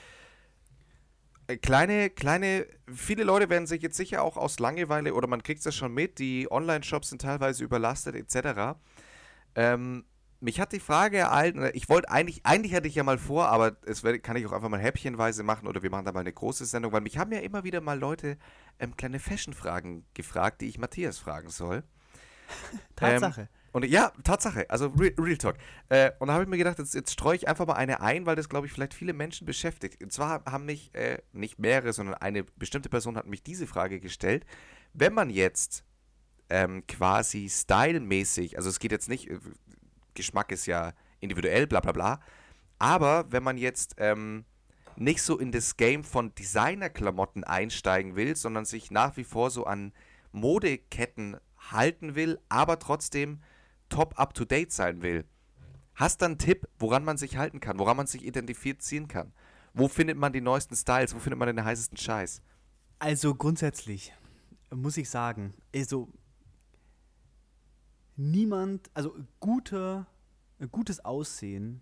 Äh, 1.45 1.57
Kleine, 1.57 2.09
kleine, 2.09 2.65
viele 2.91 3.23
Leute 3.23 3.51
werden 3.51 3.67
sich 3.67 3.83
jetzt 3.83 3.97
sicher 3.97 4.23
auch 4.23 4.37
aus 4.37 4.57
Langeweile 4.57 5.13
oder 5.13 5.27
man 5.27 5.43
kriegt 5.43 5.63
es 5.63 5.75
schon 5.75 5.93
mit, 5.93 6.17
die 6.17 6.47
Online-Shops 6.49 7.09
sind 7.09 7.21
teilweise 7.21 7.63
überlastet 7.63 8.15
etc. 8.15 8.75
Ähm, 9.53 10.05
mich 10.45 10.59
hat 10.59 10.71
die 10.71 10.79
Frage 10.79 11.17
ereilt, 11.17 11.57
ich 11.73 11.89
wollte 11.89 12.09
eigentlich, 12.09 12.45
eigentlich 12.45 12.73
hatte 12.75 12.87
ich 12.87 12.95
ja 12.95 13.03
mal 13.03 13.17
vor, 13.17 13.47
aber 13.47 13.77
es 13.85 14.03
kann 14.21 14.35
ich 14.37 14.45
auch 14.45 14.51
einfach 14.51 14.69
mal 14.69 14.79
häppchenweise 14.79 15.43
machen 15.43 15.67
oder 15.67 15.81
wir 15.81 15.89
machen 15.89 16.05
da 16.05 16.11
mal 16.11 16.19
eine 16.19 16.31
große 16.31 16.65
Sendung, 16.65 16.93
weil 16.93 17.01
mich 17.01 17.17
haben 17.17 17.31
ja 17.31 17.39
immer 17.39 17.63
wieder 17.63 17.81
mal 17.81 17.99
Leute 17.99 18.37
ähm, 18.79 18.95
kleine 18.95 19.19
Fashion-Fragen 19.19 20.05
gefragt, 20.13 20.61
die 20.61 20.67
ich 20.67 20.77
Matthias 20.77 21.17
fragen 21.17 21.49
soll. 21.49 21.83
Tatsache. 22.95 23.49
Und 23.71 23.85
ja, 23.85 24.13
Tatsache, 24.23 24.69
also 24.69 24.87
Real, 24.97 25.13
Real 25.17 25.37
Talk. 25.37 25.57
Äh, 25.89 26.11
und 26.19 26.27
da 26.27 26.33
habe 26.35 26.43
ich 26.43 26.49
mir 26.49 26.57
gedacht, 26.57 26.77
jetzt, 26.77 26.93
jetzt 26.93 27.11
streue 27.11 27.35
ich 27.35 27.47
einfach 27.47 27.65
mal 27.65 27.73
eine 27.73 27.99
ein, 27.99 28.25
weil 28.25 28.35
das, 28.35 28.47
glaube 28.47 28.67
ich, 28.67 28.71
vielleicht 28.71 28.93
viele 28.93 29.13
Menschen 29.13 29.45
beschäftigt. 29.45 30.01
Und 30.01 30.13
zwar 30.13 30.45
haben 30.45 30.65
mich, 30.65 30.93
äh, 30.93 31.17
nicht 31.33 31.59
mehrere, 31.59 31.91
sondern 31.91 32.15
eine 32.15 32.43
bestimmte 32.43 32.87
Person 32.87 33.17
hat 33.17 33.25
mich 33.25 33.43
diese 33.43 33.67
Frage 33.67 33.99
gestellt. 33.99 34.45
Wenn 34.93 35.13
man 35.13 35.29
jetzt 35.29 35.83
ähm, 36.49 36.85
quasi 36.87 37.49
stylmäßig, 37.49 38.57
also 38.57 38.69
es 38.69 38.79
geht 38.79 38.91
jetzt 38.91 39.09
nicht, 39.09 39.29
äh, 39.29 39.39
Geschmack 40.15 40.51
ist 40.51 40.65
ja 40.65 40.93
individuell, 41.19 41.67
bla 41.67 41.79
bla 41.79 41.91
bla, 41.91 42.19
aber 42.79 43.31
wenn 43.31 43.43
man 43.43 43.57
jetzt 43.57 43.95
ähm, 43.97 44.45
nicht 44.95 45.21
so 45.21 45.37
in 45.37 45.51
das 45.51 45.77
Game 45.77 46.03
von 46.03 46.33
Designerklamotten 46.35 47.43
einsteigen 47.43 48.15
will, 48.15 48.35
sondern 48.35 48.65
sich 48.65 48.91
nach 48.91 49.17
wie 49.17 49.23
vor 49.23 49.51
so 49.51 49.65
an 49.65 49.93
Modeketten 50.31 51.37
halten 51.71 52.15
will, 52.15 52.39
aber 52.49 52.79
trotzdem 52.79 53.41
top 53.89 54.19
up 54.19 54.33
to 54.33 54.45
date 54.45 54.71
sein 54.71 55.01
will. 55.01 55.25
Hast 55.95 56.21
du 56.21 56.25
einen 56.25 56.37
Tipp, 56.37 56.67
woran 56.77 57.05
man 57.05 57.17
sich 57.17 57.37
halten 57.37 57.59
kann, 57.59 57.79
woran 57.79 57.97
man 57.97 58.07
sich 58.07 58.25
identifizieren 58.25 59.07
kann? 59.07 59.33
Wo 59.73 59.87
findet 59.87 60.17
man 60.17 60.33
die 60.33 60.41
neuesten 60.41 60.75
Styles? 60.75 61.15
Wo 61.15 61.19
findet 61.19 61.39
man 61.39 61.47
den 61.53 61.63
heißesten 61.63 61.97
Scheiß? 61.97 62.41
Also 62.99 63.35
grundsätzlich 63.35 64.13
muss 64.73 64.97
ich 64.97 65.09
sagen, 65.09 65.53
also 65.73 66.09
niemand, 68.15 68.89
also 68.93 69.15
guter, 69.39 70.07
äh, 70.59 70.67
gutes 70.67 71.03
Aussehen 71.03 71.81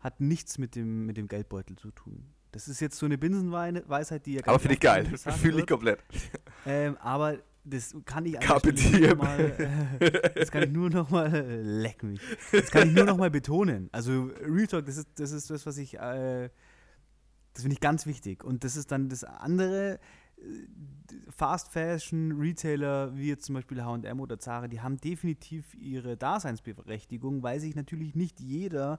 hat 0.00 0.20
nichts 0.20 0.58
mit 0.58 0.74
dem, 0.74 1.06
mit 1.06 1.16
dem 1.16 1.28
Geldbeutel 1.28 1.76
zu 1.76 1.90
tun. 1.90 2.34
Das 2.52 2.68
ist 2.68 2.80
jetzt 2.80 2.98
so 2.98 3.06
eine 3.06 3.18
Binsenweisheit, 3.18 4.26
die 4.26 4.34
ja 4.34 4.42
Aber 4.46 4.58
finde 4.58 4.74
ich 4.74 4.80
geil. 4.80 5.06
Fühle 5.16 5.60
ich 5.60 5.66
komplett. 5.66 6.00
Ähm, 6.66 6.96
aber 6.98 7.38
das 7.64 7.96
kann 8.04 8.26
ich 8.26 8.34
noch 8.34 9.16
mal, 9.16 9.40
äh, 10.00 10.34
das 10.34 10.50
kann 10.50 10.62
ich 10.64 10.70
nur 10.70 10.90
noch 10.90 11.10
mal 11.10 11.34
äh, 11.34 11.62
leck 11.62 12.02
mich. 12.02 12.20
Das 12.52 12.70
kann 12.70 12.88
ich 12.88 12.94
nur 12.94 13.04
noch 13.04 13.16
mal 13.16 13.30
betonen. 13.30 13.88
Also 13.90 14.30
Real 14.46 14.66
Talk, 14.66 14.86
das 14.86 14.98
ist 14.98 15.08
das 15.16 15.32
ist 15.32 15.50
das, 15.50 15.66
was 15.66 15.78
ich 15.78 15.94
äh, 15.94 16.50
das 17.54 17.62
finde 17.62 17.74
ich 17.74 17.80
ganz 17.80 18.06
wichtig 18.06 18.44
und 18.44 18.64
das 18.64 18.76
ist 18.76 18.92
dann 18.92 19.08
das 19.08 19.24
andere 19.24 19.98
Fast 21.30 21.68
Fashion 21.68 22.32
Retailer 22.32 23.16
wie 23.16 23.28
jetzt 23.28 23.44
zum 23.44 23.54
Beispiel 23.54 23.82
H&M 23.82 24.20
oder 24.20 24.38
Zara, 24.38 24.68
die 24.68 24.80
haben 24.80 24.96
definitiv 24.98 25.74
ihre 25.74 26.16
Daseinsberechtigung, 26.16 27.42
weil 27.42 27.60
sich 27.60 27.74
natürlich 27.74 28.14
nicht 28.14 28.40
jeder 28.40 28.98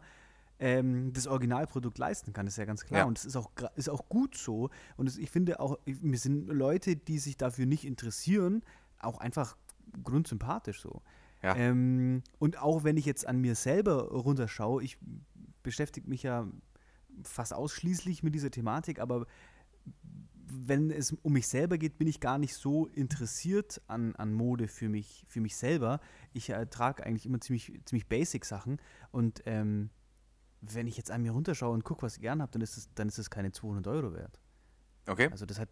ähm, 0.59 1.11
das 1.13 1.27
Originalprodukt 1.27 1.97
leisten 1.97 2.33
kann, 2.33 2.47
ist 2.47 2.57
ja 2.57 2.65
ganz 2.65 2.85
klar. 2.85 3.01
Ja. 3.01 3.05
Und 3.05 3.17
das 3.17 3.25
ist 3.25 3.35
auch, 3.35 3.51
ist 3.75 3.89
auch 3.89 4.07
gut 4.07 4.35
so. 4.35 4.69
Und 4.97 5.07
es, 5.07 5.17
ich 5.17 5.29
finde 5.29 5.59
auch, 5.59 5.77
mir 5.85 6.17
sind 6.17 6.47
Leute, 6.47 6.95
die 6.95 7.19
sich 7.19 7.37
dafür 7.37 7.65
nicht 7.65 7.85
interessieren, 7.85 8.63
auch 8.99 9.19
einfach 9.19 9.57
grundsympathisch 10.03 10.81
so. 10.81 11.01
Ja. 11.43 11.55
Ähm, 11.55 12.23
und 12.39 12.59
auch 12.59 12.83
wenn 12.83 12.97
ich 12.97 13.05
jetzt 13.05 13.27
an 13.27 13.39
mir 13.39 13.55
selber 13.55 14.09
runterschaue, 14.09 14.83
ich 14.83 14.97
beschäftige 15.63 16.09
mich 16.09 16.23
ja 16.23 16.47
fast 17.23 17.53
ausschließlich 17.53 18.23
mit 18.23 18.35
dieser 18.35 18.51
Thematik, 18.51 18.99
aber 18.99 19.25
wenn 20.47 20.91
es 20.91 21.11
um 21.11 21.33
mich 21.33 21.47
selber 21.47 21.77
geht, 21.77 21.97
bin 21.97 22.07
ich 22.07 22.19
gar 22.19 22.37
nicht 22.37 22.53
so 22.53 22.87
interessiert 22.87 23.81
an, 23.87 24.15
an 24.15 24.33
Mode 24.33 24.67
für 24.67 24.89
mich, 24.89 25.25
für 25.27 25.41
mich 25.41 25.55
selber. 25.55 25.99
Ich 26.33 26.49
äh, 26.49 26.65
trage 26.67 27.05
eigentlich 27.05 27.25
immer 27.25 27.41
ziemlich, 27.41 27.79
ziemlich 27.85 28.07
basic 28.07 28.45
Sachen 28.45 28.79
und 29.11 29.41
ähm, 29.45 29.89
wenn 30.61 30.87
ich 30.87 30.97
jetzt 30.97 31.11
an 31.11 31.21
mir 31.21 31.31
runterschaue 31.31 31.73
und 31.73 31.83
gucke, 31.83 32.03
was 32.03 32.15
ich 32.15 32.21
gern 32.21 32.41
habe, 32.41 32.51
dann 32.51 32.61
ist 32.61 32.77
es 32.77 32.89
dann 32.95 33.07
ist 33.07 33.17
es 33.17 33.29
keine 33.29 33.51
200 33.51 33.87
Euro 33.87 34.13
wert. 34.13 34.39
Okay. 35.07 35.29
Also 35.31 35.45
das 35.45 35.59
hat, 35.59 35.69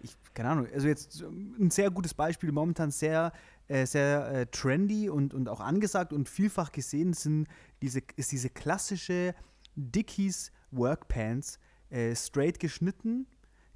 ich, 0.00 0.16
keine 0.34 0.50
Ahnung, 0.50 0.66
also 0.72 0.88
jetzt 0.88 1.22
ein 1.22 1.70
sehr 1.70 1.90
gutes 1.90 2.14
Beispiel, 2.14 2.50
momentan 2.52 2.90
sehr, 2.90 3.32
äh, 3.68 3.86
sehr 3.86 4.32
äh, 4.32 4.46
trendy 4.46 5.08
und, 5.08 5.34
und 5.34 5.48
auch 5.48 5.60
angesagt 5.60 6.12
und 6.12 6.28
vielfach 6.28 6.72
gesehen 6.72 7.12
sind 7.12 7.46
diese, 7.80 8.00
ist 8.16 8.32
diese 8.32 8.50
klassische 8.50 9.34
Dickies 9.76 10.50
Workpants, 10.70 11.58
äh, 11.90 12.14
straight 12.16 12.58
geschnitten, 12.58 13.26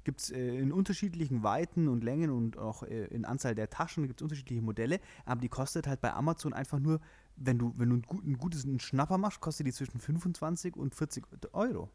gibt 0.07 0.21
es 0.21 0.29
äh, 0.31 0.39
in 0.57 0.71
unterschiedlichen 0.71 1.43
Weiten 1.43 1.89
und 1.89 2.01
Längen 2.01 2.29
und 2.29 2.57
auch 2.57 2.83
äh, 2.83 3.07
in 3.07 3.25
Anzahl 3.25 3.55
der 3.55 3.69
Taschen 3.69 4.07
gibt 4.07 4.21
es 4.21 4.23
unterschiedliche 4.23 4.61
Modelle, 4.61 5.01
aber 5.25 5.41
die 5.41 5.49
kostet 5.49 5.85
halt 5.85 5.99
bei 5.99 6.13
Amazon 6.13 6.53
einfach 6.53 6.79
nur, 6.79 7.01
wenn 7.35 7.59
du, 7.59 7.73
wenn 7.75 7.89
du 7.89 7.97
ein, 7.97 8.01
gut, 8.03 8.23
ein 8.25 8.37
gutes 8.37 8.63
einen 8.63 8.79
Schnapper 8.79 9.17
machst, 9.17 9.41
kostet 9.41 9.67
die 9.67 9.73
zwischen 9.73 9.99
25 9.99 10.77
und 10.77 10.95
40 10.95 11.25
Euro. 11.51 11.89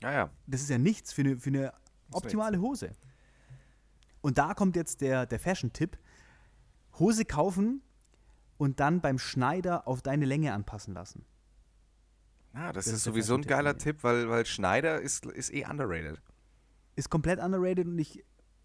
Ja, 0.00 0.12
ja. 0.12 0.30
Das 0.46 0.60
ist 0.62 0.70
ja 0.70 0.78
nichts 0.78 1.12
für 1.12 1.22
eine, 1.22 1.36
für 1.40 1.50
eine 1.50 1.72
optimale 2.12 2.60
Hose. 2.60 2.92
Und 4.20 4.38
da 4.38 4.54
kommt 4.54 4.76
jetzt 4.76 5.00
der, 5.00 5.26
der 5.26 5.40
Fashion-Tipp. 5.40 5.98
Hose 7.00 7.24
kaufen 7.24 7.82
und 8.58 8.78
dann 8.78 9.00
beim 9.00 9.18
Schneider 9.18 9.88
auf 9.88 10.02
deine 10.02 10.24
Länge 10.24 10.52
anpassen 10.52 10.94
lassen. 10.94 11.24
Ah, 12.52 12.72
das, 12.72 12.84
Das 12.84 12.92
ist 12.92 12.98
ist 12.98 13.04
sowieso 13.04 13.34
ein 13.34 13.42
geiler. 13.42 13.76
Tipp, 13.76 14.04
weil, 14.04 14.28
weil 14.30 14.46
Schneider 14.46 15.00
ist, 15.00 15.26
ist 15.26 15.52
eh 15.52 15.66
underrated. 15.66 16.22
Ist 16.96 17.10
komplett 17.10 17.40
underrated 17.40 17.86
und 17.86 17.98
ich, 17.98 18.24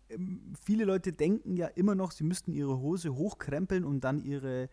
ähm, 0.09 0.53
viele 0.63 0.85
Leute 0.85 1.13
denken 1.13 1.55
ja 1.57 1.67
immer 1.67 1.95
noch, 1.95 2.11
sie 2.11 2.23
müssten 2.23 2.51
ihre 2.51 2.79
Hose 2.79 3.15
hochkrempeln 3.15 3.83
und 3.83 4.01
dann 4.03 4.19
ihre 4.19 4.69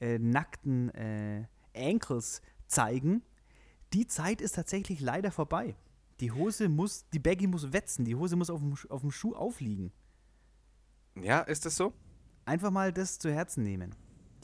äh, 0.00 0.18
nackten 0.18 0.90
äh, 0.90 1.46
Ankles 1.74 2.42
zeigen. 2.66 3.22
Die 3.92 4.06
Zeit 4.06 4.40
ist 4.40 4.56
tatsächlich 4.56 5.00
leider 5.00 5.30
vorbei. 5.30 5.76
Die 6.20 6.32
Hose 6.32 6.68
muss, 6.68 7.08
die 7.10 7.18
Baggy 7.18 7.46
muss 7.46 7.72
wetzen, 7.72 8.04
die 8.04 8.14
Hose 8.16 8.36
muss 8.36 8.50
auf 8.50 8.60
dem, 8.60 8.74
Sch- 8.74 8.90
auf 8.90 9.02
dem 9.02 9.10
Schuh 9.10 9.34
aufliegen. 9.34 9.92
Ja, 11.20 11.40
ist 11.40 11.64
das 11.64 11.76
so? 11.76 11.92
einfach 12.44 12.70
mal 12.70 12.92
das 12.92 13.18
zu 13.18 13.32
Herzen 13.32 13.64
nehmen. 13.64 13.92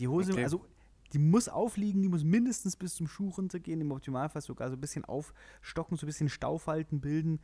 Die 0.00 0.08
Hose, 0.08 0.32
Okay. 0.32 0.42
also 0.42 0.64
Die 1.12 1.18
muss 1.18 1.48
aufliegen, 1.48 2.02
die 2.02 2.08
muss 2.08 2.24
mindestens 2.24 2.74
bis 2.74 2.94
zum 2.96 3.06
Schuh 3.06 3.28
runtergehen, 3.28 3.80
im 3.80 3.92
Optimalfall 3.92 4.42
sogar 4.42 4.70
so 4.70 4.76
ein 4.76 4.80
bisschen 4.80 5.04
aufstocken, 5.04 5.96
so 5.96 6.04
ein 6.04 6.08
bisschen 6.08 6.28
Staufalten 6.30 7.00
bilden. 7.00 7.38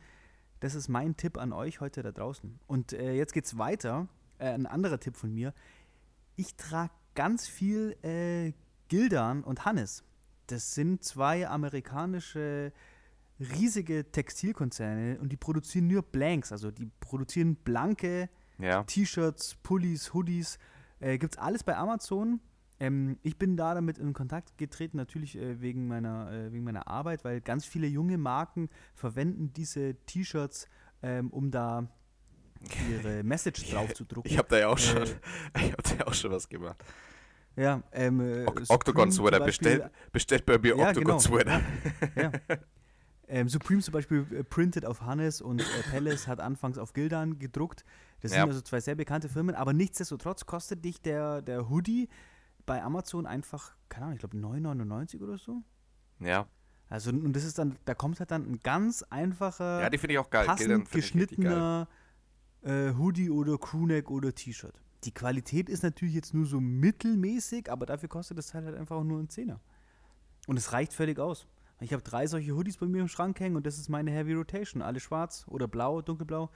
Das 0.59 0.75
ist 0.75 0.89
mein 0.89 1.15
Tipp 1.15 1.37
an 1.37 1.53
euch 1.53 1.79
heute 1.79 2.01
da 2.03 2.11
draußen. 2.11 2.59
Und 2.67 2.93
äh, 2.93 3.13
jetzt 3.13 3.33
geht's 3.33 3.57
weiter. 3.57 4.07
Äh, 4.37 4.49
ein 4.49 4.65
anderer 4.65 4.99
Tipp 4.99 5.15
von 5.15 5.33
mir. 5.33 5.53
Ich 6.35 6.55
trage 6.55 6.91
ganz 7.15 7.47
viel 7.47 7.95
äh, 8.03 8.53
Gildan 8.87 9.43
und 9.43 9.65
Hannes. 9.65 10.03
Das 10.47 10.73
sind 10.73 11.03
zwei 11.03 11.47
amerikanische 11.47 12.73
riesige 13.39 14.11
Textilkonzerne 14.11 15.19
und 15.19 15.31
die 15.31 15.37
produzieren 15.37 15.87
nur 15.87 16.01
Blanks, 16.01 16.51
also 16.51 16.71
die 16.71 16.89
produzieren 16.99 17.55
blanke 17.55 18.29
Ja. 18.57 18.83
T-Shirts, 18.83 19.55
Pullis, 19.63 20.13
Hoodies. 20.13 20.59
Äh, 20.99 21.17
gibt's 21.17 21.37
alles 21.37 21.63
bei 21.63 21.77
Amazon. 21.77 22.41
Ähm, 22.79 23.17
ich 23.23 23.37
bin 23.37 23.57
da 23.57 23.73
damit 23.73 23.97
in 23.97 24.13
Kontakt 24.13 24.57
getreten, 24.57 24.97
natürlich 24.97 25.37
äh, 25.37 25.61
wegen, 25.61 25.87
meiner, 25.87 26.31
äh, 26.31 26.51
wegen 26.51 26.63
meiner 26.63 26.87
Arbeit, 26.87 27.25
weil 27.25 27.41
ganz 27.41 27.65
viele 27.65 27.87
junge 27.87 28.17
Marken 28.17 28.69
verwenden 28.95 29.51
diese 29.53 29.95
T-Shirts, 30.05 30.67
ähm, 31.01 31.29
um 31.29 31.51
da 31.51 31.87
ihre 32.89 33.23
Message 33.23 33.69
drauf 33.69 33.93
zu 33.93 34.05
drucken. 34.05 34.29
Ich 34.29 34.37
habe 34.37 34.47
da 34.49 34.57
ja 34.59 34.67
auch 34.69 34.77
Äh, 34.77 34.81
schon, 34.81 35.03
ich 35.57 35.71
hab 35.71 35.83
da 35.83 35.95
ja 35.95 36.07
auch 36.07 36.13
schon 36.13 36.31
was 36.31 36.47
gemacht. 36.47 36.83
ja, 37.55 37.83
ähm, 37.91 38.21
äh, 38.21 38.45
Octagon 38.69 39.11
Sweater, 39.11 39.39
bestellt, 39.41 39.91
bestellt 40.11 40.45
bei 40.45 40.57
mir 40.57 40.77
Ja, 40.77 40.87
Octagon 40.89 41.05
genau. 41.05 41.19
Sweater. 41.19 41.61
Ja. 42.15 42.31
Ähm, 43.31 43.47
Supreme 43.47 43.81
zum 43.81 43.91
Beispiel 43.91 44.25
äh, 44.33 44.43
printet 44.43 44.85
auf 44.85 45.01
Hannes 45.01 45.39
und 45.41 45.61
äh, 45.61 45.83
Palace 45.83 46.27
hat 46.27 46.39
anfangs 46.39 46.79
auf 46.79 46.93
Gildan 46.93 47.37
gedruckt. 47.37 47.85
Das 48.21 48.31
Ja. 48.31 48.39
sind 48.41 48.47
also 48.49 48.61
zwei 48.61 48.79
sehr 48.79 48.95
bekannte 48.95 49.29
Firmen, 49.29 49.53
aber 49.53 49.71
nichtsdestotrotz 49.71 50.47
kostet 50.47 50.83
dich 50.83 50.99
der, 51.01 51.41
der 51.43 51.69
Hoodie 51.69 52.09
bei 52.69 52.83
Amazon 52.83 53.25
einfach, 53.25 53.75
keine 53.89 54.05
Ahnung, 54.05 54.17
ich 54.17 54.19
glaube 54.19 54.37
9,99 54.37 55.23
oder 55.23 55.39
so. 55.39 55.63
Ja. 56.19 56.47
Also, 56.87 57.09
und 57.09 57.33
das 57.33 57.43
ist 57.43 57.57
dann, 57.57 57.77
da 57.85 57.95
kommt 57.95 58.19
halt 58.19 58.29
dann 58.29 58.43
ein 58.43 58.59
ganz 58.59 59.01
einfacher, 59.09 59.81
ja, 59.81 59.89
die 59.89 59.97
finde 59.97 60.13
ich 60.13 60.19
auch 60.19 60.29
geil. 60.29 60.45
Passend 60.45 60.91
geschnittener 60.91 61.87
äh, 62.61 62.93
Hoodie 62.93 63.31
oder 63.31 63.57
Crewneck 63.57 64.11
oder 64.11 64.35
T-Shirt. 64.35 64.83
Die 65.03 65.11
Qualität 65.11 65.67
ist 65.67 65.81
natürlich 65.81 66.13
jetzt 66.13 66.35
nur 66.35 66.45
so 66.45 66.59
mittelmäßig, 66.59 67.71
aber 67.71 67.87
dafür 67.87 68.07
kostet 68.07 68.37
das 68.37 68.47
Teil 68.47 68.65
halt 68.65 68.75
einfach 68.75 69.03
nur 69.03 69.17
einen 69.17 69.29
Zehner. 69.29 69.59
Und 70.45 70.57
es 70.57 70.71
reicht 70.71 70.93
völlig 70.93 71.17
aus. 71.17 71.47
Ich 71.79 71.91
habe 71.91 72.03
drei 72.03 72.27
solche 72.27 72.51
Hoodies 72.51 72.77
bei 72.77 72.85
mir 72.85 73.01
im 73.01 73.07
Schrank 73.07 73.39
hängen 73.39 73.55
und 73.55 73.65
das 73.65 73.79
ist 73.79 73.89
meine 73.89 74.11
Heavy 74.11 74.33
Rotation. 74.33 74.83
Alle 74.83 74.99
schwarz 74.99 75.43
oder 75.47 75.67
blau, 75.67 76.03
dunkelblau. 76.03 76.51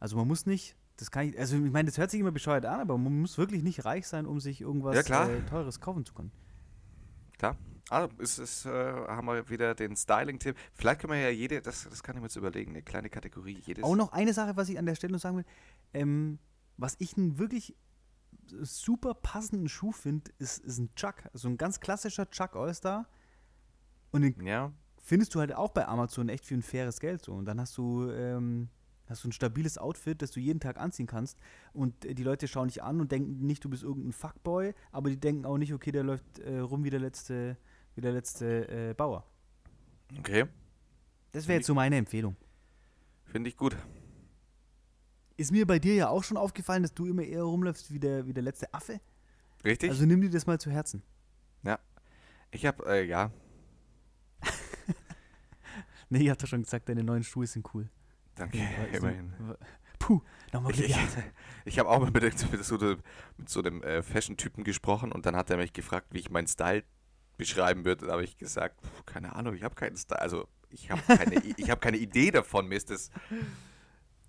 Also 0.00 0.16
man 0.16 0.28
muss 0.28 0.46
nicht, 0.46 0.76
das 0.96 1.10
kann 1.10 1.28
ich, 1.28 1.38
also 1.38 1.56
ich 1.56 1.70
meine, 1.72 1.86
das 1.86 1.98
hört 1.98 2.10
sich 2.10 2.20
immer 2.20 2.32
bescheuert 2.32 2.64
an, 2.66 2.80
aber 2.80 2.96
man 2.96 3.20
muss 3.20 3.36
wirklich 3.38 3.62
nicht 3.62 3.84
reich 3.84 4.06
sein, 4.06 4.26
um 4.26 4.40
sich 4.40 4.60
irgendwas 4.60 5.08
Ja. 5.08 5.28
Äh, 5.28 5.42
Teures 5.42 5.80
kaufen 5.80 6.04
zu 6.04 6.14
können. 6.14 6.32
Klar. 7.38 7.56
Also, 7.88 8.12
ist, 8.18 8.38
ist, 8.38 8.66
äh, 8.66 8.70
haben 8.70 9.26
wir 9.26 9.48
wieder 9.48 9.74
den 9.74 9.94
Styling-Tipp. 9.94 10.56
Vielleicht 10.74 11.00
können 11.00 11.12
wir 11.12 11.20
ja 11.20 11.28
jede, 11.30 11.60
das, 11.60 11.86
das 11.88 12.02
kann 12.02 12.16
ich 12.16 12.20
mir 12.20 12.26
jetzt 12.26 12.36
überlegen, 12.36 12.72
eine 12.72 12.82
kleine 12.82 13.08
Kategorie. 13.08 13.62
Jedes, 13.64 13.84
Auch 13.84 13.94
noch 13.94 14.12
eine 14.12 14.32
Sache, 14.32 14.56
was 14.56 14.68
ich 14.68 14.78
an 14.78 14.86
der 14.86 14.96
Stelle 14.96 15.12
noch 15.12 15.20
sagen 15.20 15.36
will. 15.36 15.44
Ähm, 15.94 16.38
was 16.76 16.96
ich 16.98 17.16
einen 17.16 17.38
wirklich 17.38 17.76
super 18.62 19.14
passenden 19.14 19.68
Schuh 19.68 19.92
finde, 19.92 20.30
ist, 20.38 20.58
ist 20.64 20.78
ein 20.78 20.94
Chuck. 20.96 21.14
Also 21.32 21.48
ein 21.48 21.56
ganz 21.58 21.78
klassischer 21.78 22.28
Chuck 22.30 22.56
All-Star. 22.56 23.06
Und 24.10 24.22
den 24.22 24.44
Ja, 24.44 24.72
findest 25.02 25.34
du 25.34 25.40
halt 25.40 25.54
auch 25.54 25.70
bei 25.70 25.86
Amazon 25.86 26.28
echt 26.28 26.44
für 26.44 26.54
ein 26.54 26.62
faires 26.62 26.98
Geld 26.98 27.24
so. 27.24 27.34
Und 27.34 27.44
dann 27.44 27.60
hast 27.60 27.76
du, 27.76 28.10
ähm, 28.10 28.68
hast 29.08 29.24
du 29.24 29.28
ein 29.28 29.32
stabiles 29.32 29.78
Outfit, 29.78 30.20
das 30.22 30.30
du 30.30 30.40
jeden 30.40 30.60
Tag 30.60 30.78
anziehen 30.78 31.06
kannst. 31.06 31.38
Und 31.72 32.04
äh, 32.04 32.14
die 32.14 32.22
Leute 32.22 32.48
schauen 32.48 32.68
dich 32.68 32.82
an 32.82 33.00
und 33.00 33.12
denken 33.12 33.46
nicht, 33.46 33.64
du 33.64 33.68
bist 33.68 33.82
irgendein 33.82 34.12
Fuckboy, 34.12 34.74
aber 34.92 35.10
die 35.10 35.18
denken 35.18 35.44
auch 35.46 35.58
nicht, 35.58 35.72
okay, 35.72 35.92
der 35.92 36.04
läuft 36.04 36.38
äh, 36.40 36.58
rum 36.58 36.84
wie 36.84 36.90
der 36.90 37.00
letzte, 37.00 37.56
wie 37.94 38.00
der 38.00 38.12
letzte 38.12 38.68
äh, 38.68 38.94
Bauer. 38.94 39.24
okay. 40.18 40.46
Das 41.32 41.46
wäre 41.48 41.58
jetzt 41.58 41.66
so 41.66 41.74
meine 41.74 41.96
Empfehlung. 41.96 42.36
Finde 43.24 43.50
ich 43.50 43.56
gut. 43.56 43.76
Ist 45.36 45.52
mir 45.52 45.66
bei 45.66 45.78
dir 45.78 45.94
ja 45.94 46.08
auch 46.08 46.24
schon 46.24 46.38
aufgefallen, 46.38 46.82
dass 46.82 46.94
du 46.94 47.04
immer 47.06 47.22
eher 47.22 47.42
rumläufst 47.42 47.92
wie 47.92 47.98
der, 47.98 48.26
wie 48.26 48.32
der 48.32 48.42
letzte 48.42 48.72
Affe. 48.72 49.00
Richtig? 49.64 49.90
Also 49.90 50.06
nimm 50.06 50.22
dir 50.22 50.30
das 50.30 50.46
mal 50.46 50.58
zu 50.58 50.70
Herzen. 50.70 51.02
ich 52.52 52.64
habe, 52.64 52.86
äh, 52.86 53.04
ja, 53.04 53.30
Nee, 56.08 56.20
ich 56.22 56.30
hab 56.30 56.38
doch 56.38 56.46
schon 56.46 56.62
gesagt, 56.62 56.88
deine 56.88 57.02
neuen 57.02 57.24
Schuhe 57.24 57.46
sind 57.46 57.66
cool. 57.74 57.88
Danke, 58.36 58.58
Ja, 58.58 58.64
so- 58.92 58.96
immerhin. 58.98 59.32
Puh, 59.98 60.20
nochmal 60.52 60.70
Ich, 60.72 60.76
Glück 60.78 60.90
ich, 60.90 60.94
gehabt. 60.96 61.16
ich 61.64 61.78
habe 61.78 61.88
auch 61.88 61.98
mal 62.00 62.10
mit, 62.10 62.38
so, 62.38 62.78
einem- 62.78 62.98
mit 63.38 63.48
so 63.48 63.60
einem 63.60 63.82
äh, 63.82 64.02
Fashion-Typen 64.02 64.62
gesprochen 64.62 65.10
und 65.12 65.26
dann 65.26 65.34
hat 65.36 65.50
er 65.50 65.56
mich 65.56 65.72
gefragt, 65.72 66.08
wie 66.10 66.18
ich 66.18 66.30
meinen 66.30 66.46
Style 66.46 66.84
beschreiben 67.38 67.84
würde. 67.84 68.06
Da 68.06 68.12
habe 68.12 68.24
ich 68.24 68.36
gesagt, 68.38 68.80
puh, 68.82 69.02
keine 69.06 69.34
Ahnung, 69.34 69.54
ich 69.54 69.62
habe 69.62 69.74
keinen 69.74 69.96
Style. 69.96 70.20
Also 70.20 70.48
ich 70.70 70.90
habe 70.90 71.00
keine, 71.02 71.34
ich 71.56 71.70
hab 71.70 71.80
keine 71.80 71.96
Idee 71.96 72.30
davon. 72.30 72.68
Mir 72.68 72.76
ist 72.76 72.90
das. 72.90 73.10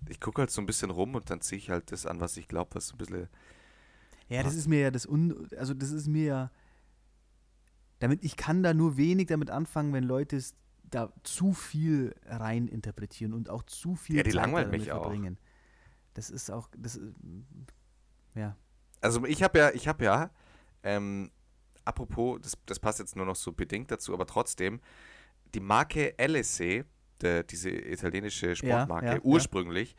Ich 0.08 0.20
gucke 0.20 0.40
halt 0.42 0.50
so 0.50 0.60
ein 0.62 0.66
bisschen 0.66 0.90
rum 0.90 1.14
und 1.14 1.28
dann 1.30 1.40
ziehe 1.40 1.58
ich 1.58 1.70
halt 1.70 1.92
das 1.92 2.06
an, 2.06 2.20
was 2.20 2.36
ich 2.36 2.48
glaube, 2.48 2.74
was 2.74 2.88
so 2.88 2.94
ein 2.94 2.98
bisschen. 2.98 3.28
Ja, 4.28 4.42
das 4.42 4.54
ist 4.54 4.68
mir 4.68 4.80
ja 4.80 4.90
das 4.90 5.06
Un 5.06 5.48
also 5.58 5.72
das 5.74 5.90
ist 5.90 6.06
mir 6.06 6.24
ja 6.24 6.50
damit 7.98 8.22
ich 8.24 8.36
kann 8.36 8.62
da 8.62 8.74
nur 8.74 8.96
wenig 8.96 9.26
damit 9.28 9.50
anfangen, 9.50 9.92
wenn 9.92 10.04
Leute 10.04 10.36
es 10.36 10.54
da 10.90 11.12
zu 11.22 11.52
viel 11.52 12.14
rein 12.26 12.68
interpretieren 12.68 13.32
und 13.32 13.48
auch 13.50 13.62
zu 13.64 13.94
viel 13.94 14.16
Ja, 14.16 14.22
die 14.22 14.30
Zeit 14.30 14.36
langweilen 14.36 14.66
damit 14.66 14.80
mich 14.80 14.92
auch. 14.92 15.02
verbringen. 15.02 15.38
Das 16.14 16.30
ist 16.30 16.50
auch 16.50 16.68
das 16.76 16.96
ist, 16.96 17.14
ja. 18.34 18.56
Also 19.00 19.24
ich 19.26 19.42
habe 19.42 19.58
ja, 19.58 19.70
ich 19.70 19.86
habe 19.86 20.04
ja, 20.04 20.30
ähm, 20.82 21.30
apropos, 21.84 22.40
das, 22.42 22.52
das 22.66 22.80
passt 22.80 22.98
jetzt 22.98 23.16
nur 23.16 23.26
noch 23.26 23.36
so 23.36 23.52
bedingt 23.52 23.90
dazu, 23.90 24.12
aber 24.12 24.26
trotzdem, 24.26 24.80
die 25.54 25.60
Marke 25.60 26.18
LSC, 26.18 26.84
der, 27.20 27.42
diese 27.44 27.70
italienische 27.70 28.56
Sportmarke, 28.56 29.06
ja, 29.06 29.14
ja. 29.14 29.20
ursprünglich, 29.22 29.94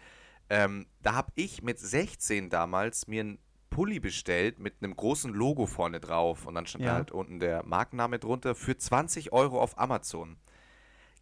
Ähm, 0.52 0.88
da 1.04 1.14
habe 1.14 1.32
ich 1.36 1.62
mit 1.62 1.78
16 1.80 2.50
damals 2.50 3.08
mir 3.08 3.22
einen 3.22 3.40
Pulli 3.70 4.00
bestellt 4.00 4.58
mit 4.58 4.82
einem 4.82 4.96
großen 4.96 5.32
Logo 5.32 5.68
vorne 5.68 6.00
drauf 6.00 6.48
und 6.48 6.56
dann 6.56 6.66
stand 6.66 6.88
da 6.88 6.88
Ja. 6.88 6.94
halt 6.96 7.12
unten 7.12 7.40
der 7.40 7.64
Markenname 7.64 8.18
drunter 8.18 8.56
für 8.56 8.76
20 8.76 9.32
Euro 9.32 9.62
auf 9.62 9.78
Amazon. 9.78 10.38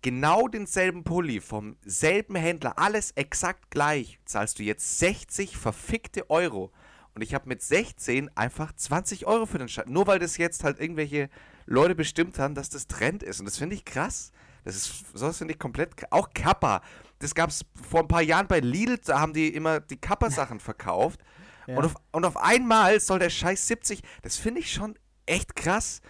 Genau 0.02 0.48
denselben 0.48 1.04
Pulli 1.04 1.42
vom 1.42 1.76
selben 1.84 2.36
Händler, 2.36 2.78
alles 2.78 3.12
exakt 3.12 3.72
gleich, 3.72 4.20
zahlst 4.26 4.60
du 4.60 4.64
jetzt 4.64 5.00
60 5.00 5.58
verfickte 5.58 6.30
Euro. 6.30 6.72
Und 7.16 7.24
ich 7.24 7.34
habe 7.34 7.50
mit 7.50 7.64
16 7.64 8.30
einfach 8.38 8.74
20 8.74 9.26
Euro 9.26 9.48
für 9.48 9.58
den 9.58 9.68
Scheiß. 9.68 9.86
Nur 9.88 10.06
weil 10.06 10.20
das 10.20 10.38
jetzt 10.38 10.64
halt 10.64 10.80
irgendwelche 10.80 11.30
Leute 11.66 11.96
bestimmt 11.96 12.38
haben, 12.38 12.54
dass 12.54 12.70
das 12.70 12.86
Trend 12.88 13.24
ist. 13.24 13.40
Und 13.40 13.48
das 13.48 13.58
finde 13.58 13.76
ich 13.76 13.86
krass. 13.86 14.32
Das 14.64 14.76
ist, 14.76 15.06
sowas 15.18 15.40
finde 15.40 15.54
ich 15.56 15.60
komplett. 15.60 15.96
Auch 16.12 16.30
Kappa. 16.34 16.82
Das 17.18 17.34
gab 17.34 17.50
es 17.50 17.66
vor 17.90 18.02
ein 18.02 18.08
paar 18.08 18.22
Jahren 18.22 18.48
bei 18.48 18.60
Lidl, 18.60 19.00
da 19.00 19.20
haben 19.20 19.34
die 19.34 19.48
immer 19.52 19.80
die 19.80 19.98
Kappa-Sachen 19.98 20.60
verkauft. 20.60 21.22
Ja. 21.66 21.78
Und, 21.78 21.86
auf, 21.86 21.96
und 22.12 22.26
auf 22.26 22.38
einmal 22.38 23.00
soll 23.00 23.18
der 23.18 23.32
Scheiß 23.32 23.66
70. 23.68 24.04
Das 24.22 24.38
finde 24.38 24.60
ich 24.62 24.72
schon 24.72 24.94
echt 25.26 25.56
krass. 25.56 26.02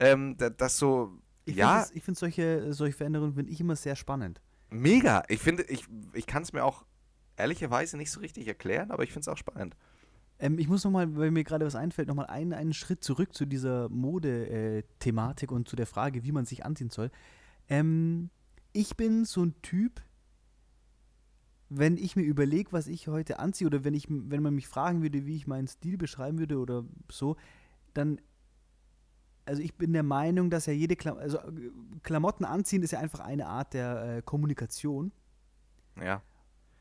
Ähm, 0.00 0.36
da- 0.38 0.48
dass 0.50 0.78
so. 0.78 1.12
Ich 1.44 1.56
ja, 1.56 1.82
finde 1.82 2.00
find 2.00 2.18
solche, 2.18 2.72
solche 2.72 2.96
Veränderungen 2.96 3.34
finde 3.34 3.52
ich 3.52 3.60
immer 3.60 3.76
sehr 3.76 3.96
spannend. 3.96 4.40
mega. 4.70 5.22
Ich 5.28 5.40
finde, 5.40 5.62
ich, 5.64 5.86
ich 6.12 6.26
kann 6.26 6.42
es 6.42 6.52
mir 6.52 6.64
auch 6.64 6.84
ehrlicherweise 7.36 7.96
nicht 7.96 8.10
so 8.10 8.20
richtig 8.20 8.48
erklären, 8.48 8.90
aber 8.90 9.02
ich 9.02 9.12
finde 9.12 9.22
es 9.22 9.28
auch 9.28 9.36
spannend. 9.36 9.76
Ähm, 10.38 10.58
ich 10.58 10.68
muss 10.68 10.84
nochmal, 10.84 11.16
weil 11.16 11.30
mir 11.30 11.44
gerade 11.44 11.64
was 11.64 11.74
einfällt, 11.74 12.08
nochmal 12.08 12.26
einen, 12.26 12.52
einen 12.52 12.72
Schritt 12.72 13.04
zurück 13.04 13.34
zu 13.34 13.46
dieser 13.46 13.88
Mode-Thematik 13.88 15.52
und 15.52 15.68
zu 15.68 15.76
der 15.76 15.86
Frage, 15.86 16.24
wie 16.24 16.32
man 16.32 16.44
sich 16.44 16.64
anziehen 16.64 16.90
soll. 16.90 17.10
Ähm, 17.68 18.30
ich 18.72 18.96
bin 18.96 19.24
so 19.24 19.44
ein 19.44 19.54
Typ, 19.62 20.02
wenn 21.68 21.96
ich 21.96 22.16
mir 22.16 22.22
überlege, 22.22 22.72
was 22.72 22.88
ich 22.88 23.08
heute 23.08 23.38
anziehe, 23.38 23.66
oder 23.66 23.84
wenn, 23.84 23.94
ich, 23.94 24.06
wenn 24.08 24.42
man 24.42 24.54
mich 24.54 24.68
fragen 24.68 25.02
würde, 25.02 25.26
wie 25.26 25.36
ich 25.36 25.46
meinen 25.46 25.66
Stil 25.66 25.96
beschreiben 25.96 26.38
würde 26.38 26.58
oder 26.58 26.84
so, 27.10 27.36
dann, 27.94 28.20
also 29.44 29.62
ich 29.62 29.74
bin 29.74 29.92
der 29.92 30.02
Meinung, 30.02 30.50
dass 30.50 30.66
ja 30.66 30.72
jede 30.72 30.96
Klam 30.96 31.18
also 31.18 31.38
äh, 31.38 31.70
Klamotten 32.02 32.44
anziehen 32.44 32.82
ist 32.82 32.92
ja 32.92 33.00
einfach 33.00 33.20
eine 33.20 33.46
Art 33.46 33.74
der 33.74 34.16
äh, 34.16 34.22
Kommunikation. 34.22 35.12
Ja. 36.02 36.22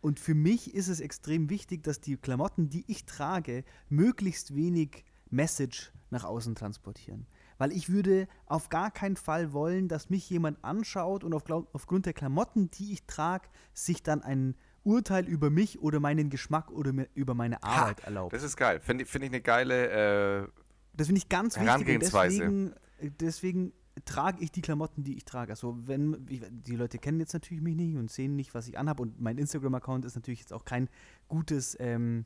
Und 0.01 0.19
für 0.19 0.35
mich 0.35 0.73
ist 0.73 0.89
es 0.89 0.99
extrem 0.99 1.49
wichtig, 1.49 1.83
dass 1.83 2.01
die 2.01 2.17
Klamotten, 2.17 2.69
die 2.69 2.83
ich 2.87 3.05
trage, 3.05 3.63
möglichst 3.89 4.55
wenig 4.55 5.05
Message 5.29 5.93
nach 6.09 6.25
außen 6.25 6.55
transportieren. 6.55 7.25
Weil 7.57 7.71
ich 7.71 7.89
würde 7.89 8.27
auf 8.45 8.69
gar 8.69 8.91
keinen 8.91 9.15
Fall 9.15 9.53
wollen, 9.53 9.87
dass 9.87 10.09
mich 10.09 10.29
jemand 10.29 10.63
anschaut 10.63 11.23
und 11.23 11.33
auf, 11.33 11.43
aufgrund 11.71 12.05
der 12.05 12.13
Klamotten, 12.13 12.69
die 12.71 12.91
ich 12.91 13.05
trage, 13.05 13.47
sich 13.73 14.03
dann 14.03 14.21
ein 14.21 14.55
Urteil 14.83 15.25
über 15.25 15.49
mich 15.49 15.81
oder 15.81 15.99
meinen 15.99 16.29
Geschmack 16.29 16.69
oder 16.71 16.93
über 17.13 17.33
meine 17.33 17.63
Arbeit 17.63 18.01
erlaubt. 18.01 18.33
Das 18.33 18.43
ist 18.43 18.57
geil. 18.57 18.81
Finde 18.81 19.05
find 19.05 19.23
ich 19.23 19.31
eine 19.31 19.41
geile. 19.41 20.43
Äh, 20.43 20.47
Das 20.93 21.07
finde 21.07 21.19
ich 21.19 21.29
ganz 21.29 21.59
wichtig. 21.59 21.99
Deswegen, 21.99 22.73
deswegen 23.19 23.73
trage 24.05 24.43
ich 24.43 24.51
die 24.51 24.61
Klamotten, 24.61 25.03
die 25.03 25.15
ich 25.15 25.25
trage. 25.25 25.51
Also 25.51 25.77
wenn 25.87 26.25
ich, 26.29 26.41
die 26.49 26.75
Leute 26.75 26.97
kennen 26.97 27.19
jetzt 27.19 27.33
natürlich 27.33 27.63
mich 27.63 27.75
nicht 27.75 27.95
und 27.95 28.11
sehen 28.11 28.35
nicht, 28.35 28.53
was 28.53 28.67
ich 28.67 28.77
anhabe. 28.77 29.01
Und 29.01 29.19
mein 29.19 29.37
Instagram-Account 29.37 30.05
ist 30.05 30.15
natürlich 30.15 30.39
jetzt 30.39 30.53
auch 30.53 30.65
kein 30.65 30.89
gutes, 31.27 31.75
ähm, 31.79 32.25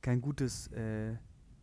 kein 0.00 0.20
gutes, 0.20 0.68
äh, 0.68 1.16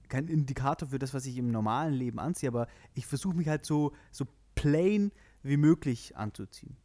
kein 0.08 0.28
Indikator 0.28 0.90
für 0.90 1.00
das, 1.00 1.14
was 1.14 1.26
ich 1.26 1.38
im 1.38 1.52
normalen 1.52 1.94
Leben 1.94 2.20
anziehe, 2.20 2.50
aber 2.50 2.68
ich 2.94 3.06
versuche 3.06 3.36
mich 3.36 3.48
halt 3.48 3.66
so, 3.66 3.94
so 4.12 4.26
plain 4.56 5.12
wie 5.44 5.58
möglich 5.58 6.18
anzuziehen. 6.18 6.76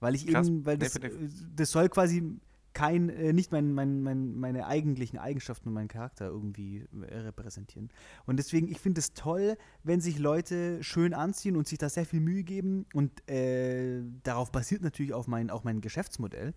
Weil 0.00 0.14
ich 0.14 0.26
Krass. 0.26 0.48
eben, 0.48 0.66
weil 0.66 0.76
Nee, 0.76 0.84
das, 0.84 0.96
äh, 0.96 1.10
das 1.54 1.70
soll 1.70 1.88
quasi 1.88 2.38
kein, 2.74 3.08
äh, 3.08 3.32
nicht 3.32 3.52
mein, 3.52 3.72
mein, 3.72 4.02
mein, 4.02 4.36
meine 4.36 4.66
eigentlichen 4.66 5.18
Eigenschaften 5.18 5.68
und 5.68 5.74
meinen 5.74 5.88
Charakter 5.88 6.26
irgendwie 6.26 6.84
äh, 7.08 7.16
repräsentieren. 7.18 7.90
Und 8.26 8.36
deswegen, 8.36 8.68
ich 8.68 8.80
finde 8.80 8.98
es 8.98 9.14
toll, 9.14 9.56
wenn 9.84 10.00
sich 10.00 10.18
Leute 10.18 10.82
schön 10.82 11.14
anziehen 11.14 11.56
und 11.56 11.66
sich 11.68 11.78
da 11.78 11.88
sehr 11.88 12.04
viel 12.04 12.20
Mühe 12.20 12.42
geben. 12.42 12.84
Und 12.92 13.28
äh, 13.30 14.02
darauf 14.24 14.50
basiert 14.52 14.82
natürlich 14.82 15.14
auch 15.14 15.26
mein, 15.26 15.50
auch 15.50 15.64
mein 15.64 15.80
Geschäftsmodell. 15.80 16.52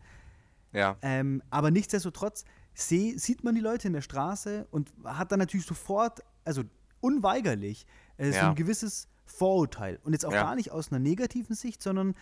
Ja. 0.73 0.97
Ähm, 1.01 1.41
aber 1.49 1.71
nichtsdestotrotz 1.71 2.43
seh, 2.73 3.15
sieht 3.17 3.43
man 3.43 3.55
die 3.55 3.61
Leute 3.61 3.87
in 3.87 3.93
der 3.93 4.01
Straße 4.01 4.67
und 4.71 4.91
hat 5.03 5.31
dann 5.31 5.39
natürlich 5.39 5.65
sofort, 5.65 6.21
also 6.43 6.63
unweigerlich, 6.99 7.85
äh, 8.17 8.31
so 8.31 8.37
Ja. 8.37 8.49
ein 8.49 8.55
gewisses 8.55 9.07
Vorurteil. 9.25 9.99
Und 10.03 10.13
jetzt 10.13 10.25
auch 10.25 10.33
Ja. 10.33 10.43
gar 10.43 10.55
nicht 10.55 10.71
aus 10.71 10.91
einer 10.91 10.99
negativen 10.99 11.55
Sicht, 11.55 11.83
sondern 11.83 12.15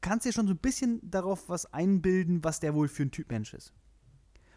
kannst 0.00 0.26
dir 0.26 0.32
schon 0.32 0.46
so 0.46 0.54
ein 0.54 0.58
bisschen 0.58 1.00
darauf 1.08 1.48
was 1.48 1.72
einbilden, 1.72 2.44
was 2.44 2.60
der 2.60 2.74
wohl 2.74 2.88
für 2.88 3.02
ein 3.02 3.10
Typ 3.10 3.30
Mensch 3.30 3.54
ist. 3.54 3.72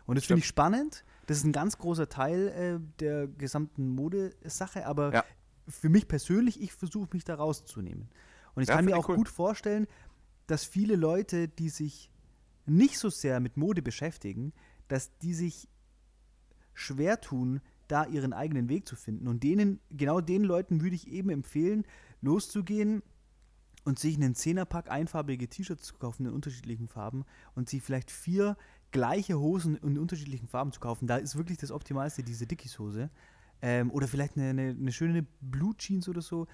Und 0.06 0.16
das 0.16 0.26
finde 0.26 0.40
ich 0.40 0.48
spannend. 0.48 1.04
Das 1.28 1.38
ist 1.38 1.44
ein 1.46 1.52
ganz 1.54 1.78
großer 1.78 2.10
Teil 2.10 2.48
äh, 2.50 2.80
der 3.00 3.28
gesamten 3.28 3.90
Modesache, 3.90 4.86
aber 4.86 5.14
Ja. 5.14 5.26
für 5.68 5.90
mich 5.90 6.08
persönlich, 6.08 6.62
ich 6.62 6.74
versuche 6.74 7.10
mich 7.14 7.24
da 7.24 7.36
rauszunehmen. 7.36 8.10
Und 8.56 8.64
ich 8.64 8.70
Ja, 8.70 8.76
kann 8.76 8.86
mir 8.86 8.98
auch 8.98 9.08
cool. 9.10 9.16
gut 9.16 9.30
vorstellen, 9.30 9.88
dass 10.48 10.66
viele 10.66 10.96
Leute, 10.96 11.48
die 11.48 11.70
sich 11.70 12.12
nicht 12.66 12.98
so 12.98 13.10
sehr 13.10 13.40
mit 13.40 13.58
Mode 13.58 13.82
beschäftigen, 13.82 14.54
dass 14.88 15.18
die 15.20 15.34
sich 15.34 15.70
schwer 16.74 17.22
tun, 17.22 17.62
da 17.88 18.06
ihren 18.06 18.34
eigenen 18.34 18.70
Weg 18.70 18.88
zu 18.88 18.96
finden. 18.96 19.28
Und 19.28 19.44
denen, 19.44 19.80
genau 19.92 20.22
den 20.22 20.44
Leuten 20.44 20.82
würde 20.82 20.96
ich 20.96 21.08
eben 21.08 21.30
empfehlen, 21.30 21.86
loszugehen 22.22 23.04
und 23.84 24.00
sich 24.00 24.16
einen 24.16 24.36
Zehnerpack 24.36 24.90
einfarbige 24.90 25.48
T-Shirts 25.48 25.84
zu 25.84 25.96
kaufen 25.96 26.26
in 26.26 26.34
unterschiedlichen 26.34 26.88
Farben 26.88 27.26
und 27.56 27.70
sich 27.70 27.82
vielleicht 27.82 28.12
vier 28.12 28.58
gleiche 28.92 29.40
Hosen 29.40 29.76
in 29.78 29.98
unterschiedlichen 29.98 30.48
Farben 30.48 30.72
zu 30.72 30.80
kaufen. 30.80 31.08
Da 31.08 31.18
ist 31.18 31.36
wirklich 31.36 31.58
das 31.58 31.72
Optimalste 31.72 32.24
diese 32.24 32.46
Dickies-Hose. 32.46 33.10
Ähm, 33.62 33.92
oder 33.92 34.08
vielleicht 34.08 34.38
eine, 34.38 34.50
eine, 34.50 34.70
eine 34.70 34.92
schöne 34.92 35.26
Blue 35.40 35.76
Jeans 35.78 36.10
oder 36.10 36.22
so 36.22 36.48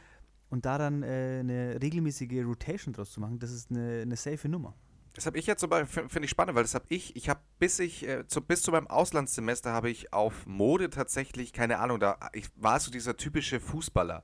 und 0.50 0.66
da 0.66 0.78
dann 0.78 1.04
äh, 1.04 1.38
eine 1.40 1.80
regelmäßige 1.82 2.44
Rotation 2.44 2.94
draus 2.94 3.12
zu 3.12 3.22
machen. 3.22 3.40
Das 3.40 3.52
ist 3.52 3.72
eine, 3.72 4.02
eine 4.02 4.16
safe 4.16 4.50
Nummer. 4.50 4.76
Das 5.14 5.26
habe 5.26 5.40
ich 5.40 5.48
jetzt 5.48 5.62
zum 5.62 5.72
Beispiel, 5.72 6.10
finde 6.10 6.26
ich 6.26 6.30
spannend, 6.30 6.56
weil 6.56 6.64
das 6.64 6.76
habe 6.76 6.86
ich, 6.90 7.16
ich 7.16 7.28
habe 7.28 7.40
bis 7.58 7.80
ich, 7.80 8.08
äh, 8.08 8.28
zu, 8.28 8.42
bis 8.42 8.62
zu 8.62 8.72
meinem 8.72 8.88
Auslandssemester 8.88 9.72
habe 9.72 9.90
ich 9.90 10.14
auf 10.14 10.46
Mode 10.46 10.90
tatsächlich, 10.92 11.54
keine 11.54 11.80
Ahnung, 11.80 12.00
da 12.00 12.20
ich 12.34 12.50
war 12.56 12.80
so 12.80 12.92
dieser 12.92 13.18
typische 13.18 13.60
Fußballer. 13.60 14.24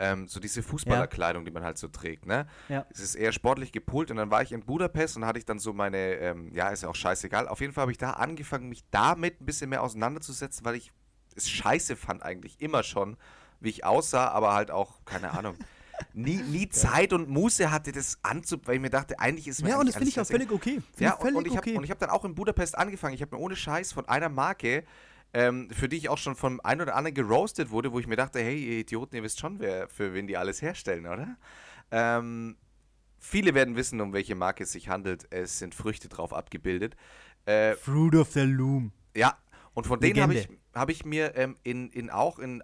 Ähm, 0.00 0.28
so 0.28 0.38
diese 0.38 0.62
Fußballerkleidung, 0.62 1.44
die 1.44 1.50
man 1.50 1.64
halt 1.64 1.76
so 1.76 1.88
trägt, 1.88 2.24
ne? 2.24 2.46
Ja. 2.68 2.86
Es 2.90 3.00
ist 3.00 3.16
eher 3.16 3.32
sportlich 3.32 3.72
gepolt 3.72 4.12
und 4.12 4.16
dann 4.16 4.30
war 4.30 4.42
ich 4.42 4.52
in 4.52 4.60
Budapest 4.60 5.16
und 5.16 5.24
hatte 5.24 5.40
ich 5.40 5.44
dann 5.44 5.58
so 5.58 5.72
meine, 5.72 6.14
ähm, 6.14 6.52
ja, 6.54 6.68
ist 6.68 6.84
ja 6.84 6.88
auch 6.88 6.94
scheißegal. 6.94 7.48
Auf 7.48 7.60
jeden 7.60 7.72
Fall 7.72 7.82
habe 7.82 7.92
ich 7.92 7.98
da 7.98 8.12
angefangen, 8.12 8.68
mich 8.68 8.84
damit 8.92 9.40
ein 9.40 9.46
bisschen 9.46 9.70
mehr 9.70 9.82
auseinanderzusetzen, 9.82 10.64
weil 10.64 10.76
ich 10.76 10.92
es 11.34 11.50
scheiße 11.50 11.96
fand 11.96 12.22
eigentlich 12.22 12.60
immer 12.60 12.82
schon, 12.82 13.16
wie 13.60 13.70
ich 13.70 13.84
aussah, 13.84 14.28
aber 14.28 14.54
halt 14.54 14.70
auch, 14.70 15.04
keine 15.04 15.32
Ahnung, 15.32 15.56
nie, 16.12 16.36
nie 16.36 16.68
Zeit 16.68 17.12
und 17.12 17.28
Muße 17.28 17.70
hatte, 17.70 17.92
das 17.92 18.18
anzu, 18.22 18.58
weil 18.64 18.76
ich 18.76 18.80
mir 18.80 18.90
dachte, 18.90 19.18
eigentlich 19.18 19.48
ist 19.48 19.62
mir 19.62 19.70
Ja, 19.70 19.78
und 19.78 19.86
das 19.86 19.96
finde 19.96 20.10
ich 20.10 20.20
auch 20.20 20.26
völlig 20.26 20.50
okay. 20.50 20.80
Find 20.94 21.00
Ja, 21.00 21.14
und, 21.14 21.34
und 21.34 21.46
ich 21.46 21.56
habe 21.56 21.76
okay. 21.76 21.90
hab 21.90 21.98
dann 21.98 22.10
auch 22.10 22.24
in 22.24 22.34
Budapest 22.34 22.76
angefangen. 22.76 23.14
Ich 23.14 23.22
habe 23.22 23.36
mir 23.36 23.42
ohne 23.42 23.56
Scheiß 23.56 23.92
von 23.92 24.08
einer 24.08 24.28
Marke, 24.28 24.84
ähm, 25.34 25.68
für 25.70 25.88
die 25.88 25.96
ich 25.96 26.08
auch 26.08 26.18
schon 26.18 26.36
vom 26.36 26.60
einen 26.62 26.80
oder 26.82 26.96
anderen 26.96 27.14
geroastet 27.14 27.70
wurde, 27.70 27.92
wo 27.92 27.98
ich 28.00 28.06
mir 28.06 28.16
dachte, 28.16 28.40
hey, 28.40 28.56
ihr 28.58 28.78
Idioten, 28.80 29.16
ihr 29.16 29.22
wisst 29.22 29.40
schon, 29.40 29.60
wer, 29.60 29.88
für 29.88 30.14
wen 30.14 30.26
die 30.26 30.36
alles 30.36 30.62
herstellen, 30.62 31.06
oder? 31.06 31.36
Ähm, 31.90 32.56
viele 33.18 33.54
werden 33.54 33.76
wissen, 33.76 34.00
um 34.00 34.12
welche 34.12 34.34
Marke 34.34 34.64
es 34.64 34.72
sich 34.72 34.88
handelt. 34.88 35.26
Es 35.30 35.58
sind 35.58 35.74
Früchte 35.74 36.08
drauf 36.08 36.32
abgebildet. 36.32 36.96
Äh, 37.46 37.74
Fruit 37.74 38.14
of 38.14 38.32
the 38.32 38.40
Loom. 38.40 38.92
ja, 39.16 39.36
und 39.74 39.86
von 39.86 40.00
denen 40.00 40.20
habe 40.20 40.34
ich, 40.34 40.48
hab 40.74 40.90
ich 40.90 41.04
mir 41.04 41.36
ähm, 41.36 41.56
in, 41.62 41.90
in 41.90 42.10
auch 42.10 42.38
in 42.38 42.62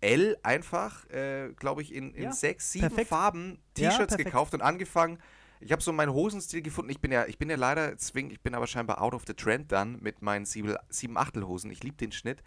L 0.00 0.36
einfach, 0.42 1.08
äh, 1.10 1.52
glaube 1.56 1.82
ich, 1.82 1.94
in, 1.94 2.12
in 2.12 2.24
Ja, 2.24 2.32
sechs, 2.32 2.70
sieben 2.72 2.88
perfekt. 2.88 3.08
Farben 3.08 3.58
Ja, 3.78 3.90
T-Shirts 3.90 4.08
perfekt. 4.10 4.30
gekauft 4.30 4.54
und 4.54 4.62
angefangen. 4.62 5.18
Ich 5.60 5.72
habe 5.72 5.82
so 5.82 5.92
meinen 5.92 6.12
Hosenstil 6.12 6.62
gefunden. 6.62 6.90
Ich 6.90 7.00
bin 7.00 7.12
ja, 7.12 7.26
ich 7.26 7.38
bin 7.38 7.48
ja 7.48 7.56
leider, 7.56 7.92
deswegen, 7.92 8.30
ich 8.30 8.40
bin 8.40 8.54
aber 8.54 8.66
scheinbar 8.66 9.00
out 9.00 9.14
of 9.14 9.24
the 9.26 9.34
trend 9.34 9.72
dann 9.72 10.00
mit 10.00 10.22
meinen 10.22 10.44
sieben, 10.44 11.16
Achtelhosen. 11.16 11.70
Ich 11.70 11.82
liebe 11.82 11.96
den 11.96 12.12
Schnitt. 12.12 12.42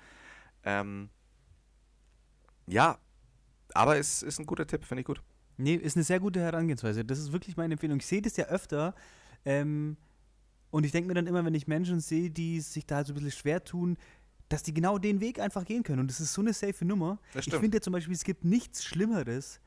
Ähm, 0.64 1.10
ja, 2.68 3.00
aber 3.74 3.98
es 3.98 4.24
ist 4.24 4.40
ein 4.40 4.46
guter 4.46 4.68
Tipp, 4.68 4.86
finde 4.86 5.02
ich 5.02 5.08
gut. 5.08 5.22
Nee, 5.58 5.76
ist 5.76 5.98
eine 5.98 6.04
sehr 6.04 6.20
gute 6.20 6.40
Herangehensweise. 6.40 7.04
Das 7.04 7.20
ist 7.20 7.32
wirklich 7.32 7.58
meine 7.58 7.74
Empfehlung. 7.74 7.98
Ich 8.00 8.06
sehe 8.06 8.22
das 8.22 8.38
ja 8.38 8.46
öfter. 8.46 8.96
Ähm, 9.44 9.98
und 10.72 10.86
ich 10.86 10.92
denke 10.92 11.08
mir 11.08 11.16
dann 11.16 11.28
immer, 11.28 11.44
wenn 11.44 11.56
ich 11.56 11.68
Menschen 11.68 12.00
sehe, 12.00 12.30
die 12.30 12.62
sich 12.62 12.86
da 12.86 13.04
so 13.04 13.12
ein 13.12 13.16
bisschen 13.16 13.32
schwer 13.32 13.64
tun, 13.64 13.98
dass 14.50 14.64
die 14.64 14.74
genau 14.74 14.98
den 14.98 15.20
Weg 15.22 15.40
einfach 15.40 15.66
gehen 15.66 15.84
können. 15.84 16.00
Und 16.00 16.10
das 16.10 16.20
ist 16.20 16.34
so 16.34 16.42
eine 16.42 16.54
safe 16.54 16.86
Nummer. 16.86 17.20
Ich 17.36 17.54
finde 17.54 17.78
ja 17.78 17.82
zum 17.82 17.94
Beispiel, 17.94 18.14
es 18.14 18.24
gibt 18.24 18.46
nichts 18.46 18.84
Schlimmeres, 18.84 19.60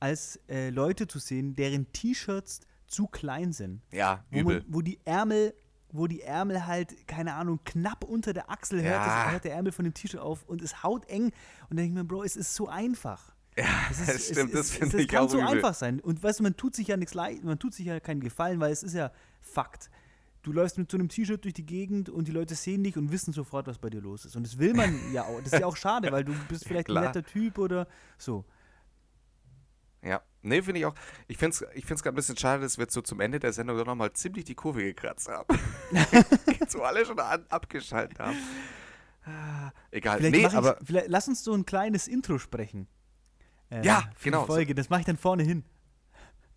als 0.00 0.38
äh, 0.48 0.70
Leute 0.70 1.06
zu 1.06 1.18
sehen, 1.18 1.56
deren 1.56 1.92
T-Shirts 1.92 2.60
zu 2.88 3.06
klein 3.06 3.52
sind. 3.52 3.82
Ja, 3.92 4.24
Wo, 4.30 4.38
übel. 4.40 4.58
man, 4.60 4.64
wo 4.68 4.80
die 4.82 4.98
Ärmel, 5.04 5.54
wo 5.90 6.06
die 6.06 6.22
Ärmel 6.22 6.66
halt, 6.66 7.06
keine 7.06 7.34
Ahnung, 7.34 7.60
knapp 7.64 8.04
unter 8.04 8.32
der 8.32 8.50
Achsel 8.50 8.82
hört, 8.82 8.92
Ja. 9.06 9.22
das, 9.24 9.32
hört 9.32 9.44
der 9.44 9.54
Ärmel 9.54 9.72
von 9.72 9.84
dem 9.84 9.94
T-Shirt 9.94 10.20
auf 10.20 10.44
und 10.44 10.60
es 10.62 10.82
haut 10.82 11.06
eng. 11.08 11.24
Und 11.24 11.32
dann 11.70 11.76
denke 11.78 11.88
ich 11.90 11.94
mir, 11.94 12.04
Bro, 12.04 12.24
es 12.24 12.36
ist 12.36 12.54
so 12.54 12.68
einfach. 12.68 13.34
Ja, 13.56 13.64
Es 13.90 13.98
ist, 14.00 14.08
das 14.08 14.24
stimmt, 14.26 14.54
es, 14.54 14.68
das 14.68 14.70
finde 14.72 15.00
ich 15.02 15.08
kann 15.08 15.24
auch 15.24 15.30
so 15.30 15.38
übel. 15.38 15.48
einfach 15.48 15.74
sein. 15.74 16.00
Und 16.00 16.22
weißt 16.22 16.38
du, 16.40 16.42
man 16.44 16.56
tut 16.56 16.76
sich 16.76 16.88
ja 16.88 16.96
nichts 16.96 17.14
leid, 17.14 17.42
man 17.42 17.58
tut 17.58 17.74
sich 17.74 17.86
ja 17.86 17.98
keinen 18.00 18.20
Gefallen, 18.20 18.60
weil 18.60 18.70
es 18.72 18.82
ist 18.82 18.94
ja 18.94 19.10
Fakt. 19.40 19.90
Du 20.42 20.52
läufst 20.52 20.78
mit 20.78 20.90
so 20.90 20.96
einem 20.96 21.08
T-Shirt 21.08 21.42
durch 21.44 21.54
die 21.54 21.66
Gegend 21.66 22.08
und 22.08 22.28
die 22.28 22.32
Leute 22.32 22.54
sehen 22.54 22.84
dich 22.84 22.96
und 22.96 23.10
wissen 23.10 23.32
sofort, 23.32 23.66
was 23.66 23.78
bei 23.78 23.90
dir 23.90 24.00
los 24.00 24.24
ist. 24.24 24.36
Und 24.36 24.46
das 24.46 24.58
will 24.58 24.72
man 24.74 24.94
ja 25.12 25.24
auch. 25.24 25.40
Das 25.42 25.52
ist 25.52 25.58
ja 25.58 25.66
auch 25.66 25.76
schade, 25.76 26.10
weil 26.12 26.24
du 26.24 26.32
bist 26.48 26.64
vielleicht 26.66 26.88
ein 26.88 26.92
klar. 26.92 27.04
netter 27.06 27.24
Typ 27.24 27.58
oder 27.58 27.88
so. 28.16 28.44
Ja, 30.02 30.22
nee, 30.42 30.62
finde 30.62 30.80
ich 30.80 30.86
auch. 30.86 30.94
Ich 31.26 31.36
finde 31.38 31.54
es 31.56 31.64
ich 31.74 31.84
find's 31.86 32.02
gerade 32.02 32.14
ein 32.14 32.16
bisschen 32.16 32.36
schade, 32.36 32.62
dass 32.62 32.78
wir 32.78 32.86
so 32.88 33.00
zum 33.02 33.20
Ende 33.20 33.38
der 33.38 33.52
Sendung 33.52 33.76
doch 33.78 33.86
nochmal 33.86 34.12
ziemlich 34.12 34.44
die 34.44 34.54
Kurve 34.54 34.82
gekratzt 34.82 35.28
haben. 35.28 35.58
so 36.68 36.82
alle 36.82 37.04
schon 37.06 37.18
an, 37.18 37.44
abgeschaltet 37.48 38.18
haben. 38.18 38.36
Ah, 39.24 39.70
Egal. 39.90 40.18
Vielleicht 40.18 40.34
nee, 40.52 40.56
aber 40.56 40.78
vielleicht, 40.82 41.08
lass 41.08 41.28
uns 41.28 41.44
so 41.44 41.52
ein 41.52 41.66
kleines 41.66 42.08
Intro 42.08 42.38
sprechen. 42.38 42.86
Äh, 43.70 43.84
Ja, 43.84 44.10
genau. 44.22 44.42
Die 44.42 44.46
Folge. 44.46 44.74
Das 44.74 44.88
mache 44.90 45.00
ich 45.00 45.06
dann 45.06 45.16
vorne 45.18 45.42
hin. 45.42 45.64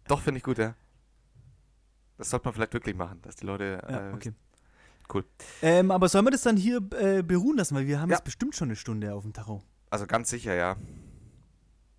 doch 0.08 0.22
finde 0.22 0.38
ich 0.38 0.44
gut, 0.44 0.58
ja. 0.58 0.76
Das 2.18 2.30
sollte 2.30 2.46
man 2.46 2.54
vielleicht 2.54 2.74
wirklich 2.74 2.96
machen, 2.96 3.20
dass 3.24 3.36
die 3.36 3.46
Leute. 3.46 3.82
Ja, 3.90 4.12
äh, 4.12 4.14
okay. 4.14 4.34
Cool. 5.14 5.26
Ähm, 5.62 5.92
aber 5.92 6.08
sollen 6.08 6.26
wir 6.26 6.32
das 6.32 6.44
dann 6.44 6.56
hier 6.56 6.78
äh, 6.98 7.22
beruhen 7.24 7.58
lassen? 7.58 7.76
Weil 7.76 7.88
wir 7.88 8.00
haben 8.00 8.10
Ja. 8.10 8.16
jetzt 8.18 8.24
bestimmt 8.24 8.56
schon 8.56 8.70
eine 8.70 8.76
Stunde 8.78 9.14
auf 9.14 9.24
dem 9.24 9.34
Tacho. 9.34 9.62
Also 9.90 10.08
ganz 10.08 10.30
sicher, 10.30 10.54
ja. 10.56 10.78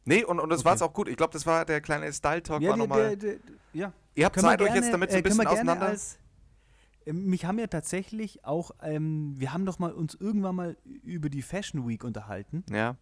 Nee, 0.04 0.24
und, 0.24 0.40
und 0.40 0.50
das 0.50 0.60
Okay. 0.60 0.68
war's 0.70 0.82
auch 0.82 0.92
gut. 0.92 1.08
Ich 1.08 1.16
glaube, 1.16 1.32
das 1.32 1.46
war 1.46 1.64
der 1.64 1.80
kleine 1.80 2.12
Style-Talk. 2.12 2.60
Ja, 2.62 2.70
war 2.70 2.76
der, 2.76 2.86
nochmal. 2.86 3.16
der, 3.16 3.34
der, 3.34 3.40
ja. 3.72 3.92
Ihr 4.14 4.24
habt 4.24 4.38
Zeit, 4.38 4.60
euch 4.60 4.74
jetzt 4.74 4.92
damit 4.92 5.10
so 5.10 5.16
ein 5.16 5.20
äh, 5.20 5.22
bisschen 5.22 5.46
auseinander. 5.46 5.86
Als, 5.86 6.18
ähm, 7.06 7.26
mich 7.26 7.44
haben 7.44 7.58
ja 7.58 7.66
tatsächlich 7.66 8.44
auch, 8.44 8.72
ähm, 8.82 9.34
wir 9.38 9.52
haben 9.52 9.64
doch 9.64 9.78
mal 9.78 9.92
uns 9.92 10.14
irgendwann 10.14 10.56
mal 10.56 10.76
über 10.84 11.28
die 11.28 11.42
Fashion 11.42 11.86
Week 11.88 12.04
unterhalten. 12.04 12.64
ja. 12.70 12.96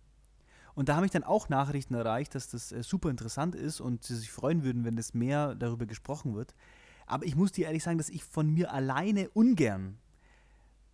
Und 0.76 0.88
da 0.88 0.94
habe 0.94 1.04
ich 1.04 1.10
dann 1.10 1.24
auch 1.24 1.48
Nachrichten 1.48 1.94
erreicht, 1.94 2.34
dass 2.36 2.48
das 2.48 2.70
äh, 2.70 2.82
super 2.84 3.10
interessant 3.10 3.56
ist 3.56 3.80
und 3.80 4.04
sie 4.04 4.14
sich 4.14 4.30
freuen 4.30 4.62
würden, 4.62 4.84
wenn 4.84 4.94
das 4.94 5.14
mehr 5.14 5.56
darüber 5.56 5.84
gesprochen 5.84 6.36
wird. 6.36 6.54
Aber 7.06 7.26
ich 7.26 7.34
muss 7.34 7.50
dir 7.50 7.66
ehrlich 7.66 7.82
sagen, 7.82 7.98
dass 7.98 8.08
ich 8.08 8.22
von 8.24 8.48
mir 8.48 8.72
alleine 8.72 9.28
ungern 9.30 9.98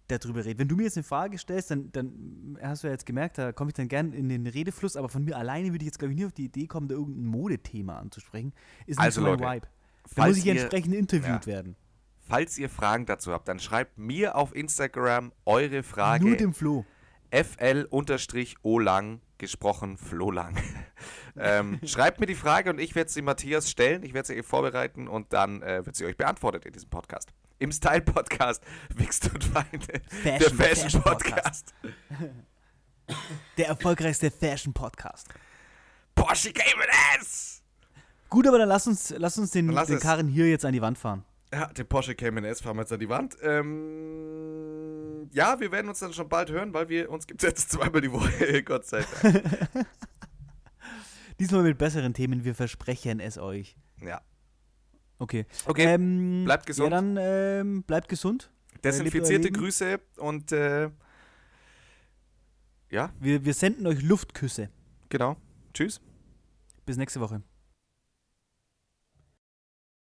darüber 0.08 0.44
rede. 0.44 0.58
Wenn 0.58 0.68
du 0.68 0.76
mir 0.76 0.84
jetzt 0.84 0.96
eine 0.96 1.04
Frage 1.04 1.38
stellst, 1.38 1.70
dann, 1.70 1.90
dann 1.92 2.58
hast 2.62 2.82
du 2.82 2.88
ja 2.88 2.92
jetzt 2.92 3.06
gemerkt, 3.06 3.38
da 3.38 3.52
komme 3.52 3.70
ich 3.70 3.74
dann 3.74 3.88
gern 3.88 4.12
in 4.12 4.28
den 4.28 4.46
Redefluss, 4.46 4.96
aber 4.96 5.08
von 5.08 5.24
mir 5.24 5.36
alleine 5.36 5.68
würde 5.72 5.78
ich 5.84 5.86
jetzt, 5.86 5.98
glaube 5.98 6.12
ich, 6.12 6.18
nie 6.18 6.26
auf 6.26 6.32
die 6.32 6.44
Idee 6.46 6.66
kommen, 6.66 6.88
da 6.88 6.94
irgendein 6.94 7.26
Modethema 7.26 7.98
anzusprechen. 7.98 8.52
Ist 8.86 8.98
nicht 8.98 9.00
Also, 9.00 9.20
so 9.20 9.26
mein 9.28 9.38
Leute, 9.38 9.54
Vibe. 9.54 9.68
Da 10.14 10.26
muss 10.26 10.36
ich 10.36 10.46
ihr- 10.46 10.52
entsprechend 10.52 10.94
interviewt 10.94 11.46
ja. 11.46 11.46
werden. 11.46 11.76
Falls 12.28 12.58
ihr 12.58 12.68
Fragen 12.68 13.06
dazu 13.06 13.32
habt, 13.32 13.46
dann 13.46 13.60
schreibt 13.60 13.98
mir 13.98 14.34
auf 14.36 14.54
Instagram 14.54 15.32
eure 15.44 15.82
Frage. 15.84 16.24
Nur 16.24 16.36
dem 16.36 16.52
Flo. 16.52 16.84
FL-O-Lang, 17.30 19.20
gesprochen 19.38 19.96
Flohlang. 19.96 20.56
ähm, 21.36 21.78
schreibt 21.84 22.20
mir 22.20 22.26
die 22.26 22.34
Frage 22.34 22.70
und 22.70 22.80
ich 22.80 22.94
werde 22.94 23.10
sie 23.10 23.22
Matthias 23.22 23.70
stellen. 23.70 24.02
Ich 24.02 24.14
werde 24.14 24.28
sie 24.28 24.34
ihr 24.34 24.44
vorbereiten 24.44 25.08
und 25.08 25.32
dann 25.32 25.62
äh, 25.62 25.84
wird 25.84 25.96
sie 25.96 26.04
euch 26.06 26.16
beantwortet 26.16 26.64
in 26.66 26.72
diesem 26.72 26.88
Podcast. 26.90 27.32
Im 27.58 27.72
Style-Podcast 27.72 28.62
Wichst 28.94 29.32
und 29.32 29.54
Weine. 29.54 29.78
der 30.24 30.40
Fashion- 30.40 30.56
Fashion-Podcast. 31.00 31.74
Der 33.56 33.68
erfolgreichste 33.68 34.30
Fashion-Podcast. 34.30 35.28
Porsche 36.14 36.52
Cayman 36.52 36.88
S! 37.20 37.62
Gut, 38.28 38.46
aber 38.46 38.58
dann 38.58 38.68
lass 38.68 38.86
uns, 38.86 39.14
lass 39.16 39.38
uns 39.38 39.52
den, 39.52 39.68
lass 39.68 39.86
den. 39.88 40.00
Karren 40.00 40.28
hier 40.28 40.48
jetzt 40.50 40.64
an 40.64 40.72
die 40.72 40.82
Wand 40.82 40.98
fahren. 40.98 41.24
Ja, 41.52 41.66
den 41.66 41.86
Porsche 41.86 42.14
Cayman 42.14 42.44
S 42.44 42.60
fahren 42.60 42.76
wir 42.76 42.82
jetzt 42.82 42.92
an 42.92 42.98
die 43.00 43.08
Wand. 43.08 43.36
Ähm, 43.40 45.30
ja, 45.32 45.58
wir 45.60 45.70
werden 45.70 45.88
uns 45.88 46.00
dann 46.00 46.12
schon 46.12 46.28
bald 46.28 46.50
hören, 46.50 46.74
weil 46.74 46.88
wir 46.88 47.08
uns 47.10 47.26
gibt 47.26 47.42
es 47.42 47.48
jetzt 47.48 47.70
zweimal 47.70 48.00
die 48.00 48.10
Woche, 48.12 48.62
Gott 48.64 48.84
sei 48.86 49.04
Dank. 49.22 49.42
Diesmal 51.38 51.62
mit 51.62 51.78
besseren 51.78 52.12
Themen, 52.14 52.44
wir 52.44 52.54
versprechen 52.54 53.20
es 53.20 53.38
euch. 53.38 53.76
Ja. 54.02 54.20
Okay. 55.18 55.46
Okay, 55.64 55.84
Ähm, 55.94 56.44
bleibt 56.44 56.66
gesund. 56.66 56.90
Ja, 56.90 56.96
dann 57.00 57.16
ähm, 57.18 57.82
bleibt 57.82 58.08
gesund. 58.08 58.50
desinfizierte 58.84 59.44
Leben. 59.48 59.56
Grüße 59.56 59.98
und 60.18 60.52
äh, 60.52 60.90
ja, 62.90 63.12
Wir, 63.20 63.44
wir 63.44 63.54
senden 63.54 63.86
euch 63.86 64.02
Luftküsse. 64.02 64.70
genau. 65.08 65.36
Tschüss. 65.74 66.00
Bis 66.86 66.96
nächste 66.96 67.20
Woche. 67.20 67.42